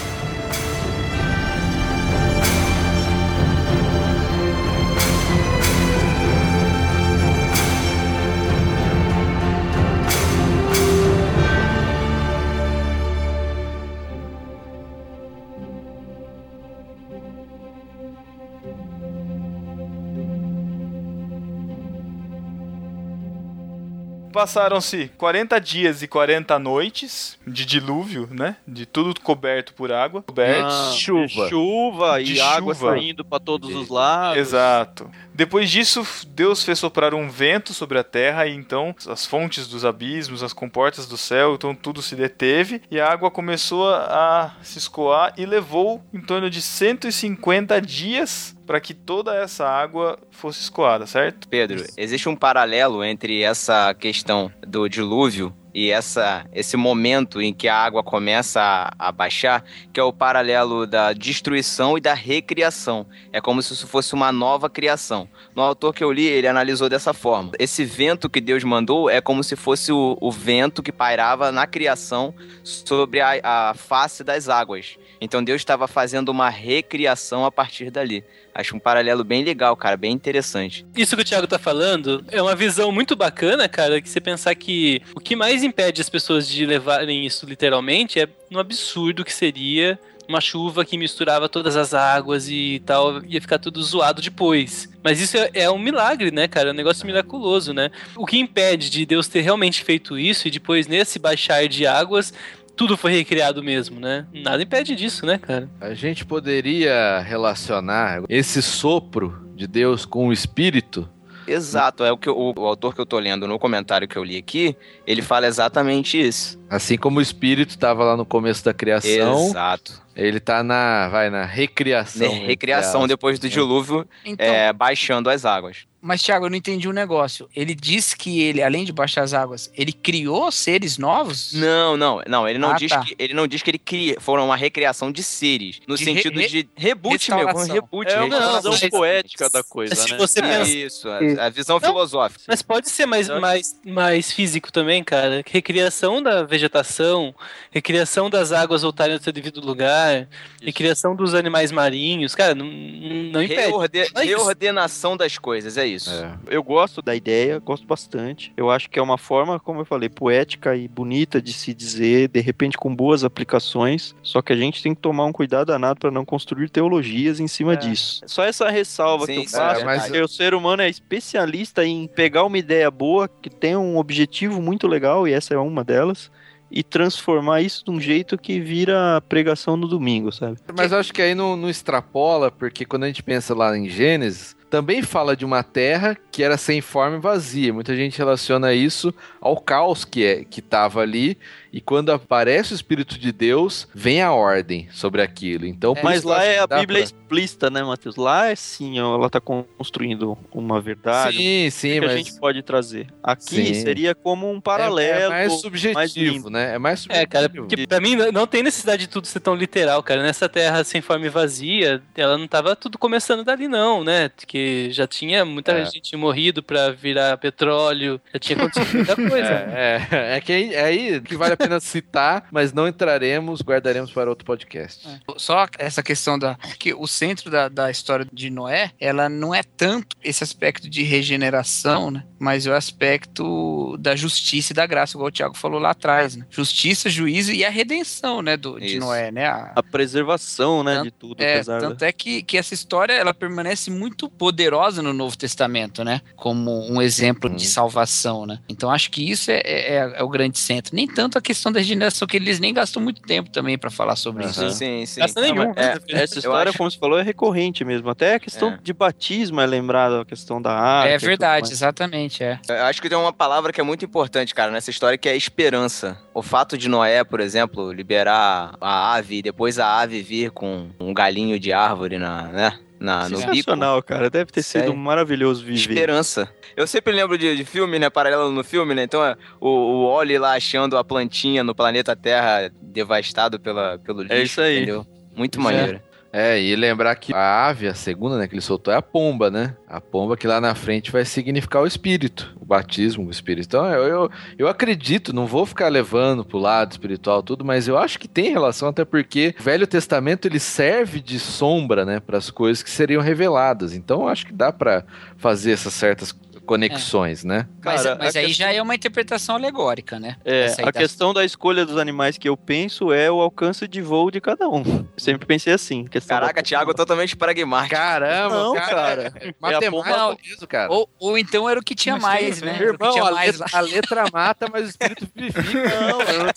Passaram-se 24.34 25.12
40 25.16 25.60
dias 25.60 26.02
e 26.02 26.08
40 26.08 26.58
noites 26.58 27.38
de 27.46 27.64
dilúvio, 27.64 28.28
né? 28.32 28.56
De 28.66 28.84
tudo 28.84 29.18
coberto 29.20 29.72
por 29.74 29.92
água. 29.92 30.22
Coberto. 30.22 30.66
Ah, 30.66 30.92
chuva. 30.92 31.24
de 31.26 31.48
chuva 31.48 32.22
De 32.22 32.34
e 32.34 32.40
água 32.40 32.74
chuva. 32.74 32.90
saindo 32.90 33.24
pra 33.24 33.38
todos 33.38 33.72
os 33.72 33.88
lados. 33.88 34.36
Exato. 34.36 35.08
Depois 35.32 35.70
disso, 35.70 36.04
Deus 36.26 36.64
fez 36.64 36.80
soprar 36.80 37.14
um 37.14 37.28
vento 37.28 37.72
sobre 37.72 37.96
a 37.96 38.02
terra 38.02 38.44
e 38.46 38.54
então 38.54 38.94
as 39.08 39.24
fontes 39.24 39.68
dos 39.68 39.84
abismos, 39.84 40.42
as 40.42 40.52
comportas 40.52 41.06
do 41.06 41.16
céu, 41.16 41.54
então 41.54 41.72
tudo 41.72 42.02
se 42.02 42.16
deteve 42.16 42.82
e 42.90 43.00
a 43.00 43.08
água 43.08 43.30
começou 43.30 43.88
a 43.88 44.56
se 44.62 44.78
escoar 44.78 45.32
e 45.36 45.46
levou 45.46 46.02
em 46.12 46.20
torno 46.20 46.50
de 46.50 46.60
150 46.60 47.80
dias 47.80 48.53
para 48.66 48.80
que 48.80 48.94
toda 48.94 49.34
essa 49.34 49.68
água 49.68 50.18
fosse 50.30 50.60
escoada, 50.60 51.06
certo? 51.06 51.48
Pedro, 51.48 51.84
existe 51.96 52.28
um 52.28 52.36
paralelo 52.36 53.04
entre 53.04 53.42
essa 53.42 53.94
questão 53.94 54.50
do 54.66 54.88
dilúvio 54.88 55.54
e 55.74 55.90
essa, 55.90 56.46
esse 56.54 56.76
momento 56.76 57.42
em 57.42 57.52
que 57.52 57.66
a 57.66 57.76
água 57.76 58.02
começa 58.02 58.60
a, 58.60 59.08
a 59.08 59.12
baixar, 59.12 59.64
que 59.92 59.98
é 59.98 60.02
o 60.02 60.12
paralelo 60.12 60.86
da 60.86 61.12
destruição 61.12 61.98
e 61.98 62.00
da 62.00 62.14
recriação. 62.14 63.04
É 63.32 63.40
como 63.40 63.60
se 63.60 63.72
isso 63.72 63.88
fosse 63.88 64.14
uma 64.14 64.30
nova 64.30 64.70
criação. 64.70 65.28
No 65.54 65.62
autor 65.62 65.92
que 65.92 66.04
eu 66.04 66.12
li, 66.12 66.26
ele 66.26 66.46
analisou 66.46 66.88
dessa 66.88 67.12
forma. 67.12 67.50
Esse 67.58 67.84
vento 67.84 68.30
que 68.30 68.40
Deus 68.40 68.62
mandou 68.62 69.10
é 69.10 69.20
como 69.20 69.42
se 69.42 69.56
fosse 69.56 69.90
o, 69.90 70.16
o 70.20 70.30
vento 70.30 70.82
que 70.82 70.92
pairava 70.92 71.50
na 71.50 71.66
criação 71.66 72.32
sobre 72.62 73.20
a, 73.20 73.40
a 73.42 73.74
face 73.74 74.22
das 74.22 74.48
águas. 74.48 74.96
Então 75.20 75.42
Deus 75.42 75.60
estava 75.60 75.88
fazendo 75.88 76.28
uma 76.28 76.48
recriação 76.50 77.44
a 77.44 77.50
partir 77.50 77.90
dali. 77.90 78.22
Acho 78.54 78.76
um 78.76 78.78
paralelo 78.78 79.24
bem 79.24 79.42
legal, 79.42 79.76
cara, 79.76 79.96
bem 79.96 80.12
interessante. 80.12 80.86
Isso 80.96 81.16
que 81.16 81.22
o 81.22 81.24
Thiago 81.24 81.46
tá 81.48 81.58
falando 81.58 82.24
é 82.30 82.40
uma 82.40 82.54
visão 82.54 82.92
muito 82.92 83.16
bacana, 83.16 83.68
cara, 83.68 84.00
que 84.00 84.08
você 84.08 84.20
pensar 84.20 84.54
que 84.54 85.02
o 85.14 85.18
que 85.18 85.34
mais 85.34 85.63
impede 85.64 86.00
as 86.00 86.08
pessoas 86.08 86.48
de 86.48 86.64
levarem 86.66 87.26
isso 87.26 87.46
literalmente 87.46 88.20
é 88.20 88.28
no 88.50 88.58
absurdo 88.58 89.24
que 89.24 89.32
seria 89.32 89.98
uma 90.28 90.40
chuva 90.40 90.84
que 90.84 90.96
misturava 90.96 91.48
todas 91.48 91.76
as 91.76 91.92
águas 91.92 92.48
e 92.48 92.82
tal, 92.84 93.22
ia 93.24 93.40
ficar 93.40 93.58
tudo 93.58 93.82
zoado 93.82 94.22
depois. 94.22 94.88
Mas 95.02 95.20
isso 95.20 95.36
é, 95.36 95.50
é 95.54 95.70
um 95.70 95.78
milagre, 95.78 96.30
né, 96.30 96.48
cara? 96.48 96.70
É 96.70 96.72
um 96.72 96.76
negócio 96.76 97.06
miraculoso, 97.06 97.72
né? 97.72 97.90
O 98.16 98.24
que 98.24 98.38
impede 98.38 98.90
de 98.90 99.04
Deus 99.04 99.28
ter 99.28 99.42
realmente 99.42 99.84
feito 99.84 100.18
isso 100.18 100.48
e 100.48 100.50
depois, 100.50 100.86
nesse 100.86 101.18
baixar 101.18 101.68
de 101.68 101.86
águas, 101.86 102.32
tudo 102.76 102.96
foi 102.96 103.12
recriado 103.12 103.62
mesmo, 103.62 104.00
né? 104.00 104.26
Nada 104.32 104.62
impede 104.62 104.96
disso, 104.96 105.24
né, 105.26 105.38
cara? 105.38 105.68
A 105.80 105.94
gente 105.94 106.24
poderia 106.24 107.20
relacionar 107.20 108.22
esse 108.28 108.60
sopro 108.62 109.44
de 109.54 109.66
Deus 109.66 110.04
com 110.04 110.28
o 110.28 110.32
espírito. 110.32 111.08
Exato, 111.46 112.04
é 112.04 112.12
o 112.12 112.16
que 112.16 112.28
o, 112.28 112.54
o 112.56 112.66
autor 112.66 112.94
que 112.94 113.00
eu 113.00 113.06
tô 113.06 113.18
lendo 113.18 113.46
no 113.46 113.58
comentário 113.58 114.08
que 114.08 114.16
eu 114.16 114.24
li 114.24 114.36
aqui, 114.36 114.76
ele 115.06 115.22
fala 115.22 115.46
exatamente 115.46 116.20
isso. 116.20 116.58
Assim 116.68 116.96
como 116.96 117.18
o 117.18 117.22
espírito 117.22 117.70
estava 117.70 118.04
lá 118.04 118.16
no 118.16 118.24
começo 118.24 118.64
da 118.64 118.72
criação, 118.72 119.46
Exato. 119.48 120.02
ele 120.16 120.40
tá 120.40 120.62
na, 120.62 121.08
vai 121.08 121.30
na 121.30 121.44
recriação. 121.44 122.32
Recriação 122.46 123.06
depois 123.06 123.38
do 123.38 123.48
dilúvio, 123.48 124.06
Então, 124.24 124.46
é, 124.46 124.72
baixando 124.72 125.30
as 125.30 125.44
águas. 125.44 125.86
Mas 126.04 126.22
Thiago, 126.22 126.46
eu 126.46 126.50
não 126.50 126.56
entendi 126.56 126.88
um 126.88 126.92
negócio. 126.92 127.48
Ele 127.56 127.74
disse 127.74 128.16
que 128.16 128.42
ele, 128.42 128.62
além 128.62 128.84
de 128.84 128.92
baixar 128.92 129.22
as 129.22 129.32
águas, 129.32 129.70
ele 129.74 129.92
criou 129.92 130.52
seres 130.52 130.98
novos? 130.98 131.52
Não, 131.54 131.96
não, 131.96 132.20
não, 132.26 132.48
ele 132.48 132.58
não 132.58 132.70
Ah, 132.72 132.74
diz 132.76 132.90
tá. 132.90 133.00
que 133.00 133.16
ele 133.18 133.32
não 133.34 133.46
diz 133.46 133.62
que 133.62 133.70
ele 133.70 133.78
cria, 133.78 134.20
foram 134.20 134.44
uma 134.46 134.56
recriação 134.56 135.10
de 135.10 135.22
seres, 135.22 135.80
no 135.88 135.96
De 135.96 136.04
sentido 136.04 136.38
re- 136.38 136.46
de 136.48 136.68
reboot 136.76 137.30
mesmo, 137.34 137.58
um 137.58 137.64
reboot, 137.64 138.10
É 138.12 138.20
uma 138.22 138.56
visão 138.60 138.88
poética 138.90 139.48
da 139.48 139.62
coisa, 139.64 139.94
Se 139.94 140.10
né? 140.12 140.18
você 140.18 140.42
pensa- 140.42 140.70
Isso, 140.70 141.08
a, 141.08 141.46
a 141.46 141.48
visão 141.48 141.78
Não, 141.80 141.88
filosófica. 141.88 142.44
Mas 142.48 142.60
pode 142.62 142.88
ser 142.90 143.06
mais, 143.06 143.28
mais, 143.28 143.80
mais 143.84 144.30
físico 144.30 144.70
também, 144.72 145.02
cara. 145.02 145.42
Recriação 145.46 146.22
da 146.22 146.42
vegetação, 146.42 147.34
recriação 147.70 148.28
das 148.28 148.52
águas 148.52 148.82
voltarem 148.82 149.14
ao 149.14 149.20
seu 149.22 149.32
devido 149.32 149.60
lugar, 149.60 150.28
recriação 150.62 151.14
dos 151.16 151.34
animais 151.34 151.72
marinhos. 151.72 152.34
Cara, 152.34 152.54
não, 152.54 152.66
não 152.66 153.42
impede. 153.42 153.68
Reorde- 153.68 153.98
É 153.98 154.02
isso. 154.02 154.22
reordenação 154.24 155.16
das 155.16 155.38
coisas, 155.38 155.76
é 155.78 155.86
isso. 155.86 155.93
É. 155.96 156.32
Eu 156.48 156.62
gosto 156.62 157.00
da 157.02 157.14
ideia, 157.14 157.58
gosto 157.58 157.86
bastante. 157.86 158.52
Eu 158.56 158.70
acho 158.70 158.88
que 158.90 158.98
é 158.98 159.02
uma 159.02 159.18
forma, 159.18 159.58
como 159.60 159.80
eu 159.80 159.84
falei, 159.84 160.08
poética 160.08 160.74
e 160.76 160.86
bonita 160.88 161.40
de 161.40 161.52
se 161.52 161.72
dizer, 161.74 162.28
de 162.28 162.40
repente 162.40 162.76
com 162.76 162.94
boas 162.94 163.24
aplicações. 163.24 164.14
Só 164.22 164.42
que 164.42 164.52
a 164.52 164.56
gente 164.56 164.82
tem 164.82 164.94
que 164.94 165.00
tomar 165.00 165.24
um 165.26 165.32
cuidado 165.32 165.68
danado 165.68 166.00
para 166.00 166.10
não 166.10 166.24
construir 166.24 166.68
teologias 166.68 167.40
em 167.40 167.48
cima 167.48 167.74
É. 167.74 167.76
disso. 167.76 168.22
Só 168.26 168.44
essa 168.44 168.68
ressalva 168.70 169.26
Sim, 169.26 169.40
que 169.40 169.46
eu 169.46 169.50
faço, 169.50 169.80
é, 169.80 169.84
mas- 169.84 170.10
o 170.10 170.28
ser 170.28 170.54
humano 170.54 170.82
é 170.82 170.88
especialista 170.88 171.84
em 171.84 172.06
pegar 172.06 172.44
uma 172.44 172.58
ideia 172.58 172.90
boa, 172.90 173.28
que 173.28 173.48
tem 173.50 173.76
um 173.76 173.96
objetivo 173.98 174.60
muito 174.60 174.86
legal, 174.86 175.26
e 175.28 175.32
essa 175.32 175.54
é 175.54 175.58
uma 175.58 175.82
delas, 175.84 176.30
e 176.70 176.82
transformar 176.82 177.60
isso 177.60 177.84
de 177.84 177.90
um 177.90 178.00
jeito 178.00 178.36
que 178.36 178.58
vira 178.60 179.20
pregação 179.28 179.76
no 179.76 179.86
domingo, 179.86 180.32
sabe? 180.32 180.58
Mas 180.76 180.90
eu 180.90 180.98
acho 180.98 181.12
que 181.12 181.22
aí 181.22 181.34
não, 181.34 181.56
não 181.56 181.68
extrapola, 181.70 182.50
porque 182.50 182.84
quando 182.84 183.04
a 183.04 183.06
gente 183.06 183.22
pensa 183.22 183.54
lá 183.54 183.76
em 183.78 183.88
Gênesis, 183.88 184.56
também 184.74 185.02
fala 185.02 185.36
de 185.36 185.44
uma 185.44 185.62
terra 185.62 186.18
que 186.32 186.42
era 186.42 186.56
sem 186.56 186.80
forma 186.80 187.16
e 187.16 187.20
vazia. 187.20 187.72
Muita 187.72 187.94
gente 187.94 188.18
relaciona 188.18 188.74
isso 188.74 189.14
ao 189.40 189.56
caos 189.56 190.04
que 190.04 190.24
é 190.24 190.44
que 190.44 190.58
estava 190.58 191.00
ali. 191.00 191.38
E 191.74 191.80
quando 191.80 192.12
aparece 192.12 192.72
o 192.72 192.76
Espírito 192.76 193.18
de 193.18 193.32
Deus, 193.32 193.88
vem 193.92 194.22
a 194.22 194.32
ordem 194.32 194.88
sobre 194.92 195.20
aquilo. 195.20 195.66
Então, 195.66 195.92
por 195.92 196.04
Mas 196.04 196.22
lá 196.22 196.44
é 196.44 196.54
que 196.54 196.72
a 196.72 196.78
Bíblia 196.78 197.00
pra- 197.00 197.04
explícita, 197.04 197.68
né, 197.68 197.82
Matheus? 197.82 198.14
Lá 198.14 198.46
é 198.48 198.54
sim, 198.54 198.96
ela 198.96 199.28
tá 199.28 199.40
construindo 199.40 200.38
uma 200.52 200.80
verdade, 200.80 201.36
Sim, 201.36 201.68
sim, 201.70 201.92
que 201.94 202.00
mas 202.02 202.10
a 202.12 202.16
gente 202.16 202.38
pode 202.38 202.62
trazer. 202.62 203.08
Aqui 203.20 203.42
Sim. 203.66 203.74
seria 203.74 204.14
como 204.14 204.48
um 204.48 204.58
é, 204.58 204.60
paralelo. 204.60 205.24
é 205.24 205.28
mais 205.28 205.48
mais 205.50 205.60
subjetivo, 205.60 206.34
limpo. 206.36 206.50
né? 206.50 206.74
É 206.74 206.78
mais 206.78 207.00
subjetivo. 207.00 207.22
É, 207.24 207.26
cara, 207.26 207.48
porque 207.48 207.86
pra 207.88 208.00
mim 208.00 208.14
não 208.32 208.46
tem 208.46 208.62
necessidade 208.62 209.02
de 209.02 209.08
tudo 209.08 209.26
ser 209.26 209.40
tão 209.40 209.56
literal, 209.56 210.00
cara. 210.00 210.22
Nessa 210.22 210.48
terra 210.48 210.84
sem 210.84 211.00
forma 211.00 211.26
e 211.26 211.28
vazia, 211.28 212.00
ela 212.14 212.38
não 212.38 212.46
tava 212.46 212.76
tudo 212.76 212.96
começando 212.98 213.42
dali, 213.42 213.66
não, 213.66 214.04
né? 214.04 214.28
Porque 214.28 214.90
já 214.92 215.08
tinha 215.08 215.44
muita 215.44 215.72
É. 215.72 215.84
gente 215.86 216.16
morrido 216.16 216.62
pra 216.62 216.92
virar 216.92 217.36
petróleo, 217.38 218.20
já 218.32 218.38
tinha 218.38 218.58
acontecido 218.58 218.94
muita 218.94 219.16
coisa. 219.16 219.52
É, 219.74 220.06
é, 220.12 220.36
é 220.36 220.40
que 220.40 220.52
aí, 220.52 220.72
é 220.72 220.84
aí 220.84 221.20
que 221.20 221.36
vale 221.36 221.54
a 221.54 221.63
pena 221.64 221.80
citar, 221.80 222.46
mas 222.50 222.72
não 222.72 222.86
entraremos, 222.88 223.60
guardaremos 223.62 224.12
para 224.12 224.28
outro 224.30 224.44
podcast. 224.44 225.06
Só 225.36 225.66
essa 225.78 226.02
questão 226.02 226.38
da. 226.38 226.56
que 226.78 226.94
o 226.94 227.06
centro 227.06 227.50
da, 227.50 227.68
da 227.68 227.90
história 227.90 228.26
de 228.32 228.50
Noé, 228.50 228.92
ela 229.00 229.28
não 229.28 229.54
é 229.54 229.62
tanto 229.62 230.16
esse 230.22 230.42
aspecto 230.44 230.88
de 230.88 231.02
regeneração, 231.02 232.10
né? 232.10 232.24
Mas 232.38 232.66
o 232.66 232.72
aspecto 232.72 233.96
da 233.98 234.14
justiça 234.14 234.72
e 234.72 234.76
da 234.76 234.86
graça, 234.86 235.16
igual 235.16 235.28
o 235.28 235.32
Tiago 235.32 235.56
falou 235.56 235.78
lá 235.80 235.90
atrás, 235.90 236.36
né? 236.36 236.44
Justiça, 236.50 237.08
juízo 237.08 237.52
e 237.52 237.64
a 237.64 237.70
redenção, 237.70 238.42
né? 238.42 238.56
Do, 238.56 238.78
de. 238.78 238.98
Noé, 238.98 239.30
né? 239.30 239.46
A- 239.46 239.72
A 239.76 239.82
preservação, 239.82 240.82
né, 240.82 240.94
Tanto- 240.96 241.04
de 241.04 241.10
tudo, 241.12 241.42
É, 241.42 241.54
apesar 241.54 241.80
da- 241.80 241.88
tanto 241.88 242.02
é 242.04 242.12
que, 242.12 242.42
que 242.42 242.56
essa 242.58 242.74
história 242.74 243.12
ela 243.12 243.32
permanece 243.34 243.90
muito 243.90 244.28
poderosa 244.28 245.02
no 245.02 245.12
Novo 245.12 245.36
Testamento, 245.36 246.04
né? 246.04 246.20
Como 246.36 246.70
um 246.92 247.00
exemplo 247.00 247.48
de 247.48 247.64
Uhum. 247.64 247.70
salvação, 247.70 248.46
né? 248.46 248.58
Então 248.68 248.90
acho 248.90 249.10
que 249.10 249.28
isso 249.30 249.50
é, 249.50 249.60
é- 249.64 250.12
é 250.16 250.22
o 250.22 250.28
grande 250.28 250.58
centro. 250.58 250.94
Nem 250.94 251.06
tanto 251.06 251.38
a 251.38 251.40
questão 251.40 251.53
da 251.72 251.78
regeneração, 251.80 252.26
que 252.26 252.36
eles 252.36 252.58
nem 252.60 252.72
gastam 252.74 253.02
muito 253.02 253.20
tempo 253.22 253.50
também 253.50 253.76
para 253.78 253.90
falar 253.90 254.16
sobre 254.16 254.44
isso. 254.46 254.60
Aham. 254.60 254.70
Sim, 254.70 255.06
sim. 255.06 255.20
Gasta 255.20 255.40
Não, 255.40 255.48
nenhum, 255.54 255.72
mas- 255.74 255.76
é, 255.76 255.94
né? 255.94 256.00
Essa 256.22 256.38
história, 256.38 256.68
acho- 256.70 256.78
como 256.78 256.90
você 256.90 256.98
falou, 256.98 257.18
é 257.18 257.22
recorrente 257.22 257.84
mesmo. 257.84 258.08
Até 258.10 258.34
a 258.34 258.40
questão 258.40 258.70
É. 258.72 258.78
de 258.82 258.92
batismo 258.92 259.60
é 259.60 259.66
lembrada, 259.66 260.22
a 260.22 260.24
questão 260.24 260.60
da 260.60 260.72
arca. 260.72 261.10
É 261.10 261.18
verdade, 261.18 261.70
exatamente, 261.72 262.42
é. 262.42 262.58
Eu 262.68 262.84
acho 262.84 263.00
que 263.02 263.08
tem 263.08 263.16
uma 263.18 263.32
palavra 263.32 263.72
que 263.72 263.80
é 263.80 263.84
muito 263.84 264.04
importante, 264.04 264.54
cara, 264.54 264.70
nessa 264.70 264.90
história, 264.90 265.16
que 265.18 265.28
é 265.28 265.36
esperança. 265.36 266.18
O 266.32 266.42
fato 266.42 266.76
de 266.78 266.88
Noé, 266.88 267.22
por 267.24 267.40
exemplo, 267.40 267.92
liberar 267.92 268.74
a 268.80 269.14
ave 269.14 269.38
e 269.38 269.42
depois 269.42 269.78
a 269.78 270.00
ave 270.00 270.22
vir 270.22 270.50
com 270.50 270.88
um 271.00 271.12
galinho 271.14 271.58
de 271.58 271.72
árvore 271.72 272.18
na, 272.18 272.42
né, 272.44 272.78
na, 273.04 273.28
no 273.28 273.36
bico. 273.38 273.52
Sensacional, 273.54 274.02
cara. 274.02 274.28
Deve 274.28 274.50
ter 274.50 274.62
Sério? 274.62 274.88
sido 274.90 274.96
maravilhoso 274.98 275.64
viver. 275.64 275.92
Esperança. 275.92 276.48
Eu 276.76 276.86
sempre 276.86 277.12
lembro 277.12 277.38
de, 277.38 277.54
de 277.56 277.64
filme, 277.64 277.98
né? 277.98 278.10
Paralelo 278.10 278.50
no 278.50 278.64
filme, 278.64 278.94
né? 278.94 279.04
Então 279.04 279.24
é, 279.24 279.36
o, 279.60 279.68
o 279.68 280.04
Oli 280.06 280.36
lá 280.38 280.54
achando 280.56 280.96
a 280.98 281.04
plantinha 281.04 281.62
no 281.62 281.74
planeta 281.74 282.16
Terra 282.16 282.70
devastado 282.82 283.60
pela, 283.60 283.98
pelo 283.98 284.22
lixo. 284.22 284.34
isso 284.42 284.60
aí. 284.60 284.78
Entendeu? 284.78 285.06
Muito 285.36 285.58
É. 285.60 285.62
maneiro. 285.62 285.96
É, 285.96 286.13
e 286.60 286.74
lembrar 286.74 287.14
que 287.14 287.32
a 287.32 287.68
ave, 287.68 287.86
a 287.86 287.94
segunda, 287.94 288.36
né, 288.36 288.48
que 288.48 288.54
ele 288.54 288.60
soltou 288.60 288.92
é 288.92 288.96
a 288.96 289.02
pomba, 289.02 289.52
né? 289.52 289.76
A 289.86 290.00
pomba 290.00 290.36
que 290.36 290.48
lá 290.48 290.60
na 290.60 290.74
frente 290.74 291.12
vai 291.12 291.24
significar 291.24 291.80
o 291.80 291.86
espírito, 291.86 292.52
o 292.60 292.64
batismo, 292.64 293.28
o 293.28 293.30
espírito. 293.30 293.66
Então 293.66 293.86
eu, 293.86 294.04
eu, 294.04 294.30
eu 294.58 294.68
acredito, 294.68 295.32
não 295.32 295.46
vou 295.46 295.64
ficar 295.64 295.86
levando 295.88 296.44
pro 296.44 296.58
lado 296.58 296.90
espiritual 296.90 297.40
tudo, 297.40 297.64
mas 297.64 297.86
eu 297.86 297.96
acho 297.96 298.18
que 298.18 298.26
tem 298.26 298.50
relação, 298.50 298.88
até 298.88 299.04
porque 299.04 299.54
o 299.60 299.62
Velho 299.62 299.86
Testamento 299.86 300.46
ele 300.46 300.58
serve 300.58 301.20
de 301.20 301.38
sombra, 301.38 302.04
né, 302.04 302.18
para 302.18 302.36
as 302.36 302.50
coisas 302.50 302.82
que 302.82 302.90
seriam 302.90 303.22
reveladas. 303.22 303.94
Então 303.94 304.22
eu 304.22 304.28
acho 304.28 304.46
que 304.46 304.52
dá 304.52 304.72
pra 304.72 305.04
fazer 305.36 305.70
essas 305.70 305.94
certas 305.94 306.34
conexões, 306.66 307.44
né? 307.44 307.66
Mas, 307.84 308.02
Cara, 308.02 308.16
mas 308.18 308.36
aí 308.36 308.46
questão- 308.46 308.66
já 308.66 308.72
é 308.72 308.80
uma 308.82 308.94
interpretação 308.94 309.54
alegórica, 309.56 310.18
né? 310.18 310.36
É, 310.44 310.72
a 310.80 310.84
da- 310.86 310.92
questão 310.92 311.32
da 311.34 311.44
escolha 311.44 311.84
dos 311.84 311.96
animais 311.96 312.38
que 312.38 312.48
eu 312.48 312.56
penso 312.56 313.12
é 313.12 313.30
o 313.30 313.40
alcance 313.40 313.86
de 313.86 314.00
voo 314.00 314.30
de 314.30 314.40
cada 314.40 314.68
um. 314.68 314.82
Eu 314.84 315.06
sempre 315.16 315.46
pensei 315.46 315.72
assim. 315.72 316.04
Caraca, 316.26 316.54
da- 316.54 316.62
Thiago 316.62 316.90
é 316.90 316.94
totalmente 316.94 317.36
pragmático. 317.36 317.94
Caramba, 317.94 318.54
Não, 318.56 318.74
cara. 318.74 318.86
cara. 318.94 319.32
é 319.40 319.46
É 319.46 319.50
a 319.50 319.54
Matemática 319.60 320.36
mesmo, 320.48 320.66
cara. 320.66 320.92
Ou, 320.92 321.08
ou 321.18 321.38
então 321.38 321.68
era 321.68 321.78
o 321.78 321.82
que 321.82 321.94
tinha 321.94 322.14
Mas 322.16 322.22
mais, 322.22 322.62
né? 322.62 322.78
Irmão, 322.80 323.12
tinha 323.12 323.24
a 323.24 323.30
mais 323.32 323.58
letra, 323.58 323.78
a 323.78 323.80
letra 323.80 324.24
mata, 324.32 324.66
mas 324.72 324.84
o 324.86 324.88
espírito 324.88 325.26
vivifica. 325.34 325.84
Não, 326.00 326.20
eu- 326.22 326.52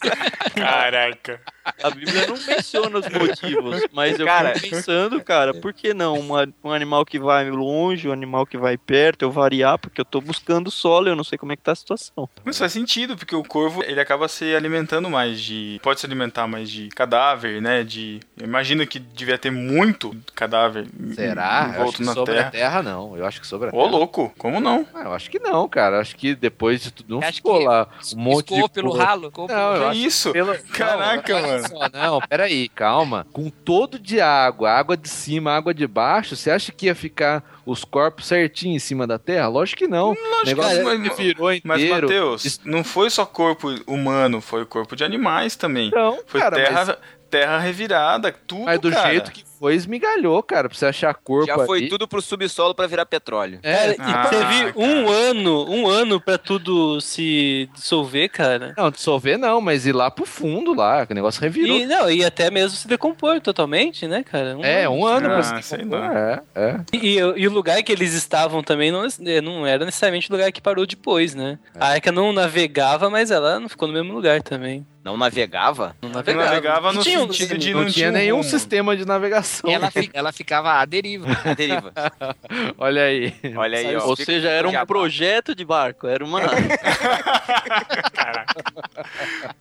Caraca. 0.55 1.41
a 1.83 1.89
Bíblia 1.89 2.27
não 2.27 2.37
menciona 2.37 2.99
os 2.99 3.07
motivos, 3.09 3.81
mas 3.91 4.19
eu 4.19 4.25
Cara. 4.25 4.55
fico 4.55 4.75
pensando, 4.75 5.21
cara, 5.23 5.53
por 5.53 5.73
que 5.73 5.93
não 5.93 6.19
uma- 6.19 6.47
um 6.63 6.71
animal 6.71 7.05
que 7.05 7.19
vai 7.19 7.49
longe, 7.49 8.07
um 8.07 8.11
animal 8.11 8.45
que 8.45 8.57
vai 8.57 8.77
perto, 8.77 9.23
eu 9.23 9.31
variar, 9.31 9.77
porque 9.77 9.96
eu 10.01 10.05
tô 10.05 10.19
buscando 10.21 10.69
solo, 10.71 11.07
eu 11.09 11.15
não 11.15 11.23
sei 11.23 11.37
como 11.37 11.51
é 11.51 11.55
que 11.55 11.61
tá 11.63 11.71
a 11.71 11.75
situação. 11.75 12.29
Mas 12.43 12.57
faz 12.57 12.71
sentido, 12.71 13.15
porque 13.17 13.35
o 13.35 13.43
corvo, 13.43 13.83
ele 13.83 13.99
acaba 13.99 14.27
se 14.27 14.55
alimentando 14.55 15.09
mais 15.09 15.41
de... 15.41 15.79
Pode 15.83 15.99
se 15.99 16.05
alimentar 16.05 16.47
mais 16.47 16.69
de 16.69 16.89
cadáver, 16.89 17.61
né? 17.61 17.83
De... 17.83 18.19
Imagina 18.41 18.85
que 18.85 18.99
devia 18.99 19.37
ter 19.37 19.51
muito 19.51 20.15
cadáver 20.35 20.87
Será? 21.13 21.71
em 21.71 21.75
Eu 21.75 21.83
acho 21.83 21.83
volta 21.83 21.97
que 21.97 22.03
na 22.03 22.13
sobre 22.13 22.33
terra. 22.35 22.47
a 22.47 22.51
terra, 22.51 22.83
não. 22.83 23.17
Eu 23.17 23.25
acho 23.25 23.41
que 23.41 23.47
sobre 23.47 23.69
a 23.69 23.71
Ô, 23.71 23.79
terra. 23.83 23.91
louco, 23.91 24.33
como 24.37 24.59
não? 24.59 24.85
Ah, 24.93 25.03
eu 25.03 25.13
acho 25.13 25.29
que 25.29 25.39
não, 25.39 25.67
cara. 25.67 25.99
Acho 25.99 26.15
que 26.15 26.35
depois 26.35 26.81
de 26.81 26.91
tudo. 26.91 27.15
Não 27.15 27.19
Acho 27.19 27.33
ficou 27.37 27.59
lá 27.59 27.87
um 28.15 28.19
monte 28.19 28.53
de. 28.53 28.69
pelo 28.69 28.91
coisa. 28.91 29.05
ralo? 29.05 29.31
pelo 29.31 29.47
Não, 29.47 29.75
eu 29.75 29.91
Que 29.91 29.97
isso? 29.97 30.31
Pelo... 30.31 30.57
Caraca, 30.73 31.41
não, 31.41 31.47
mano. 31.47 31.67
só, 31.67 31.89
não, 31.91 32.19
peraí, 32.21 32.69
calma. 32.69 33.25
Com 33.31 33.49
todo 33.49 33.97
de 33.99 34.19
água, 34.21 34.71
água 34.71 34.95
de 34.97 35.09
cima, 35.09 35.51
água 35.51 35.73
de 35.73 35.87
baixo, 35.87 36.35
você 36.35 36.51
acha 36.51 36.71
que 36.71 36.85
ia 36.87 36.95
ficar 36.95 37.43
os 37.67 37.83
corpos 37.83 38.25
certinho 38.27 38.75
em 38.75 38.79
cima 38.79 39.05
da 39.05 39.19
terra? 39.19 39.47
Lógico 39.47 39.79
que 39.79 39.87
não. 39.87 40.11
o 40.11 40.45
negócio 40.45 40.83
mas- 40.83 41.01
que 41.09 41.15
virou 41.23 41.47
Mas, 41.63 41.81
inteiro. 41.81 42.07
Matheus, 42.07 42.59
não 42.63 42.83
foi 42.83 43.09
só 43.09 43.25
corpo 43.25 43.67
humano, 43.85 44.39
foi 44.41 44.65
corpo 44.65 44.95
de 44.95 45.03
animais 45.03 45.55
também. 45.55 45.91
Não, 45.93 46.17
Foi 46.25 46.39
cara, 46.39 46.55
terra, 46.55 46.85
mas, 46.85 46.97
terra 47.29 47.59
revirada, 47.59 48.31
tudo, 48.47 48.63
mas 48.63 48.79
do 48.79 48.89
cara. 48.89 49.09
jeito 49.09 49.31
que 49.31 49.43
foi, 49.59 49.75
esmigalhou, 49.75 50.41
cara. 50.43 50.67
Pra 50.69 50.77
você 50.77 50.85
achar 50.85 51.13
corpo 51.13 51.47
Já 51.47 51.65
foi 51.65 51.79
ali. 51.79 51.89
tudo 51.89 52.07
pro 52.07 52.21
subsolo 52.21 52.73
pra 52.75 52.87
virar 52.87 53.05
petróleo. 53.05 53.59
É, 53.63 53.93
Cara, 53.93 54.09
e 54.09 54.13
Ah, 54.13 54.25
teve 54.29 54.73
um 54.75 55.05
cara. 55.05 55.17
ano, 55.29 55.69
um 55.69 55.87
ano 55.87 56.19
pra 56.21 56.37
tudo 56.37 56.99
se 57.01 57.69
dissolver, 57.73 58.29
cara. 58.29 58.73
não, 58.77 58.89
dissolver 58.91 59.37
não, 59.37 59.59
mas 59.61 59.85
ir 59.85 59.93
lá 59.93 60.09
pro 60.11 60.25
fundo 60.25 60.73
lá, 60.73 61.05
que 61.05 61.11
o 61.13 61.15
negócio 61.15 61.41
revirou. 61.41 61.77
E, 61.77 61.85
não, 61.85 62.09
e 62.09 62.23
até 62.23 62.49
mesmo 62.51 62.77
se 62.77 62.87
decompor 62.87 63.39
totalmente, 63.41 64.07
né, 64.07 64.23
cara? 64.23 64.57
Um 64.57 64.63
É, 64.63 64.83
ano. 64.85 64.95
um 64.95 65.05
ano 65.05 65.27
Ah, 65.27 65.29
pra 65.29 65.43
se 65.43 65.63
sei 65.63 65.77
decompor. 65.79 65.99
lá. 65.99 66.13
É, 66.19 66.41
é. 66.55 66.79
E, 66.93 67.15
e 67.17 67.47
o 67.47 67.51
lugar 67.51 67.81
que 67.83 67.91
eles 67.91 68.13
estavam 68.13 68.61
também 68.63 68.91
não, 68.91 69.03
não 69.43 69.65
era 69.65 69.85
necessariamente 69.85 70.29
o 70.29 70.33
lugar 70.33 70.51
que 70.51 70.61
parou 70.61 70.85
depois, 70.85 71.33
né? 71.35 71.57
A 71.79 71.87
Arca 71.89 72.11
não 72.11 72.31
navegava, 72.33 73.09
mas 73.09 73.31
ela 73.31 73.59
não 73.59 73.69
ficou 73.69 73.87
no 73.87 73.93
mesmo 73.93 74.13
lugar 74.13 74.41
também. 74.41 74.85
Não 75.07 75.15
navegava? 75.15 75.95
Não 76.01 76.09
Não 76.09 76.15
navegava. 76.17 76.45
navegava 76.49 76.91
no 76.93 77.01
tinha 77.01 77.19
um- 77.21 77.31
sentido 77.31 77.57
de 77.57 77.73
Não, 77.73 77.83
não, 77.83 77.89
tinha 77.89 78.09
um 78.09 78.11
nenhum 78.11 78.37
rumo. 78.39 78.49
sistema 78.49 78.97
de 78.97 79.05
navegação. 79.05 79.69
Ela, 79.71 79.89
fi- 79.89 80.09
ela 80.13 80.33
ficava 80.33 80.73
à 80.73 80.83
deriva. 80.83 81.27
A 81.45 81.53
deriva. 81.53 81.93
Olha 82.77 83.03
aí. 83.03 83.33
Olha 83.55 83.77
aí, 83.77 83.95
ó. 83.95 84.05
Ou 84.05 84.17
seja, 84.17 84.49
era 84.49 84.67
um 84.67 84.71
já- 84.73 84.85
projeto 84.85 85.55
de 85.55 85.63
barco, 85.63 86.07
era 86.07 86.25
uma... 86.25 86.41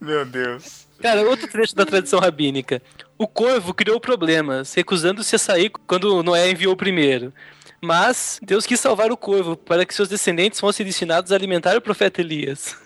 Meu 0.00 0.24
Deus. 0.24 0.86
Cara, 1.00 1.22
outro 1.28 1.46
trecho 1.48 1.74
da 1.76 1.84
tradição 1.86 2.18
rabínica. 2.18 2.82
O 3.18 3.26
corvo 3.28 3.72
criou 3.72 4.00
problemas, 4.00 4.74
recusando-se 4.74 5.36
a 5.36 5.38
sair 5.38 5.70
quando 5.86 6.22
Noé 6.22 6.50
enviou 6.50 6.72
o 6.72 6.76
primeiro. 6.76 7.32
Mas 7.80 8.38
Deus 8.42 8.66
quis 8.66 8.80
salvar 8.80 9.10
o 9.12 9.16
corvo 9.16 9.56
para 9.56 9.84
que 9.84 9.94
seus 9.94 10.08
descendentes 10.08 10.58
fossem 10.60 10.84
destinados 10.84 11.30
a 11.32 11.34
alimentar 11.34 11.76
o 11.76 11.80
profeta 11.80 12.20
Elias. 12.20 12.76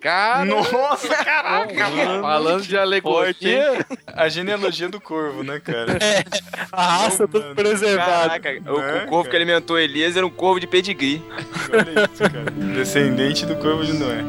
Cara, 0.00 0.44
Nossa, 0.44 1.08
caraca, 1.08 1.88
mano. 1.90 2.22
falando 2.22 2.62
de 2.62 2.76
alegoria. 2.76 3.86
A 4.08 4.28
genealogia 4.28 4.88
do 4.88 5.00
corvo, 5.00 5.42
né, 5.42 5.60
cara? 5.60 5.96
A 6.72 6.96
raça 6.98 7.28
toda 7.28 7.54
preservada. 7.54 8.40
Caraca, 8.40 8.70
o, 8.72 8.78
Né, 8.78 9.04
o 9.04 9.08
corvo 9.08 9.30
que 9.30 9.36
alimentou 9.36 9.78
Elias 9.78 10.16
era 10.16 10.26
um 10.26 10.30
corvo 10.30 10.58
de 10.58 10.66
pedigree. 10.66 11.22
Olha 11.72 12.04
isso, 12.12 12.22
cara. 12.22 12.50
Descendente 12.74 13.46
do 13.46 13.54
corvo 13.56 13.84
de 13.84 13.92
Noé. 13.92 14.24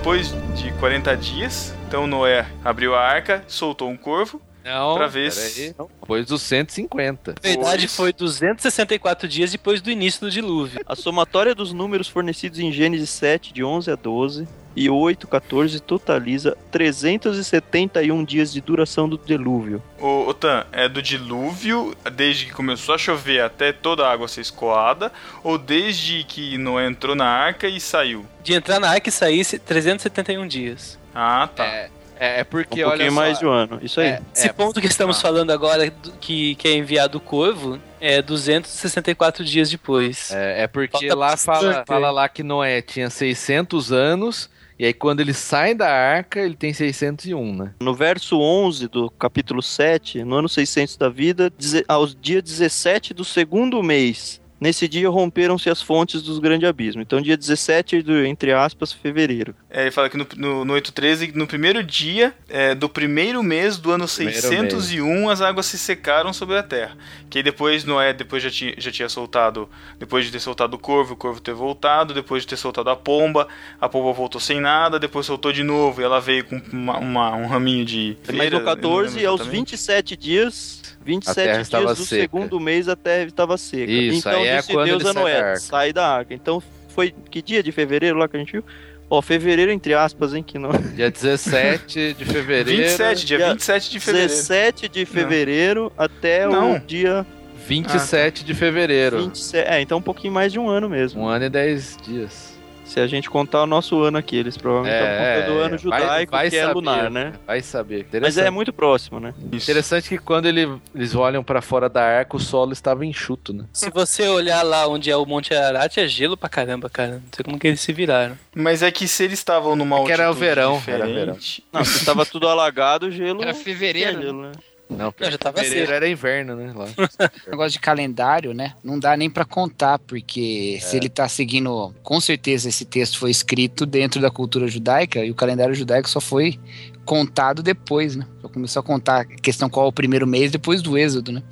Depois 0.00 0.32
de 0.56 0.72
40 0.80 1.14
dias, 1.14 1.74
então 1.86 2.06
Noé 2.06 2.46
abriu 2.64 2.94
a 2.94 3.00
arca, 3.00 3.44
soltou 3.46 3.90
um 3.90 3.98
corvo. 3.98 4.40
Não, 4.64 4.88
Outra 4.88 5.06
vez. 5.06 5.34
peraí. 5.36 5.74
Depois 6.00 6.26
dos 6.26 6.40
150. 6.40 7.34
Na 7.42 7.48
verdade, 7.50 7.86
foi 7.86 8.10
264 8.10 9.28
dias 9.28 9.52
depois 9.52 9.82
do 9.82 9.90
início 9.90 10.22
do 10.22 10.30
dilúvio. 10.30 10.80
A 10.86 10.96
somatória 10.96 11.54
dos 11.54 11.74
números 11.74 12.08
fornecidos 12.08 12.58
em 12.58 12.72
Gênesis 12.72 13.10
7, 13.10 13.52
de 13.52 13.62
11 13.62 13.90
a 13.90 13.94
12, 13.94 14.48
e 14.74 14.88
8, 14.88 15.26
14, 15.26 15.80
totaliza 15.80 16.56
371 16.70 18.24
dias 18.24 18.52
de 18.52 18.60
duração 18.60 19.08
do 19.08 19.18
dilúvio. 19.18 19.82
O, 19.98 20.28
o 20.28 20.34
Tan, 20.34 20.64
é 20.72 20.88
do 20.88 21.02
dilúvio, 21.02 21.94
desde 22.12 22.46
que 22.46 22.52
começou 22.52 22.94
a 22.94 22.98
chover 22.98 23.42
até 23.42 23.72
toda 23.72 24.06
a 24.06 24.12
água 24.12 24.28
ser 24.28 24.40
escoada, 24.42 25.12
ou 25.42 25.58
desde 25.58 26.24
que 26.24 26.56
Noé 26.56 26.86
entrou 26.86 27.14
na 27.14 27.26
arca 27.26 27.68
e 27.68 27.80
saiu? 27.80 28.24
De 28.42 28.54
entrar 28.54 28.80
na 28.80 28.88
arca 28.88 29.08
e 29.08 29.12
sair 29.12 29.44
371 29.44 30.46
dias. 30.46 30.98
Ah, 31.14 31.48
tá. 31.54 31.64
É, 31.66 31.90
é, 32.20 32.40
é 32.40 32.42
Um 32.42 32.44
porque, 32.44 32.82
pouquinho 32.82 32.88
olha 32.88 33.10
só, 33.10 33.16
mais 33.16 33.38
de 33.38 33.46
um 33.46 33.50
ano. 33.50 33.78
Isso 33.82 33.98
aí. 33.98 34.08
É, 34.08 34.22
Esse 34.34 34.48
é, 34.48 34.52
ponto 34.52 34.80
que 34.80 34.86
estamos 34.86 35.16
ah. 35.18 35.20
falando 35.20 35.50
agora, 35.50 35.90
que, 36.20 36.54
que 36.54 36.68
é 36.68 36.74
enviado 36.74 37.18
o 37.18 37.20
corvo, 37.20 37.80
é 37.98 38.20
264 38.20 39.44
dias 39.44 39.70
depois. 39.70 40.30
É, 40.30 40.64
é 40.64 40.66
porque 40.66 41.08
Falta 41.08 41.14
lá 41.14 41.36
fala, 41.36 41.84
fala 41.86 42.10
lá 42.10 42.28
que 42.28 42.42
Noé 42.42 42.82
tinha 42.82 43.08
600 43.08 43.90
anos, 43.90 44.50
e 44.80 44.86
aí 44.86 44.94
quando 44.94 45.20
ele 45.20 45.34
sai 45.34 45.74
da 45.74 45.92
arca, 45.92 46.40
ele 46.40 46.56
tem 46.56 46.72
601, 46.72 47.54
né? 47.54 47.74
No 47.82 47.94
verso 47.94 48.40
11 48.40 48.88
do 48.88 49.10
capítulo 49.10 49.60
7, 49.60 50.24
no 50.24 50.36
ano 50.36 50.48
600 50.48 50.96
da 50.96 51.10
vida, 51.10 51.52
aos 51.86 52.16
dia 52.18 52.40
17 52.40 53.12
do 53.12 53.22
segundo 53.22 53.82
mês, 53.82 54.40
nesse 54.60 54.86
dia 54.86 55.08
romperam-se 55.08 55.70
as 55.70 55.80
fontes 55.80 56.22
dos 56.22 56.38
grandes 56.38 56.68
abismos. 56.68 57.02
Então, 57.02 57.20
dia 57.20 57.36
17, 57.36 58.02
do, 58.02 58.24
entre 58.24 58.52
aspas, 58.52 58.92
fevereiro. 58.92 59.54
É, 59.70 59.82
ele 59.82 59.90
fala 59.90 60.10
que 60.10 60.16
no, 60.16 60.26
no, 60.36 60.64
no 60.64 60.74
8.13, 60.74 61.34
no 61.34 61.46
primeiro 61.46 61.82
dia 61.82 62.34
é, 62.48 62.74
do 62.74 62.88
primeiro 62.88 63.42
mês 63.42 63.78
do 63.78 63.90
ano 63.90 64.06
Primeiro 64.06 64.40
601, 64.40 65.28
as 65.30 65.40
águas 65.40 65.66
se 65.66 65.78
secaram 65.78 66.32
sobre 66.32 66.56
a 66.58 66.62
terra. 66.62 66.96
Que 67.30 67.38
aí 67.38 67.42
depois 67.44 67.84
Noé 67.84 68.12
depois 68.12 68.42
já 68.42 68.50
tinha, 68.50 68.74
já 68.76 68.90
tinha 68.90 69.08
soltado, 69.08 69.68
depois 69.98 70.24
de 70.26 70.32
ter 70.32 70.40
soltado 70.40 70.74
o 70.74 70.78
corvo, 70.78 71.14
o 71.14 71.16
corvo 71.16 71.40
ter 71.40 71.54
voltado, 71.54 72.12
depois 72.12 72.42
de 72.42 72.48
ter 72.48 72.56
soltado 72.56 72.90
a 72.90 72.96
pomba, 72.96 73.46
a 73.80 73.88
pomba 73.88 74.12
voltou 74.12 74.40
sem 74.40 74.60
nada, 74.60 74.98
depois 74.98 75.24
soltou 75.26 75.52
de 75.52 75.62
novo 75.62 76.00
e 76.00 76.04
ela 76.04 76.20
veio 76.20 76.44
com 76.44 76.60
uma, 76.72 76.98
uma- 76.98 77.36
um 77.36 77.46
raminho 77.46 77.84
de... 77.84 78.16
Mas 78.34 78.50
no 78.50 78.60
14, 78.62 79.18
eu 79.18 79.24
não 79.24 79.30
aos 79.30 79.40
lembro 79.40 79.56
27 79.56 80.16
dias, 80.16 80.82
27 81.04 81.34
terra 81.34 81.62
dias 81.62 81.98
do 81.98 82.04
seca. 82.04 82.22
segundo 82.22 82.60
mês 82.60 82.88
a 82.88 82.96
terra 82.96 83.24
estava 83.24 83.56
seca. 83.56 83.90
Isso, 83.90 84.18
então 84.18 84.40
aí 84.40 84.48
é 84.48 84.56
disse 84.58 84.72
quando 84.72 84.86
Deus 84.86 85.04
a 85.04 85.04
sai 85.06 85.14
da 85.14 85.20
Noé, 85.20 85.56
sai 85.56 85.92
da 85.92 86.08
arca. 86.08 86.34
Então 86.34 86.62
foi 86.88 87.14
que 87.30 87.40
dia 87.40 87.62
de 87.62 87.72
fevereiro 87.72 88.18
lá 88.18 88.28
que 88.28 88.36
a 88.36 88.40
gente 88.40 88.52
viu? 88.52 88.64
Ó, 89.08 89.20
fevereiro 89.20 89.72
entre 89.72 89.92
aspas, 89.92 90.34
hein, 90.34 90.42
que 90.42 90.56
não. 90.56 90.70
Dia 90.94 91.10
17 91.10 92.14
de 92.14 92.24
fevereiro. 92.24 92.82
27, 92.82 93.26
dia 93.26 93.38
dia 93.38 93.48
27 93.52 93.90
de 93.90 94.00
fevereiro. 94.00 94.28
17 94.28 94.88
de 94.88 95.04
fevereiro 95.04 95.92
até 95.98 96.46
Não. 96.46 96.76
o 96.76 96.78
dia 96.78 97.26
27 97.66 98.44
de 98.44 98.54
fevereiro. 98.54 99.24
27. 99.24 99.68
É, 99.68 99.80
então 99.80 99.98
um 99.98 100.02
pouquinho 100.02 100.32
mais 100.32 100.52
de 100.52 100.60
um 100.60 100.68
ano 100.68 100.88
mesmo. 100.88 101.22
Um 101.22 101.26
ano 101.26 101.44
e 101.44 101.48
10 101.50 101.96
dias. 102.04 102.49
Se 102.90 102.98
a 102.98 103.06
gente 103.06 103.30
contar 103.30 103.62
o 103.62 103.66
nosso 103.66 104.02
ano 104.02 104.18
aqui, 104.18 104.34
eles 104.36 104.56
provavelmente 104.56 104.94
estão 105.00 105.16
contando 105.46 105.56
o 105.56 105.60
ano 105.62 105.78
judaico, 105.78 106.32
vai 106.32 106.50
que 106.50 106.56
é 106.56 106.62
saber, 106.62 106.74
lunar, 106.74 107.08
né? 107.08 107.32
Vai 107.46 107.62
saber. 107.62 107.98
Mas 107.98 108.06
Interessante. 108.08 108.46
é 108.46 108.50
muito 108.50 108.72
próximo, 108.72 109.20
né? 109.20 109.32
Interessante 109.52 110.08
que 110.08 110.18
quando 110.18 110.46
ele- 110.46 110.68
eles 110.92 111.14
olham 111.14 111.44
pra 111.44 111.62
fora 111.62 111.88
da 111.88 112.02
arca, 112.02 112.36
o 112.36 112.40
solo 112.40 112.72
estava 112.72 113.06
enxuto, 113.06 113.52
né? 113.52 113.64
Se 113.72 113.90
você 113.90 114.26
olhar 114.26 114.64
lá 114.64 114.88
onde 114.88 115.08
é 115.08 115.16
o 115.16 115.24
Monte 115.24 115.54
Ararat, 115.54 115.96
é 115.98 116.08
gelo 116.08 116.36
pra 116.36 116.48
caramba, 116.48 116.90
cara. 116.90 117.12
Não 117.12 117.22
sei 117.32 117.44
como 117.44 117.60
que 117.60 117.68
eles 117.68 117.80
se 117.80 117.92
viraram. 117.92 118.36
Mas 118.56 118.82
é 118.82 118.90
que 118.90 119.06
se 119.06 119.22
eles 119.22 119.38
estavam 119.38 119.76
numa 119.76 120.00
É 120.00 120.04
que 120.06 120.10
era 120.12 120.28
o 120.28 120.34
verão, 120.34 120.82
era 120.88 121.06
diferente- 121.06 121.64
Não, 121.72 121.84
se 121.84 122.04
tava 122.04 122.26
tudo 122.26 122.48
alagado, 122.48 123.06
o 123.06 123.10
gelo. 123.12 123.40
Era 123.42 123.52
é 123.52 123.54
fevereiro. 123.54 124.20
gelo, 124.20 124.42
né? 124.42 124.52
Não, 124.90 125.14
já 125.20 125.38
tava 125.38 125.58
fevereiro 125.58 125.92
era 125.92 126.08
inverno, 126.08 126.56
né? 126.56 126.72
Lá. 126.74 126.86
negócio 127.46 127.72
de 127.72 127.78
calendário, 127.80 128.52
né? 128.52 128.74
Não 128.82 128.98
dá 128.98 129.16
nem 129.16 129.30
pra 129.30 129.44
contar, 129.44 129.98
porque 130.00 130.78
se 130.82 130.96
ele 130.96 131.08
tá 131.08 131.28
seguindo, 131.28 131.94
com 132.02 132.20
certeza 132.20 132.68
esse 132.68 132.84
texto 132.84 133.18
foi 133.18 133.30
escrito 133.30 133.86
dentro 133.86 134.20
da 134.20 134.30
cultura 134.30 134.66
judaica 134.66 135.24
e 135.24 135.30
o 135.30 135.34
calendário 135.34 135.74
judaico 135.74 136.08
só 136.10 136.20
foi 136.20 136.58
contado 137.04 137.62
depois, 137.62 138.16
né? 138.16 138.26
Só 138.42 138.48
começou 138.48 138.80
a 138.80 138.82
contar 138.82 139.20
a 139.20 139.24
questão 139.24 139.70
qual 139.70 139.86
é 139.86 139.88
o 139.88 139.92
primeiro 139.92 140.26
mês 140.26 140.50
depois 140.50 140.82
do 140.82 140.98
Êxodo, 140.98 141.32
né? 141.32 141.42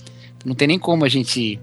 Não 0.44 0.54
tem 0.54 0.68
nem 0.68 0.78
como 0.78 1.04
a 1.04 1.08
gente 1.08 1.60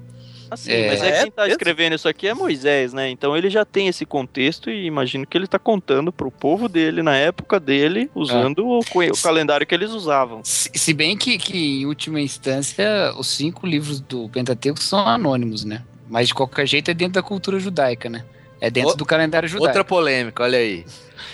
Assim, 0.50 0.72
É. 0.72 0.88
mas 0.88 1.02
é 1.04 1.08
É 1.10 1.22
quem 1.24 1.32
tá 1.32 1.42
mesmo? 1.44 1.52
escrevendo 1.54 1.96
isso 1.96 2.08
aqui 2.08 2.28
é 2.28 2.34
Moisés, 2.34 2.94
né? 2.94 3.10
Então 3.10 3.36
ele 3.36 3.50
já 3.50 3.66
tem 3.66 3.88
esse 3.88 4.06
contexto 4.06 4.70
e 4.70 4.86
imagino 4.86 5.26
que 5.26 5.38
ele 5.38 5.48
tá 5.48 5.58
contando 5.60 6.12
pro 6.12 6.30
povo 6.32 6.68
dele, 6.70 7.02
na 7.02 7.16
época 7.16 7.60
dele, 7.60 8.10
usando 8.14 8.68
o, 8.68 8.80
co- 8.86 9.04
o 9.04 9.22
calendário 9.22 9.66
que 9.66 9.74
eles 9.74 9.92
usavam. 9.92 10.42
Se, 10.44 10.70
se 10.74 10.94
bem 10.94 11.18
que, 11.18 11.38
que, 11.38 11.82
em 11.82 11.86
última 11.86 12.20
instância, 12.22 12.86
os 13.18 13.28
cinco 13.28 13.66
livros 13.66 14.00
do 14.00 14.30
Pentateuco 14.30 14.82
são 14.82 15.00
anônimos, 15.08 15.64
né? 15.66 15.82
Mas 16.08 16.28
de 16.28 16.34
qualquer 16.36 16.68
jeito 16.68 16.92
é 16.92 16.94
dentro 16.94 17.14
da 17.14 17.24
cultura 17.24 17.60
judaica, 17.60 18.10
né? 18.10 18.24
É 18.66 18.70
dentro 18.72 18.92
O- 18.94 18.96
do 18.96 19.06
calendário 19.06 19.48
judaico. 19.48 19.68
Outra 19.68 19.84
polêmica, 19.84 20.42
olha 20.44 20.58
aí. 20.58 20.84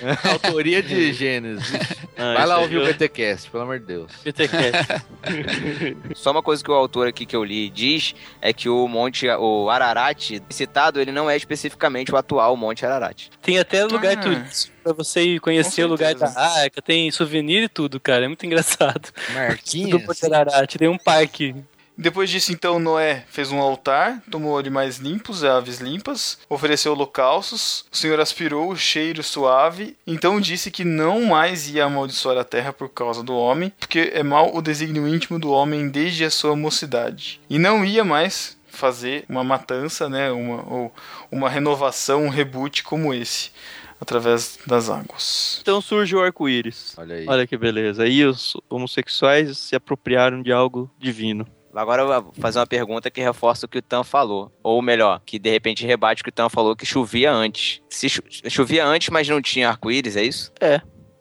Autoria 0.29 0.81
de 0.83 1.13
Gênesis. 1.13 1.71
Ah, 2.17 2.33
Vai 2.33 2.45
lá 2.45 2.59
ouvir 2.59 2.77
o 2.77 2.81
eu- 2.81 2.87
BTcast, 2.93 3.49
pelo 3.49 3.63
amor 3.63 3.79
de 3.79 3.85
Deus. 3.85 4.11
BTcast. 4.23 5.03
Só 6.15 6.31
uma 6.31 6.41
coisa 6.43 6.63
que 6.63 6.69
o 6.69 6.73
autor 6.73 7.07
aqui 7.07 7.25
que 7.25 7.35
eu 7.35 7.43
li 7.43 7.69
diz 7.69 8.13
é 8.41 8.51
que 8.51 8.67
o 8.67 8.87
Monte, 8.87 9.27
o 9.29 9.69
Ararat 9.69 10.39
citado, 10.49 10.99
ele 10.99 11.11
não 11.11 11.29
é 11.29 11.37
especificamente 11.37 12.11
o 12.11 12.17
atual 12.17 12.57
Monte 12.57 12.85
Ararat. 12.85 13.29
Tem 13.41 13.59
até 13.59 13.85
lugar 13.85 14.17
Ah. 14.17 14.21
turístico 14.21 14.75
pra 14.83 14.93
você 14.93 15.21
ir 15.21 15.39
conhecer 15.39 15.83
o 15.83 15.87
lugar 15.87 16.15
da 16.15 16.27
arca, 16.37 16.81
tem 16.81 17.09
souvenir 17.11 17.63
e 17.63 17.69
tudo, 17.69 17.99
cara. 17.99 18.25
É 18.25 18.27
muito 18.27 18.45
engraçado. 18.45 19.09
Do 19.27 19.33
Marquinhos. 19.33 20.03
Monte 20.05 20.25
Ararat, 20.25 20.75
tem 20.77 20.87
um 20.87 20.97
parque. 20.97 21.55
Depois 22.01 22.31
disso, 22.31 22.51
então, 22.51 22.79
Noé 22.79 23.23
fez 23.29 23.51
um 23.51 23.59
altar, 23.59 24.23
tomou 24.31 24.57
animais 24.57 24.97
limpos, 24.97 25.43
aves 25.43 25.79
limpas, 25.79 26.39
ofereceu 26.49 26.93
holocaustos, 26.93 27.85
o 27.91 27.95
Senhor 27.95 28.19
aspirou 28.19 28.71
o 28.71 28.75
cheiro 28.75 29.21
suave, 29.21 29.95
então 30.07 30.41
disse 30.41 30.71
que 30.71 30.83
não 30.83 31.25
mais 31.25 31.69
ia 31.69 31.85
amaldiçoar 31.85 32.39
a 32.39 32.43
terra 32.43 32.73
por 32.73 32.89
causa 32.89 33.21
do 33.21 33.35
homem, 33.35 33.71
porque 33.79 34.11
é 34.15 34.23
mau 34.23 34.55
o 34.55 34.63
desígnio 34.63 35.07
íntimo 35.07 35.37
do 35.37 35.51
homem 35.51 35.89
desde 35.89 36.25
a 36.25 36.31
sua 36.31 36.55
mocidade. 36.55 37.39
E 37.47 37.59
não 37.59 37.85
ia 37.85 38.03
mais 38.03 38.57
fazer 38.65 39.23
uma 39.29 39.43
matança, 39.43 40.09
né, 40.09 40.31
uma, 40.31 40.67
ou 40.67 40.91
uma 41.31 41.51
renovação, 41.51 42.23
um 42.23 42.29
reboot 42.29 42.81
como 42.81 43.13
esse, 43.13 43.51
através 43.99 44.57
das 44.65 44.89
águas. 44.89 45.59
Então 45.61 45.79
surge 45.79 46.15
o 46.15 46.19
arco-íris. 46.19 46.95
Olha 46.97 47.15
aí. 47.15 47.25
Olha 47.27 47.45
que 47.45 47.55
beleza. 47.55 48.01
Aí 48.01 48.25
os 48.25 48.57
homossexuais 48.67 49.55
se 49.59 49.75
apropriaram 49.75 50.41
de 50.41 50.51
algo 50.51 50.89
divino. 50.97 51.45
Agora 51.73 52.01
eu 52.03 52.21
vou 52.23 52.33
fazer 52.39 52.59
uma 52.59 52.67
pergunta 52.67 53.09
que 53.09 53.21
reforça 53.21 53.65
o 53.65 53.69
que 53.69 53.77
o 53.77 53.81
Tan 53.81 54.03
falou. 54.03 54.51
Ou 54.63 54.81
melhor, 54.81 55.21
que 55.25 55.39
de 55.39 55.49
repente 55.49 55.85
rebate 55.85 56.21
o 56.21 56.23
que 56.23 56.29
o 56.29 56.33
Tan 56.33 56.49
falou 56.49 56.75
que 56.75 56.85
chovia 56.85 57.31
antes. 57.31 57.81
Se 57.89 58.09
cho- 58.09 58.23
chovia 58.49 58.85
antes, 58.85 59.09
mas 59.09 59.27
não 59.29 59.41
tinha 59.41 59.69
arco-íris, 59.69 60.15
é 60.17 60.23
isso? 60.23 60.51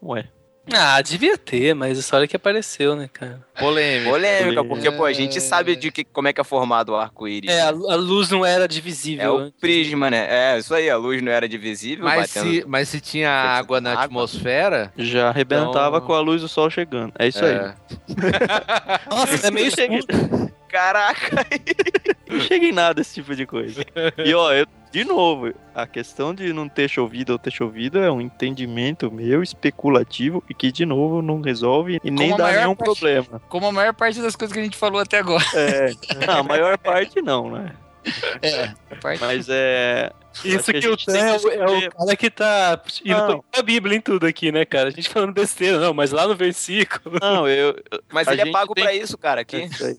Ué. 0.02 0.28
Ah, 0.72 1.00
devia 1.02 1.36
ter, 1.36 1.74
mas 1.74 1.98
essa 1.98 2.16
hora 2.16 2.26
que 2.28 2.36
apareceu, 2.36 2.94
né, 2.94 3.08
cara? 3.12 3.40
Polêmica. 3.58 4.10
Polêmica, 4.10 4.60
É. 4.60 4.64
porque, 4.64 4.90
pô, 4.90 5.04
a 5.04 5.12
gente 5.12 5.40
sabe 5.40 5.74
de 5.76 5.90
que, 5.90 6.04
como 6.04 6.28
é 6.28 6.32
que 6.32 6.40
é 6.40 6.44
formado 6.44 6.90
o 6.90 6.96
arco-íris. 6.96 7.50
É, 7.50 7.60
a, 7.62 7.72
né? 7.72 7.78
a 7.90 7.94
luz 7.96 8.30
não 8.30 8.44
era 8.46 8.64
É 8.64 8.68
divisível. 8.68 9.34
o 9.34 9.38
antes. 9.38 9.60
prisma, 9.60 10.10
né? 10.10 10.26
É, 10.30 10.58
isso 10.58 10.74
aí, 10.74 10.88
a 10.88 10.96
luz 10.96 11.20
não 11.22 11.32
era 11.32 11.48
divisível. 11.48 12.04
Mas 12.04 12.32
batendo- 12.32 12.50
se, 12.52 12.64
mas 12.66 12.88
se 12.88 13.00
tinha 13.00 13.30
água 13.30 13.80
na 13.80 13.90
Água. 13.92 14.04
atmosfera. 14.04 14.92
Já 14.96 15.28
arrebentava 15.28 15.96
Então- 15.96 16.06
com 16.06 16.14
a 16.14 16.20
luz 16.20 16.40
do 16.42 16.48
sol 16.48 16.70
chegando. 16.70 17.12
É 17.18 17.26
isso 17.28 17.44
aí. 17.44 17.52
é, 17.54 17.74
Nossa, 19.10 19.46
é 19.46 19.50
meio. 19.50 19.70
Caraca! 20.68 21.46
Não 22.28 22.40
chega 22.40 22.64
em 22.66 22.72
nada 22.72 23.00
esse 23.00 23.14
tipo 23.14 23.34
de 23.34 23.44
coisa. 23.44 23.84
E 24.24 24.32
ó, 24.34 24.52
eu, 24.52 24.64
de 24.92 25.04
novo, 25.04 25.52
a 25.74 25.86
questão 25.86 26.34
de 26.34 26.52
não 26.52 26.68
ter 26.68 26.88
chovido 26.88 27.32
ou 27.32 27.38
ter 27.38 27.50
chovido 27.52 27.98
é 27.98 28.10
um 28.10 28.20
entendimento 28.20 29.10
meu 29.10 29.42
especulativo 29.42 30.42
e 30.50 30.54
que, 30.54 30.72
de 30.72 30.84
novo, 30.84 31.22
não 31.22 31.40
resolve 31.40 32.00
e 32.02 32.10
nem 32.10 32.32
a 32.32 32.36
dá 32.36 32.44
maior 32.44 32.60
nenhum 32.62 32.74
parte- 32.74 32.90
problema. 32.98 33.42
Como 33.48 33.66
a 33.66 33.72
maior 33.72 33.94
parte 33.94 34.20
das 34.20 34.34
coisas 34.34 34.52
que 34.52 34.60
a 34.60 34.64
gente 34.64 34.76
falou 34.76 35.00
até 35.00 35.18
agora. 35.18 35.44
É, 35.54 35.90
não, 36.26 36.38
a 36.38 36.42
maior 36.42 36.76
parte 36.78 37.20
não, 37.22 37.50
né? 37.50 37.72
É, 38.42 38.64
a 38.90 38.96
parte- 39.00 39.20
Mas 39.20 39.46
é. 39.50 40.10
Isso 40.44 40.70
que 40.72 40.78
a 40.78 40.80
que 40.80 40.88
o 40.88 40.96
Tan 40.96 41.12
é, 41.18 41.34
é 41.34 41.36
o 41.66 41.90
cara 41.90 42.16
que 42.16 42.30
tá 42.30 42.80
indo 43.04 43.16
Não. 43.28 43.44
pra 43.50 43.62
Bíblia 43.62 43.96
em 43.96 44.00
tudo 44.00 44.26
aqui, 44.26 44.50
né, 44.50 44.64
cara? 44.64 44.88
A 44.88 44.90
gente 44.90 45.08
falando 45.08 45.32
besteira, 45.34 45.78
não, 45.78 45.92
mas 45.92 46.10
lá 46.12 46.26
no 46.26 46.34
versículo. 46.34 47.18
Não, 47.20 47.46
eu. 47.48 47.76
Mas 48.10 48.26
A 48.28 48.32
ele 48.32 48.42
é 48.48 48.50
pago 48.50 48.72
tem 48.74 48.84
pra 48.84 48.94
isso, 48.94 49.18
cara. 49.18 49.40
É 49.40 49.42
Aqui. 49.42 49.64
isso 49.64 49.84
aí. 49.84 49.96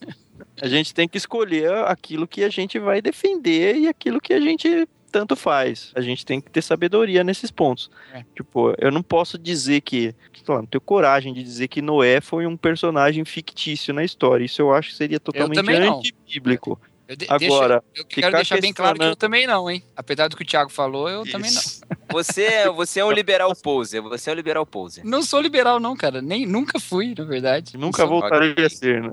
A 0.62 0.68
gente 0.68 0.94
tem 0.94 1.08
que 1.08 1.18
escolher 1.18 1.72
aquilo 1.86 2.28
que 2.28 2.44
a 2.44 2.50
gente 2.50 2.80
vai 2.80 3.02
defender 3.02 3.76
e 3.78 3.88
aquilo 3.88 4.20
que 4.20 4.34
a 4.34 4.40
gente 4.40 4.88
tanto 5.12 5.36
faz. 5.36 5.92
A 5.94 6.02
gente 6.02 6.26
tem 6.26 6.40
que 6.40 6.50
ter 6.50 6.62
sabedoria 6.62 7.24
nesses 7.24 7.52
pontos. 7.52 7.92
É. 8.14 8.24
Tipo, 8.36 8.74
eu 8.80 8.92
não 8.92 9.04
posso 9.04 9.38
dizer 9.38 9.82
que, 9.82 10.16
sei 10.34 10.56
lá, 10.56 10.62
não 10.62 10.66
tenho 10.66 10.82
coragem 10.82 11.34
de 11.34 11.44
dizer 11.44 11.68
que 11.68 11.82
Noé 11.82 12.22
foi 12.22 12.48
um 12.48 12.56
personagem 12.56 13.26
fictício 13.26 13.94
na 13.94 14.04
história. 14.04 14.46
Isso 14.46 14.62
eu 14.62 14.74
acho 14.74 14.90
que 14.90 14.96
seria 14.96 15.20
totalmente 15.20 15.60
antibíblico. 15.60 16.80
Eu 17.12 17.16
de- 17.18 17.26
Agora, 17.30 17.84
deixa- 17.94 18.02
eu 18.02 18.06
quero 18.06 18.36
deixar 18.36 18.62
bem 18.62 18.74
claro 18.74 18.98
que 18.98 19.06
eu 19.06 19.16
também 19.16 19.46
não, 19.46 19.70
hein? 19.70 19.84
Apesar 19.96 20.28
do 20.28 20.36
que 20.38 20.44
o 20.44 20.46
Thiago 20.46 20.70
falou, 20.72 21.10
eu 21.10 21.24
também 21.30 21.52
não. 21.52 21.60
Isso. 21.62 21.82
Você, 22.12 22.44
é- 22.44 22.70
você 22.70 23.00
é 23.00 23.06
um 23.06 23.12
liberal 23.12 23.54
poser. 23.56 24.02
Você 24.02 24.30
é 24.30 24.34
um 24.34 24.36
liberal 24.36 24.66
poser. 24.66 25.04
Não 25.06 25.22
sou 25.24 25.40
liberal, 25.42 25.80
não, 25.80 25.96
cara. 25.96 26.22
Nem, 26.22 26.46
nunca 26.46 26.80
fui, 26.80 27.14
na 27.18 27.24
verdade. 27.24 27.78
Nunca 27.78 28.06
voltaria 28.06 28.66
a 28.66 28.70
ser, 28.70 29.02
né? 29.02 29.10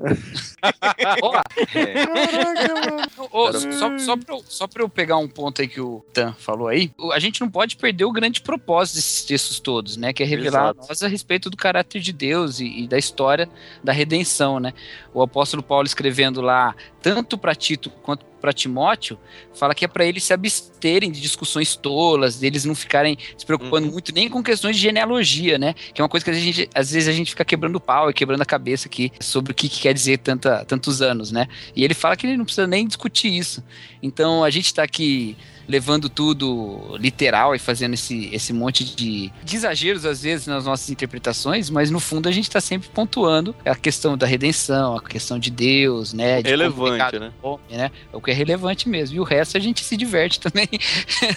Ó, 1.22 1.40
É. 1.74 3.28
Ô, 3.30 3.52
só, 3.52 3.98
só, 3.98 4.16
pra 4.16 4.34
eu, 4.34 4.44
só 4.48 4.66
pra 4.66 4.82
eu 4.82 4.88
pegar 4.88 5.16
um 5.18 5.28
ponto 5.28 5.60
aí 5.62 5.68
que 5.68 5.80
o 5.80 6.04
Tan 6.12 6.32
falou 6.38 6.68
aí, 6.68 6.90
a 7.12 7.18
gente 7.18 7.40
não 7.40 7.48
pode 7.50 7.76
perder 7.76 8.04
o 8.04 8.12
grande 8.12 8.40
propósito 8.40 8.96
desses 8.96 9.24
textos 9.24 9.60
todos, 9.60 9.96
né? 9.96 10.12
Que 10.12 10.22
é 10.22 10.26
revelar 10.26 10.64
Exato. 10.70 10.80
a 10.82 10.86
nós 10.88 11.02
a 11.02 11.08
respeito 11.08 11.50
do 11.50 11.56
caráter 11.56 12.00
de 12.00 12.12
Deus 12.12 12.60
e, 12.60 12.82
e 12.84 12.88
da 12.88 12.98
história 12.98 13.48
da 13.82 13.92
redenção, 13.92 14.58
né? 14.60 14.72
O 15.14 15.22
apóstolo 15.22 15.62
Paulo 15.62 15.86
escrevendo 15.86 16.40
lá, 16.40 16.74
tanto 17.02 17.36
para 17.38 17.54
Tito 17.54 17.87
quanto 17.88 18.24
para 18.40 18.52
Timóteo, 18.52 19.18
fala 19.54 19.74
que 19.74 19.84
é 19.84 19.88
para 19.88 20.04
eles 20.04 20.24
se 20.24 20.32
absterem 20.32 21.10
de 21.10 21.20
discussões 21.20 21.76
tolas, 21.76 22.38
deles 22.38 22.64
não 22.64 22.74
ficarem 22.74 23.18
se 23.36 23.44
preocupando 23.44 23.88
muito 23.88 24.12
nem 24.14 24.28
com 24.28 24.42
questões 24.42 24.76
de 24.76 24.82
genealogia, 24.82 25.58
né? 25.58 25.74
Que 25.74 26.00
é 26.00 26.02
uma 26.02 26.08
coisa 26.08 26.24
que 26.24 26.30
a 26.30 26.34
gente, 26.34 26.68
às 26.74 26.92
vezes 26.92 27.08
a 27.08 27.12
gente 27.12 27.30
fica 27.30 27.44
quebrando 27.44 27.80
pau 27.80 28.08
e 28.10 28.14
quebrando 28.14 28.42
a 28.42 28.46
cabeça 28.46 28.88
aqui 28.88 29.12
sobre 29.20 29.52
o 29.52 29.54
que, 29.54 29.68
que 29.68 29.80
quer 29.80 29.92
dizer 29.92 30.18
tanta, 30.18 30.64
tantos 30.64 31.02
anos, 31.02 31.32
né? 31.32 31.48
E 31.74 31.84
ele 31.84 31.94
fala 31.94 32.16
que 32.16 32.26
ele 32.26 32.36
não 32.36 32.44
precisa 32.44 32.66
nem 32.66 32.86
discutir 32.86 33.36
isso. 33.36 33.62
Então 34.02 34.44
a 34.44 34.50
gente 34.50 34.66
está 34.66 34.82
aqui 34.82 35.36
levando 35.68 36.08
tudo 36.08 36.96
literal 36.98 37.54
e 37.54 37.58
fazendo 37.58 37.94
esse, 37.94 38.30
esse 38.32 38.52
monte 38.52 38.84
de, 38.84 39.30
de 39.44 39.56
exageros 39.56 40.06
às 40.06 40.22
vezes 40.22 40.46
nas 40.46 40.64
nossas 40.64 40.88
interpretações, 40.88 41.68
mas 41.68 41.90
no 41.90 42.00
fundo 42.00 42.28
a 42.28 42.32
gente 42.32 42.48
está 42.48 42.60
sempre 42.60 42.88
pontuando 42.88 43.54
a 43.64 43.76
questão 43.76 44.16
da 44.16 44.26
redenção, 44.26 44.96
a 44.96 45.02
questão 45.02 45.38
de 45.38 45.50
Deus, 45.50 46.12
né? 46.12 46.42
De 46.42 46.50
Relevante, 46.50 47.18
né? 47.18 47.32
homem, 47.42 47.66
né? 47.70 47.90
É 48.12 48.16
o 48.16 48.20
que 48.20 48.30
é 48.30 48.34
relevante 48.34 48.88
mesmo. 48.88 49.16
E 49.16 49.20
o 49.20 49.24
resto 49.24 49.56
a 49.56 49.60
gente 49.60 49.84
se 49.84 49.96
diverte 49.96 50.40
também 50.40 50.68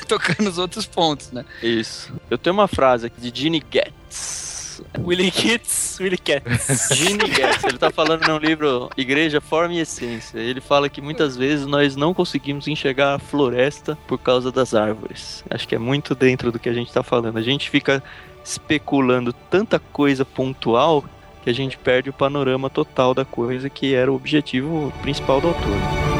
tocando 0.07 0.49
os 0.49 0.57
outros 0.57 0.85
pontos, 0.85 1.31
né? 1.31 1.43
Isso. 1.61 2.13
Eu 2.29 2.37
tenho 2.37 2.53
uma 2.53 2.67
frase 2.67 3.07
aqui 3.07 3.19
de 3.19 3.41
Gene 3.41 3.61
Getz. 3.69 4.50
Willy 4.99 5.31
Kitts, 5.31 5.99
Willy 5.99 6.17
Cats. 6.17 6.89
Gene 6.95 7.25
Getz, 7.27 7.63
ele 7.63 7.77
tá 7.77 7.89
falando 7.89 8.27
no 8.27 8.37
livro 8.37 8.89
Igreja, 8.97 9.39
Forma 9.39 9.73
e 9.73 9.79
Essência. 9.79 10.37
Ele 10.37 10.59
fala 10.59 10.89
que 10.89 11.01
muitas 11.01 11.37
vezes 11.37 11.65
nós 11.65 11.95
não 11.95 12.13
conseguimos 12.13 12.67
enxergar 12.67 13.15
a 13.15 13.19
floresta 13.19 13.97
por 14.07 14.17
causa 14.17 14.51
das 14.51 14.73
árvores. 14.73 15.43
Acho 15.49 15.67
que 15.67 15.75
é 15.75 15.79
muito 15.79 16.13
dentro 16.13 16.51
do 16.51 16.59
que 16.59 16.69
a 16.69 16.73
gente 16.73 16.91
tá 16.91 17.01
falando. 17.01 17.37
A 17.37 17.41
gente 17.41 17.69
fica 17.69 18.03
especulando 18.43 19.31
tanta 19.33 19.79
coisa 19.79 20.25
pontual 20.25 21.03
que 21.43 21.49
a 21.49 21.53
gente 21.53 21.77
perde 21.77 22.09
o 22.09 22.13
panorama 22.13 22.69
total 22.69 23.13
da 23.13 23.25
coisa 23.25 23.69
que 23.69 23.93
era 23.95 24.11
o 24.11 24.15
objetivo 24.15 24.93
principal 25.01 25.41
do 25.41 25.47
autor. 25.47 26.10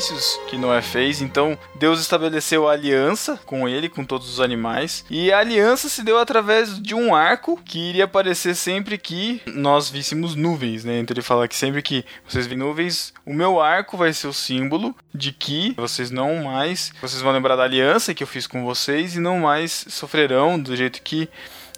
Sacrifícios 0.00 0.40
que 0.48 0.56
Noé 0.56 0.80
fez, 0.80 1.20
então 1.20 1.58
Deus 1.74 2.00
estabeleceu 2.00 2.68
a 2.68 2.72
aliança 2.72 3.38
com 3.44 3.68
ele, 3.68 3.88
com 3.88 4.04
todos 4.04 4.28
os 4.28 4.40
animais. 4.40 5.04
E 5.10 5.32
a 5.32 5.38
aliança 5.38 5.88
se 5.88 6.02
deu 6.02 6.18
através 6.18 6.80
de 6.80 6.94
um 6.94 7.14
arco 7.14 7.60
que 7.64 7.78
iria 7.78 8.04
aparecer 8.04 8.54
sempre 8.54 8.96
que 8.96 9.42
nós 9.46 9.90
víssemos 9.90 10.34
nuvens, 10.34 10.84
né? 10.84 11.00
Então 11.00 11.14
ele 11.14 11.22
fala 11.22 11.48
que 11.48 11.56
sempre 11.56 11.82
que 11.82 12.04
vocês 12.26 12.46
veem 12.46 12.58
nuvens, 12.58 13.12
o 13.26 13.34
meu 13.34 13.60
arco 13.60 13.96
vai 13.96 14.12
ser 14.12 14.28
o 14.28 14.32
símbolo 14.32 14.94
de 15.12 15.32
que 15.32 15.74
vocês 15.76 16.10
não 16.10 16.44
mais, 16.44 16.92
vocês 17.00 17.20
vão 17.20 17.32
lembrar 17.32 17.56
da 17.56 17.64
aliança 17.64 18.14
que 18.14 18.22
eu 18.22 18.26
fiz 18.26 18.46
com 18.46 18.64
vocês 18.64 19.16
e 19.16 19.20
não 19.20 19.40
mais 19.40 19.86
sofrerão 19.88 20.58
do 20.58 20.76
jeito 20.76 21.02
que 21.02 21.28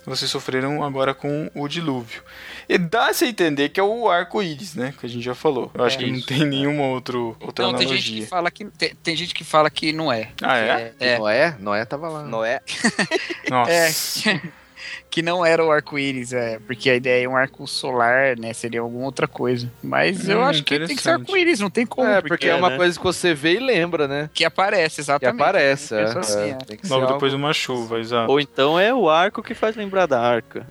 vocês 0.07 0.31
sofreram 0.31 0.83
agora 0.83 1.13
com 1.15 1.51
o 1.55 1.69
dilúvio. 1.69 2.23
E 2.69 2.79
dá-se 2.79 3.25
a 3.25 3.29
entender 3.29 3.69
que 3.69 3.79
é 3.79 3.83
o 3.83 4.09
arco-íris, 4.09 4.75
né? 4.75 4.95
Que 4.99 5.07
a 5.07 5.09
gente 5.09 5.23
já 5.23 5.35
falou. 5.35 5.71
Eu 5.75 5.85
acho 5.85 5.97
É 5.99 6.05
que 6.05 6.11
não 6.11 6.21
tem 6.21 6.45
nenhuma 6.47 6.85
outro, 6.85 7.37
outra 7.41 7.65
Não, 7.67 7.75
tem 7.75 7.87
analogia. 7.87 7.97
gente, 7.97 8.21
que 8.23 8.27
fala 8.27 8.51
que, 8.51 8.65
tem, 8.65 8.95
tem 9.03 9.17
gente 9.17 9.35
que 9.35 9.45
fala 9.45 9.71
que 9.71 9.93
não 9.93 10.13
é. 10.13 10.31
Ah, 10.43 10.57
é? 10.59 10.95
É, 11.01 11.19
Noé? 11.19 11.57
Noé 11.59 11.85
tava 11.85 12.09
lá. 12.09 12.23
Noé. 12.25 12.61
Nossa. 13.51 13.71
É. 14.31 14.41
que 15.11 15.23
não 15.23 15.45
era 15.45 15.65
o 15.65 15.71
arco-íris, 15.73 16.33
é, 16.33 16.59
porque 16.67 16.89
a 16.89 16.95
ideia 16.95 17.25
é 17.25 17.29
um 17.29 17.37
arco 17.37 17.67
solar, 17.67 18.37
né? 18.39 18.53
Seria 18.53 18.81
alguma 18.81 19.05
outra 19.07 19.27
coisa. 19.27 19.69
Mas 19.83 20.29
eu 20.29 20.39
Hum, 20.39 20.45
acho 20.45 20.63
que 20.63 20.79
tem 20.79 20.97
que 20.97 21.03
ser 21.03 21.11
arco-íris, 21.11 21.59
não 21.61 21.69
tem 21.69 21.85
como. 21.85 22.07
É, 22.09 22.21
porque 22.23 22.49
é 22.49 22.55
uma 22.55 22.71
né? 22.71 22.77
coisa 22.77 22.97
que 22.97 23.05
você 23.05 23.35
vê 23.35 23.55
e 23.55 23.59
lembra, 23.59 24.07
né? 24.07 24.31
Que 24.33 24.45
aparece, 24.45 24.97
Que 24.97 25.01
exatamente. 25.01 25.41
aparece. 25.43 25.95
Eu 25.95 25.99
É, 26.01 26.19
assim, 26.19 26.39
é. 26.41 26.49
é. 26.51 26.55
Tem 26.55 26.77
que 26.77 26.87
ser 26.87 26.93
Logo 26.93 27.05
algo- 27.07 27.15
depois 27.15 27.33
de 27.33 27.37
uma 27.39 27.53
chuva, 27.53 27.99
exato. 27.99 28.31
Ou 28.31 28.39
então 28.41 28.79
é 28.79 28.95
o 28.95 29.09
arco 29.11 29.43
que 29.43 29.55
faz 29.55 29.75
lembrar 29.75 30.07
da 30.07 30.21
arca. 30.21 30.65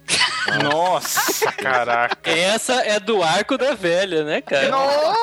Nossa, 0.63 1.51
caraca. 1.53 2.29
Essa 2.29 2.73
é 2.85 2.99
do 2.99 3.21
arco 3.21 3.57
da 3.57 3.73
velha, 3.75 4.23
né, 4.23 4.41
cara? 4.41 4.69
Nossa, 4.69 5.15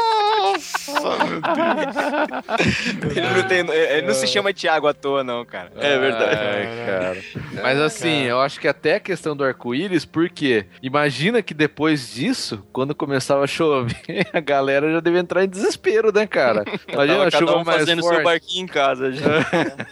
meu 1.10 1.40
Deus. 1.40 3.16
Ele 3.16 3.28
não, 3.28 3.42
tem, 3.48 3.60
ele 3.70 4.06
não 4.06 4.14
se 4.14 4.26
chama 4.26 4.52
Tiago 4.52 4.86
à 4.86 4.94
toa, 4.94 5.22
não, 5.24 5.44
cara. 5.44 5.70
É 5.76 5.98
verdade. 5.98 6.36
Ai, 6.36 6.86
cara. 6.86 7.16
Mas 7.62 7.80
assim, 7.80 8.24
eu 8.24 8.40
acho 8.40 8.60
que 8.60 8.68
até 8.68 8.96
a 8.96 9.00
questão 9.00 9.36
do 9.36 9.44
arco-íris, 9.44 10.04
porque 10.04 10.66
imagina 10.82 11.42
que 11.42 11.54
depois 11.54 12.12
disso, 12.12 12.64
quando 12.72 12.94
começava 12.94 13.44
a 13.44 13.46
chover, 13.46 13.96
a 14.32 14.40
galera 14.40 14.92
já 14.92 15.00
devia 15.00 15.20
entrar 15.20 15.44
em 15.44 15.48
desespero, 15.48 16.12
né, 16.12 16.26
cara? 16.26 16.64
Imagina 16.88 17.22
a 17.26 17.30
cada 17.30 17.38
chuva 17.38 17.56
um 17.58 17.64
mais 17.64 17.78
fazendo 17.78 18.02
forte. 18.02 18.14
seu 18.16 18.24
barquinho 18.24 18.64
em 18.64 18.66
casa 18.66 19.12
já. 19.12 19.26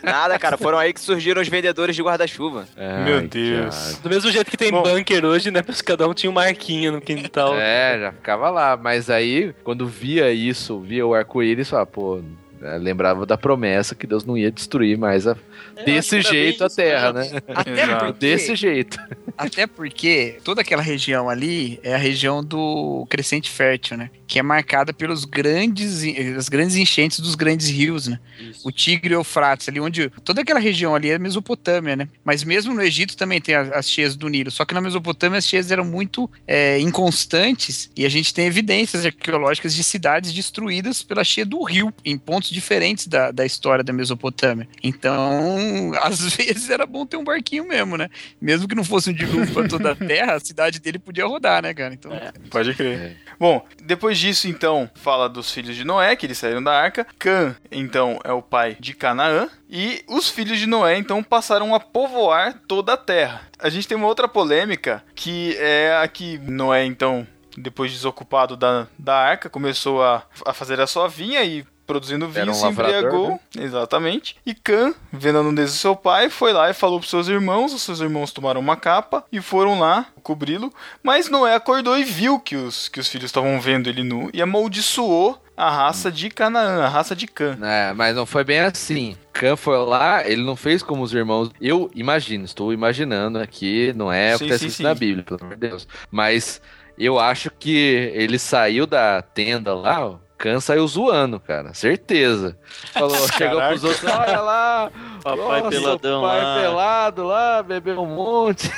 Nada, 0.03 0.39
cara. 0.39 0.57
Foram 0.57 0.79
aí 0.79 0.93
que 0.93 1.01
surgiram 1.01 1.41
os 1.41 1.49
vendedores 1.49 1.97
de 1.97 2.03
guarda-chuva. 2.03 2.67
Meu 3.05 3.23
Deus. 3.23 3.75
cara. 3.75 4.03
Do 4.03 4.11
mesmo 4.11 4.31
jeito 4.31 4.51
que 4.51 4.57
tem 4.57 4.71
Bom. 4.71 4.83
bunker 4.83 5.25
hoje, 5.25 5.51
né? 5.51 5.63
Porque 5.63 5.83
cada 5.83 6.09
um 6.09 6.15
tinha 6.15 6.31
um 6.31 6.35
marquinho 6.35 6.93
no 6.93 7.01
quintal. 7.01 7.55
É, 7.57 7.99
já 7.99 8.13
ficava 8.13 8.51
lá. 8.51 8.77
Mas 8.77 9.11
aí, 9.11 9.55
quando 9.65 9.87
via 9.87 10.33
isso, 10.33 10.81
via 10.81 11.04
o 11.05 11.15
arco-íris, 11.15 11.71
falava, 11.71 11.87
pô, 11.87 12.21
é, 12.65 12.79
lembrava 12.79 13.25
da 13.27 13.37
promessa 13.37 13.95
que 13.95 14.07
Deus 14.07 14.25
não 14.25 14.37
ia 14.37 14.51
destruir 14.51 14.97
mais 14.99 15.27
a- 15.27 15.37
desse 15.85 16.21
jeito 16.23 16.63
a 16.65 16.67
isso 16.69 16.77
terra, 16.77 17.13
né? 17.13 17.29
Até 17.49 17.87
porque, 17.97 18.13
Desse 18.19 18.57
jeito. 18.57 18.99
até 19.37 19.67
porque 19.67 20.39
toda 20.45 20.61
aquela 20.63 20.83
região 20.83 21.29
ali 21.29 21.79
é 21.83 21.95
a 21.95 21.99
região 21.99 22.43
do 22.45 23.07
crescente 23.11 23.51
fértil, 23.51 23.97
né? 23.97 24.11
Que 24.27 24.39
é 24.39 24.43
marcada 24.43 24.93
pelos 24.93 25.25
grandes, 25.25 26.03
as 26.37 26.49
grandes 26.49 26.77
enchentes 26.77 27.21
dos 27.21 27.35
grandes 27.35 27.69
rios, 27.69 28.07
né? 28.09 28.19
O 28.65 28.71
Tigre 28.73 29.13
e 29.13 29.17
o 29.17 29.21
Eufrates, 29.21 29.69
ali 29.69 29.79
onde. 29.81 30.11
Toda 30.25 30.41
aquela 30.41 30.59
região 30.61 30.95
ali 30.95 31.11
é 31.11 31.19
Mesopotâmia, 31.19 31.95
né? 31.97 32.09
Mas 32.25 32.43
mesmo 32.45 32.73
no 32.75 32.81
Egito 32.83 33.17
também 33.17 33.41
tem 33.41 33.55
as, 33.55 33.71
as 33.73 33.89
cheias 33.91 34.17
do 34.17 34.29
Nilo. 34.29 34.51
Só 34.51 34.65
que 34.65 34.73
na 34.75 34.81
Mesopotâmia 34.81 35.39
as 35.39 35.47
cheias 35.47 35.71
eram 35.71 35.85
muito 35.85 36.31
é, 36.47 36.79
inconstantes 36.81 37.91
e 37.97 38.05
a 38.07 38.09
gente 38.09 38.33
tem 38.33 38.47
evidências 38.47 39.05
arqueológicas 39.05 39.75
de 39.75 39.85
cidades 39.85 40.33
destruídas 40.33 41.03
pela 41.03 41.23
cheia 41.25 41.45
do 41.45 41.63
rio, 41.63 41.93
em 42.05 42.17
pontos 42.17 42.51
diferentes 42.55 43.07
da, 43.07 43.31
da 43.31 43.45
história 43.45 43.85
da 43.85 43.93
Mesopotâmia. 43.93 44.69
Então, 44.83 45.93
às 46.03 46.21
vezes 46.37 46.71
era 46.71 46.87
bom 46.87 47.05
ter 47.05 47.17
um 47.17 47.25
barquinho 47.25 47.69
mesmo, 47.69 47.97
né? 47.97 48.09
Mesmo 48.41 48.67
que 48.67 48.75
não 48.75 48.85
fosse 48.85 49.11
um 49.11 49.13
dilúvio 49.13 49.53
para 49.53 49.69
toda 49.69 49.91
a 49.93 49.97
terra, 49.97 50.35
a 50.35 50.41
cidade 50.41 50.81
dele 50.81 50.99
podia 50.99 51.27
rodar, 51.27 51.63
né, 51.63 51.75
cara? 51.75 51.93
Então, 51.93 52.13
Pode 52.51 52.75
crer. 52.75 53.17
Bom, 53.39 53.67
depois 53.83 54.19
disso, 54.19 54.49
então, 54.49 54.91
fala 54.95 55.29
dos 55.29 55.51
filhos 55.51 55.77
de 55.77 55.85
Noé, 55.85 56.17
que 56.17 56.25
eles 56.25 56.39
saíram 56.39 56.63
da 56.63 56.73
arca. 56.73 57.07
Cã, 57.19 57.57
então, 57.71 58.19
é 58.25 58.33
o 58.33 58.41
pai 58.41 58.77
de 58.79 58.95
Canaã. 58.95 59.49
E 59.69 60.05
os 60.09 60.31
filhos 60.31 60.59
de 60.59 60.67
Noé, 60.67 60.97
então, 60.97 61.23
passaram 61.23 61.75
a 61.75 61.81
povoar 61.81 62.61
toda 62.69 62.93
a 62.93 62.97
terra. 62.97 63.43
A 63.59 63.69
gente 63.69 63.89
tem 63.89 63.97
uma 63.97 64.07
outra 64.07 64.29
polêmica, 64.29 65.03
que 65.15 65.57
é 65.59 65.97
a 66.01 66.07
que 66.07 66.39
Noé, 66.39 66.85
então, 66.85 67.27
depois 67.57 67.91
de 67.91 67.97
desocupado 67.97 68.57
da, 68.57 68.87
da 68.99 69.17
arca, 69.17 69.51
começou 69.51 70.03
a, 70.03 70.23
a 70.47 70.53
fazer 70.53 70.81
a 70.81 70.87
sua 70.87 71.09
vinha 71.09 71.43
e 71.45 71.65
produzindo 71.87 72.29
vinho, 72.29 72.51
um 72.51 72.55
se 72.55 72.67
embriagou. 72.67 73.31
né? 73.55 73.65
Exatamente. 73.65 74.37
E 74.45 74.55
Cã, 74.55 74.95
vendo 75.13 75.39
a 75.39 75.43
nudez 75.43 75.71
do 75.73 75.77
seu 75.77 75.95
pai, 75.95 76.31
foi 76.31 76.53
lá 76.53 76.71
e 76.71 76.75
falou 76.75 76.99
pros 76.99 77.11
seus 77.11 77.29
irmãos. 77.29 77.73
Os 77.73 77.83
seus 77.83 78.01
irmãos 78.01 78.33
tomaram 78.33 78.61
uma 78.61 78.77
capa 78.77 79.25
e 79.31 79.41
foram 79.41 79.79
lá 79.79 80.07
cobri-lo. 80.23 80.73
Mas 81.03 81.29
Noé 81.29 81.55
acordou 81.55 81.99
e 81.99 82.05
viu 82.05 82.39
que 82.39 82.57
os, 82.57 82.89
que 82.89 83.01
os 83.01 83.09
filhos 83.09 83.27
estavam 83.27 83.61
vendo 83.61 83.89
ele 83.89 84.03
nu 84.03 84.31
e 84.33 84.41
amaldiçoou 84.43 85.41
a 85.57 85.71
raça 85.71 86.11
de 86.11 86.31
Canaã, 86.31 86.83
a 86.85 86.89
raça 86.89 87.15
de 87.15 87.27
Cã. 87.27 87.57
É, 87.63 87.93
mas 87.93 88.17
não 88.17 88.27
foi 88.27 88.43
bem 88.45 88.61
assim. 88.61 89.17
Khan 89.33 89.57
foi 89.57 89.79
lá, 89.79 90.27
ele 90.29 90.43
não 90.43 90.57
fez 90.57 90.83
como 90.83 91.03
os 91.03 91.13
irmãos. 91.13 91.51
Eu 91.61 91.91
imagino, 91.95 92.45
estou 92.45 92.73
imaginando 92.73 93.39
aqui, 93.39 93.93
não 93.95 94.13
é 94.13 94.35
o 94.35 94.39
que 94.39 94.47
está 94.47 94.83
na 94.83 94.95
Bíblia, 94.95 95.23
pelo 95.25 95.41
amor 95.43 95.55
de 95.57 95.69
Deus. 95.69 95.87
Mas 96.11 96.61
eu 96.99 97.19
acho 97.19 97.51
que 97.51 98.13
ele 98.15 98.39
saiu 98.39 98.87
da 98.87 99.23
tenda 99.23 99.75
lá. 99.75 100.19
Khan 100.45 100.61
saiu 100.61 100.87
zoando, 100.87 101.41
cara. 101.41 101.73
Certeza. 101.73 102.59
Falou, 102.93 103.17
chegou 103.33 103.61
pros 103.63 103.83
outros, 103.83 104.05
olha 104.05 104.41
lá, 104.41 104.91
Papai 105.23 105.61
nossa, 105.63 105.71
peladão 105.71 106.23
pai 106.23 106.43
lá. 106.43 106.61
pelado 106.61 107.25
lá, 107.25 107.63
bebeu 107.63 108.03
um 108.03 108.07
monte. 108.15 108.71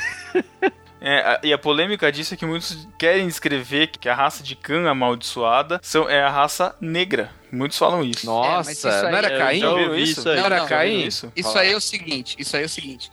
É, 1.01 1.19
a- 1.19 1.41
e 1.43 1.53
a 1.53 1.59
polêmica 1.59 2.11
disso 2.13 2.35
é 2.35 2.37
que 2.37 2.47
muitos 2.47 2.87
querem 2.99 3.27
descrever 3.27 3.89
que 3.89 4.09
a 4.09 4.15
raça 4.15 4.43
de 4.43 4.55
Cã 4.55 4.89
amaldiçoada 4.89 5.79
são, 5.83 6.09
é 6.09 6.23
a 6.23 6.31
raça 6.31 6.75
negra. 6.81 7.31
Muitos 7.53 7.79
falam 7.79 8.03
isso. 8.05 8.25
Nossa, 8.27 8.71
mas 8.71 8.79
isso 8.79 8.89
aí- 8.89 9.03
não 9.03 9.19
era 9.19 9.33
eu 9.33 9.39
Caim? 9.39 9.59
isso 9.59 10.21
isso? 10.21 10.29
aí. 10.29 10.37
Não 10.37 10.47
era 10.47 10.59
Não, 10.61 10.67
Caim? 10.69 11.01
Isso? 11.07 11.33
Isso 11.35 11.59
aí 11.59 11.73
é 11.73 11.77
o 11.77 11.81
seguinte, 11.81 12.37
isso 12.39 12.57
aí 12.57 12.63
é 12.63 12.67
o 12.67 12.69
seguinte. 12.69 13.11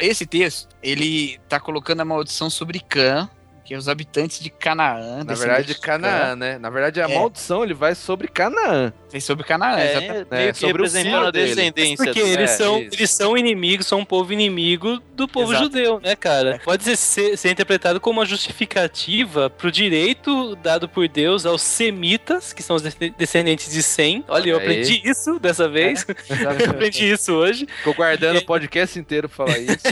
Esse 0.00 0.26
texto, 0.26 0.68
ele 0.82 1.38
tá 1.48 1.60
colocando 1.60 2.00
a 2.00 2.04
maldição 2.04 2.50
sobre 2.50 2.80
Cã, 2.80 3.28
que 3.72 3.76
é 3.76 3.78
os 3.78 3.88
habitantes 3.88 4.38
de 4.38 4.50
Canaã. 4.50 5.24
Na 5.24 5.32
verdade, 5.34 5.68
de 5.68 5.80
Canaã, 5.80 6.36
né? 6.36 6.58
Na 6.58 6.68
verdade, 6.68 7.00
a 7.00 7.08
É. 7.08 7.14
maldição 7.18 7.64
ele 7.64 7.72
vai 7.72 7.94
sobre 7.94 8.28
Canaã. 8.28 8.92
Tem 9.12 9.20
sobre 9.20 9.44
Canaã, 9.44 9.78
exatamente. 9.78 10.26
É, 10.30 10.34
É, 10.34 10.38
meio 10.38 10.52
que 10.54 10.58
sobre 10.58 10.82
o 10.82 10.86
representando 10.86 11.26
a 11.26 11.30
descendência. 11.30 11.96
Porque 12.04 12.18
eles, 12.18 12.50
É, 12.50 12.56
são, 12.56 12.80
isso. 12.82 12.94
eles 12.96 13.10
são 13.10 13.36
inimigos, 13.36 13.86
são 13.86 13.98
um 14.00 14.04
povo 14.06 14.32
inimigo 14.32 15.00
do 15.14 15.28
povo 15.28 15.52
Exato. 15.52 15.64
judeu, 15.66 16.00
né, 16.00 16.16
cara? 16.16 16.58
Pode 16.64 16.82
ser, 16.96 17.36
ser, 17.36 17.50
interpretado 17.50 18.00
como 18.00 18.20
uma 18.20 18.26
justificativa 18.26 19.50
pro 19.50 19.70
direito 19.70 20.56
dado 20.56 20.88
por 20.88 21.06
Deus 21.08 21.44
aos 21.44 21.60
semitas, 21.60 22.54
que 22.54 22.62
são 22.62 22.76
os 22.76 22.82
de- 22.82 23.10
descendentes 23.10 23.70
de 23.70 23.82
Sem. 23.82 24.24
Olha, 24.28 24.48
eu 24.50 24.56
aí. 24.56 24.62
aprendi 24.62 25.02
isso 25.04 25.38
dessa 25.38 25.68
vez. 25.68 26.06
eu 26.64 26.70
aprendi 26.70 27.12
isso 27.12 27.34
hoje. 27.34 27.66
Ficou 27.78 27.92
guardando 27.94 28.38
o 28.38 28.44
podcast 28.46 28.98
inteiro 28.98 29.28
pra 29.28 29.44
falar 29.46 29.58
isso. 29.58 29.82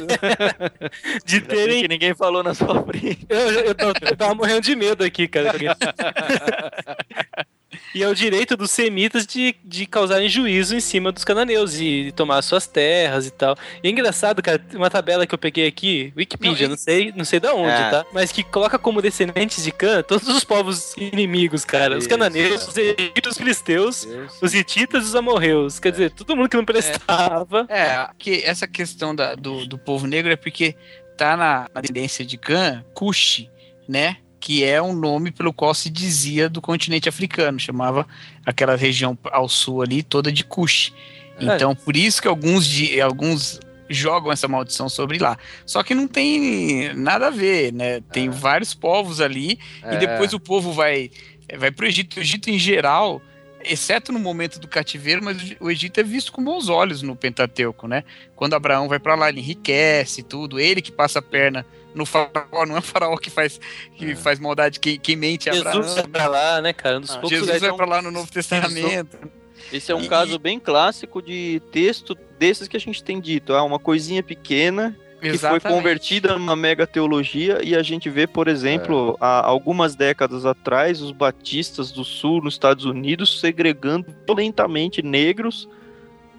De 1.27 1.43
terem 1.43 1.83
que 1.83 1.89
ninguém 1.89 2.15
falou 2.15 2.43
na 2.43 2.55
sua 2.55 2.83
frente. 2.85 3.27
Eu, 3.29 3.39
eu, 3.39 3.61
eu 3.67 3.75
tava- 3.75 3.93
eu 4.01 4.17
tava 4.17 4.35
morrendo 4.35 4.63
de 4.63 4.75
medo 4.75 5.05
aqui, 5.05 5.29
cara. 5.29 5.53
E 7.95 8.03
é 8.03 8.09
o 8.09 8.15
direito 8.15 8.57
dos 8.57 8.71
semitas 8.71 9.27
de, 9.27 9.55
de 9.65 9.87
causarem 9.87 10.29
juízo 10.29 10.75
em 10.75 10.81
cima 10.81 11.13
dos 11.13 11.23
cananeus 11.25 11.75
e, 11.77 12.05
de 12.05 12.13
tomar 12.13 12.43
suas 12.43 12.67
terras 12.67 13.27
e 13.27 13.31
tal. 13.31 13.57
E 13.83 13.87
é 13.87 13.91
engraçado, 13.91 14.43
cara, 14.43 14.61
uma 14.75 14.91
tabela 14.91 15.27
que 15.27 15.33
eu 15.35 15.39
peguei 15.39 15.67
aqui, 15.69 16.13
Wikipedia, 16.17 16.67
Não, 16.67 16.71
não, 16.71 16.77
sei, 16.77 17.13
não 17.17 17.25
sei 17.25 17.39
da 17.39 17.55
onde, 17.55 17.71
É. 17.71 17.91
tá? 17.91 18.05
Mas 18.13 18.33
que 18.33 18.43
coloca 18.43 18.79
como 18.79 19.01
descendentes 19.01 19.63
de 19.63 19.71
Cã 19.71 20.03
todos 20.03 20.27
os 20.29 20.43
povos 20.45 20.95
inimigos, 20.97 21.65
cara. 21.65 21.95
Os 21.97 22.01
Isso. 22.05 22.09
cananeus, 22.09 22.67
os 22.69 22.77
egípcios, 22.77 23.27
os 23.33 23.39
filisteus, 23.39 24.05
Deus. 24.05 24.43
os 24.43 24.55
hititas 24.55 25.05
e 25.05 25.07
os 25.07 25.15
amorreus. 25.15 25.79
Quer 25.79 25.93
dizer, 25.93 26.11
todo 26.11 26.37
mundo 26.37 26.49
que 26.49 26.57
não 26.57 26.65
prestava. 26.65 27.67
É, 27.69 28.09
que 28.19 28.43
essa 28.45 28.67
questão 28.67 29.15
da- 29.15 29.35
do, 29.35 29.65
do 29.67 29.79
povo 29.79 30.07
negro 30.07 30.33
é 30.33 30.37
porque 30.37 30.75
tá 31.17 31.37
na, 31.37 31.69
na 31.75 31.83
tendência 31.83 32.25
de 32.25 32.37
Khan, 32.37 32.85
Cush, 32.95 33.47
né? 33.89 34.17
Que 34.41 34.65
é 34.65 34.81
um 34.81 34.95
nome 34.95 35.31
pelo 35.31 35.53
qual 35.53 35.75
se 35.75 35.91
dizia 35.91 36.49
do 36.49 36.61
continente 36.61 37.09
africano, 37.09 37.61
chamava 37.61 38.07
aquela 38.45 38.75
região 38.75 39.17
ao 39.31 39.49
sul 39.49 39.83
ali 39.83 40.03
toda 40.03 40.33
de 40.33 40.43
Cush. 40.43 40.93
Então, 41.39 41.75
por 41.75 41.97
isso 41.97 42.21
que 42.21 42.29
alguns, 42.29 42.67
de, 42.67 43.01
alguns 43.01 43.61
jogam 43.89 44.31
essa 44.33 44.47
maldição 44.49 44.89
sobre 44.89 45.19
lá. 45.19 45.37
Só 45.67 45.83
que 45.83 45.95
não 45.95 46.07
tem 46.07 46.93
nada 46.95 47.27
a 47.29 47.31
ver, 47.31 47.73
né? 47.73 48.01
Tem 48.13 48.29
vários 48.31 48.73
povos 48.75 49.21
ali 49.21 49.59
É. 49.83 49.95
e 49.95 49.99
depois 49.99 50.33
o 50.33 50.41
povo 50.41 50.73
vai 50.73 51.11
vai 51.59 51.71
pro 51.71 51.87
Egito. 51.87 52.17
O 52.19 52.21
Egito 52.21 52.49
em 52.49 52.59
geral 52.59 53.21
exceto 53.65 54.13
no 54.13 54.19
momento 54.19 54.59
do 54.59 54.69
cativeiro, 54.69 55.23
mas 55.23 55.55
o 55.61 55.71
Egito 55.71 56.01
é 56.01 56.03
visto 56.03 56.33
com 56.33 56.43
bons 56.43 56.69
olhos 56.69 57.03
no 57.03 57.17
Pentateuco, 57.17 57.87
né? 57.87 58.05
Quando 58.37 58.55
Abraão 58.55 58.89
vai 58.89 58.99
para 58.99 59.15
lá, 59.15 59.29
ele 59.29 59.41
enriquece 59.41 60.23
tudo, 60.23 60.59
ele 60.59 60.83
que 60.83 60.93
passa 60.93 61.19
a 61.19 61.23
perna 61.23 61.65
no 61.95 62.07
faraó, 62.07 62.65
não 62.67 62.77
é 62.77 62.79
o 62.79 62.83
faraó 62.83 63.17
que 63.17 63.31
faz, 63.31 63.61
que 63.97 64.13
é. 64.13 64.17
faz 64.17 64.39
maldade, 64.39 64.79
quem, 64.79 64.99
quem 64.99 65.17
mente 65.17 65.49
é 65.49 65.57
Abraão. 65.57 65.83
Jesus 65.83 65.95
vai 65.95 66.09
pra 66.09 66.29
lá, 66.29 66.61
né, 66.61 66.73
cara? 66.73 66.99
Um 66.99 67.03
ah, 67.09 67.29
Jesus 67.29 67.61
vai 67.61 67.73
pra 67.73 67.87
lá 67.87 68.03
no 68.03 68.11
Novo 68.11 68.31
Testamento. 68.33 69.19
Esse 69.73 69.93
é 69.93 69.95
um 69.95 70.03
e... 70.03 70.09
caso 70.09 70.39
bem 70.39 70.59
clássico 70.59 71.21
de 71.21 71.61
texto 71.71 72.17
desses 72.39 72.67
que 72.67 72.77
a 72.77 72.81
gente 72.81 73.03
tem 73.03 73.21
dito. 73.21 73.53
Ah, 73.55 73.63
uma 73.63 73.79
coisinha 73.79 74.23
pequena 74.23 74.97
que 75.21 75.29
Exatamente. 75.29 75.63
foi 75.63 75.71
convertida 75.71 76.39
numa 76.39 76.57
mega 76.57 76.87
teologia 76.87 77.61
e 77.63 77.75
a 77.75 77.83
gente 77.83 78.09
vê, 78.09 78.27
por 78.27 78.49
exemplo, 78.49 79.13
é. 79.13 79.25
há 79.25 79.47
algumas 79.47 79.95
décadas 79.95 80.47
atrás, 80.47 81.01
os 81.01 81.13
batistas 81.13 81.93
do 81.93 82.05
sul 82.05 82.43
nos 82.43 82.55
Estados 82.55 82.85
Unidos 82.85 83.41
segregando 83.41 84.07
violentamente 84.27 85.03
negros, 85.03 85.69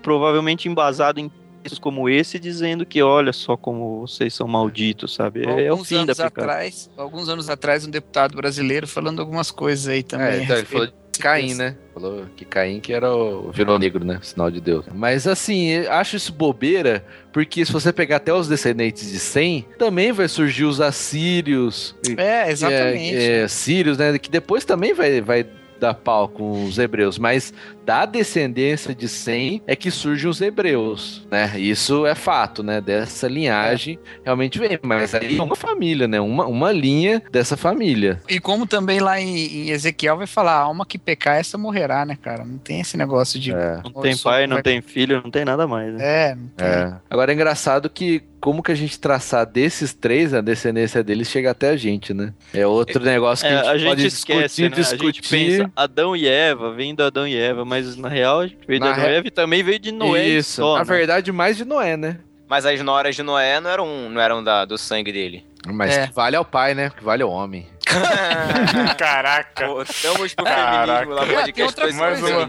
provavelmente 0.01 0.67
embasado 0.67 1.19
em 1.19 1.31
textos 1.61 1.79
como 1.79 2.09
esse, 2.09 2.39
dizendo 2.39 2.85
que 2.85 3.01
olha 3.01 3.31
só 3.31 3.55
como 3.55 4.01
vocês 4.01 4.33
são 4.33 4.47
malditos, 4.47 5.13
sabe? 5.13 5.47
É, 5.47 5.65
é 5.65 5.73
o 5.73 5.83
fim 5.83 6.05
da 6.05 6.13
atrás, 6.13 6.89
Alguns 6.97 7.29
anos 7.29 7.49
atrás, 7.49 7.85
um 7.85 7.91
deputado 7.91 8.35
brasileiro 8.35 8.87
falando 8.87 9.19
algumas 9.19 9.51
coisas 9.51 9.87
aí 9.87 10.01
também. 10.01 10.27
É, 10.27 10.43
então, 10.43 10.57
ele 10.57 10.65
falou 10.65 11.00
Caim, 11.21 11.53
né? 11.53 11.75
Falou 11.93 12.25
que 12.35 12.45
Caim 12.45 12.79
que 12.79 12.93
era 12.93 13.13
o 13.13 13.51
vilão 13.51 13.77
negro, 13.77 14.03
né? 14.03 14.19
Sinal 14.21 14.49
de 14.49 14.59
Deus. 14.59 14.85
Mas 14.93 15.27
assim, 15.27 15.77
acho 15.87 16.15
isso 16.15 16.33
bobeira, 16.33 17.05
porque 17.31 17.65
se 17.65 17.71
você 17.71 17.93
pegar 17.93 18.17
até 18.17 18.33
os 18.33 18.47
descendentes 18.47 19.09
de 19.11 19.19
Sem, 19.19 19.65
também 19.77 20.11
vai 20.11 20.27
surgir 20.27 20.65
os 20.65 20.81
assírios. 20.81 21.95
É, 22.17 22.49
exatamente. 22.49 23.15
É, 23.15 23.41
é, 23.43 23.47
sírios, 23.47 23.97
né? 23.97 24.17
Que 24.17 24.29
depois 24.29 24.65
também 24.65 24.93
vai, 24.93 25.21
vai 25.21 25.45
dar 25.81 25.95
pau 25.95 26.29
com 26.29 26.63
os 26.63 26.77
hebreus, 26.77 27.17
mas 27.17 27.53
da 27.83 28.05
descendência 28.05 28.93
de 28.93 29.09
Sem 29.09 29.61
é 29.65 29.75
que 29.75 29.89
surgem 29.89 30.29
os 30.29 30.39
hebreus, 30.39 31.27
né? 31.29 31.59
Isso 31.59 32.05
é 32.05 32.13
fato, 32.13 32.61
né? 32.61 32.79
Dessa 32.79 33.27
linhagem 33.27 33.99
é. 34.03 34.19
realmente 34.25 34.59
vem, 34.59 34.79
mas 34.83 35.15
aí 35.15 35.37
é 35.37 35.41
uma 35.41 35.55
família, 35.55 36.07
né? 36.07 36.21
Uma, 36.21 36.45
uma 36.45 36.71
linha 36.71 37.21
dessa 37.31 37.57
família. 37.57 38.21
E 38.29 38.39
como 38.39 38.67
também 38.67 38.99
lá 38.99 39.19
em, 39.19 39.35
em 39.35 39.69
Ezequiel 39.71 40.17
vai 40.17 40.27
falar, 40.27 40.53
a 40.53 40.61
alma 40.61 40.85
que 40.85 40.99
pecar, 40.99 41.37
essa 41.37 41.57
morrerá, 41.57 42.05
né, 42.05 42.15
cara? 42.21 42.45
Não 42.45 42.59
tem 42.59 42.79
esse 42.79 42.95
negócio 42.95 43.39
de... 43.39 43.51
É. 43.51 43.81
Não 43.83 44.01
tem 44.01 44.15
pai, 44.15 44.45
não 44.45 44.57
vai... 44.57 44.63
tem 44.63 44.81
filho, 44.81 45.21
não 45.23 45.31
tem 45.31 45.43
nada 45.43 45.67
mais, 45.67 45.93
né? 45.93 45.99
É, 46.01 46.35
não 46.35 46.47
tem. 46.49 46.67
É. 46.67 46.93
Agora 47.09 47.31
é 47.31 47.35
engraçado 47.35 47.89
que 47.89 48.23
como 48.41 48.63
que 48.63 48.71
a 48.71 48.75
gente 48.75 48.99
traçar 48.99 49.45
desses 49.45 49.93
três, 49.93 50.33
a 50.33 50.41
descendência 50.41 51.03
deles 51.03 51.29
chega 51.29 51.51
até 51.51 51.69
a 51.69 51.77
gente, 51.77 52.11
né? 52.11 52.33
É 52.51 52.65
outro 52.65 53.03
negócio 53.03 53.47
que 53.47 53.53
é, 53.53 53.55
a 53.55 53.61
gente, 53.61 53.69
a 53.69 53.77
gente 53.77 53.87
pode 53.87 54.05
esquece, 54.07 54.41
discutir, 54.41 54.69
né? 54.69 54.75
discutir. 54.75 55.03
A 55.03 55.11
gente 55.11 55.29
pensa 55.29 55.71
Adão 55.75 56.15
e 56.15 56.27
Eva, 56.27 56.73
vindo 56.73 57.03
Adão 57.03 57.27
e 57.27 57.37
Eva, 57.37 57.63
mas 57.63 57.95
na 57.95 58.09
real 58.09 58.39
a 58.39 58.47
gente 58.47 58.57
veio 58.67 58.79
na 58.79 58.93
de 58.93 58.99
Noé 58.99 59.19
re... 59.19 59.27
e 59.27 59.31
também 59.31 59.63
veio 59.63 59.79
de 59.79 59.91
Noé. 59.91 60.27
Isso, 60.27 60.55
só, 60.55 60.73
na 60.73 60.79
né? 60.79 60.85
verdade 60.85 61.31
mais 61.31 61.55
de 61.55 61.63
Noé, 61.63 61.95
né? 61.95 62.17
Mas 62.49 62.65
as 62.65 62.81
noras 62.81 63.15
de 63.15 63.21
Noé 63.21 63.61
não 63.61 63.69
eram, 63.69 64.09
não 64.09 64.19
eram 64.19 64.43
da, 64.43 64.65
do 64.65 64.77
sangue 64.77 65.11
dele. 65.11 65.45
Mas 65.67 65.95
é. 65.95 66.07
que 66.07 66.13
vale 66.13 66.35
ao 66.35 66.43
pai, 66.43 66.73
né? 66.73 66.89
Que 66.89 67.03
vale 67.03 67.21
ao 67.21 67.29
homem. 67.29 67.67
Caraca. 68.97 69.65
Estamos 69.87 70.33
pro 70.33 70.45
feminismo 70.45 71.13
lá, 71.13 71.25
podcast 71.27 71.79
ah, 71.79 71.93
mais 71.93 72.23
uma... 72.23 72.47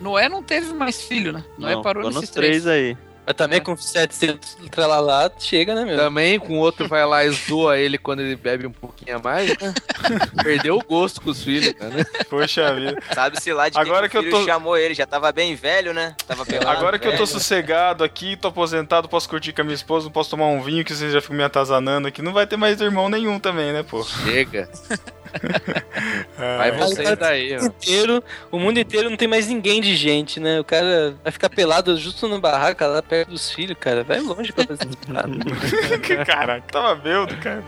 Noé 0.00 0.28
não 0.28 0.42
teve 0.42 0.72
mais 0.74 1.02
filho, 1.02 1.32
né? 1.32 1.42
Noé 1.56 1.74
não, 1.74 1.82
parou 1.82 2.10
nesses 2.10 2.30
três. 2.30 2.62
três 2.62 2.66
aí. 2.66 2.96
Mas 3.26 3.36
também 3.36 3.60
com 3.60 3.76
700 3.76 4.56
tralalá, 4.70 5.30
chega, 5.38 5.74
né, 5.74 5.84
meu? 5.84 5.96
Também 5.96 6.38
com 6.38 6.58
o 6.58 6.58
outro 6.58 6.86
vai 6.86 7.04
lá 7.06 7.24
e 7.24 7.30
zoa 7.30 7.78
ele 7.78 7.96
quando 7.96 8.20
ele 8.20 8.36
bebe 8.36 8.66
um 8.66 8.72
pouquinho 8.72 9.16
a 9.16 9.18
mais, 9.18 9.48
né? 9.48 9.74
Perdeu 10.44 10.76
o 10.76 10.84
gosto 10.84 11.22
com 11.22 11.30
os 11.30 11.42
filhos, 11.42 11.74
né? 11.74 12.04
Poxa 12.28 12.74
vida. 12.74 13.02
Sabe-se 13.14 13.52
lá 13.52 13.68
de 13.68 13.78
Agora 13.78 14.08
que, 14.08 14.20
que, 14.20 14.26
eu 14.26 14.30
tô... 14.30 14.44
chamou 14.44 14.76
ele, 14.76 14.92
já 14.92 15.06
tava 15.06 15.32
bem 15.32 15.54
velho, 15.54 15.94
né? 15.94 16.14
Tava 16.26 16.44
pelado, 16.44 16.76
Agora 16.76 16.98
que 16.98 17.06
velho. 17.06 17.14
eu 17.14 17.18
tô 17.18 17.26
sossegado 17.26 18.04
aqui, 18.04 18.36
tô 18.36 18.48
aposentado, 18.48 19.08
posso 19.08 19.28
curtir 19.28 19.52
com 19.52 19.62
a 19.62 19.64
minha 19.64 19.74
esposa, 19.74 20.04
não 20.04 20.12
posso 20.12 20.30
tomar 20.30 20.46
um 20.46 20.60
vinho 20.60 20.84
que 20.84 20.94
vocês 20.94 21.12
já 21.12 21.20
ficam 21.20 21.36
me 21.36 21.44
atazanando 21.44 22.08
aqui. 22.08 22.20
Não 22.20 22.32
vai 22.32 22.46
ter 22.46 22.58
mais 22.58 22.80
irmão 22.80 23.08
nenhum 23.08 23.38
também, 23.38 23.72
né, 23.72 23.82
pô? 23.82 24.02
Chega. 24.04 24.68
Vai 26.36 26.72
você 26.72 27.16
daí, 27.16 27.56
ó. 27.56 27.64
Inteiro, 27.64 28.22
o 28.50 28.58
mundo 28.58 28.78
inteiro 28.78 29.10
não 29.10 29.16
tem 29.16 29.28
mais 29.28 29.48
ninguém 29.48 29.80
de 29.80 29.96
gente, 29.96 30.40
né? 30.40 30.60
O 30.60 30.64
cara 30.64 31.16
vai 31.22 31.32
ficar 31.32 31.48
pelado 31.48 31.96
justo 31.96 32.28
no 32.28 32.40
barraco 32.40 32.84
lá 32.84 33.02
perto 33.02 33.30
dos 33.30 33.50
filhos, 33.50 33.76
cara. 33.78 34.04
Vai 34.04 34.20
longe 34.20 34.52
pra 34.52 34.64
fazer 34.64 34.88
isso. 34.88 34.98
Caraca, 36.26 36.64
tava 36.70 36.94
bêbado, 36.96 37.36
cara. 37.36 37.62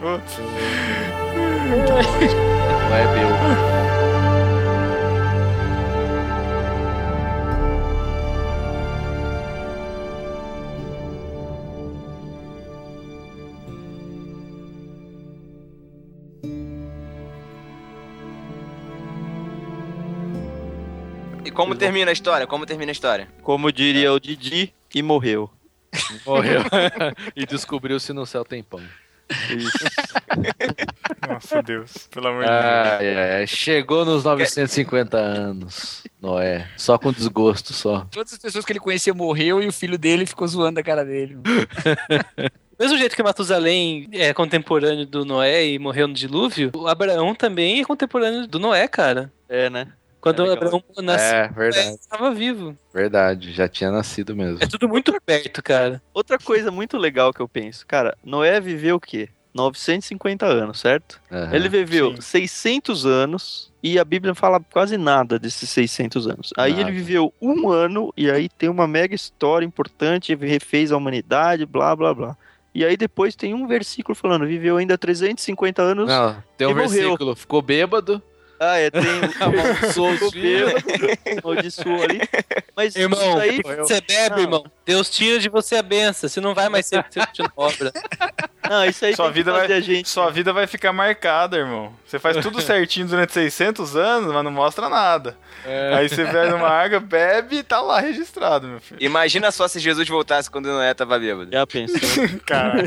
Vai, 2.88 3.06
Bill. 3.14 3.85
Como 21.56 21.74
termina 21.74 22.10
a 22.10 22.12
história? 22.12 22.46
Como 22.46 22.66
termina 22.66 22.90
a 22.90 22.92
história? 22.92 23.28
Como 23.42 23.72
diria 23.72 24.12
o 24.12 24.20
Didi, 24.20 24.74
e 24.94 25.02
morreu. 25.02 25.50
Morreu. 26.24 26.60
e 27.34 27.46
descobriu-se 27.46 28.12
no 28.12 28.26
céu 28.26 28.44
tem 28.44 28.62
pão. 28.62 28.80
Nossa 31.28 31.62
Deus, 31.62 32.06
pelo 32.08 32.28
amor 32.28 32.44
de 32.44 32.50
Deus. 32.50 33.16
É, 33.16 33.46
chegou 33.46 34.04
nos 34.04 34.22
950 34.22 35.16
anos, 35.16 36.04
Noé. 36.20 36.68
Só 36.76 36.96
com 36.96 37.12
desgosto, 37.12 37.72
só. 37.72 38.06
Todas 38.10 38.34
as 38.34 38.38
pessoas 38.38 38.64
que 38.64 38.72
ele 38.72 38.78
conhecia 38.78 39.12
morreu 39.12 39.62
e 39.62 39.66
o 39.66 39.72
filho 39.72 39.98
dele 39.98 40.26
ficou 40.26 40.46
zoando 40.46 40.78
a 40.78 40.82
cara 40.82 41.04
dele. 41.04 41.38
mesmo 42.78 42.98
jeito 42.98 43.16
que 43.16 43.22
Matusalém 43.22 44.08
é 44.12 44.32
contemporâneo 44.32 45.06
do 45.06 45.24
Noé 45.24 45.66
e 45.66 45.78
morreu 45.78 46.06
no 46.06 46.14
dilúvio, 46.14 46.70
o 46.74 46.86
Abraão 46.86 47.34
também 47.34 47.80
é 47.80 47.84
contemporâneo 47.84 48.46
do 48.46 48.60
Noé, 48.60 48.86
cara. 48.86 49.32
É, 49.48 49.68
né? 49.68 49.88
Quando 50.20 50.44
é 50.44 50.52
Abraão 50.52 50.82
nasceu, 51.02 51.36
é, 51.36 51.48
verdade. 51.48 51.96
estava 52.00 52.34
vivo. 52.34 52.76
Verdade, 52.92 53.52
já 53.52 53.68
tinha 53.68 53.90
nascido 53.90 54.34
mesmo. 54.34 54.58
É 54.60 54.66
tudo 54.66 54.88
muito 54.88 55.14
perto, 55.24 55.62
cara. 55.62 56.02
Outra 56.12 56.38
coisa 56.38 56.70
muito 56.70 56.96
legal 56.96 57.32
que 57.32 57.40
eu 57.40 57.48
penso, 57.48 57.86
cara, 57.86 58.16
Noé 58.24 58.60
viveu 58.60 58.96
o 58.96 59.00
quê? 59.00 59.28
950 59.56 60.44
anos, 60.46 60.78
certo? 60.80 61.20
Uhum, 61.30 61.54
Ele 61.54 61.68
viveu 61.68 62.14
sim. 62.16 62.20
600 62.20 63.06
anos 63.06 63.72
e 63.82 63.98
a 63.98 64.04
Bíblia 64.04 64.30
não 64.30 64.34
fala 64.34 64.60
quase 64.60 64.98
nada 64.98 65.38
desses 65.38 65.70
600 65.70 66.28
anos. 66.28 66.52
Aí 66.58 66.72
nada. 66.72 66.82
ele 66.82 66.92
viveu 66.92 67.32
um 67.40 67.70
ano 67.70 68.12
e 68.16 68.30
aí 68.30 68.48
tem 68.48 68.68
uma 68.68 68.86
mega 68.86 69.14
história 69.14 69.64
importante, 69.64 70.34
refez 70.34 70.92
a 70.92 70.96
humanidade, 70.96 71.64
blá 71.64 71.96
blá 71.96 72.12
blá. 72.12 72.36
E 72.74 72.84
aí 72.84 72.94
depois 72.94 73.34
tem 73.34 73.54
um 73.54 73.66
versículo 73.66 74.14
falando, 74.14 74.46
viveu 74.46 74.76
ainda 74.76 74.98
350 74.98 75.80
anos. 75.80 76.08
Não, 76.08 76.36
tem 76.58 76.66
um 76.66 76.74
versículo, 76.74 77.34
ficou 77.34 77.62
bêbado, 77.62 78.22
ah, 78.58 78.78
é, 78.78 78.90
tem 78.90 79.02
amaldiçoou 79.40 80.12
os 80.12 80.30
filhos, 80.32 80.72
amaldiçoou 81.42 82.02
ali. 82.02 82.20
Mas 82.74 82.96
irmão, 82.96 83.38
aí... 83.38 83.60
você 83.62 84.00
bebe, 84.00 84.36
não. 84.36 84.42
irmão, 84.42 84.64
Deus 84.86 85.10
tira 85.10 85.40
de 85.40 85.48
você 85.48 85.76
a 85.76 85.82
benção, 85.82 86.28
você 86.28 86.40
não 86.40 86.54
vai 86.54 86.68
mais 86.68 86.86
ser 86.86 87.04
de 87.10 87.42
obra. 87.56 87.92
Não, 88.68 88.84
isso 88.84 89.04
aí 89.04 89.14
sua 89.14 89.30
vida 89.30 89.52
vai, 89.52 89.80
gente. 89.80 90.08
Sua 90.08 90.30
vida 90.30 90.52
vai 90.52 90.66
ficar 90.66 90.92
marcada, 90.92 91.56
irmão. 91.56 91.92
Você 92.04 92.18
faz 92.18 92.36
tudo 92.38 92.60
certinho 92.60 93.06
durante 93.06 93.32
600 93.32 93.96
anos, 93.96 94.32
mas 94.32 94.44
não 94.44 94.50
mostra 94.50 94.88
nada. 94.88 95.36
É. 95.64 95.94
Aí 95.94 96.08
você 96.08 96.24
vai 96.24 96.50
numa 96.50 96.68
água, 96.68 97.00
bebe 97.00 97.58
e 97.58 97.62
tá 97.62 97.80
lá 97.80 98.00
registrado, 98.00 98.66
meu 98.66 98.80
filho. 98.80 98.98
Imagina 99.00 99.50
só 99.50 99.66
se 99.66 99.80
Jesus 99.80 100.08
voltasse 100.08 100.50
quando 100.50 100.66
Noé 100.66 100.94
tava 100.94 101.18
bêbado. 101.18 101.50
Já 101.50 101.66
pensou? 101.66 101.98
Cara. 102.46 102.82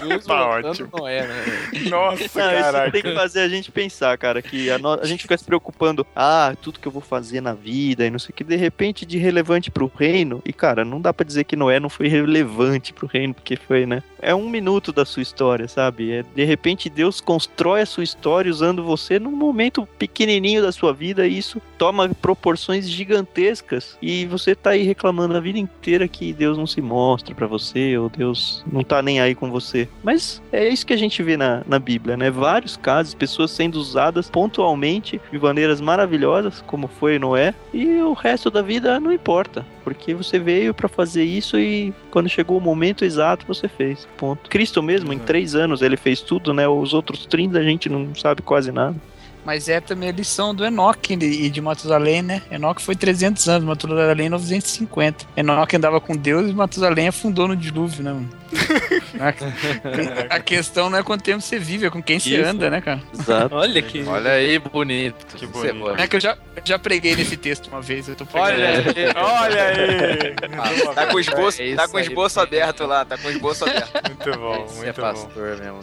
Jesus 0.00 0.26
tá 0.26 0.46
ótimo. 0.46 0.90
Noé, 0.92 1.26
né? 1.26 1.44
Nossa, 1.88 2.28
cara. 2.28 2.84
Isso 2.84 2.92
tem 2.92 3.02
que 3.02 3.14
fazer 3.14 3.40
a 3.40 3.48
gente 3.48 3.70
pensar, 3.70 4.16
cara, 4.18 4.42
que 4.42 4.70
a, 4.70 4.78
no... 4.78 4.94
a 4.94 5.04
gente 5.06 5.22
fica 5.22 5.36
se 5.36 5.44
preocupando, 5.44 6.06
ah, 6.14 6.54
tudo 6.60 6.78
que 6.78 6.86
eu 6.86 6.92
vou 6.92 7.02
fazer 7.02 7.40
na 7.40 7.54
vida 7.54 8.04
e 8.04 8.10
não 8.10 8.18
sei 8.18 8.30
o 8.30 8.32
que, 8.34 8.44
de 8.44 8.56
repente 8.56 9.06
de 9.06 9.18
relevante 9.18 9.70
pro 9.70 9.88
reino, 10.02 10.42
e 10.44 10.52
cara, 10.52 10.84
não 10.84 11.00
dá 11.00 11.14
para 11.14 11.24
dizer 11.24 11.44
que 11.44 11.54
Noé 11.54 11.78
não 11.78 11.88
foi 11.88 12.08
relevante 12.08 12.92
pro 12.92 13.06
reino, 13.06 13.32
porque 13.32 13.54
foi, 13.54 13.86
né? 13.86 14.02
É 14.20 14.34
um 14.34 14.48
minuto 14.48 14.92
da 14.92 15.04
sua 15.04 15.22
história, 15.22 15.68
sabe? 15.68 16.12
É, 16.12 16.24
de 16.34 16.44
repente 16.44 16.90
Deus 16.90 17.20
constrói 17.20 17.82
a 17.82 17.86
sua 17.86 18.04
história 18.04 18.50
usando 18.50 18.82
você 18.82 19.18
num 19.18 19.30
momento 19.30 19.86
pequenininho 19.98 20.62
da 20.62 20.72
sua 20.72 20.92
vida 20.92 21.26
e 21.26 21.38
isso 21.38 21.60
toma 21.78 22.08
proporções 22.08 22.88
gigantescas 22.88 23.96
e 24.02 24.26
você 24.26 24.54
tá 24.54 24.70
aí 24.70 24.82
reclamando 24.82 25.36
a 25.36 25.40
vida 25.40 25.58
inteira 25.58 26.06
que 26.08 26.32
Deus 26.32 26.58
não 26.58 26.66
se 26.66 26.80
mostra 26.80 27.34
para 27.34 27.46
você 27.46 27.96
ou 27.96 28.08
Deus 28.08 28.64
não 28.70 28.82
tá 28.82 29.02
nem 29.02 29.20
aí 29.20 29.34
com 29.34 29.50
você. 29.50 29.88
Mas 30.02 30.42
é 30.52 30.68
isso 30.68 30.86
que 30.86 30.92
a 30.92 30.98
gente 30.98 31.22
vê 31.22 31.36
na, 31.36 31.62
na 31.66 31.78
Bíblia, 31.78 32.16
né? 32.16 32.30
Vários 32.30 32.76
casos, 32.76 33.14
pessoas 33.14 33.50
sendo 33.50 33.76
usadas 33.76 34.30
pontualmente 34.30 35.20
de 35.30 35.38
maneiras 35.38 35.80
maravilhosas, 35.80 36.62
como 36.66 36.88
foi 36.88 37.18
Noé, 37.18 37.54
e 37.72 38.00
o 38.00 38.12
resto 38.12 38.50
da 38.50 38.62
vida 38.62 38.98
não 39.00 39.12
importa, 39.12 39.64
porque 39.94 40.14
você 40.14 40.38
veio 40.38 40.74
para 40.74 40.88
fazer 40.88 41.24
isso 41.24 41.58
e 41.58 41.92
quando 42.10 42.28
chegou 42.28 42.58
o 42.58 42.60
momento 42.60 43.04
exato 43.04 43.46
você 43.46 43.68
fez. 43.68 44.06
Ponto. 44.16 44.48
Cristo 44.48 44.82
mesmo, 44.82 45.08
uhum. 45.08 45.14
em 45.14 45.18
três 45.18 45.54
anos, 45.54 45.82
ele 45.82 45.96
fez 45.96 46.20
tudo, 46.20 46.52
né? 46.52 46.66
Os 46.68 46.94
outros 46.94 47.26
30 47.26 47.58
a 47.58 47.62
gente 47.62 47.88
não 47.88 48.14
sabe 48.14 48.42
quase 48.42 48.72
nada. 48.72 48.96
Mas 49.44 49.68
é 49.68 49.80
também 49.80 50.08
a 50.08 50.12
lição 50.12 50.54
do 50.54 50.64
Enoque 50.64 51.14
e 51.14 51.50
de 51.50 51.60
Matusalém, 51.60 52.22
né? 52.22 52.42
Enoque 52.50 52.80
foi 52.80 52.94
300 52.94 53.48
anos, 53.48 53.64
Matusalém 53.64 54.28
950. 54.28 55.26
Enoque 55.36 55.76
andava 55.76 56.00
com 56.00 56.14
Deus 56.16 56.48
e 56.50 56.52
Matusalém 56.54 57.08
afundou 57.08 57.48
no 57.48 57.56
dilúvio, 57.56 58.04
né, 58.04 58.12
mano? 58.12 58.30
a, 60.30 60.36
a 60.36 60.40
questão 60.40 60.90
não 60.90 60.98
é 60.98 61.02
quanto 61.02 61.22
tempo 61.24 61.40
você 61.40 61.58
vive, 61.58 61.86
é 61.86 61.90
com 61.90 62.02
quem 62.02 62.18
você 62.18 62.36
anda, 62.42 62.68
né, 62.70 62.80
cara? 62.80 63.00
Exato. 63.18 63.54
Olha 63.54 63.80
que. 63.82 64.02
Olha 64.04 64.32
aí, 64.32 64.58
bonito. 64.58 65.26
Que 65.36 65.44
é 65.44 65.48
bonito. 65.48 65.74
bom. 65.78 65.96
É 65.96 66.06
que 66.06 66.16
eu 66.16 66.20
já, 66.20 66.36
já 66.64 66.78
preguei 66.78 67.16
nesse 67.16 67.36
texto 67.36 67.68
uma 67.68 67.80
vez, 67.80 68.08
eu 68.08 68.14
tô 68.14 68.26
pregando. 68.26 68.52
Olha 68.52 68.68
aí, 68.68 69.12
olha 69.16 69.62
aí. 69.64 70.94
Tá 70.94 71.06
com 71.06 71.16
o 71.16 71.20
esboço, 71.20 71.62
É 71.62 71.74
tá 71.74 71.88
com 71.88 71.94
o 71.94 71.98
aí. 71.98 72.04
esboço 72.04 72.40
aberto 72.40 72.86
lá, 72.86 73.04
tá 73.04 73.16
com 73.18 73.28
o 73.28 73.30
esboço 73.30 73.64
aberto. 73.64 73.92
Muito 74.08 74.38
bom, 74.38 74.64
Esse 74.66 74.80
é 74.80 74.84
muito 74.84 74.96
bom. 75.00 75.02
pastor 75.02 75.58
mesmo. 75.58 75.80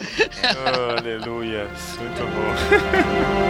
Aleluia, 0.96 1.68
muito 1.98 2.20
bom. 2.24 3.49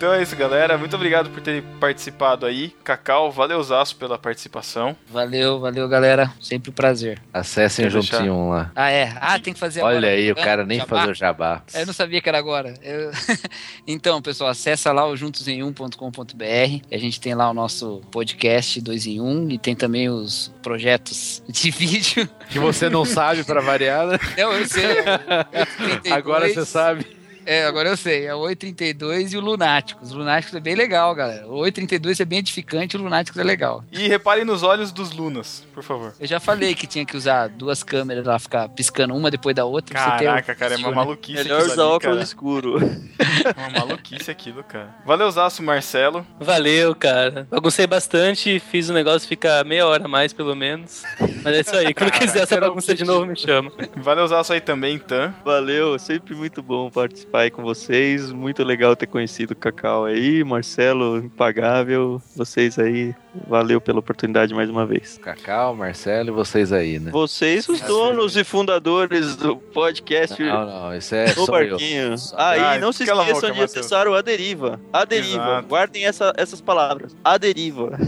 Então 0.00 0.14
é 0.14 0.22
isso, 0.22 0.34
galera. 0.34 0.78
Muito 0.78 0.96
obrigado 0.96 1.28
por 1.28 1.42
terem 1.42 1.60
participado 1.78 2.46
aí. 2.46 2.74
Cacau, 2.82 3.30
valeuzaço 3.30 3.94
pela 3.96 4.16
participação. 4.18 4.96
Valeu, 5.06 5.60
valeu, 5.60 5.86
galera. 5.90 6.32
Sempre 6.40 6.70
um 6.70 6.72
prazer. 6.72 7.20
Acessem 7.30 7.84
Quer 7.84 7.92
deixar? 7.92 8.16
juntinho 8.16 8.48
lá. 8.48 8.72
Ah, 8.74 8.88
é? 8.90 9.12
Ah, 9.20 9.38
tem 9.38 9.52
que 9.52 9.60
fazer 9.60 9.82
Olha 9.82 9.98
agora. 9.98 10.12
aí, 10.14 10.32
o 10.32 10.34
cara 10.34 10.64
nem 10.64 10.78
jabá? 10.78 10.96
fazer 11.00 11.10
o 11.10 11.14
jabá. 11.14 11.62
Eu 11.74 11.84
não 11.84 11.92
sabia 11.92 12.22
que 12.22 12.30
era 12.30 12.38
agora. 12.38 12.72
Eu- 12.82 13.10
então, 13.86 14.22
pessoal, 14.22 14.48
acessa 14.48 14.90
lá 14.90 15.06
o 15.06 15.14
juntosemum.com.br. 15.14 16.86
A 16.90 16.96
gente 16.96 17.20
tem 17.20 17.34
lá 17.34 17.50
o 17.50 17.52
nosso 17.54 18.00
podcast 18.10 18.80
2 18.80 19.06
em 19.06 19.20
1 19.20 19.50
e 19.50 19.58
tem 19.58 19.76
também 19.76 20.08
os 20.08 20.50
projetos 20.62 21.42
de 21.46 21.68
vídeo. 21.76 22.26
Que 22.48 22.58
você 22.58 22.88
não 22.88 23.04
sabe 23.04 23.44
pra 23.44 23.60
variar, 23.60 24.06
né? 24.06 24.18
Não, 24.38 24.50
eu 24.54 24.66
sei. 24.66 24.86
832. 25.52 26.10
Agora 26.16 26.48
você 26.48 26.64
sabe. 26.64 27.19
É, 27.44 27.64
agora 27.64 27.88
eu 27.88 27.96
sei. 27.96 28.26
É 28.26 28.34
o 28.34 28.38
832 28.38 29.32
e 29.32 29.36
o 29.36 29.40
Lunáticos. 29.40 30.12
O 30.12 30.18
Lunáticos 30.18 30.54
é 30.54 30.60
bem 30.60 30.74
legal, 30.74 31.14
galera. 31.14 31.46
O 31.46 31.56
832 31.58 32.20
é 32.20 32.24
bem 32.24 32.38
edificante, 32.38 32.96
o 32.96 33.02
Lunáticos 33.02 33.40
é 33.40 33.44
legal. 33.44 33.84
E 33.90 34.08
reparem 34.08 34.44
nos 34.44 34.62
olhos 34.62 34.92
dos 34.92 35.12
Lunas, 35.12 35.64
por 35.74 35.82
favor. 35.82 36.14
Eu 36.20 36.26
já 36.26 36.38
falei 36.38 36.74
que 36.74 36.86
tinha 36.86 37.04
que 37.04 37.16
usar 37.16 37.48
duas 37.48 37.82
câmeras 37.82 38.24
lá, 38.24 38.38
ficar 38.38 38.68
piscando 38.68 39.14
uma 39.14 39.30
depois 39.30 39.54
da 39.54 39.64
outra. 39.64 39.94
Caraca, 39.94 40.54
cara, 40.54 40.74
é 40.74 40.76
uma 40.76 40.90
né? 40.90 40.94
maluquice 40.94 41.42
Melhor 41.42 41.62
usar 41.62 41.72
ali, 41.72 41.80
óculos 41.82 42.00
cara. 42.02 42.22
escuro. 42.22 42.78
É 42.80 43.60
uma 43.68 43.70
maluquice 43.86 44.30
aquilo, 44.30 44.62
cara. 44.62 44.94
Valeuzaço, 45.04 45.62
Marcelo. 45.62 46.26
Valeu, 46.38 46.94
cara. 46.94 47.46
Baguncei 47.50 47.86
bastante, 47.86 48.60
fiz 48.60 48.88
o 48.88 48.92
negócio 48.92 49.26
ficar 49.26 49.64
meia 49.64 49.86
hora 49.86 50.04
a 50.04 50.08
mais, 50.08 50.32
pelo 50.32 50.54
menos. 50.54 51.02
Mas 51.42 51.54
é 51.54 51.60
isso 51.60 51.76
aí. 51.76 51.94
Quando 51.94 52.10
quiser 52.12 52.42
essa 52.42 52.60
bagunça 52.60 52.94
de 52.94 53.04
novo, 53.04 53.26
me 53.26 53.36
chama. 53.36 53.72
Valeuzaço 53.96 54.52
aí 54.52 54.60
também, 54.60 54.98
Tan. 54.98 55.34
Valeu, 55.44 55.98
sempre 55.98 56.34
muito 56.34 56.62
bom 56.62 56.90
participar 56.90 57.29
aí 57.38 57.50
com 57.50 57.62
vocês. 57.62 58.32
Muito 58.32 58.62
legal 58.64 58.96
ter 58.96 59.06
conhecido 59.06 59.52
o 59.52 59.56
Cacau 59.56 60.04
aí, 60.04 60.42
Marcelo, 60.42 61.18
impagável. 61.18 62.20
Vocês 62.36 62.78
aí, 62.78 63.14
valeu 63.48 63.80
pela 63.80 63.98
oportunidade 64.00 64.52
mais 64.54 64.68
uma 64.68 64.84
vez. 64.84 65.18
Cacau, 65.22 65.74
Marcelo 65.74 66.28
e 66.30 66.32
vocês 66.32 66.72
aí, 66.72 66.98
né? 66.98 67.10
Vocês, 67.10 67.68
os 67.68 67.80
donos 67.80 68.36
e 68.36 68.42
fundadores 68.44 69.36
do 69.36 69.56
podcast 69.56 70.42
Não, 70.42 70.66
não, 70.66 70.96
isso 70.96 71.14
é 71.14 71.28
só 71.28 71.42
eu. 71.60 71.70
Barquinho. 71.70 72.14
Ah, 72.34 72.70
Ah, 72.70 72.76
e 72.76 72.80
não 72.80 72.92
se 72.92 73.04
esqueçam 73.04 73.24
boca, 73.34 73.52
de 73.52 73.62
acessar 73.62 74.08
o 74.08 74.14
A 74.14 74.22
Deriva. 74.22 74.80
A 74.92 75.04
Deriva. 75.04 75.34
Exato. 75.44 75.68
Guardem 75.68 76.06
essa- 76.06 76.32
essas 76.36 76.60
palavras. 76.60 77.16
A 77.24 77.38
Deriva. 77.38 77.98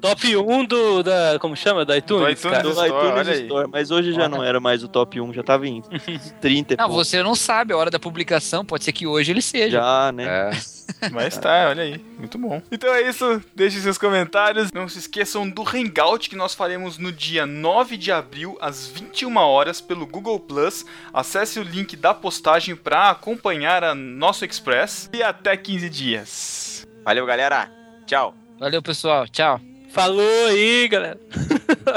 Top 0.00 0.36
1 0.36 0.64
do. 0.64 1.02
Da, 1.02 1.38
como 1.40 1.56
chama? 1.56 1.84
Da 1.84 1.96
iTunes, 1.96 2.22
Do 2.24 2.30
iTunes. 2.30 2.42
cara. 2.42 2.62
Do 2.62 2.70
Store, 2.70 2.88
iTunes 2.88 3.12
olha 3.28 3.32
aí. 3.32 3.42
Store. 3.42 3.68
Mas 3.70 3.90
hoje 3.90 4.12
já 4.12 4.28
não 4.28 4.42
era 4.42 4.58
mais 4.60 4.82
o 4.82 4.88
top 4.88 5.20
1, 5.20 5.32
já 5.32 5.42
tava 5.42 5.66
em 5.66 5.82
30 6.40 6.74
e 6.74 6.76
Não, 6.76 6.86
pouco. 6.88 7.04
você 7.04 7.22
não 7.22 7.34
sabe 7.34 7.72
a 7.72 7.76
hora 7.76 7.90
da 7.90 7.98
publicação, 7.98 8.64
pode 8.64 8.84
ser 8.84 8.92
que 8.92 9.06
hoje 9.06 9.30
ele 9.32 9.42
seja. 9.42 9.78
Já, 9.80 10.12
né? 10.12 10.24
É. 10.24 10.74
Mas 11.12 11.36
tá, 11.38 11.68
olha 11.70 11.82
aí. 11.82 11.98
Muito 12.18 12.36
bom. 12.38 12.60
Então 12.70 12.92
é 12.94 13.08
isso. 13.08 13.42
Deixem 13.56 13.80
seus 13.80 13.96
comentários. 13.96 14.70
Não 14.72 14.86
se 14.88 14.98
esqueçam 14.98 15.48
do 15.48 15.62
Hangout 15.62 16.28
que 16.28 16.36
nós 16.36 16.54
faremos 16.54 16.98
no 16.98 17.10
dia 17.10 17.46
9 17.46 17.96
de 17.96 18.12
abril, 18.12 18.56
às 18.60 18.86
21 18.86 19.34
horas, 19.36 19.80
pelo 19.80 20.06
Google 20.06 20.38
Plus. 20.38 20.84
Acesse 21.12 21.58
o 21.58 21.62
link 21.62 21.96
da 21.96 22.12
postagem 22.12 22.76
para 22.76 23.10
acompanhar 23.10 23.82
a 23.82 23.94
nosso 23.94 24.44
Express. 24.44 25.08
E 25.12 25.22
até 25.22 25.56
15 25.56 25.88
dias. 25.88 26.86
Valeu, 27.02 27.24
galera. 27.24 27.70
Tchau. 28.06 28.34
Valeu, 28.60 28.82
pessoal. 28.82 29.26
Tchau. 29.28 29.58
Falou 29.94 30.46
aí, 30.48 30.88
galera. 30.88 31.20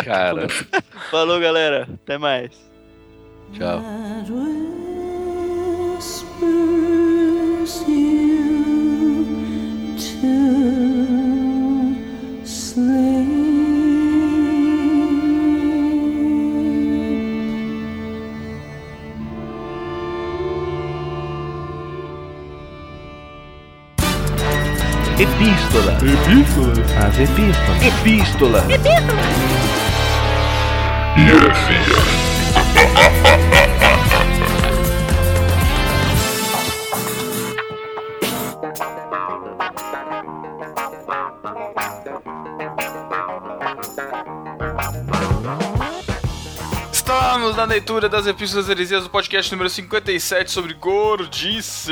Cara, 0.06 0.48
Falou, 1.10 1.40
galera. 1.40 1.88
Até 1.92 2.16
mais. 2.20 2.52
tchau. 3.54 3.82
sleep. 12.46 13.37
Epístola. 25.20 25.94
Epístola. 25.94 26.74
As 27.04 27.18
epístolas. 27.20 27.82
Epístola. 27.82 28.64
Estamos 28.70 29.08
na 33.42 33.47
leitura 47.68 48.08
das 48.08 48.26
Epístolas 48.26 48.70
Heresias 48.70 49.04
do 49.04 49.10
podcast 49.10 49.52
número 49.52 49.70
57 49.70 50.50
sobre 50.50 50.74
gordices. 50.74 51.92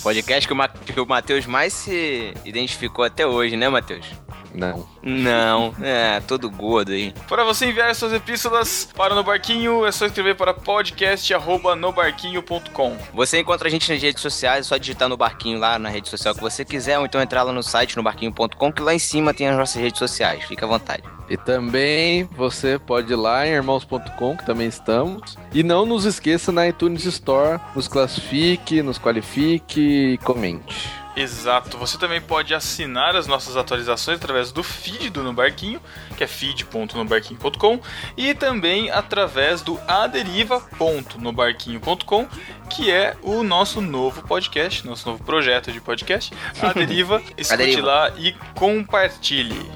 O 0.00 0.02
podcast 0.02 0.48
o, 0.50 0.54
que 0.92 0.98
o 1.00 1.06
Matheus 1.06 1.44
mais 1.44 1.74
se 1.74 2.32
identificou 2.46 3.04
até 3.04 3.26
hoje, 3.26 3.56
né, 3.56 3.68
Matheus? 3.68 4.06
Não. 4.54 4.86
Não, 5.02 5.74
é, 5.82 6.20
todo 6.20 6.50
gordo 6.50 6.92
aí. 6.92 7.12
Para 7.28 7.44
você 7.44 7.66
enviar 7.66 7.94
suas 7.94 8.12
epístolas 8.12 8.88
para 8.94 9.12
o 9.12 9.16
No 9.16 9.24
Barquinho, 9.24 9.84
é 9.84 9.92
só 9.92 10.06
escrever 10.06 10.36
para 10.36 10.54
podcast.nobarquinho.com. 10.54 12.96
Você 13.12 13.40
encontra 13.40 13.68
a 13.68 13.70
gente 13.70 13.92
nas 13.92 14.00
redes 14.00 14.22
sociais, 14.22 14.60
é 14.60 14.68
só 14.68 14.76
digitar 14.76 15.08
no 15.08 15.16
barquinho 15.16 15.58
lá 15.58 15.78
na 15.78 15.88
rede 15.88 16.08
social 16.08 16.34
que 16.34 16.40
você 16.40 16.64
quiser, 16.64 16.98
ou 16.98 17.04
então 17.04 17.20
entrar 17.20 17.42
lá 17.42 17.52
no 17.52 17.62
site, 17.62 17.96
no 17.96 18.02
barquinho.com, 18.02 18.72
que 18.72 18.82
lá 18.82 18.94
em 18.94 18.98
cima 18.98 19.34
tem 19.34 19.48
as 19.48 19.56
nossas 19.56 19.80
redes 19.80 19.98
sociais. 19.98 20.44
Fica 20.44 20.64
à 20.64 20.68
vontade. 20.68 21.02
E 21.28 21.36
também 21.36 22.24
você 22.24 22.78
pode 22.78 23.12
ir 23.12 23.16
lá 23.16 23.46
em 23.46 23.50
irmãos.com, 23.50 24.36
que 24.36 24.46
também 24.46 24.68
estamos. 24.68 25.36
E 25.52 25.62
não 25.62 25.86
nos 25.86 26.04
esqueça 26.04 26.52
na 26.52 26.68
iTunes 26.68 27.04
Store, 27.04 27.60
nos 27.74 27.88
classifique, 27.88 28.82
nos 28.82 28.98
qualifique 28.98 30.14
e 30.14 30.18
comente. 30.18 31.03
Exato. 31.16 31.78
Você 31.78 31.96
também 31.96 32.20
pode 32.20 32.52
assinar 32.54 33.16
as 33.16 33.26
nossas 33.26 33.56
atualizações 33.56 34.18
através 34.18 34.52
do 34.52 34.62
feed 34.62 35.08
do 35.10 35.22
No 35.22 35.32
Barquinho, 35.32 35.80
que 36.16 36.24
é 36.24 36.26
feed.nobarquinho.com, 36.26 37.80
e 38.16 38.34
também 38.34 38.90
através 38.90 39.62
do 39.62 39.80
aderiva.nobarquinho.com, 39.86 42.26
que 42.68 42.90
é 42.90 43.16
o 43.22 43.42
nosso 43.42 43.80
novo 43.80 44.20
podcast, 44.22 44.84
nosso 44.86 45.08
novo 45.08 45.22
projeto 45.22 45.70
de 45.70 45.80
podcast. 45.80 46.34
A 46.60 46.72
Deriva, 46.72 47.22
escute 47.38 47.80
lá 47.80 48.10
e 48.16 48.32
compartilhe. 48.54 49.70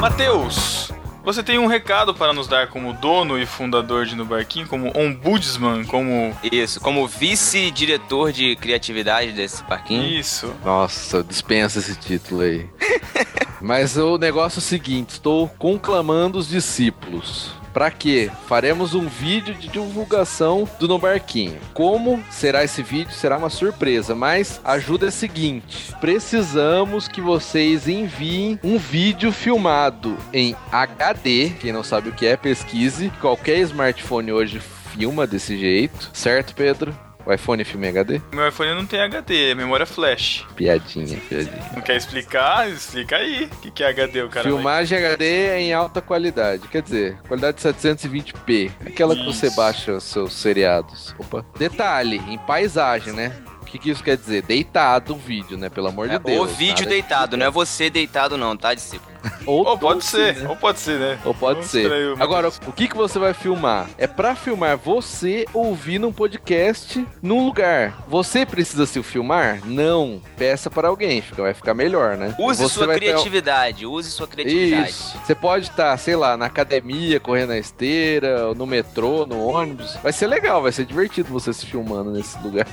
Matheus, 0.00 0.79
você 1.24 1.42
tem 1.42 1.58
um 1.58 1.66
recado 1.66 2.14
para 2.14 2.32
nos 2.32 2.48
dar 2.48 2.68
como 2.68 2.92
dono 2.92 3.38
e 3.38 3.46
fundador 3.46 4.06
de 4.06 4.16
No 4.16 4.24
Barquinho, 4.24 4.66
como 4.66 4.92
ombudsman, 4.96 5.84
como 5.84 6.36
Isso, 6.50 6.80
como 6.80 7.06
vice-diretor 7.06 8.32
de 8.32 8.56
criatividade 8.56 9.32
desse 9.32 9.62
barquinho. 9.64 10.04
isso. 10.04 10.54
Nossa, 10.64 11.22
dispensa 11.22 11.78
esse 11.78 11.94
título 11.96 12.42
aí. 12.42 12.68
Mas 13.60 13.96
o 13.96 14.16
negócio 14.16 14.58
é 14.58 14.60
o 14.60 14.62
seguinte: 14.62 15.10
estou 15.10 15.48
conclamando 15.58 16.38
os 16.38 16.48
discípulos. 16.48 17.59
Pra 17.72 17.90
quê? 17.90 18.30
Faremos 18.46 18.94
um 18.94 19.06
vídeo 19.06 19.54
de 19.54 19.68
divulgação 19.68 20.68
do 20.78 20.88
No 20.88 20.98
Barquinho. 20.98 21.58
Como 21.72 22.22
será 22.30 22.64
esse 22.64 22.82
vídeo? 22.82 23.12
Será 23.12 23.36
uma 23.36 23.50
surpresa, 23.50 24.14
mas 24.14 24.60
a 24.64 24.72
ajuda 24.72 25.06
é 25.06 25.08
a 25.08 25.12
seguinte: 25.12 25.94
precisamos 26.00 27.06
que 27.06 27.20
vocês 27.20 27.88
enviem 27.88 28.58
um 28.62 28.78
vídeo 28.78 29.32
filmado 29.32 30.16
em 30.32 30.56
HD. 30.72 31.50
Quem 31.60 31.72
não 31.72 31.84
sabe 31.84 32.08
o 32.08 32.12
que 32.12 32.26
é, 32.26 32.36
pesquise. 32.36 33.10
Qualquer 33.20 33.58
smartphone 33.58 34.32
hoje 34.32 34.60
filma 34.60 35.26
desse 35.26 35.56
jeito, 35.56 36.10
certo, 36.12 36.54
Pedro? 36.54 37.09
O 37.30 37.32
iPhone 37.32 37.62
filme 37.64 37.86
em 37.86 37.90
HD? 37.90 38.20
Meu 38.32 38.48
iPhone 38.48 38.74
não 38.74 38.84
tem 38.84 39.00
HD, 39.00 39.50
é 39.50 39.54
memória 39.54 39.86
flash. 39.86 40.44
Piadinha, 40.56 41.16
piadinha. 41.28 41.70
Não 41.74 41.80
quer 41.80 41.94
explicar? 41.96 42.68
Explica 42.68 43.16
aí. 43.18 43.44
O 43.44 43.56
que, 43.60 43.70
que 43.70 43.84
é 43.84 43.86
HD, 43.88 44.22
o 44.22 44.28
cara? 44.28 44.42
vai- 44.48 44.52
Filmagem 44.52 44.98
HD 44.98 45.24
é 45.46 45.60
em 45.60 45.72
alta 45.72 46.00
qualidade, 46.02 46.66
quer 46.66 46.82
dizer, 46.82 47.16
qualidade 47.28 47.60
720p. 47.60 48.72
Aquela 48.84 49.14
que 49.14 49.24
você 49.24 49.46
Isso. 49.46 49.56
baixa 49.56 49.92
os 49.92 50.02
seus 50.04 50.32
seriados. 50.34 51.14
Opa. 51.18 51.44
Detalhe, 51.56 52.16
em 52.28 52.36
paisagem, 52.38 53.12
né? 53.12 53.32
O 53.70 53.72
que, 53.72 53.78
que 53.78 53.90
isso 53.90 54.02
quer 54.02 54.16
dizer? 54.16 54.42
Deitado 54.42 55.14
o 55.14 55.16
vídeo, 55.16 55.56
né? 55.56 55.68
Pelo 55.68 55.86
amor 55.86 56.08
de 56.08 56.16
É, 56.16 56.18
Deus. 56.18 56.40
o 56.50 56.54
vídeo 56.54 56.78
nada- 56.80 56.88
deitado, 56.90 57.36
não 57.36 57.46
é 57.46 57.50
você 57.50 57.88
deitado 57.88 58.36
não, 58.36 58.56
tá, 58.56 58.74
discípulo? 58.74 59.08
Ou, 59.46 59.64
Ou 59.66 59.78
pode 59.78 60.02
ser, 60.04 60.34
né? 60.38 60.48
ou 60.48 60.56
pode 60.56 60.80
ser, 60.80 60.98
né? 60.98 61.18
Ou 61.24 61.32
pode 61.34 61.56
Vamos 61.60 61.70
ser. 61.70 62.16
Agora, 62.18 62.48
o 62.66 62.72
que, 62.72 62.88
que 62.88 62.96
você 62.96 63.18
vai 63.18 63.32
filmar? 63.32 63.86
É 63.96 64.06
pra 64.08 64.34
filmar 64.34 64.76
você 64.76 65.44
ouvindo 65.54 66.08
um 66.08 66.12
podcast 66.12 67.06
num 67.22 67.44
lugar. 67.46 68.02
Você 68.08 68.44
precisa 68.44 68.86
se 68.86 69.00
filmar? 69.04 69.60
Não. 69.64 70.20
Peça 70.36 70.68
para 70.70 70.88
alguém, 70.88 71.20
fica, 71.22 71.42
vai 71.42 71.54
ficar 71.54 71.74
melhor, 71.74 72.16
né? 72.16 72.34
Use 72.38 72.60
você 72.62 72.74
sua 72.74 72.86
vai 72.88 72.98
ter- 72.98 73.06
criatividade, 73.06 73.86
use 73.86 74.10
sua 74.10 74.26
criatividade. 74.26 74.90
Isso. 74.90 75.16
Você 75.24 75.34
pode 75.34 75.66
estar, 75.68 75.96
sei 75.98 76.16
lá, 76.16 76.36
na 76.36 76.46
academia, 76.46 77.20
correndo 77.20 77.50
na 77.50 77.58
esteira, 77.58 78.48
ou 78.48 78.54
no 78.54 78.66
metrô, 78.66 79.26
no 79.26 79.46
ônibus. 79.46 79.94
Vai 80.02 80.12
ser 80.12 80.26
legal, 80.26 80.60
vai 80.62 80.72
ser 80.72 80.84
divertido 80.86 81.28
você 81.30 81.52
se 81.52 81.66
filmando 81.66 82.10
nesses 82.10 82.42
lugares. 82.42 82.72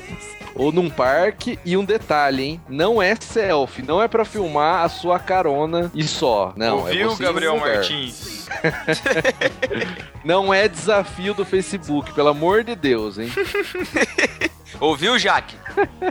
Ou 0.55 0.71
num 0.71 0.89
parque. 0.89 1.59
E 1.63 1.77
um 1.77 1.85
detalhe, 1.85 2.43
hein? 2.43 2.61
Não 2.67 3.01
é 3.01 3.15
selfie, 3.15 3.81
não 3.83 4.01
é 4.01 4.07
pra 4.07 4.25
filmar 4.25 4.83
a 4.83 4.89
sua 4.89 5.19
carona 5.19 5.91
e 5.93 6.03
só. 6.03 6.53
Não, 6.55 6.79
é 6.79 6.91
Ouviu, 6.91 7.09
você 7.09 7.23
em 7.23 7.25
Gabriel. 7.25 7.57
Martins? 7.57 8.47
Não 10.23 10.53
é 10.53 10.67
desafio 10.67 11.33
do 11.33 11.45
Facebook, 11.45 12.11
pelo 12.13 12.29
amor 12.29 12.63
de 12.63 12.75
Deus, 12.75 13.17
hein? 13.17 13.29
Ouviu, 14.79 15.17
Jaque? 15.17 15.55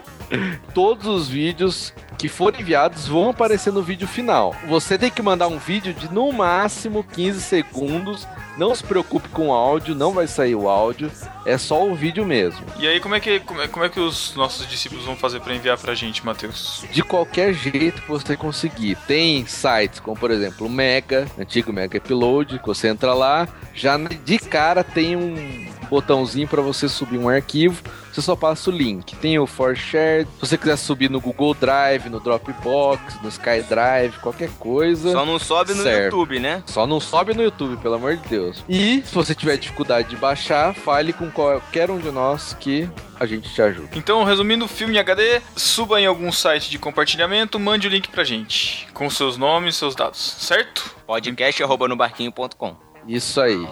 Todos 0.74 1.06
os 1.06 1.28
vídeos 1.28 1.92
que 2.18 2.28
forem 2.28 2.60
enviados 2.60 3.06
vão 3.06 3.30
aparecer 3.30 3.72
no 3.72 3.82
vídeo 3.82 4.08
final. 4.08 4.54
Você 4.68 4.98
tem 4.98 5.10
que 5.10 5.22
mandar 5.22 5.48
um 5.48 5.58
vídeo 5.58 5.94
de 5.94 6.12
no 6.12 6.32
máximo 6.32 7.04
15 7.04 7.40
segundos. 7.40 8.26
Não 8.58 8.74
se 8.74 8.82
preocupe 8.82 9.28
com 9.28 9.48
o 9.48 9.52
áudio, 9.52 9.94
não 9.94 10.12
vai 10.12 10.26
sair 10.26 10.54
o 10.54 10.66
áudio, 10.66 11.12
é 11.44 11.58
só 11.58 11.86
o 11.86 11.94
vídeo 11.94 12.24
mesmo. 12.24 12.64
E 12.78 12.88
aí, 12.88 12.98
como 13.00 13.14
é 13.14 13.20
que, 13.20 13.38
como 13.40 13.60
é, 13.60 13.68
como 13.68 13.84
é 13.84 13.88
que 13.90 14.00
os 14.00 14.34
nossos 14.34 14.66
discípulos 14.66 15.04
vão 15.04 15.14
fazer 15.14 15.40
pra 15.40 15.54
enviar 15.54 15.76
pra 15.76 15.94
gente, 15.94 16.24
Matheus? 16.24 16.86
De 16.90 17.02
qualquer 17.02 17.52
jeito 17.52 18.00
que 18.00 18.08
você 18.08 18.34
conseguir. 18.34 18.96
Tem 19.06 19.44
sites 19.46 20.00
como, 20.00 20.16
por 20.16 20.30
exemplo, 20.30 20.66
o 20.66 20.70
Mega, 20.70 21.26
antigo 21.38 21.70
Mega 21.70 21.98
Upload, 21.98 22.58
que 22.58 22.66
você 22.66 22.88
entra 22.88 23.12
lá, 23.12 23.46
já 23.74 23.98
de 23.98 24.38
cara 24.38 24.82
tem 24.82 25.14
um 25.16 25.66
botãozinho 25.90 26.48
para 26.48 26.62
você 26.62 26.88
subir 26.88 27.18
um 27.18 27.28
arquivo, 27.28 27.82
você 28.16 28.22
só 28.22 28.34
passa 28.34 28.70
o 28.70 28.72
link. 28.72 29.14
Tem 29.16 29.38
o 29.38 29.46
ForShare, 29.46 30.24
se 30.24 30.40
você 30.40 30.56
quiser 30.56 30.76
subir 30.76 31.10
no 31.10 31.20
Google 31.20 31.52
Drive, 31.52 32.08
no 32.08 32.18
Dropbox, 32.18 33.20
no 33.22 33.28
SkyDrive, 33.28 34.18
qualquer 34.22 34.48
coisa. 34.58 35.12
Só 35.12 35.26
não 35.26 35.38
sobe 35.38 35.74
no 35.74 35.82
Serve. 35.82 36.04
YouTube, 36.04 36.40
né? 36.40 36.62
Só 36.64 36.86
não 36.86 36.98
sobe 36.98 37.34
no 37.34 37.42
YouTube, 37.42 37.76
pelo 37.76 37.96
amor 37.96 38.16
de 38.16 38.26
Deus. 38.26 38.64
E 38.66 39.02
se 39.04 39.14
você 39.14 39.34
tiver 39.34 39.58
dificuldade 39.58 40.08
de 40.08 40.16
baixar, 40.16 40.74
fale 40.74 41.12
com 41.12 41.30
qualquer 41.30 41.90
um 41.90 41.98
de 41.98 42.10
nós 42.10 42.56
que 42.58 42.88
a 43.20 43.26
gente 43.26 43.52
te 43.52 43.60
ajuda. 43.60 43.90
Então, 43.94 44.24
resumindo 44.24 44.64
o 44.64 44.68
filme 44.68 44.94
em 44.94 44.98
HD, 44.98 45.42
suba 45.54 46.00
em 46.00 46.06
algum 46.06 46.32
site 46.32 46.70
de 46.70 46.78
compartilhamento, 46.78 47.58
mande 47.58 47.86
o 47.86 47.90
link 47.90 48.08
pra 48.08 48.24
gente, 48.24 48.88
com 48.94 49.10
seus 49.10 49.36
nomes 49.36 49.74
e 49.74 49.78
seus 49.78 49.94
dados, 49.94 50.36
certo? 50.38 50.96
Podcast.nobarquinho.com 51.06 52.86
Isso 53.06 53.40
aí. 53.40 53.66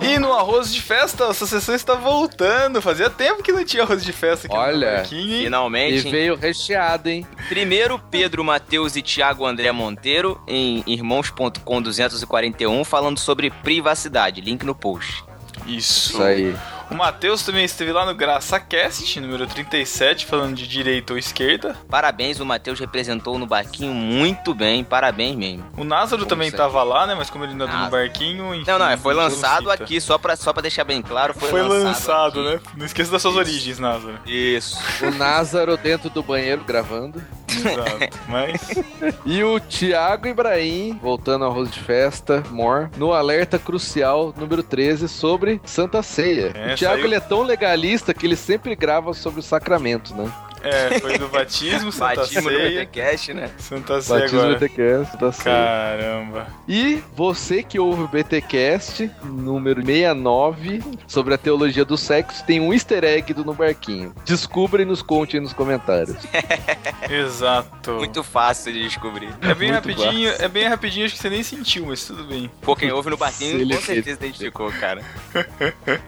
E 0.00 0.18
no 0.18 0.32
arroz 0.32 0.72
de 0.72 0.80
festa, 0.80 1.24
essa 1.24 1.46
sessão 1.46 1.74
está 1.74 1.94
voltando. 1.94 2.82
Fazia 2.82 3.08
tempo 3.08 3.42
que 3.42 3.52
não 3.52 3.64
tinha 3.64 3.82
arroz 3.84 4.04
de 4.04 4.12
festa 4.12 4.46
aqui 4.46 4.56
Olha? 4.56 5.02
E 5.10 5.42
Finalmente. 5.44 6.06
hein? 6.06 6.10
veio 6.12 6.34
recheado, 6.36 7.08
hein? 7.08 7.26
Primeiro, 7.48 7.98
Pedro, 8.10 8.42
Matheus 8.42 8.96
e 8.96 9.02
Tiago 9.02 9.46
André 9.46 9.70
Monteiro 9.72 10.40
em 10.46 10.82
irmãos.com 10.86 11.82
241 11.82 12.84
falando 12.84 13.18
sobre 13.18 13.50
privacidade. 13.50 14.40
Link 14.40 14.64
no 14.64 14.74
post. 14.74 15.24
Isso. 15.66 16.12
Isso 16.12 16.22
aí. 16.22 16.56
O 16.92 16.94
Matheus 16.94 17.42
também 17.42 17.64
esteve 17.64 17.90
lá 17.90 18.04
no 18.04 18.14
GraçaCast, 18.14 19.18
número 19.20 19.46
37, 19.46 20.26
falando 20.26 20.54
de 20.54 20.68
direita 20.68 21.14
ou 21.14 21.18
esquerda. 21.18 21.74
Parabéns, 21.88 22.38
o 22.38 22.44
Matheus 22.44 22.78
representou 22.78 23.38
no 23.38 23.46
barquinho 23.46 23.92
muito 23.94 24.54
bem. 24.54 24.84
Parabéns 24.84 25.34
mesmo. 25.34 25.64
O 25.76 25.84
Názaro 25.84 26.26
também 26.26 26.50
sempre. 26.50 26.58
tava 26.58 26.82
lá, 26.82 27.06
né? 27.06 27.14
Mas 27.14 27.30
como 27.30 27.44
ele 27.44 27.54
não 27.54 27.64
é 27.64 27.68
do 27.68 27.72
Názaro. 27.74 27.90
barquinho... 27.92 28.54
Enfim, 28.54 28.70
Não, 28.70 28.78
não, 28.78 28.98
foi 28.98 29.14
não 29.14 29.22
lançado 29.22 29.70
cita. 29.70 29.84
aqui, 29.84 30.00
só 30.00 30.18
pra, 30.18 30.36
só 30.36 30.52
pra 30.52 30.60
deixar 30.62 30.84
bem 30.84 31.00
claro. 31.00 31.32
Foi, 31.34 31.48
Foi 31.48 31.62
lançado, 31.62 32.40
aqui. 32.40 32.50
né? 32.54 32.60
Não 32.76 32.84
esqueça 32.86 33.10
das 33.10 33.22
suas 33.22 33.36
origens, 33.36 33.78
Názaro. 33.78 34.18
Isso. 34.26 34.78
O 35.02 35.10
Názaro 35.10 35.76
dentro 35.78 36.10
do 36.10 36.22
banheiro 36.22 36.62
gravando. 36.64 37.22
Exato. 37.56 38.18
Mas... 38.28 38.60
E 39.24 39.42
o 39.44 39.58
Thiago 39.60 40.26
Ibrahim, 40.28 40.98
voltando 41.00 41.44
ao 41.44 41.50
arroz 41.52 41.70
de 41.70 41.80
festa, 41.80 42.42
more, 42.50 42.88
no 42.96 43.12
alerta 43.12 43.58
crucial 43.58 44.32
número 44.36 44.62
13 44.62 45.08
sobre 45.08 45.60
Santa 45.64 46.02
Ceia. 46.02 46.52
É, 46.54 46.72
o 46.74 46.76
Thiago 46.76 46.96
saiu- 46.96 47.04
ele 47.04 47.14
é 47.14 47.20
tão 47.20 47.42
legalista 47.42 48.12
que 48.14 48.26
ele 48.26 48.36
sempre 48.36 48.74
grava 48.74 49.12
sobre 49.14 49.40
os 49.40 49.46
sacramentos, 49.46 50.12
né? 50.12 50.30
É, 50.62 51.00
foi 51.00 51.18
do 51.18 51.28
batismo, 51.28 51.90
Santa 51.92 52.16
Batismo 52.22 52.48
Ceia. 52.48 52.84
BTcast, 52.84 53.34
né? 53.34 53.50
Santa 53.58 54.00
Ceia 54.00 54.20
Batismo 54.20 54.40
agora. 54.40 54.58
BTcast, 54.58 55.12
Santa 55.12 55.32
Ceia. 55.32 55.54
Caramba. 55.56 56.46
E 56.68 57.02
você 57.14 57.62
que 57.62 57.78
ouve 57.78 58.02
o 58.02 58.08
BTcast, 58.08 59.10
número 59.24 59.84
69, 59.84 60.82
sobre 61.06 61.34
a 61.34 61.38
teologia 61.38 61.84
do 61.84 61.96
sexo, 61.96 62.44
tem 62.44 62.60
um 62.60 62.72
easter 62.72 63.04
egg 63.04 63.32
do 63.34 63.44
No 63.44 63.54
Barquinho. 63.54 64.14
Descubra 64.24 64.82
e 64.82 64.84
nos 64.84 65.02
conte 65.02 65.36
aí 65.36 65.42
nos 65.42 65.52
comentários. 65.52 66.16
Exato. 67.10 67.92
Muito 67.92 68.22
fácil 68.22 68.72
de 68.72 68.82
descobrir. 68.84 69.28
É 69.40 69.54
bem 69.54 69.72
muito 69.72 69.88
rapidinho, 69.88 70.32
é 70.38 70.48
bem 70.48 70.66
rapidinho, 70.68 71.06
acho 71.06 71.14
que 71.16 71.20
você 71.20 71.30
nem 71.30 71.42
sentiu, 71.42 71.86
mas 71.86 72.04
tudo 72.04 72.24
bem. 72.24 72.50
Pô, 72.60 72.76
quem 72.76 72.90
ouve 72.92 73.10
no 73.10 73.16
barquinho 73.16 73.60
Ele- 73.60 73.74
com 73.74 73.80
certeza 73.82 74.18
identificou, 74.18 74.70
cara. 74.72 75.02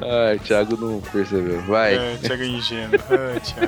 Ai, 0.00 0.38
Thiago 0.38 0.76
não 0.76 1.00
percebeu. 1.00 1.60
Vai. 1.62 1.94
É, 1.94 2.16
Thiago 2.22 2.42
ingênuo. 2.44 2.94
Ah, 3.10 3.40
Thiago. 3.40 3.55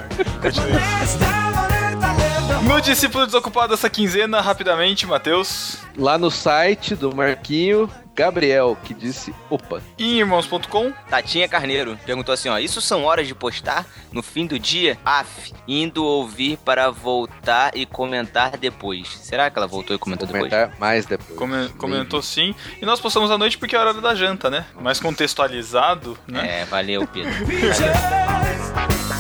No 2.63 2.81
discípulo 2.81 3.25
desocupado 3.27 3.73
essa 3.75 3.89
quinzena, 3.89 4.41
rapidamente, 4.41 5.07
Matheus. 5.07 5.79
Lá 5.97 6.19
no 6.19 6.31
site 6.31 6.95
do 6.95 7.15
Marquinho, 7.15 7.91
Gabriel, 8.15 8.77
que 8.85 8.93
disse: 8.93 9.35
opa. 9.49 9.81
E 9.97 10.05
em 10.17 10.19
irmãos.com. 10.19 10.93
Tatinha 11.09 11.49
Carneiro 11.49 11.99
perguntou 12.05 12.33
assim, 12.33 12.49
ó, 12.49 12.59
isso 12.59 12.81
são 12.81 13.05
horas 13.05 13.27
de 13.27 13.35
postar 13.35 13.87
no 14.13 14.23
fim 14.23 14.47
do 14.47 14.59
dia? 14.59 14.99
Af, 15.05 15.53
indo 15.67 16.05
ouvir 16.05 16.59
para 16.59 16.91
voltar 16.91 17.71
e 17.75 17.87
comentar 17.87 18.57
depois. 18.59 19.09
Será 19.23 19.51
que 19.51 19.59
ela 19.59 19.67
voltou 19.67 19.95
e 19.97 19.99
comentou 19.99 20.27
depois? 20.27 20.51
Comentar 20.51 20.79
mais 20.79 21.07
depois. 21.07 21.39
Come- 21.39 21.69
comentou 21.71 22.21
sim. 22.23 22.55
E 22.83 22.85
nós 22.87 23.01
postamos 23.01 23.31
à 23.31 23.39
noite 23.39 23.57
porque 23.57 23.75
é 23.77 23.79
a 23.79 23.83
hora 23.83 23.95
da 23.95 24.15
janta, 24.15 24.51
né? 24.51 24.67
Mais 24.81 25.01
contextualizado, 25.01 26.19
né? 26.27 26.61
É, 26.61 26.65
valeu, 26.67 27.07
Pedro. 27.07 27.33
Valeu. 27.33 29.18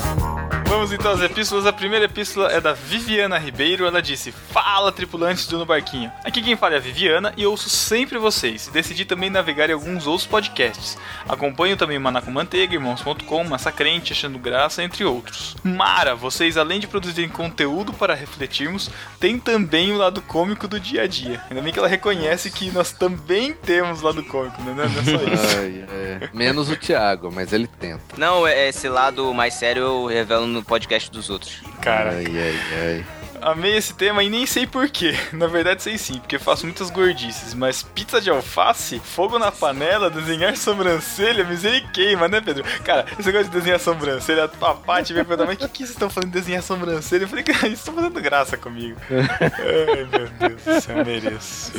Vamos 0.69 0.93
então 0.93 1.12
às 1.12 1.23
epístolas. 1.23 1.65
A 1.66 1.73
primeira 1.73 2.05
epístola 2.05 2.53
é 2.53 2.61
da 2.61 2.74
Viviana 2.74 3.39
Ribeiro. 3.39 3.86
Ela 3.86 4.03
disse: 4.03 4.31
Fala, 4.31 4.93
tripulantes 4.93 5.47
do 5.47 5.59
No 5.59 5.65
Barquinho. 5.65 6.12
Aqui 6.23 6.43
quem 6.43 6.57
fala 6.57 6.74
é 6.74 6.77
a 6.77 6.81
Viviana 6.81 7.32
e 7.39 7.47
ouço 7.47 7.70
sempre 7.70 8.19
vocês. 8.19 8.66
E 8.66 8.70
decidi 8.70 9.05
também 9.07 9.31
navegar 9.31 9.70
em 9.70 9.73
alguns 9.73 10.07
outros 10.07 10.27
podcasts. 10.27 10.99
Acompanho 11.27 11.77
também 11.77 11.97
o 11.97 12.01
Maná 12.01 12.20
com 12.20 12.31
Manteiga, 12.31 12.74
Irmãos.com, 12.74 13.45
Massacrente, 13.45 14.12
Achando 14.12 14.39
Graça, 14.39 14.82
entre 14.82 15.05
outros. 15.07 15.57
Mara, 15.65 16.15
vocês 16.15 16.59
além 16.59 16.78
de 16.78 16.86
produzirem 16.86 17.31
conteúdo 17.31 17.93
para 17.95 18.15
refletirmos, 18.15 18.90
tem 19.19 19.39
também 19.39 19.90
o 19.93 19.97
lado 19.97 20.20
cômico 20.20 20.69
do 20.69 20.78
dia 20.78 21.03
a 21.03 21.07
dia. 21.07 21.43
Ainda 21.49 21.62
bem 21.62 21.73
que 21.73 21.78
ela 21.78 21.89
reconhece 21.89 22.51
que 22.51 22.70
nós 22.70 22.93
também 22.93 23.55
temos 23.55 24.03
lado 24.03 24.23
cômico, 24.24 24.62
né? 24.62 24.74
Não 24.77 24.85
é 24.85 24.89
só 24.89 25.32
isso. 25.32 25.57
Ai, 25.59 25.85
é. 25.90 26.28
Menos 26.35 26.69
o 26.70 26.77
Thiago, 26.77 27.32
mas 27.32 27.55
ele 27.55 27.66
tenta. 27.66 28.16
Não, 28.19 28.47
é- 28.47 28.69
esse 28.69 28.86
lado 28.89 29.32
mais 29.32 29.55
sério 29.55 29.82
eu 29.82 30.07
revelo 30.07 30.47
no 30.47 30.57
podcast 30.62 31.10
dos 31.10 31.30
outros. 31.30 31.60
Cara, 31.80 32.10
Ai, 32.10 32.26
ai, 32.26 32.60
ai. 32.72 33.06
Amei 33.40 33.76
esse 33.76 33.94
tema 33.94 34.22
e 34.24 34.28
nem 34.28 34.44
sei 34.47 34.66
porquê. 34.66 35.14
Na 35.32 35.47
verdade, 35.47 35.80
sei 35.82 35.97
sim, 35.97 36.18
porque 36.18 36.39
faço 36.39 36.66
muitas 36.66 36.90
gordices. 36.90 37.55
Mas 37.55 37.82
pizza 37.82 38.20
de 38.20 38.28
alface, 38.30 38.98
fogo 38.98 39.39
na 39.39 39.52
panela, 39.52 40.10
desenhar 40.10 40.56
sobrancelha, 40.56 41.44
miséria 41.44 41.80
queima, 41.93 42.26
né, 42.26 42.40
Pedro? 42.40 42.64
Cara, 42.85 43.06
esse 43.16 43.26
negócio 43.26 43.48
de 43.48 43.56
desenhar 43.56 43.78
sobrancelha, 43.78 44.51
a 44.60 44.74
Paty 44.74 45.12
veio 45.12 45.24
perguntar, 45.24 45.47
mas 45.47 45.56
o 45.56 45.59
que, 45.60 45.68
que 45.68 45.78
vocês 45.78 45.90
estão 45.90 46.10
falando 46.10 46.32
de 46.32 46.39
desenhar 46.40 46.62
sobrancelha? 46.62 47.22
Eu 47.24 47.28
falei, 47.28 47.44
cara, 47.44 47.66
eles 47.66 47.78
estão 47.78 47.94
fazendo 47.94 48.20
graça 48.20 48.56
comigo. 48.56 48.98
Ai, 49.10 50.05
meu 50.10 50.28
Deus 50.48 50.62
do 50.62 50.80
céu, 50.80 50.98
eu 50.98 51.05
mereço. 51.05 51.72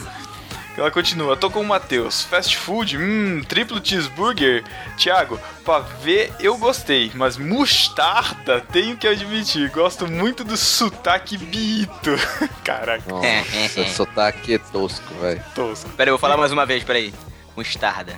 Ela 0.79 0.89
continua, 0.91 1.35
tô 1.35 1.49
com 1.51 1.59
o 1.61 1.65
Matheus. 1.65 2.23
Fast 2.23 2.55
food, 2.57 2.97
hum, 2.97 3.41
triplo 3.47 3.79
cheeseburger. 3.83 4.63
Thiago, 4.97 5.39
pra 5.65 5.79
ver 5.79 6.33
eu 6.39 6.57
gostei, 6.57 7.11
mas 7.15 7.37
mostarda, 7.37 8.61
tenho 8.71 8.95
que 8.95 9.07
admitir, 9.07 9.69
gosto 9.71 10.07
muito 10.07 10.43
do 10.43 10.55
sotaque 10.55 11.37
bito. 11.37 12.11
Caraca, 12.63 13.03
Nossa, 13.09 13.85
sotaque 13.93 14.53
é 14.53 14.57
tosco, 14.57 15.13
vai. 15.19 15.35
tosco. 15.53 15.89
Pera 15.91 16.09
aí, 16.09 16.13
eu 16.13 16.17
vou 16.17 16.19
falar 16.19 16.37
mais 16.37 16.51
uma 16.51 16.65
vez, 16.65 16.83
peraí. 16.83 17.13
Mostarda. 17.57 18.17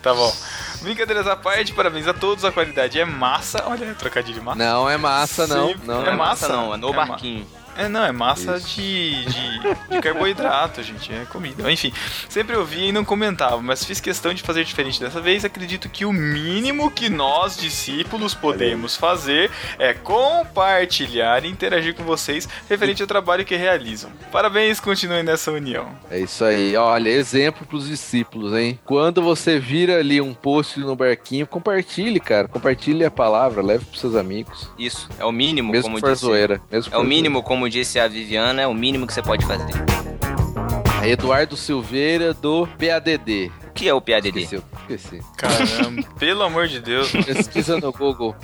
Tá 0.00 0.14
bom. 0.14 0.32
Brincadeiras 0.80 1.26
à 1.26 1.36
parte, 1.36 1.72
parabéns 1.72 2.06
a 2.08 2.14
todos, 2.14 2.44
a 2.44 2.50
qualidade 2.52 2.98
é 3.00 3.04
massa. 3.04 3.64
Olha, 3.66 3.94
trocadilho 3.94 4.34
de 4.38 4.40
massa. 4.44 4.58
Não 4.58 4.88
é 4.90 4.96
massa, 4.96 5.46
não. 5.46 5.68
Sim, 5.68 5.76
não 5.84 6.06
é 6.06 6.16
massa. 6.16 6.48
não, 6.48 6.74
é 6.74 6.76
no 6.76 6.88
É 6.90 6.92
ma- 6.92 7.06
barquinho. 7.06 7.46
É, 7.76 7.88
não, 7.88 8.04
é 8.04 8.12
massa 8.12 8.60
de, 8.60 9.24
de, 9.24 9.60
de 9.90 10.00
carboidrato, 10.00 10.82
gente, 10.84 11.12
é 11.12 11.24
comida. 11.24 11.70
Enfim, 11.70 11.92
sempre 12.28 12.56
ouvia 12.56 12.86
e 12.86 12.92
não 12.92 13.04
comentava, 13.04 13.60
mas 13.62 13.84
fiz 13.84 14.00
questão 14.00 14.34
de 14.34 14.42
fazer 14.42 14.64
diferente 14.64 15.00
dessa 15.00 15.20
vez. 15.20 15.44
Acredito 15.44 15.88
que 15.88 16.04
o 16.04 16.12
mínimo 16.12 16.90
que 16.90 17.08
nós, 17.08 17.56
discípulos, 17.56 18.34
podemos 18.34 18.96
fazer 18.96 19.50
é 19.78 19.92
compartilhar 19.94 21.44
e 21.44 21.48
interagir 21.48 21.94
com 21.94 22.04
vocês 22.04 22.48
referente 22.68 23.02
ao 23.02 23.08
trabalho 23.08 23.44
que 23.44 23.56
realizam. 23.56 24.10
Parabéns, 24.30 24.80
continuem 24.80 25.22
nessa 25.22 25.50
união. 25.50 25.88
É 26.10 26.18
isso 26.20 26.44
aí. 26.44 26.76
Olha, 26.76 27.08
exemplo 27.08 27.66
pros 27.66 27.88
discípulos, 27.88 28.52
hein? 28.54 28.78
Quando 28.84 29.22
você 29.22 29.58
vira 29.58 29.98
ali 29.98 30.20
um 30.20 30.34
post 30.34 30.78
no 30.80 30.94
barquinho, 30.94 31.46
compartilhe, 31.46 32.20
cara. 32.20 32.48
Compartilhe 32.48 33.04
a 33.04 33.10
palavra, 33.10 33.62
leve 33.62 33.84
pros 33.84 34.00
seus 34.00 34.14
amigos. 34.14 34.70
Isso, 34.78 35.08
é 35.18 35.24
o 35.24 35.32
mínimo, 35.32 35.72
Mesmo 35.72 35.84
como 35.84 35.96
que 35.96 36.00
for 36.02 36.12
disse. 36.12 36.24
zoeira. 36.24 36.60
Mesmo 36.70 36.94
É 36.94 36.98
o 36.98 37.04
mínimo, 37.04 37.42
como 37.42 37.61
disse 37.68 37.98
a 37.98 38.06
Viviana, 38.08 38.62
é 38.62 38.66
o 38.66 38.74
mínimo 38.74 39.06
que 39.06 39.12
você 39.14 39.22
pode 39.22 39.44
fazer. 39.46 39.72
zoeira. 39.72 41.08
Eduardo 41.08 41.56
Silveira 41.56 42.32
do 42.32 42.66
PADD. 42.78 43.50
O 43.68 43.72
que 43.72 43.88
é 43.88 43.94
o 43.94 44.00
PADD? 44.00 44.38
Esqueci, 44.42 44.62
esqueci. 44.88 45.20
Caramba, 45.36 46.02
pelo 46.18 46.42
amor 46.44 46.68
de 46.68 46.78
Deus. 46.80 47.10
Pesquisa 47.10 47.78
no 47.78 47.90
Google. 47.92 48.36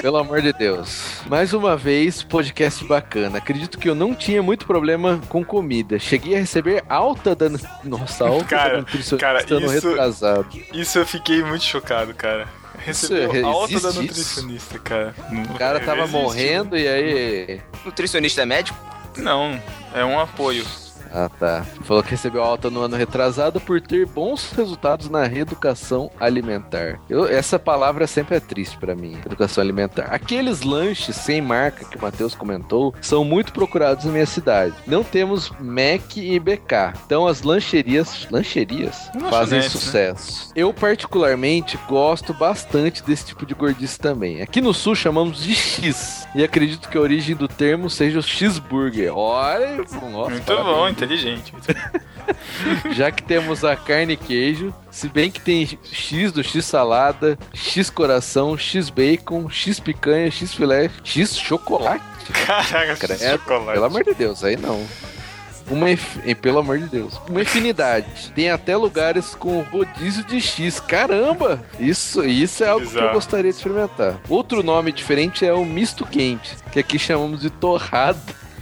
Pelo 0.00 0.16
amor 0.16 0.40
de 0.40 0.52
Deus. 0.52 1.20
Mais 1.28 1.52
uma 1.52 1.76
vez, 1.76 2.22
podcast 2.22 2.84
bacana. 2.84 3.38
Acredito 3.38 3.78
que 3.78 3.88
eu 3.88 3.94
não 3.94 4.14
tinha 4.14 4.42
muito 4.42 4.64
problema 4.66 5.20
com 5.28 5.44
comida. 5.44 5.98
Cheguei 5.98 6.36
a 6.36 6.38
receber 6.38 6.82
alta 6.88 7.34
da. 7.34 7.46
Nossa, 7.82 8.26
alta 8.26 8.44
Cara, 8.44 8.70
da 8.74 8.78
nutricionista 8.78 9.16
cara, 9.18 9.60
no 9.60 9.74
isso- 9.74 9.88
retrasado. 9.88 10.46
Isso 10.72 10.98
eu 10.98 11.06
fiquei 11.06 11.42
muito 11.42 11.64
chocado, 11.64 12.14
cara. 12.14 12.46
Recebeu 12.84 13.34
Isso, 13.34 13.46
alta 13.46 13.80
da 13.80 13.92
nutricionista, 13.92 14.78
cara. 14.78 15.14
O 15.50 15.58
cara 15.58 15.80
tava 15.80 16.02
Existe. 16.02 16.12
morrendo 16.16 16.76
e 16.76 16.86
aí. 16.86 17.60
Nutricionista 17.84 18.42
é 18.42 18.46
médico? 18.46 18.78
Não, 19.16 19.60
é 19.94 20.04
um 20.04 20.20
apoio. 20.20 20.66
Ah, 21.16 21.28
tá. 21.28 21.64
Falou 21.84 22.02
que 22.02 22.10
recebeu 22.10 22.42
alta 22.42 22.68
no 22.68 22.80
ano 22.80 22.96
retrasado 22.96 23.60
por 23.60 23.80
ter 23.80 24.04
bons 24.04 24.50
resultados 24.52 25.08
na 25.08 25.22
reeducação 25.24 26.10
alimentar. 26.18 26.98
Eu- 27.08 27.26
essa 27.26 27.56
palavra 27.56 28.06
sempre 28.08 28.36
é 28.36 28.40
triste 28.40 28.76
pra 28.78 28.96
mim, 28.96 29.16
educação 29.24 29.62
alimentar. 29.62 30.08
Aqueles 30.10 30.62
lanches 30.62 31.14
sem 31.14 31.40
marca 31.40 31.84
que 31.84 31.96
o 31.96 32.02
Matheus 32.02 32.34
comentou 32.34 32.92
são 33.00 33.24
muito 33.24 33.52
procurados 33.52 34.04
na 34.06 34.10
minha 34.12 34.26
cidade. 34.26 34.74
Não 34.88 35.04
temos 35.04 35.50
Mac 35.60 36.16
e 36.16 36.38
BK. 36.40 36.94
Então 37.06 37.28
as 37.28 37.42
lancherias, 37.42 38.26
lancherias 38.30 39.08
fazem 39.30 39.60
né? 39.60 39.68
sucesso. 39.68 40.50
Eu 40.56 40.74
particularmente 40.74 41.78
gosto 41.88 42.34
bastante 42.34 43.02
desse 43.04 43.26
tipo 43.26 43.46
de 43.46 43.54
gordice 43.54 43.98
também. 44.00 44.42
Aqui 44.42 44.60
no 44.60 44.74
sul 44.74 44.94
chamamos 44.96 45.44
de 45.44 45.54
X. 45.54 46.26
E 46.34 46.42
acredito 46.42 46.88
que 46.88 46.98
a 46.98 47.00
origem 47.00 47.36
do 47.36 47.46
termo 47.46 47.88
seja 47.88 48.18
o 48.18 48.22
cheeseburger. 48.22 49.16
Olha, 49.16 49.76
nossa, 49.76 50.30
Muito 50.30 50.42
parabéns. 50.44 50.66
bom, 50.76 50.88
inteligente. 51.04 51.52
Já 52.94 53.10
que 53.10 53.22
temos 53.22 53.64
a 53.64 53.76
carne 53.76 54.14
e 54.14 54.16
queijo, 54.16 54.74
se 54.90 55.08
bem 55.08 55.30
que 55.30 55.40
tem 55.40 55.78
X 55.92 56.32
do 56.32 56.42
X 56.42 56.64
salada, 56.64 57.38
X 57.52 57.90
coração, 57.90 58.56
X 58.56 58.88
bacon, 58.90 59.48
X 59.50 59.78
picanha, 59.78 60.30
X 60.30 60.54
filé, 60.54 60.90
X 61.02 61.36
chocolate. 61.36 62.02
Caraca, 62.46 62.96
Credo, 62.96 63.18
chocolate. 63.20 63.72
Pelo 63.74 63.84
amor 63.84 64.04
de 64.04 64.14
Deus, 64.14 64.42
aí 64.42 64.56
não. 64.56 64.84
Uma 65.70 65.90
inf... 65.90 66.18
eh, 66.26 66.34
Pelo 66.34 66.58
amor 66.58 66.78
de 66.78 66.86
Deus. 66.86 67.18
Uma 67.28 67.40
infinidade. 67.42 68.30
Tem 68.34 68.50
até 68.50 68.76
lugares 68.76 69.34
com 69.34 69.60
rodízio 69.62 70.22
de 70.24 70.38
X. 70.40 70.78
Caramba! 70.78 71.62
Isso, 71.80 72.22
isso 72.24 72.62
é 72.64 72.68
algo 72.68 72.86
que 72.86 72.96
eu 72.96 73.12
gostaria 73.12 73.50
de 73.50 73.56
experimentar. 73.56 74.20
Outro 74.28 74.62
nome 74.62 74.92
diferente 74.92 75.44
é 75.46 75.52
o 75.54 75.64
misto 75.64 76.04
quente, 76.06 76.54
que 76.70 76.78
aqui 76.78 76.98
chamamos 76.98 77.40
de 77.40 77.48
torrada. 77.50 78.20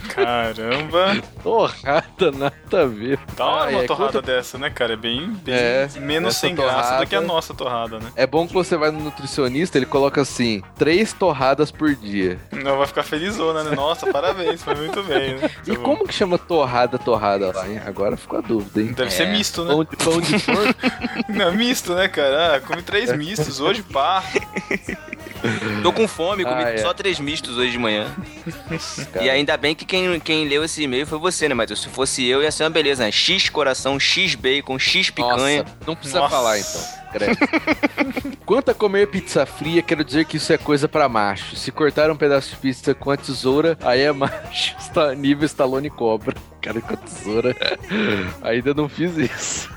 Caramba. 0.09 1.15
Torrada, 1.41 2.31
nada 2.31 2.81
a 2.81 2.85
ver. 2.85 3.19
Dá 3.35 3.45
uma, 3.45 3.63
Ah, 3.65 3.67
uma 3.69 3.83
é, 3.83 3.85
torrada 3.85 4.13
conta- 4.13 4.21
dessa, 4.21 4.57
né, 4.57 4.69
cara? 4.69 4.93
É 4.93 4.95
bem, 4.95 5.27
bem 5.43 5.53
É, 5.55 5.87
menos 5.99 6.35
sem 6.37 6.53
graça 6.55 6.97
do 6.97 7.07
que 7.07 7.15
a 7.15 7.19
torrada- 7.19 7.27
nossa 7.33 7.53
torrada, 7.53 7.99
né? 7.99 8.11
É 8.15 8.25
bom 8.27 8.47
que 8.47 8.53
você 8.53 8.75
vai 8.77 8.91
no 8.91 8.99
nutricionista, 8.99 9.77
ele 9.77 9.85
coloca 9.85 10.21
assim, 10.21 10.61
três 10.77 11.13
torradas 11.13 11.71
por 11.71 11.93
dia. 11.95 12.39
Não 12.51 12.77
vai 12.77 12.87
ficar 12.87 13.03
felizona, 13.03 13.63
né? 13.63 13.75
Nossa, 13.75 14.11
parabéns, 14.11 14.61
foi 14.63 14.75
muito 14.75 15.01
bem, 15.03 15.35
né? 15.35 15.49
E 15.65 15.75
bom. 15.75 15.83
como 15.83 16.07
que 16.07 16.13
chama 16.13 16.37
torrada, 16.37 16.97
torrada 16.99 17.51
lá, 17.55 17.67
hein? 17.67 17.81
Agora 17.85 18.15
ficou 18.17 18.39
a 18.39 18.41
dúvida, 18.41 18.81
hein? 18.81 18.93
Deve 18.93 19.11
ser 19.11 19.23
É. 19.23 19.31
misto, 19.31 19.63
né? 19.63 19.73
Pão 19.73 19.83
de, 19.83 19.95
pão 19.97 20.21
de 20.21 20.39
porco? 20.43 21.31
Não, 21.31 21.51
misto, 21.53 21.93
né, 21.95 22.07
cara? 22.07 22.55
Ah, 22.55 22.61
comi 22.61 22.81
três 22.81 23.15
mistos 23.15 23.59
hoje, 23.59 23.81
pá. 23.83 24.23
Tô 25.81 25.91
com 25.91 26.07
fome, 26.07 26.43
comi 26.43 26.63
Ah, 26.63 26.69
é. 26.71 26.77
só 26.77 26.93
três 26.93 27.19
mistos 27.19 27.57
hoje 27.57 27.71
de 27.71 27.77
manhã. 27.77 28.07
Cara. 29.11 29.25
E 29.25 29.29
ainda 29.29 29.57
bem 29.57 29.75
que 29.75 29.85
quem, 29.85 30.19
quem 30.19 30.47
leu 30.47 30.63
esse 30.63 30.83
e-mail 30.83 31.05
foi 31.05 31.19
você, 31.19 31.49
né, 31.49 31.53
Matheus? 31.55 31.81
Se 31.81 31.89
fosse 31.89 32.25
eu, 32.25 32.41
ia 32.41 32.51
ser 32.51 32.63
uma 32.63 32.69
beleza, 32.69 33.03
né? 33.03 33.11
X 33.11 33.49
coração, 33.49 33.99
X 33.99 34.35
bacon, 34.35 34.79
X 34.79 35.09
picanha. 35.09 35.63
Nossa, 35.63 35.77
não 35.85 35.95
precisa 35.95 36.19
Nossa. 36.19 36.35
falar 36.35 36.59
então. 36.59 36.81
Quanto 38.45 38.71
a 38.71 38.73
comer 38.73 39.07
pizza 39.07 39.45
fria, 39.45 39.81
quero 39.81 40.03
dizer 40.03 40.25
que 40.25 40.37
isso 40.37 40.51
é 40.51 40.57
coisa 40.57 40.87
pra 40.87 41.07
macho. 41.07 41.55
Se 41.55 41.71
cortar 41.71 42.09
um 42.09 42.15
pedaço 42.15 42.49
de 42.51 42.55
pizza 42.57 42.93
com 42.93 43.11
a 43.11 43.17
tesoura, 43.17 43.77
aí 43.81 44.01
é 44.01 44.11
macho. 44.11 44.75
Está 44.79 45.13
nível 45.13 45.45
Stallone 45.45 45.89
Cobra. 45.89 46.35
Cara, 46.61 46.81
com 46.81 46.93
a 46.93 46.97
tesoura. 46.97 47.55
Ainda 48.41 48.73
não 48.73 48.87
fiz 48.89 49.17
isso. 49.17 49.69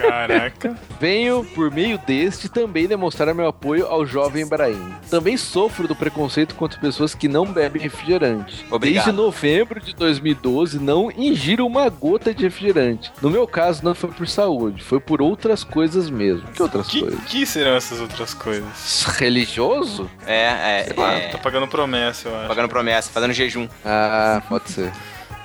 Caraca. 0.00 0.76
Venho, 1.00 1.44
por 1.54 1.70
meio 1.70 1.98
deste, 1.98 2.48
também 2.48 2.86
demonstrar 2.86 3.34
meu 3.34 3.46
apoio 3.48 3.86
ao 3.86 4.04
jovem 4.06 4.42
Ibrahim. 4.42 4.94
Também 5.10 5.36
sofro 5.36 5.86
do 5.88 5.94
preconceito 5.96 6.54
contra 6.54 6.80
pessoas 6.80 7.14
que 7.14 7.28
não 7.28 7.46
bebem 7.46 7.80
refrigerante. 7.82 8.64
Obrigado. 8.70 9.04
Desde 9.04 9.12
novembro 9.12 9.80
de 9.80 9.94
2012, 9.94 10.78
não 10.78 11.10
ingiro 11.10 11.66
uma 11.66 11.88
gota 11.88 12.32
de 12.34 12.44
refrigerante. 12.44 13.12
No 13.20 13.30
meu 13.30 13.46
caso, 13.46 13.84
não 13.84 13.94
foi 13.94 14.10
por 14.10 14.26
saúde, 14.28 14.82
foi 14.82 15.00
por 15.00 15.20
outras 15.22 15.62
coisas 15.64 16.08
mesmo. 16.10 16.46
Que 16.52 16.62
outras 16.62 16.88
Que, 16.88 17.00
coisas? 17.00 17.20
que 17.24 17.46
serão 17.46 17.74
essas 17.76 18.00
outras 18.00 18.34
coisas? 18.34 19.04
Religioso? 19.18 20.10
É, 20.26 20.80
é, 20.80 20.84
Sei 20.84 20.96
lá, 20.96 21.12
é. 21.14 21.28
Tá 21.28 21.38
pagando 21.38 21.66
promessa, 21.68 22.28
eu 22.28 22.36
acho. 22.38 22.48
Pagando 22.48 22.68
promessa, 22.68 23.10
fazendo 23.10 23.32
jejum. 23.32 23.68
Ah, 23.84 24.42
pode 24.48 24.70
ser. 24.70 24.92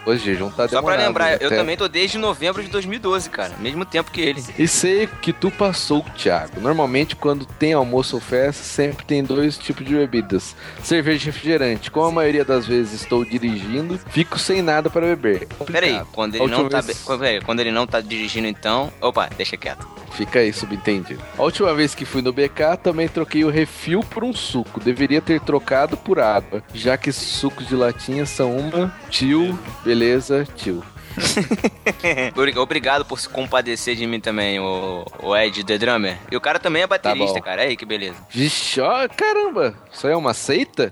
Hoje, 0.05 0.23
jejum 0.23 0.49
tá 0.49 0.67
Só 0.67 0.81
pra 0.81 0.95
lembrar, 0.95 1.31
né? 1.31 1.37
eu 1.41 1.49
também 1.49 1.75
tô 1.75 1.87
desde 1.87 2.17
novembro 2.17 2.61
de 2.63 2.69
2012, 2.69 3.29
cara. 3.29 3.53
Mesmo 3.59 3.83
tempo 3.85 4.11
que 4.11 4.21
ele. 4.21 4.43
E 4.57 4.67
sei 4.67 5.07
que 5.21 5.33
tu 5.33 5.49
passou, 5.49 6.03
Thiago. 6.15 6.59
Normalmente, 6.61 7.15
quando 7.15 7.45
tem 7.45 7.73
almoço 7.73 8.15
ou 8.15 8.21
festa, 8.21 8.63
sempre 8.63 9.05
tem 9.05 9.23
dois 9.23 9.57
tipos 9.57 9.85
de 9.85 9.95
bebidas: 9.95 10.55
cerveja 10.83 11.23
e 11.23 11.25
refrigerante. 11.31 11.89
Como 11.89 12.05
a 12.07 12.11
maioria 12.11 12.45
das 12.45 12.65
vezes 12.67 13.01
estou 13.01 13.25
dirigindo, 13.25 13.99
fico 14.09 14.37
sem 14.37 14.61
nada 14.61 14.89
para 14.89 15.05
beber. 15.07 15.47
Peraí, 15.71 16.01
quando 16.11 16.35
ele 16.35 16.47
não 16.47 16.69
tá. 16.69 16.81
vez- 16.81 16.97
be- 16.99 17.03
quando- 17.05 17.19
peraí, 17.19 17.41
quando 17.41 17.59
ele 17.61 17.71
não 17.71 17.87
tá 17.87 17.99
dirigindo, 18.01 18.47
então. 18.47 18.91
Opa, 19.01 19.29
deixa 19.35 19.57
quieto. 19.57 19.87
Fica 20.11 20.39
aí 20.39 20.53
subentendido. 20.53 21.21
A 21.37 21.43
última 21.43 21.73
vez 21.73 21.93
que 21.93 22.05
fui 22.05 22.21
no 22.21 22.31
BK, 22.31 22.77
também 22.81 23.05
troquei 23.09 23.43
o 23.43 23.49
refil 23.49 23.99
por 23.99 24.23
um 24.23 24.31
suco. 24.33 24.79
Deveria 24.79 25.19
ter 25.19 25.41
trocado 25.41 25.97
por 25.97 26.19
água, 26.19 26.63
já 26.73 26.95
que 26.95 27.11
sucos 27.11 27.67
de 27.67 27.75
latinha 27.75 28.25
são 28.25 28.55
uma. 28.55 28.93
Tio, 29.09 29.59
beleza, 29.95 30.45
tio. 30.55 30.83
Obri- 32.35 32.57
Obrigado 32.57 33.05
por 33.05 33.17
se 33.17 33.29
compadecer 33.29 33.95
de 33.95 34.05
mim 34.05 34.19
também, 34.19 34.59
o, 34.59 35.05
o 35.23 35.35
Ed 35.35 35.63
The 35.63 35.77
Drummer. 35.77 36.17
E 36.29 36.35
o 36.35 36.41
cara 36.41 36.59
também 36.59 36.81
é 36.83 36.87
baterista, 36.87 37.35
bom. 37.39 37.41
cara. 37.41 37.61
Aí, 37.61 37.77
que 37.77 37.85
beleza. 37.85 38.17
Vixe, 38.29 38.81
ó, 38.81 39.07
caramba! 39.07 39.73
Isso 39.91 40.05
aí 40.05 40.11
é 40.13 40.17
uma 40.17 40.33
seita? 40.33 40.91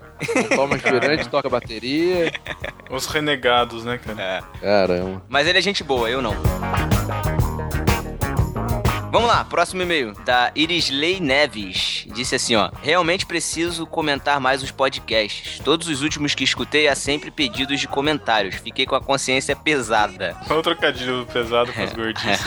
Toma 0.56 0.76
refrigerante, 0.76 1.28
toca 1.28 1.50
bateria. 1.50 2.32
Os 2.90 3.04
renegados, 3.06 3.84
né, 3.84 3.98
cara? 3.98 4.22
É. 4.22 4.60
Caramba. 4.60 5.22
Mas 5.28 5.46
ele 5.46 5.58
é 5.58 5.62
gente 5.62 5.84
boa, 5.84 6.08
eu 6.08 6.22
não. 6.22 6.34
Vamos 9.14 9.28
lá, 9.28 9.44
próximo 9.44 9.80
e-mail, 9.80 10.12
da 10.24 10.50
Irisley 10.56 11.20
Neves. 11.20 12.04
Disse 12.12 12.34
assim, 12.34 12.56
ó. 12.56 12.68
Realmente 12.82 13.24
preciso 13.24 13.86
comentar 13.86 14.40
mais 14.40 14.60
os 14.60 14.72
podcasts. 14.72 15.60
Todos 15.60 15.86
os 15.86 16.02
últimos 16.02 16.34
que 16.34 16.42
escutei 16.42 16.88
há 16.88 16.96
sempre 16.96 17.30
pedidos 17.30 17.78
de 17.78 17.86
comentários. 17.86 18.56
Fiquei 18.56 18.84
com 18.84 18.96
a 18.96 19.00
consciência 19.00 19.54
pesada. 19.54 20.36
Olha 20.50 20.58
o 20.58 20.62
trocadilho 20.64 21.24
pesado 21.32 21.72
com 21.72 21.80
as 21.80 21.92
gordices. 21.94 22.40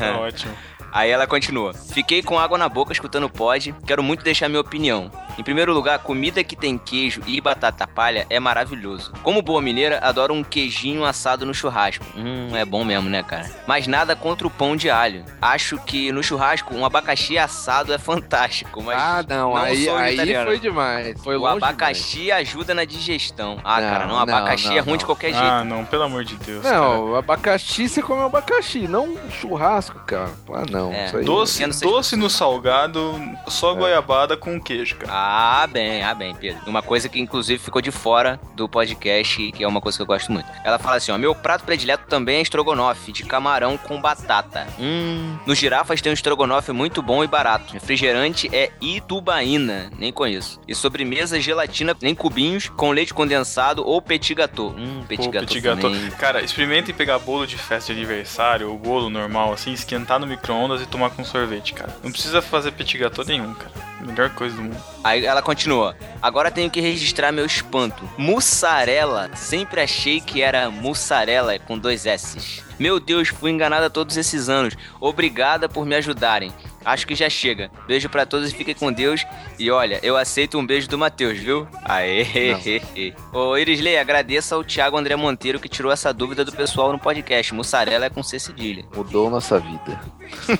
tá 0.00 0.18
ótimo. 0.18 0.54
Aí 0.90 1.10
ela 1.10 1.26
continua. 1.26 1.74
Fiquei 1.74 2.22
com 2.22 2.38
água 2.38 2.56
na 2.56 2.70
boca 2.70 2.94
escutando 2.94 3.24
o 3.24 3.30
pod. 3.30 3.74
Quero 3.86 4.02
muito 4.02 4.24
deixar 4.24 4.48
minha 4.48 4.62
opinião. 4.62 5.10
Em 5.38 5.42
primeiro 5.42 5.72
lugar, 5.72 5.98
comida 5.98 6.42
que 6.44 6.54
tem 6.56 6.78
queijo 6.78 7.20
e 7.26 7.40
batata 7.40 7.86
palha 7.86 8.26
é 8.30 8.38
maravilhoso. 8.38 9.12
Como 9.22 9.42
boa 9.42 9.60
mineira, 9.60 9.98
adoro 10.02 10.32
um 10.34 10.44
queijinho 10.44 11.04
assado 11.04 11.44
no 11.44 11.52
churrasco. 11.54 12.04
Hum, 12.16 12.54
é 12.56 12.64
bom 12.64 12.84
mesmo, 12.84 13.08
né, 13.10 13.22
cara? 13.22 13.50
Mas 13.66 13.86
nada 13.86 14.14
contra 14.14 14.46
o 14.46 14.50
pão 14.50 14.76
de 14.76 14.88
alho. 14.90 15.24
Acho 15.42 15.78
que 15.78 16.12
no 16.12 16.22
churrasco 16.22 16.74
um 16.74 16.84
abacaxi 16.84 17.36
assado 17.36 17.92
é 17.92 17.98
fantástico, 17.98 18.82
mas 18.82 18.96
Ah, 19.00 19.24
não, 19.28 19.50
não 19.50 19.56
aí, 19.56 19.84
sou 19.84 19.96
aí 19.96 20.14
italiano. 20.14 20.46
foi 20.46 20.58
demais. 20.60 21.20
Foi 21.22 21.36
o 21.36 21.46
abacaxi 21.46 22.30
ajuda 22.30 22.74
na 22.74 22.84
digestão. 22.84 23.58
Ah, 23.64 23.80
Não, 23.80 23.88
cara, 23.90 24.06
não, 24.06 24.18
abacaxi 24.18 24.68
não, 24.68 24.76
é 24.76 24.80
ruim 24.80 24.90
não. 24.92 24.96
de 24.98 25.04
qualquer 25.06 25.32
jeito. 25.32 25.44
Ah, 25.44 25.64
não, 25.64 25.84
pelo 25.84 26.04
amor 26.04 26.24
de 26.24 26.36
Deus. 26.36 26.62
demais. 26.62 26.80
Não, 26.80 27.16
abacaxi 27.16 27.88
você 27.88 28.00
come 28.02 28.22
abacaxi, 28.22 28.86
não 28.86 29.04
um 29.14 29.30
churrasco, 29.30 29.98
cara. 30.06 30.30
Ah, 30.52 30.62
não. 30.70 30.92
É. 30.92 31.06
Isso 31.06 31.16
aí. 31.18 31.24
Doce, 31.24 31.66
doce 31.82 32.16
no 32.16 32.30
salgado, 32.30 33.14
só 33.48 33.72
É. 33.72 33.76
goiabada 33.76 34.36
com 34.36 34.60
queijo, 34.60 34.96
cara. 34.96 35.12
Ah, 35.12 35.23
bem, 35.70 36.02
ah, 36.02 36.14
bem, 36.14 36.34
Pedro. 36.34 36.60
Uma 36.66 36.82
coisa 36.82 37.08
que 37.08 37.20
inclusive 37.20 37.62
ficou 37.62 37.80
de 37.80 37.90
fora 37.90 38.38
do 38.54 38.68
podcast, 38.68 39.52
que 39.52 39.62
é 39.62 39.68
uma 39.68 39.80
coisa 39.80 39.96
que 39.98 40.02
eu 40.02 40.06
gosto 40.06 40.32
muito. 40.32 40.48
Ela 40.64 40.78
fala 40.78 40.96
assim: 40.96 41.12
ó, 41.12 41.18
meu 41.18 41.34
prato 41.34 41.64
predileto 41.64 42.06
também 42.08 42.36
é 42.36 42.42
estrogonofe, 42.42 43.12
de 43.12 43.24
camarão 43.24 43.76
com 43.76 44.00
batata. 44.00 44.66
Hum. 44.78 45.36
No 45.46 45.54
girafas 45.54 46.00
tem 46.00 46.10
um 46.10 46.14
estrogonofe 46.14 46.72
muito 46.72 47.02
bom 47.02 47.22
e 47.22 47.26
barato. 47.26 47.72
Refrigerante 47.72 48.48
é 48.52 48.70
itubaína, 48.80 49.90
nem 49.98 50.12
conheço. 50.12 50.60
E 50.66 50.74
sobremesa, 50.74 51.40
gelatina 51.40 51.96
em 52.02 52.14
cubinhos 52.14 52.68
com 52.68 52.90
leite 52.90 53.14
condensado 53.14 53.86
ou 53.86 54.00
petit 54.00 54.34
gâteau. 54.34 54.74
Hum, 54.76 55.04
petit 55.08 55.26
Pô, 55.26 55.30
gâteau 55.30 55.48
petit 55.48 55.60
gâteau. 55.60 55.92
Cara, 56.18 56.42
experimentem 56.42 56.94
pegar 56.94 57.18
bolo 57.18 57.46
de 57.46 57.56
festa 57.56 57.92
de 57.92 58.00
aniversário, 58.00 58.70
ou 58.70 58.78
bolo 58.78 59.10
normal, 59.10 59.52
assim, 59.52 59.72
esquentar 59.72 60.18
no 60.18 60.26
micro-ondas 60.26 60.82
e 60.82 60.86
tomar 60.86 61.10
com 61.10 61.24
sorvete, 61.24 61.74
cara. 61.74 61.96
Não 62.02 62.10
precisa 62.10 62.40
fazer 62.42 62.72
petit 62.72 62.98
gâteau 62.98 63.24
nenhum, 63.24 63.54
cara. 63.54 63.72
Melhor 64.00 64.30
coisa 64.30 64.54
do 64.56 64.62
mundo. 64.62 64.76
Aí 65.02 65.13
ela 65.22 65.42
continua. 65.42 65.96
Agora 66.22 66.50
tenho 66.50 66.70
que 66.70 66.80
registrar 66.80 67.30
meu 67.30 67.44
espanto. 67.44 68.08
Mussarela. 68.16 69.30
Sempre 69.36 69.80
achei 69.80 70.20
que 70.20 70.40
era 70.40 70.70
mussarela 70.70 71.58
com 71.58 71.78
dois 71.78 72.06
S's. 72.06 72.64
Meu 72.78 72.98
Deus, 72.98 73.28
fui 73.28 73.50
enganada 73.50 73.88
todos 73.88 74.16
esses 74.16 74.48
anos. 74.48 74.76
Obrigada 75.00 75.68
por 75.68 75.84
me 75.86 75.94
ajudarem. 75.94 76.52
Acho 76.84 77.06
que 77.06 77.14
já 77.14 77.30
chega. 77.30 77.70
Beijo 77.86 78.08
pra 78.08 78.26
todos 78.26 78.52
e 78.52 78.54
fiquem 78.54 78.74
com 78.74 78.92
Deus. 78.92 79.24
E 79.58 79.70
olha, 79.70 79.98
eu 80.02 80.16
aceito 80.16 80.58
um 80.58 80.66
beijo 80.66 80.88
do 80.88 80.98
Matheus, 80.98 81.38
viu? 81.38 81.66
Aê! 81.82 82.54
Ô, 83.32 83.56
Irisley, 83.56 83.96
agradeça 83.96 84.54
ao 84.54 84.62
Thiago 84.62 84.98
André 84.98 85.16
Monteiro 85.16 85.58
que 85.58 85.68
tirou 85.68 85.90
essa 85.90 86.12
dúvida 86.12 86.44
do 86.44 86.52
pessoal 86.52 86.92
no 86.92 86.98
podcast. 86.98 87.54
Mussarela 87.54 88.04
é 88.04 88.10
com 88.10 88.22
C 88.22 88.38
cedilha. 88.38 88.84
Mudou 88.94 89.30
nossa 89.30 89.58
vida. 89.58 89.98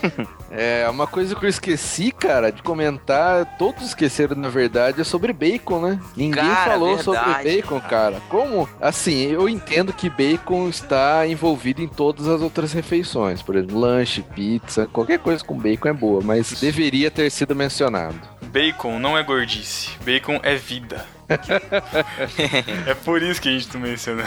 é, 0.50 0.88
uma 0.88 1.06
coisa 1.06 1.34
que 1.34 1.44
eu 1.44 1.50
esqueci, 1.50 2.10
cara, 2.10 2.50
de 2.50 2.62
comentar, 2.62 3.56
todos 3.58 3.84
esqueceram, 3.84 4.36
na 4.36 4.48
verdade, 4.48 5.00
é 5.00 5.04
sobre 5.04 5.32
bacon, 5.32 5.80
né? 5.80 6.00
Ninguém 6.16 6.44
Cara, 6.44 6.72
falou 6.72 6.96
verdade, 6.96 7.04
sobre 7.04 7.56
bacon, 7.56 7.80
cara. 7.80 8.22
Como? 8.28 8.68
Assim, 8.80 9.30
eu 9.30 9.48
entendo 9.48 9.92
que 9.92 10.08
bacon 10.08 10.68
está 10.68 11.26
envolvido 11.26 11.82
em 11.82 11.88
todas 12.04 12.28
as 12.28 12.42
outras 12.42 12.72
refeições. 12.74 13.40
Por 13.40 13.56
exemplo, 13.56 13.80
lanche, 13.80 14.20
pizza, 14.20 14.86
qualquer 14.92 15.18
coisa 15.18 15.42
com 15.42 15.56
bacon 15.56 15.88
é 15.88 15.92
boa, 15.92 16.20
mas 16.22 16.60
deveria 16.60 17.10
ter 17.10 17.30
sido 17.30 17.56
mencionado. 17.56 18.20
Bacon 18.42 18.98
não 18.98 19.16
é 19.16 19.22
gordice. 19.22 19.90
Bacon 20.04 20.38
é 20.42 20.54
vida. 20.54 21.06
é 22.86 22.94
por 22.94 23.22
isso 23.22 23.40
que 23.40 23.48
a 23.48 23.52
gente 23.52 23.72
não 23.72 23.80
menciona. 23.80 24.22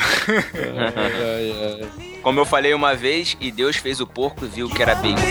Como 2.23 2.39
eu 2.39 2.45
falei 2.45 2.73
uma 2.73 2.95
vez, 2.95 3.37
e 3.39 3.51
Deus 3.51 3.75
fez 3.75 4.01
o 4.01 4.07
porco 4.07 4.43
e 4.45 4.47
viu 4.47 4.67
que 4.69 4.81
era 4.81 4.95
bacon. 4.95 5.21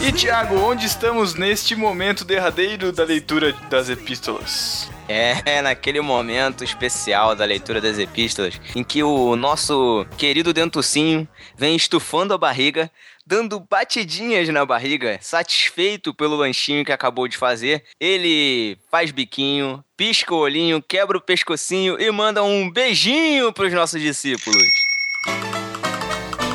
E 0.00 0.12
Tiago, 0.12 0.56
onde 0.56 0.86
estamos 0.86 1.34
neste 1.34 1.76
momento 1.76 2.24
derradeiro 2.24 2.90
da 2.90 3.04
leitura 3.04 3.54
das 3.68 3.90
epístolas? 3.90 4.93
É, 5.08 5.60
naquele 5.62 6.00
momento 6.00 6.64
especial 6.64 7.34
da 7.34 7.44
leitura 7.44 7.80
das 7.80 7.98
epístolas, 7.98 8.60
em 8.74 8.82
que 8.82 9.02
o 9.02 9.36
nosso 9.36 10.06
querido 10.16 10.52
dentucinho 10.52 11.28
vem 11.56 11.76
estufando 11.76 12.34
a 12.34 12.38
barriga, 12.38 12.90
dando 13.26 13.60
batidinhas 13.60 14.48
na 14.48 14.66
barriga, 14.66 15.18
satisfeito 15.20 16.12
pelo 16.12 16.36
lanchinho 16.36 16.84
que 16.84 16.92
acabou 16.92 17.26
de 17.26 17.36
fazer. 17.36 17.84
Ele 17.98 18.76
faz 18.90 19.10
biquinho, 19.10 19.82
pisca 19.96 20.34
o 20.34 20.38
olhinho, 20.38 20.82
quebra 20.82 21.16
o 21.16 21.20
pescocinho 21.20 22.00
e 22.00 22.10
manda 22.10 22.42
um 22.42 22.70
beijinho 22.70 23.52
pros 23.52 23.72
nossos 23.72 24.00
discípulos. 24.00 24.62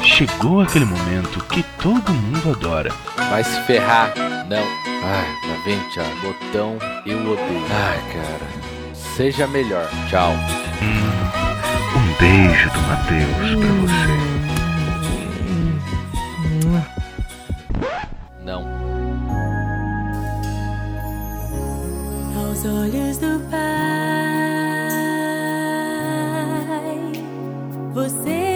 Chegou 0.03 0.61
aquele 0.61 0.85
momento 0.85 1.43
que 1.45 1.63
todo 1.81 2.11
mundo 2.11 2.51
adora. 2.51 2.91
Vai 3.29 3.43
se 3.43 3.61
ferrar. 3.65 4.13
Não. 4.49 4.63
Ai, 5.03 5.48
lá 5.48 5.48
vem, 5.63 5.79
Thiago. 5.89 6.09
Botão, 6.21 6.77
eu 7.05 7.19
odeio. 7.19 7.65
Ai, 7.71 7.99
cara. 8.13 8.47
Seja 8.93 9.47
melhor. 9.47 9.89
Tchau. 10.09 10.33
Um 11.95 12.13
beijo 12.19 12.69
do 12.71 12.81
Matheus 12.81 13.55
pra 13.55 13.71
você. 13.81 14.17
Não. 18.43 18.61
Aos 22.37 22.65
olhos 22.65 23.17
do 23.17 23.39
Pai, 23.49 23.59
você 27.93 28.48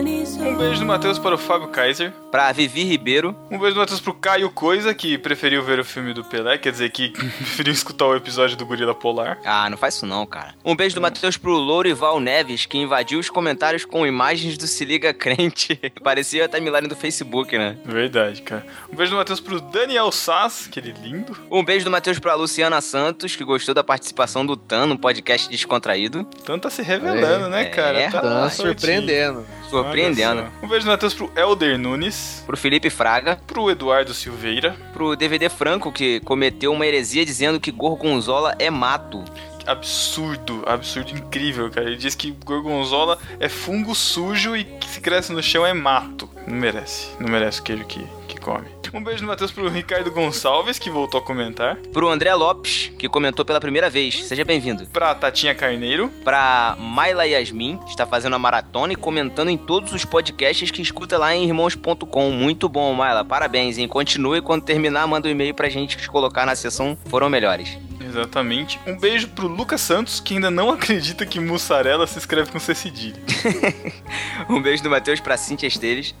Um 0.00 0.56
beijo 0.58 0.80
do 0.80 0.84
Matheus 0.84 1.18
para 1.18 1.34
o 1.34 1.38
Fábio 1.38 1.68
Kaiser. 1.68 2.12
Pra 2.30 2.52
Vivi 2.52 2.84
Ribeiro, 2.84 3.34
Um 3.50 3.58
beijo 3.58 3.74
do 3.76 3.78
Matheus 3.80 3.98
pro 3.98 4.12
Caio 4.12 4.50
Coisa, 4.50 4.92
que 4.94 5.16
preferiu 5.16 5.62
ver 5.62 5.78
o 5.80 5.84
filme 5.84 6.12
do 6.12 6.22
Pelé, 6.22 6.58
quer 6.58 6.70
dizer 6.70 6.90
que 6.90 7.08
preferiu 7.16 7.72
escutar 7.72 8.04
o 8.04 8.14
episódio 8.14 8.58
do 8.58 8.66
Gorila 8.66 8.94
Polar. 8.94 9.38
Ah, 9.42 9.70
não 9.70 9.78
faz 9.78 9.94
isso 9.94 10.04
não, 10.04 10.26
cara. 10.26 10.54
Um 10.62 10.76
beijo 10.76 10.94
do 10.94 11.00
Matheus 11.00 11.38
pro 11.38 11.52
Lourival 11.52 12.20
Neves, 12.20 12.66
que 12.66 12.76
invadiu 12.76 13.18
os 13.18 13.30
comentários 13.30 13.86
com 13.86 14.06
imagens 14.06 14.58
do 14.58 14.66
Se 14.66 14.84
Liga 14.84 15.14
Crente. 15.14 15.80
Parecia 16.04 16.44
a 16.44 16.48
timeline 16.48 16.88
do 16.88 16.94
Facebook, 16.96 17.56
né? 17.56 17.78
Verdade, 17.82 18.42
cara. 18.42 18.66
Um 18.92 18.96
beijo 18.96 19.12
do 19.12 19.16
Matheus 19.16 19.40
pro 19.40 19.62
Daniel 19.62 20.12
Sass, 20.12 20.66
aquele 20.68 20.92
lindo. 21.02 21.34
Um 21.50 21.64
beijo 21.64 21.86
do 21.86 21.90
Matheus 21.90 22.18
pra 22.18 22.34
Luciana 22.34 22.82
Santos, 22.82 23.34
que 23.34 23.44
gostou 23.44 23.74
da 23.74 23.82
participação 23.82 24.44
do 24.44 24.58
Tan 24.58 24.84
no 24.84 24.98
podcast 24.98 25.48
Descontraído. 25.48 26.24
Tanto 26.44 26.64
tá 26.64 26.70
se 26.70 26.82
revelando, 26.82 27.48
né, 27.48 27.62
É, 27.62 27.64
cara? 27.70 28.10
Tá, 28.10 28.20
Tá 28.20 28.50
certinho. 28.50 28.78
surpreendendo. 28.78 29.46
Surpreendendo. 29.86 30.52
Um 30.62 30.68
beijo 30.68 30.84
do 30.86 30.90
Matheus 30.90 31.14
pro 31.14 31.30
Elder 31.36 31.78
Nunes, 31.78 32.42
Pro 32.46 32.56
Felipe 32.56 32.90
Fraga, 32.90 33.38
pro 33.46 33.70
Eduardo 33.70 34.12
Silveira. 34.14 34.76
pro 34.92 35.16
DVD 35.16 35.48
Franco, 35.48 35.90
que 35.92 36.20
cometeu 36.20 36.72
uma 36.72 36.86
heresia 36.86 37.24
dizendo 37.24 37.60
que 37.60 37.70
gorgonzola 37.70 38.54
é 38.58 38.70
mato. 38.70 39.24
Absurdo, 39.66 40.62
absurdo, 40.64 41.10
incrível, 41.12 41.68
cara. 41.70 41.86
Ele 41.86 41.96
diz 41.96 42.14
que 42.14 42.30
gorgonzola 42.44 43.18
é 43.40 43.48
fungo 43.48 43.94
sujo 43.94 44.56
e 44.56 44.64
que 44.64 44.88
se 44.88 45.00
cresce 45.00 45.32
no 45.32 45.42
chão 45.42 45.66
é 45.66 45.72
mato. 45.74 46.28
Não 46.46 46.56
merece, 46.56 47.08
não 47.18 47.28
merece 47.28 47.60
o 47.60 47.62
queijo 47.64 47.84
que, 47.84 48.06
que 48.26 48.38
come. 48.40 48.66
Um 48.92 49.02
beijo 49.02 49.20
do 49.22 49.26
Matheus 49.26 49.50
pro 49.50 49.68
Ricardo 49.68 50.10
Gonçalves, 50.10 50.78
que 50.78 50.88
voltou 50.88 51.20
a 51.20 51.22
comentar. 51.22 51.76
Pro 51.92 52.08
André 52.08 52.32
Lopes, 52.34 52.92
que 52.98 53.08
comentou 53.08 53.44
pela 53.44 53.60
primeira 53.60 53.90
vez. 53.90 54.24
Seja 54.24 54.44
bem-vindo. 54.44 54.86
Pra 54.86 55.14
Tatinha 55.14 55.54
Carneiro. 55.54 56.08
Pra 56.24 56.76
Maila 56.78 57.26
Yasmin, 57.26 57.78
que 57.78 57.90
está 57.90 58.06
fazendo 58.06 58.36
a 58.36 58.38
maratona 58.38 58.92
e 58.92 58.96
comentando 58.96 59.50
em 59.50 59.56
todos 59.58 59.92
os 59.92 60.04
podcasts 60.04 60.70
que 60.70 60.80
escuta 60.80 61.18
lá 61.18 61.34
em 61.34 61.44
irmãos.com. 61.46 62.30
Muito 62.30 62.68
bom, 62.68 62.92
Maila. 62.94 63.24
Parabéns, 63.24 63.76
hein? 63.76 63.88
Continue 63.88 64.40
quando 64.40 64.64
terminar, 64.64 65.06
manda 65.06 65.28
um 65.28 65.30
e-mail 65.30 65.54
pra 65.54 65.68
gente 65.68 65.96
que 65.96 66.08
colocar 66.08 66.46
na 66.46 66.54
sessão 66.54 66.96
foram 67.06 67.28
melhores. 67.28 67.76
Exatamente. 68.00 68.78
Um 68.86 68.96
beijo 68.96 69.28
pro 69.28 69.48
Lucas 69.48 69.80
Santos, 69.80 70.20
que 70.20 70.34
ainda 70.34 70.50
não 70.50 70.70
acredita 70.72 71.26
que 71.26 71.40
mussarela 71.40 72.06
se 72.06 72.18
escreve 72.18 72.50
com 72.50 72.58
C 72.58 72.74
cedilha. 72.74 73.20
Um 74.48 74.62
beijo 74.62 74.82
do 74.82 74.90
Matheus 74.90 75.18
pra 75.18 75.36
Cintia 75.36 75.66
Esteves. 75.66 76.14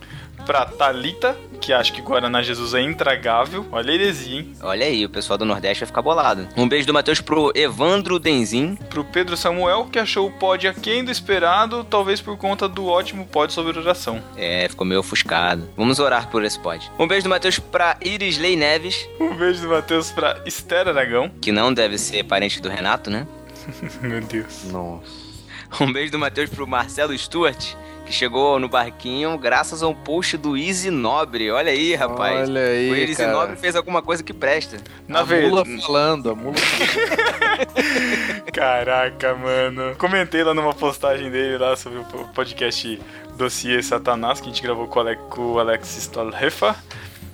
Pra 0.44 0.64
Talita, 0.66 1.36
que 1.60 1.72
acha 1.72 1.92
que 1.92 2.00
Guaraná 2.00 2.42
Jesus 2.42 2.74
é 2.74 2.80
intragável. 2.80 3.66
Olha 3.72 3.90
a 3.90 3.94
heresia, 3.94 4.38
hein? 4.40 4.52
Olha 4.62 4.86
aí, 4.86 5.04
o 5.04 5.08
pessoal 5.08 5.36
do 5.36 5.44
Nordeste 5.44 5.80
vai 5.82 5.86
ficar 5.88 6.02
bolado. 6.02 6.46
Um 6.56 6.68
beijo 6.68 6.86
do 6.86 6.94
Matheus 6.94 7.20
pro 7.20 7.50
Evandro 7.54 8.18
Denzin. 8.20 8.76
Pro 8.88 9.04
Pedro 9.04 9.36
Samuel, 9.36 9.86
que 9.90 9.98
achou 9.98 10.28
o 10.28 10.30
pod 10.30 10.68
aquém 10.68 11.04
do 11.04 11.10
esperado, 11.10 11.82
talvez 11.84 12.20
por 12.20 12.36
conta 12.36 12.68
do 12.68 12.86
ótimo 12.86 13.26
pod 13.26 13.52
sobre 13.52 13.76
oração. 13.78 14.22
É, 14.36 14.68
ficou 14.68 14.86
meio 14.86 15.00
ofuscado. 15.00 15.68
Vamos 15.76 15.98
orar 15.98 16.28
por 16.28 16.44
esse 16.44 16.58
pod. 16.60 16.90
Um 16.98 17.08
beijo 17.08 17.24
do 17.24 17.30
Matheus 17.30 17.58
pra 17.58 17.96
Irisley 18.00 18.54
Neves, 18.54 19.08
Um 19.18 19.34
beijo 19.34 19.62
do 19.62 19.68
Matheus 19.68 20.10
pra 20.12 20.40
Esther 20.46 20.86
Aragão. 20.88 21.30
que 21.40 21.50
não 21.50 21.74
deve 21.74 21.98
ser 21.98 22.22
parente 22.24 22.60
do 22.62 22.68
Renato, 22.68 23.10
né? 23.10 23.26
Meu 24.00 24.20
Deus. 24.20 24.64
Nossa. 24.70 25.26
Um 25.80 25.92
beijo 25.92 26.12
do 26.12 26.18
Matheus 26.20 26.48
pro 26.48 26.66
Marcelo 26.68 27.16
Stuart, 27.18 27.74
que 28.06 28.12
chegou 28.12 28.58
no 28.58 28.68
barquinho 28.68 29.36
graças 29.36 29.82
a 29.82 29.88
um 29.88 29.94
post 29.94 30.36
do 30.36 30.56
Easy 30.56 30.90
Nobre. 30.90 31.50
Olha 31.50 31.72
aí, 31.72 31.94
rapaz. 31.94 32.48
Olha 32.48 32.60
aí, 32.60 32.90
o 32.90 32.94
Easy 32.94 33.16
cara. 33.16 33.32
Nobre 33.32 33.56
fez 33.56 33.74
alguma 33.74 34.00
coisa 34.00 34.22
que 34.22 34.32
presta. 34.32 34.78
Na 35.08 35.20
a 35.20 35.26
mula 35.26 35.64
falando, 35.82 36.30
a 36.30 36.34
mula 36.34 36.54
Caraca, 38.52 39.34
mano. 39.34 39.96
Comentei 39.96 40.44
lá 40.44 40.54
numa 40.54 40.72
postagem 40.72 41.30
dele 41.30 41.58
lá 41.58 41.76
sobre 41.76 41.98
o 41.98 42.04
podcast 42.32 43.00
dossiê 43.36 43.82
Satanás, 43.82 44.40
que 44.40 44.46
a 44.46 44.52
gente 44.52 44.62
gravou 44.62 44.86
com 44.86 44.98
o 44.98 45.02
Alex, 45.02 45.22
com 45.28 45.52
o 45.52 45.58
Alex 45.58 45.96
Stolhefa. 45.96 46.76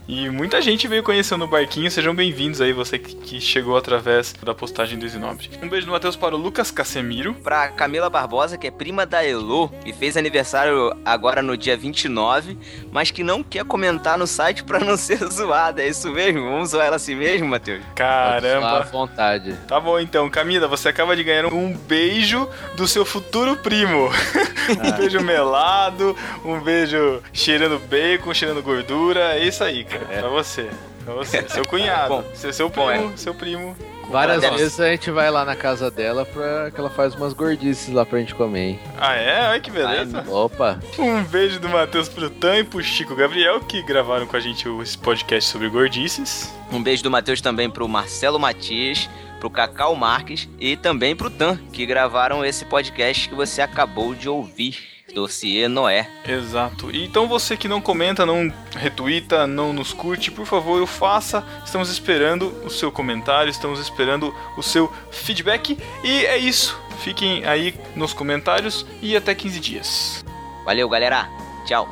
E 0.08 0.28
muita 0.28 0.60
gente 0.60 0.88
veio 0.88 1.02
conhecendo 1.02 1.44
o 1.44 1.48
barquinho. 1.48 1.90
Sejam 1.90 2.14
bem-vindos 2.14 2.60
aí, 2.60 2.72
você 2.72 2.98
que, 2.98 3.40
chegou 3.40 3.76
através 3.76 4.34
da 4.42 4.52
postagem 4.52 4.98
do 4.98 5.06
Isinobre. 5.06 5.48
Um 5.62 5.68
beijo 5.68 5.86
do 5.86 5.92
Matheus 5.92 6.16
para 6.16 6.34
o 6.34 6.38
Lucas 6.38 6.70
Casemiro. 6.70 7.34
Pra 7.34 7.68
Camila 7.68 8.10
Barbosa, 8.10 8.58
que 8.58 8.66
é 8.66 8.70
prima 8.70 9.06
da 9.06 9.24
Elo 9.24 9.72
e 9.86 9.92
fez 9.92 10.16
aniversário 10.16 10.92
agora 11.04 11.40
no 11.40 11.56
dia 11.56 11.76
29, 11.76 12.58
mas 12.90 13.10
que 13.10 13.22
não 13.22 13.42
quer 13.42 13.64
comentar 13.64 14.18
no 14.18 14.26
site 14.26 14.64
pra 14.64 14.80
não 14.80 14.96
ser 14.98 15.18
zoada. 15.30 15.82
É 15.82 15.88
isso 15.88 16.10
mesmo? 16.10 16.42
Vamos 16.42 16.70
zoar 16.70 16.86
ela 16.86 16.96
assim 16.96 17.14
mesmo, 17.14 17.46
Matheus? 17.48 17.82
À 17.92 17.94
Caramba. 17.94 18.80
vontade. 18.90 19.56
Tá 19.68 19.78
bom 19.78 19.98
então, 20.00 20.28
Camila, 20.28 20.66
você 20.66 20.88
acaba 20.88 21.14
de 21.14 21.22
ganhar 21.22 21.46
um 21.46 21.72
beijo 21.74 22.48
do 22.76 22.88
seu 22.88 23.04
futuro 23.04 23.56
primo. 23.56 24.10
um 24.84 24.92
beijo 24.96 25.20
melado, 25.20 26.16
um 26.44 26.60
beijo 26.60 27.22
cheirando 27.32 27.78
bacon, 27.78 28.34
cheirando 28.34 28.62
gordura. 28.62 29.34
É 29.34 29.46
isso 29.46 29.62
aí, 29.62 29.84
Pra 29.98 30.28
você. 30.28 30.70
Pra 31.04 31.14
você. 31.14 31.48
Seu 31.48 31.64
cunhado. 31.66 32.08
Bom, 32.08 32.24
seu, 32.34 32.52
seu 32.52 32.68
bom, 32.68 32.86
primo. 32.86 33.12
Seu 33.18 33.34
primo. 33.34 33.76
Várias 34.10 34.40
Deve- 34.42 34.56
vezes 34.56 34.78
a 34.78 34.88
gente 34.90 35.10
vai 35.10 35.30
lá 35.30 35.44
na 35.44 35.56
casa 35.56 35.90
dela 35.90 36.26
pra 36.26 36.70
que 36.70 36.78
ela 36.78 36.90
faz 36.90 37.14
umas 37.14 37.32
gordices 37.32 37.88
lá 37.94 38.04
pra 38.04 38.18
gente 38.18 38.34
comer, 38.34 38.60
hein? 38.70 38.80
Ah, 39.00 39.14
é? 39.14 39.48
Olha 39.50 39.60
que 39.60 39.70
beleza. 39.70 40.24
Opa, 40.28 40.78
Um 40.98 41.22
beijo 41.24 41.58
do 41.58 41.68
Matheus 41.68 42.08
pro 42.08 42.28
Tan 42.28 42.58
e 42.58 42.64
pro 42.64 42.82
Chico 42.82 43.14
Gabriel, 43.16 43.60
que 43.60 43.80
gravaram 43.82 44.26
com 44.26 44.36
a 44.36 44.40
gente 44.40 44.68
esse 44.82 44.98
podcast 44.98 45.48
sobre 45.50 45.68
gordices. 45.68 46.52
Um 46.70 46.82
beijo 46.82 47.02
do 47.02 47.10
Matheus 47.10 47.40
também 47.40 47.70
pro 47.70 47.88
Marcelo 47.88 48.38
Matias, 48.38 49.08
pro 49.40 49.48
Cacau 49.48 49.94
Marques 49.96 50.46
e 50.60 50.76
também 50.76 51.16
pro 51.16 51.30
Tan, 51.30 51.56
que 51.72 51.86
gravaram 51.86 52.44
esse 52.44 52.64
podcast 52.66 53.28
que 53.28 53.34
você 53.34 53.62
acabou 53.62 54.14
de 54.14 54.28
ouvir. 54.28 54.91
Dossiê 55.14 55.68
Noé. 55.68 56.08
Exato. 56.26 56.94
Então 56.94 57.28
você 57.28 57.56
que 57.56 57.68
não 57.68 57.80
comenta, 57.80 58.26
não 58.26 58.52
retuita, 58.76 59.46
não 59.46 59.72
nos 59.72 59.92
curte, 59.92 60.30
por 60.30 60.46
favor, 60.46 60.82
o 60.82 60.86
faça. 60.86 61.44
Estamos 61.64 61.90
esperando 61.90 62.48
o 62.64 62.70
seu 62.70 62.90
comentário, 62.90 63.50
estamos 63.50 63.80
esperando 63.80 64.34
o 64.56 64.62
seu 64.62 64.92
feedback. 65.10 65.78
E 66.02 66.26
é 66.26 66.38
isso. 66.38 66.78
Fiquem 67.00 67.44
aí 67.44 67.74
nos 67.96 68.12
comentários 68.12 68.86
e 69.00 69.16
até 69.16 69.34
15 69.34 69.60
dias. 69.60 70.24
Valeu, 70.64 70.88
galera. 70.88 71.28
Tchau. 71.66 71.88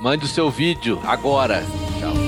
mande 0.00 0.24
o 0.24 0.28
seu 0.28 0.50
vídeo 0.50 1.00
agora. 1.06 1.64
Tchau. 1.98 2.21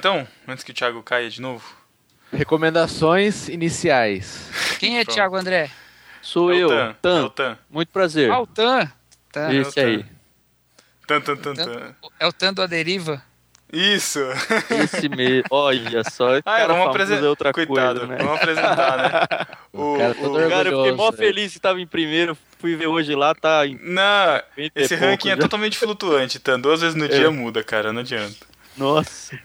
Então? 0.00 0.26
Antes 0.48 0.64
que 0.64 0.70
o 0.72 0.74
Thiago 0.74 1.02
caia 1.02 1.28
de 1.30 1.40
novo. 1.40 1.64
Recomendações 2.32 3.48
iniciais. 3.48 4.48
Quem 4.78 4.98
é 4.98 5.04
Pronto. 5.04 5.14
Thiago 5.14 5.36
André? 5.36 5.70
Sou 6.22 6.52
É 6.52 6.56
eu, 6.56 6.68
Tan. 6.68 6.74
É 6.76 6.90
o 6.90 6.94
Tan. 6.94 7.28
Tan. 7.30 7.58
Muito 7.70 7.88
prazer. 7.92 8.30
Ah, 8.30 8.40
o 8.40 8.46
Tan. 8.46 8.90
Tan. 9.32 9.52
Esse 9.54 9.80
aí. 9.80 10.04
Tan, 11.06 11.20
tan, 11.20 11.36
tan, 11.36 11.54
Tan. 11.54 11.64
tan. 11.64 11.94
É 12.18 12.26
o 12.26 12.32
Tan 12.32 12.52
do 12.52 12.62
Aderiva? 12.62 13.22
Isso. 13.72 14.18
Esse 14.70 15.08
mesmo. 15.08 15.44
Olha 15.50 16.02
só. 16.10 16.36
Ah, 16.38 16.42
cara 16.42 16.66
vamos 16.68 16.88
apresentar. 16.88 17.24
é 17.24 17.28
outra 17.28 17.52
Coitado, 17.52 18.00
coisa, 18.00 18.06
né? 18.12 18.16
vamos 18.18 18.34
apresentar, 18.40 18.96
né? 18.98 19.56
O, 19.72 19.94
O 19.94 19.98
cara 19.98 20.14
todo 20.14 20.36
o-. 20.44 20.48
Cara, 20.50 20.68
eu 20.68 20.76
fiquei 20.78 20.92
mó 20.96 21.10
né? 21.12 21.16
feliz 21.16 21.52
que 21.52 21.60
tava 21.60 21.80
em 21.80 21.86
primeiro. 21.86 22.36
Fui 22.58 22.74
ver 22.74 22.88
hoje 22.88 23.14
lá, 23.14 23.32
tá 23.34 23.64
em 23.66 23.78
Não, 23.80 24.42
20 24.56 24.72
esse 24.74 24.88
pouco 24.96 25.04
ranking 25.10 25.28
é 25.30 25.36
já. 25.36 25.42
totalmente 25.42 25.78
flutuante, 25.78 26.38
Tan. 26.40 26.58
Duas 26.58 26.80
vezes 26.80 26.96
no 26.96 27.04
É. 27.04 27.08
dia 27.08 27.30
muda, 27.30 27.62
cara, 27.62 27.92
não 27.92 28.00
adianta. 28.00 28.49
Nossa. 28.80 29.38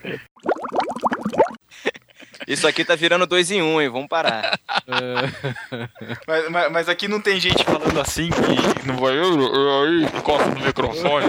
Isso 2.48 2.68
aqui 2.68 2.86
tá 2.86 2.96
virando 2.96 3.26
dois 3.28 3.52
em 3.52 3.62
um, 3.62 3.82
hein? 3.82 3.90
Vamos 3.90 4.08
parar. 4.08 4.58
Mas, 6.28 6.50
mas, 6.50 6.72
mas 6.72 6.90
aqui 6.90 7.08
não 7.08 7.20
tem 7.20 7.40
gente 7.40 7.64
falando 7.64 8.00
assim 8.00 8.30
que 8.30 8.88
não 8.88 8.98
vai. 8.98 9.18
Eu, 9.18 9.40
eu 9.40 9.84
aí, 9.84 10.04
encosta 10.06 10.50
no 10.50 10.60
microfone. 10.64 11.26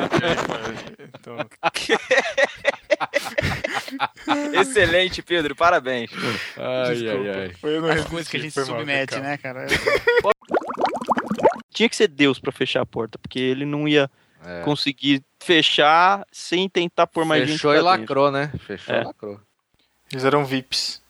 Então, 1.19 1.37
Excelente, 4.61 5.23
Pedro. 5.23 5.57
Parabéns. 5.57 6.11
Ai, 6.57 6.95
desculpa. 6.95 7.31
ai, 7.31 7.41
ai. 7.41 7.53
Foi 7.55 7.77
eu 7.77 7.83
não 7.83 7.89
As 7.91 8.05
coisas 8.05 8.29
que 8.29 8.37
a 8.37 8.41
gente 8.41 8.53
se 8.53 8.59
mal, 8.59 8.67
submete, 8.67 9.15
cara. 9.15 9.23
né, 9.23 9.37
cara? 9.39 9.67
Tinha 11.73 11.89
que 11.89 11.97
ser 11.97 12.09
Deus 12.09 12.39
pra 12.39 12.53
fechar 12.53 12.83
a 12.83 12.87
porta, 12.87 13.19
porque 13.19 13.39
ele 13.39 13.65
não 13.65 13.89
ia 13.89 14.11
É. 14.47 14.63
conseguir 14.63 15.23
fechar 15.43 16.25
sem 16.31 16.69
tentar 16.69 17.07
pôr 17.09 17.25
mais 17.25 17.43
Fechou 17.51 17.73
gente 17.73 17.81
e 17.81 17.83
pra 17.83 17.97
dentro. 17.97 18.03
lacrou, 18.03 18.31
né? 18.31 18.53
Fechou 18.67 18.95
É. 18.95 19.01
e 19.01 19.05
lacrou. 19.05 19.41
Eles 20.13 20.25
eram 20.25 20.45
VIPs. 20.45 21.03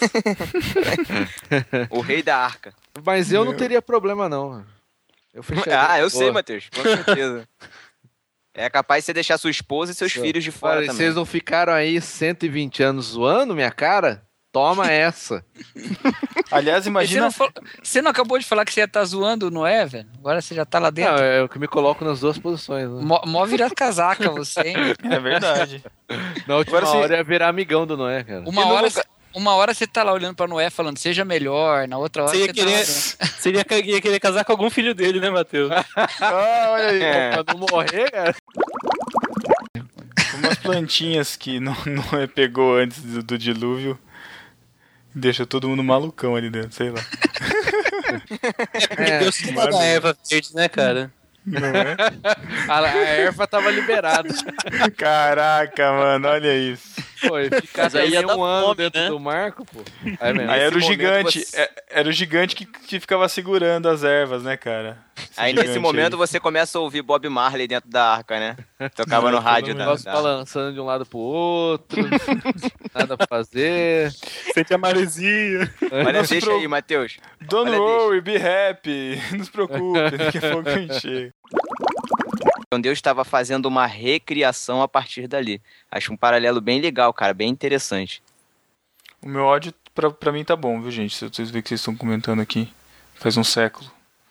O 1.90 2.00
rei 2.00 2.22
da 2.22 2.36
arca. 2.36 2.72
Mas 3.04 3.32
eu 3.32 3.44
não 3.44 3.52
Meu. 3.52 3.58
teria 3.58 3.82
problema, 3.82 4.28
não. 4.28 4.64
Eu 5.34 5.42
fecharia. 5.44 5.90
Ah, 5.90 5.98
eu 5.98 6.06
de 6.06 6.12
sei, 6.12 6.22
boa. 6.22 6.32
Matheus. 6.34 6.68
Com 6.74 6.82
certeza. 6.82 7.48
É 8.58 8.70
capaz 8.70 9.02
de 9.02 9.06
você 9.06 9.12
deixar 9.12 9.36
sua 9.36 9.50
esposa 9.50 9.92
e 9.92 9.94
seus 9.94 10.12
filhos 10.12 10.42
de 10.42 10.50
fora 10.50 10.76
Olha, 10.78 10.86
também. 10.86 10.96
vocês 10.96 11.14
não 11.14 11.26
ficaram 11.26 11.74
aí 11.74 12.00
120 12.00 12.82
anos 12.82 13.08
zoando 13.08 13.54
minha 13.54 13.70
cara? 13.70 14.25
Toma 14.56 14.90
essa. 14.90 15.44
Aliás, 16.50 16.84
Você 16.84 16.88
imagina. 16.88 17.20
não, 17.24 17.30
falou- 17.30 17.52
você 17.82 18.00
não 18.00 18.10
acabou 18.10 18.38
de 18.38 18.46
falar 18.46 18.64
que 18.64 18.72
você 18.72 18.80
ia 18.80 18.84
estar 18.86 19.04
zoando 19.04 19.48
o 19.48 19.50
Noé, 19.50 19.84
velho? 19.84 20.06
Agora 20.18 20.40
você 20.40 20.54
já 20.54 20.64
tá 20.64 20.78
lá 20.78 20.86
Não, 20.88 20.92
dentro. 20.94 21.22
é 21.22 21.42
o 21.42 21.48
que 21.50 21.58
me 21.58 21.68
coloco 21.68 22.02
nas 22.06 22.20
duas 22.20 22.38
posições. 22.38 22.88
Né? 22.88 23.00
Mó, 23.02 23.20
mó 23.26 23.44
virar 23.44 23.68
casaca 23.70 24.30
você, 24.30 24.60
hein? 24.60 24.76
É 25.12 25.20
verdade. 25.20 25.84
Na 26.46 26.56
última 26.56 26.78
Agora 26.78 26.96
hora 26.96 27.12
eu 27.12 27.18
ia 27.18 27.22
virar 27.24 27.48
amigão 27.48 27.86
do 27.86 27.98
Noé, 27.98 28.24
cara. 28.24 28.40
Uma 28.46 28.62
E 28.62 28.64
no 28.64 28.70
hora, 28.72 28.86
lugar- 28.88 29.04
uma 29.34 29.54
hora 29.56 29.74
você 29.74 29.86
tá 29.86 30.02
lá 30.02 30.14
olhando 30.14 30.34
pra 30.34 30.46
Noé 30.46 30.70
falando, 30.70 30.96
seja 30.96 31.22
melhor, 31.22 31.86
na 31.86 31.98
outra 31.98 32.22
hora 32.22 32.32
Você 32.32 32.38
ia 32.38 32.46
você 32.46 32.54
tá 32.54 32.62
lá 32.62 32.66
querer, 32.70 32.78
dentro. 32.86 33.28
seria, 33.38 33.92
ia 33.92 34.00
querer 34.00 34.20
casar 34.20 34.42
com 34.46 34.52
algum 34.52 34.70
filho 34.70 34.94
dele, 34.94 35.20
né, 35.20 35.28
Matheus? 35.28 35.70
Ah, 36.18 36.68
olha 36.70 36.88
aí. 36.88 37.02
É. 37.02 37.42
Pra 37.42 37.52
não 37.52 37.66
morrer, 37.70 38.10
cara. 38.10 38.34
Umas 40.38 40.56
plantinhas 40.58 41.36
que 41.36 41.60
não, 41.60 41.76
não 41.86 42.18
é 42.18 42.26
pegou 42.26 42.76
antes 42.78 43.02
do, 43.02 43.22
do 43.22 43.36
dilúvio. 43.38 43.98
Deixa 45.18 45.46
todo 45.46 45.66
mundo 45.66 45.82
malucão 45.82 46.36
ali 46.36 46.50
dentro, 46.50 46.72
sei 46.72 46.90
lá. 46.90 47.00
Porque 48.88 49.02
É, 49.02 49.18
Deus 49.20 49.38
quis 49.38 49.50
mano. 49.50 49.70
dar 49.70 49.80
a 49.80 49.84
erva 49.84 50.16
verde, 50.30 50.54
né, 50.54 50.68
cara? 50.68 51.10
Não 51.46 51.68
é? 51.68 51.96
A, 52.68 52.78
a 52.80 52.88
erva 52.98 53.46
tava 53.46 53.70
liberada. 53.70 54.28
Caraca, 54.96 55.90
mano, 55.92 56.28
olha 56.28 56.54
isso. 56.54 57.00
Pô, 57.20 57.34
ficar 57.62 57.84
Mas 57.84 57.94
aí 57.94 58.10
ia 58.10 58.26
um 58.26 58.42
ano 58.44 58.66
fome, 58.66 58.76
dentro 58.76 59.00
né? 59.00 59.08
do 59.08 59.20
marco, 59.20 59.64
pô. 59.64 59.80
Aí 60.20 60.32
mesmo. 60.34 60.50
Aí 60.50 60.60
era 60.60 60.76
o 60.76 60.80
gigante, 60.80 61.40
você- 61.44 61.60
é- 61.60 61.70
era 61.90 62.08
o 62.08 62.12
gigante 62.12 62.54
que, 62.56 62.66
que 62.66 63.00
ficava 63.00 63.28
segurando 63.28 63.88
as 63.88 64.04
ervas, 64.04 64.42
né, 64.42 64.56
cara? 64.56 64.98
Esse 65.18 65.30
Aí 65.40 65.52
nesse 65.54 65.78
momento 65.78 66.12
aí. 66.12 66.18
você 66.18 66.38
começa 66.38 66.76
a 66.76 66.80
ouvir 66.82 67.00
Bob 67.00 67.26
Marley 67.30 67.66
dentro 67.66 67.88
da 67.88 68.16
arca, 68.16 68.38
né? 68.38 68.56
Tocava 68.94 69.30
no 69.30 69.36
Não, 69.38 69.42
rádio 69.42 69.74
da, 69.74 69.84
Negócio 69.84 70.04
da... 70.04 70.12
balançando 70.12 70.74
de 70.74 70.80
um 70.80 70.84
lado 70.84 71.06
pro 71.06 71.18
outro. 71.18 72.02
nada 72.94 73.16
pra 73.16 73.26
fazer. 73.26 74.10
Sente 74.52 74.74
a 74.74 74.78
maresia. 74.78 75.66
Se 75.78 76.28
deixa 76.30 76.46
pro- 76.46 76.56
aí, 76.56 76.68
Matheus. 76.68 77.16
Don't 77.48 77.70
Olha, 77.70 77.80
worry, 77.80 78.20
be 78.20 78.36
happy. 78.36 79.18
Não 79.34 79.42
se 79.44 79.50
preocupe, 79.50 80.16
daqui 80.18 80.38
a 80.38 80.50
pouco 80.52 80.68
a 80.68 80.74
gente 80.78 81.00
chega. 81.00 81.32
Então 82.68 82.80
Deus 82.80 82.98
estava 82.98 83.24
fazendo 83.24 83.66
uma 83.66 83.86
recriação 83.86 84.82
a 84.82 84.88
partir 84.88 85.28
dali. 85.28 85.62
Acho 85.90 86.12
um 86.12 86.16
paralelo 86.16 86.60
bem 86.60 86.80
legal, 86.80 87.12
cara, 87.12 87.32
bem 87.32 87.48
interessante. 87.48 88.20
O 89.22 89.28
meu 89.28 89.44
ódio 89.44 89.72
pra, 89.94 90.10
pra 90.10 90.32
mim 90.32 90.44
tá 90.44 90.56
bom, 90.56 90.80
viu, 90.82 90.90
gente? 90.90 91.14
Se 91.14 91.28
vocês 91.28 91.48
verem 91.48 91.62
que 91.62 91.68
vocês 91.68 91.80
estão 91.80 91.94
comentando 91.94 92.40
aqui. 92.40 92.68
Faz 93.14 93.36
um 93.36 93.44
século. 93.44 93.88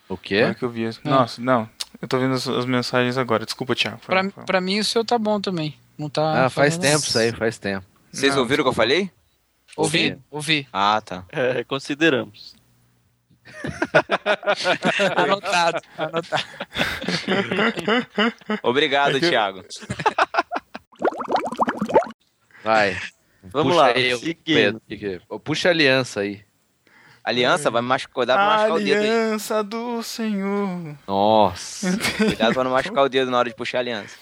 O 0.08 0.16
quê? 0.18 0.42
hora 0.42 0.54
que 0.54 0.62
eu 0.62 0.70
vi. 0.70 0.88
Nossa, 1.02 1.40
não. 1.40 1.68
Eu 2.00 2.06
tô 2.06 2.18
vendo 2.18 2.34
as, 2.34 2.46
as 2.46 2.66
mensagens 2.66 3.16
agora. 3.16 3.44
Desculpa, 3.46 3.74
Thiago. 3.74 3.98
Foi 4.02 4.14
Pra, 4.30 4.44
pra 4.44 4.60
mim 4.60 4.78
o 4.78 4.84
seu 4.84 5.04
tá 5.04 5.18
bom 5.18 5.40
também. 5.40 5.74
Não 5.98 6.10
tá. 6.10 6.44
Ah, 6.44 6.50
faz 6.50 6.76
fazendo- 6.76 6.92
tempo 6.92 7.06
isso 7.06 7.18
aí, 7.18 7.32
faz 7.32 7.58
tempo. 7.58 7.86
Vocês 8.12 8.34
Não, 8.34 8.42
ouviram 8.42 8.62
o 8.62 8.64
que 8.66 8.68
eu 8.68 8.74
falei? 8.74 9.10
Ouvi, 9.76 10.16
ouvi. 10.30 10.68
Ah, 10.72 11.00
tá. 11.04 11.24
É, 11.30 11.64
consideramos. 11.64 12.54
Anotado, 15.16 15.80
anotado. 15.98 16.44
Obrigado, 18.62 19.12
É 19.14 19.16
eu- 19.16 19.20
Thiago. 19.28 19.64
Vai. 22.62 22.96
Vamos 23.44 23.74
Puxa 23.74 23.86
lá, 23.86 23.94
seguindo. 23.94 24.34
Pedro. 24.44 24.82
que 24.88 24.96
que- 24.96 25.20
Puxa 25.44 25.68
a 25.68 25.72
aliança 25.72 26.20
aí. 26.20 26.44
Aliança 27.22 27.70
vai 27.70 27.82
machucar, 27.82 28.24
dá 28.26 28.34
pra 28.34 28.46
machucar 28.46 28.72
o 28.72 28.78
dedo 28.78 29.00
aí. 29.02 29.10
Aliança 29.10 29.62
do 29.64 30.02
Senhor. 30.02 30.96
Nossa. 31.08 31.88
Cuidado 32.18 32.54
pra 32.54 32.64
não 32.64 32.70
machucar 32.70 33.04
o 33.04 33.08
dedo 33.08 33.30
na 33.30 33.38
hora 33.38 33.48
de 33.48 33.56
puxar 33.56 33.78
a 33.78 33.80
aliança. 33.80 34.16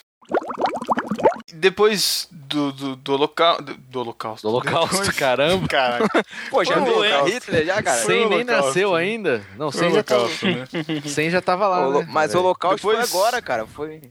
Depois 1.54 2.28
do, 2.30 2.72
do, 2.72 2.96
do, 2.96 3.16
local, 3.16 3.62
do, 3.62 3.74
do 3.74 4.00
holocausto. 4.00 4.46
Do 4.46 4.50
holocausto, 4.50 4.96
Depois- 4.96 5.16
caramba. 5.16 5.68
Caraca. 5.68 6.24
Pô, 6.50 6.64
já 6.64 6.78
holocausto. 6.78 7.28
Hitler 7.30 7.66
já, 7.66 7.82
cara? 7.82 8.02
Sem 8.02 8.28
nem 8.28 8.44
nasceu 8.44 8.92
né? 8.94 8.98
ainda. 9.02 9.46
Não, 9.56 9.70
sem 9.70 9.90
já 9.92 10.02
tava, 10.02 10.26
né? 10.26 10.66
sem 11.06 11.30
já 11.30 11.40
tava 11.40 11.68
lá, 11.68 11.86
Holo- 11.86 12.00
né? 12.00 12.06
Mas 12.10 12.34
o 12.34 12.38
holocausto 12.40 12.86
Depois- 12.88 13.08
foi 13.10 13.18
agora, 13.20 13.40
cara. 13.42 13.66
Foi. 13.66 14.02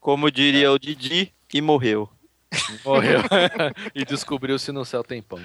Como 0.00 0.30
diria 0.30 0.70
o 0.72 0.78
Didi, 0.78 1.32
e 1.52 1.60
morreu. 1.60 2.08
Morreu. 2.84 3.20
e 3.94 4.04
descobriu 4.04 4.58
se 4.58 4.70
no 4.72 4.84
céu 4.84 5.02
tem 5.02 5.20
pão. 5.22 5.40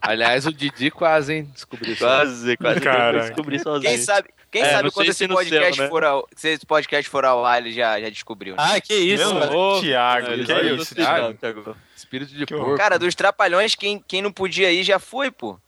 Aliás, 0.00 0.46
o 0.46 0.52
Didi 0.52 0.90
quase, 0.90 1.34
hein? 1.34 1.50
Descobriu 1.52 1.92
isso. 1.92 2.04
Quase, 2.04 2.56
quase 2.56 2.80
Caraca. 2.80 3.16
eu 3.18 3.20
descobri 3.22 3.58
sozinho. 3.58 3.88
Quem 3.90 3.98
sabe, 4.02 4.28
quem 4.50 4.62
É, 4.62 4.70
sabe 4.70 4.82
não 4.84 4.90
quando 4.90 5.08
esse 5.08 5.28
podcast 5.28 5.74
céu, 5.76 5.84
né? 5.84 5.88
for 5.90 6.04
ao, 6.04 6.28
se 6.36 6.48
esse 6.48 6.66
podcast 6.66 7.10
for 7.10 7.24
ao 7.24 7.44
ar, 7.44 7.60
ele 7.60 7.72
já, 7.72 8.00
já 8.00 8.08
descobriu. 8.08 8.56
né? 8.56 8.62
Ah, 8.64 8.80
que 8.80 8.94
isso, 8.94 9.24
Meu 9.34 9.40
cara. 9.40 9.80
Thiago, 9.80 10.26
Ele 10.32 10.44
que 10.44 10.52
é 10.52 10.62
isso, 10.74 10.94
Thiago. 10.94 11.34
Thiago? 11.34 11.76
Espírito 11.96 12.34
de 12.34 12.44
Que 12.46 12.54
porco. 12.54 12.76
Cara, 12.76 12.98
dos 12.98 13.14
trapalhões, 13.14 13.74
quem, 13.74 14.02
quem 14.06 14.20
não 14.20 14.32
podia 14.32 14.70
ir 14.72 14.82
já 14.82 14.98
foi, 14.98 15.30
pô. 15.30 15.58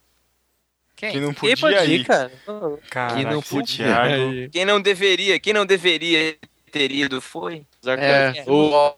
Que 0.97 1.19
não 1.20 1.35
Quem 1.35 1.56
podia 1.56 1.56
pode 1.56 1.90
ir. 1.93 2.01
ir, 2.01 2.05
cara? 2.05 2.32
Caraca, 2.89 3.16
Que 3.16 3.24
não 3.24 3.43
podia. 3.43 3.85
Thiago. 3.86 4.51
Quem 4.52 4.65
não 4.65 4.81
deveria, 4.81 5.40
quem 5.40 5.52
não 5.52 5.66
deveria 5.66 6.36
ter 6.70 6.90
ido 6.93 7.20
foi. 7.20 7.66
É, 7.98 8.44
o 8.47 8.94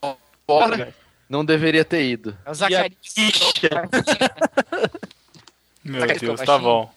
Fora 0.46 0.94
não 1.28 1.44
deveria 1.44 1.84
ter 1.84 2.04
ido. 2.04 2.36
É 2.44 2.50
o 2.50 2.54
Zacarias. 2.54 3.14
Meu 5.84 6.00
Zacarias 6.00 6.20
Deus, 6.20 6.40
tá 6.40 6.58
bom. 6.58 6.92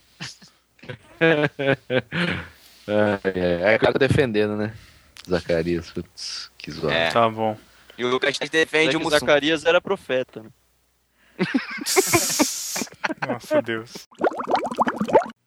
É, 2.89 3.19
é, 3.23 3.73
é 3.73 3.75
o 3.75 3.79
cara 3.79 3.99
defendendo, 3.99 4.55
né? 4.57 4.73
Zacarias, 5.29 5.91
putz, 5.91 6.49
que 6.57 6.71
zoado. 6.71 6.91
É. 6.91 7.11
Tá 7.11 7.29
bom. 7.29 7.55
E 7.95 8.03
o 8.03 8.07
Lucas 8.07 8.35
defende 8.39 8.49
Defende 8.91 8.97
o. 8.97 9.09
Zacarias 9.11 9.63
era 9.63 9.79
profeta. 9.79 10.41
Né? 10.41 10.49
Nossa, 13.27 13.61
Deus. 13.61 14.07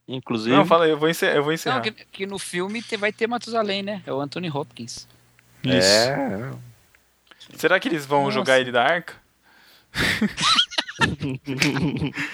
Inclusive, 0.06 0.54
Não, 0.54 0.64
fala 0.64 0.84
aí, 0.84 0.90
eu 0.90 0.98
vou 0.98 1.08
encerrar. 1.08 1.32
Eu 1.34 1.42
vou 1.42 1.50
Não, 1.50 1.54
encerrar. 1.54 1.80
que, 1.80 1.90
que 1.90 2.26
no 2.26 2.38
filme 2.38 2.80
te- 2.80 2.96
vai 2.96 3.12
ter 3.12 3.26
Matusalém, 3.26 3.82
né? 3.82 4.02
É 4.06 4.12
o 4.12 4.20
Anthony 4.20 4.48
Hopkins. 4.48 5.08
Isso. 5.64 5.88
É, 5.88 6.50
Será 7.56 7.78
que 7.80 7.88
eles 7.88 8.04
vão 8.06 8.24
Nossa. 8.24 8.34
jogar 8.34 8.60
ele 8.60 8.72
da 8.72 8.82
arca? 8.82 9.14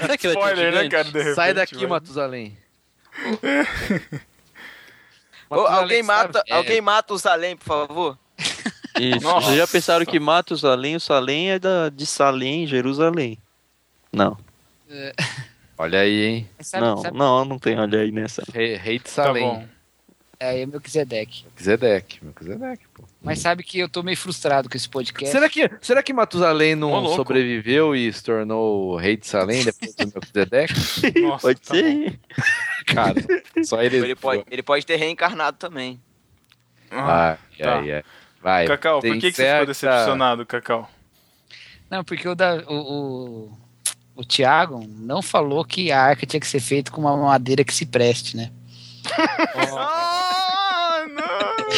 Será 0.01 0.17
que 0.17 0.29
Spoiler, 0.29 0.73
né, 0.73 0.89
cara? 0.89 1.05
De 1.05 1.13
repente, 1.19 1.35
Sai 1.35 1.55
daqui, 1.55 1.77
vai. 1.77 1.87
Matusalém. 1.87 2.57
Ô, 5.51 5.61
alguém, 5.61 6.03
mata, 6.03 6.41
está 6.41 6.55
alguém 6.57 6.81
mata 6.81 7.15
o 7.15 7.19
Salem, 7.19 7.57
por 7.57 7.65
favor. 7.65 8.19
isso. 9.01 9.21
Nossa. 9.23 9.47
Vocês 9.47 9.57
já 9.59 9.67
pensaram 9.67 10.05
que 10.05 10.21
Matusalém, 10.21 10.95
o 10.97 11.01
Salém 11.01 11.51
é 11.53 11.59
da, 11.59 11.89
de 11.89 12.05
Salém, 12.05 12.67
Jerusalém? 12.67 13.39
Não, 14.13 14.37
Olha 15.77 16.01
aí, 16.01 16.25
hein? 16.25 16.51
Sabe, 16.61 16.85
não, 16.85 16.97
sabe- 16.99 17.17
não, 17.17 17.45
não 17.45 17.59
tem 17.59 17.79
olha 17.79 18.01
aí 18.01 18.11
nessa. 18.11 18.43
Rei, 18.53 18.75
rei 18.77 18.99
de 18.99 19.05
Tá 19.05 19.11
Salém. 19.11 19.45
bom. 19.45 19.67
É 20.41 20.61
é 20.61 20.67
Melquisedeque. 20.67 21.45
Melquisedeque, 21.45 22.25
Melquisedeque, 22.25 22.85
pô. 22.95 23.03
Mas 23.21 23.41
sabe 23.41 23.65
que 23.65 23.81
eu 23.81 23.89
tô 23.89 24.05
meio 24.05 24.17
frustrado 24.17 24.69
com 24.69 24.77
esse 24.77 24.89
podcast. 24.89 25.33
Será 25.33 25.49
que, 25.49 25.69
será 25.81 26.01
que 26.01 26.13
Matusalém 26.13 26.77
não 26.77 26.93
Ô, 26.93 27.17
sobreviveu 27.17 27.97
e 27.97 28.13
se 28.13 28.23
tornou 28.23 28.93
o 28.93 28.97
rei 28.97 29.17
de 29.17 29.27
Salém 29.27 29.65
depois 29.65 29.95
do 29.97 30.07
Melquisedeque? 30.07 30.75
Nossa, 31.21 31.49
Pode 31.49 31.61
tá 31.61 31.75
ser. 31.75 32.21
Cara, 32.87 33.15
só 33.65 33.83
ele. 33.83 33.97
Ele 33.97 34.15
pode, 34.15 34.45
ele 34.49 34.63
pode 34.63 34.87
ter 34.87 34.95
reencarnado 34.95 35.57
também. 35.57 36.01
Ah, 36.89 37.37
Vai, 37.59 37.67
tá. 37.67 37.79
ai. 37.81 38.05
Vai. 38.41 38.67
Cacau, 38.69 39.01
por 39.01 39.19
que, 39.19 39.33
que 39.33 39.33
você 39.33 39.51
ficou 39.51 39.67
decepcionado, 39.67 40.47
Cacau? 40.47 40.89
Não, 41.91 42.05
porque 42.05 42.29
o, 42.29 42.37
da, 42.37 42.63
o, 42.69 43.49
o, 43.49 43.59
o 44.15 44.25
Thiago 44.25 44.87
não 44.89 45.21
falou 45.21 45.65
que 45.65 45.91
a 45.91 46.01
arca 46.01 46.25
tinha 46.25 46.39
que 46.39 46.47
ser 46.47 46.61
feita 46.61 46.93
com 46.93 47.01
uma 47.01 47.17
madeira 47.17 47.65
que 47.65 47.75
se 47.75 47.85
preste, 47.85 48.37
né? 48.37 48.53
Ah, 49.57 50.13
não! 50.13 50.18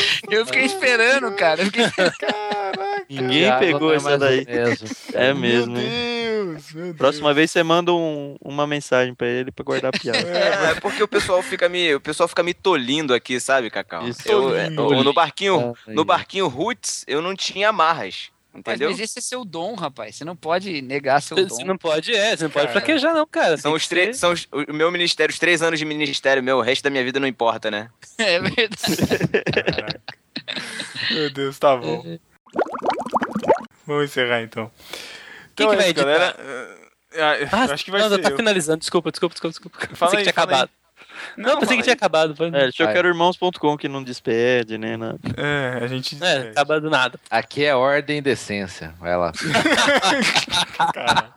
Eu 0.30 0.46
fiquei 0.46 0.64
esperando, 0.64 1.32
cara. 1.36 1.60
Eu 1.62 1.66
fiquei 1.66 1.84
esperando. 1.84 2.20
Ninguém 3.10 3.58
pegou 3.58 3.92
é 3.92 3.96
essa 3.96 4.08
mais 4.10 4.20
daí. 4.20 4.44
mesmo. 4.46 4.88
É 5.14 5.34
mesmo, 5.34 5.72
Meu? 5.72 5.82
Deus, 5.82 6.72
meu 6.72 6.84
Deus. 6.84 6.96
Próxima 6.96 7.34
vez 7.34 7.50
você 7.50 7.62
manda 7.62 7.92
um- 7.92 8.36
uma 8.40 8.66
mensagem 8.66 9.14
pra 9.14 9.26
ele 9.26 9.50
pra 9.50 9.64
guardar 9.64 9.92
a 9.92 9.92
piada. 9.98 10.18
É, 10.18 10.70
é 10.70 10.74
porque 10.80 11.02
o 11.02 11.08
pessoal 11.08 11.42
fica 11.42 11.68
me, 11.68 11.94
o 11.94 12.00
pessoal 12.00 12.28
fica 12.28 12.42
me 12.42 12.54
tolindo 12.54 13.12
aqui, 13.12 13.40
sabe, 13.40 13.68
Cacau? 13.70 14.06
Isso. 14.08 14.22
Eu, 14.26 14.56
é, 14.56 14.70
Tolindo. 14.70 15.04
no, 15.04 15.12
barquinho, 15.12 15.74
no 15.88 16.04
barquinho 16.04 16.46
Roots, 16.48 17.04
eu 17.08 17.20
não 17.20 17.34
tinha 17.34 17.68
amarras, 17.70 18.30
entendeu? 18.54 18.90
mas 18.90 19.00
esse 19.00 19.18
é 19.18 19.22
seu 19.22 19.44
dom, 19.44 19.74
rapaz. 19.74 20.16
Você 20.16 20.24
não 20.24 20.34
pode 20.36 20.82
negar 20.82 21.20
seu 21.22 21.36
Você 21.48 21.62
dom. 21.62 21.66
não 21.68 21.76
pode, 21.78 22.14
é, 22.14 22.36
você 22.36 22.44
não 22.44 22.50
pode 22.50 22.66
Cara. 22.66 22.78
fraquejar, 22.80 23.14
não, 23.14 23.26
cara. 23.26 23.56
São 23.56 23.72
os 23.72 23.86
três, 23.88 24.16
são 24.18 24.32
os- 24.32 24.46
o 24.68 24.72
meu 24.72 24.90
ministério, 24.90 25.32
os 25.32 25.38
três 25.38 25.62
anos 25.62 25.78
de 25.78 25.84
ministério 25.84 26.42
meu, 26.42 26.58
o 26.58 26.62
resto 26.62 26.82
da 26.82 26.90
minha 26.90 27.04
vida 27.04 27.18
não 27.20 27.26
importa, 27.28 27.70
né? 27.70 27.90
É 28.18 28.38
verdade. 28.40 28.96
Caraca. 29.64 30.00
Meu 31.10 31.30
Deus, 31.30 31.58
tá 31.58 31.76
bom. 31.76 32.18
Vamos 33.86 34.04
encerrar 34.04 34.42
então. 34.42 34.70
Quem 35.56 35.66
Então 35.66 35.68
que 35.68 35.74
é 35.74 35.76
vai 35.76 35.90
isso, 35.90 36.00
editar? 36.00 36.04
galera. 36.04 36.36
Ah, 37.12 37.48
Ah, 37.52 37.64
acho 37.74 37.84
que 37.84 37.90
vai 37.90 38.00
não, 38.00 38.08
ser 38.08 38.18
tá 38.18 38.30
eu. 38.30 38.36
finalizando. 38.36 38.78
Desculpa, 38.78 39.10
desculpa, 39.10 39.34
desculpa, 39.34 39.52
desculpa. 39.52 39.96
Fala 39.96 40.10
pensei 40.12 40.18
aí, 40.20 40.24
que 40.26 40.32
tinha 40.32 40.46
fala 40.46 40.62
aí. 40.62 40.68
Acabado. 41.32 41.52
Não, 41.52 41.58
pensei 41.60 41.76
que 41.76 41.82
tinha 41.82 41.94
acabado. 41.94 42.36
Foi... 42.36 42.48
É, 42.48 42.50
deixa 42.50 42.82
eu 42.82 42.88
quero 42.88 43.08
irmãos.com 43.08 43.76
que 43.76 43.88
não 43.88 44.02
despede, 44.02 44.78
né? 44.78 44.96
nada. 44.96 45.18
É, 45.36 45.84
a 45.84 45.86
gente. 45.86 46.16
É, 46.22 46.50
acaba 46.50 46.80
do 46.80 46.90
nada. 46.90 47.18
Aqui 47.30 47.64
é 47.64 47.74
ordem 47.74 48.18
e 48.18 48.22
decência. 48.22 48.94
Vai 48.98 49.16
lá. 49.16 49.32
Caraca. 50.92 51.32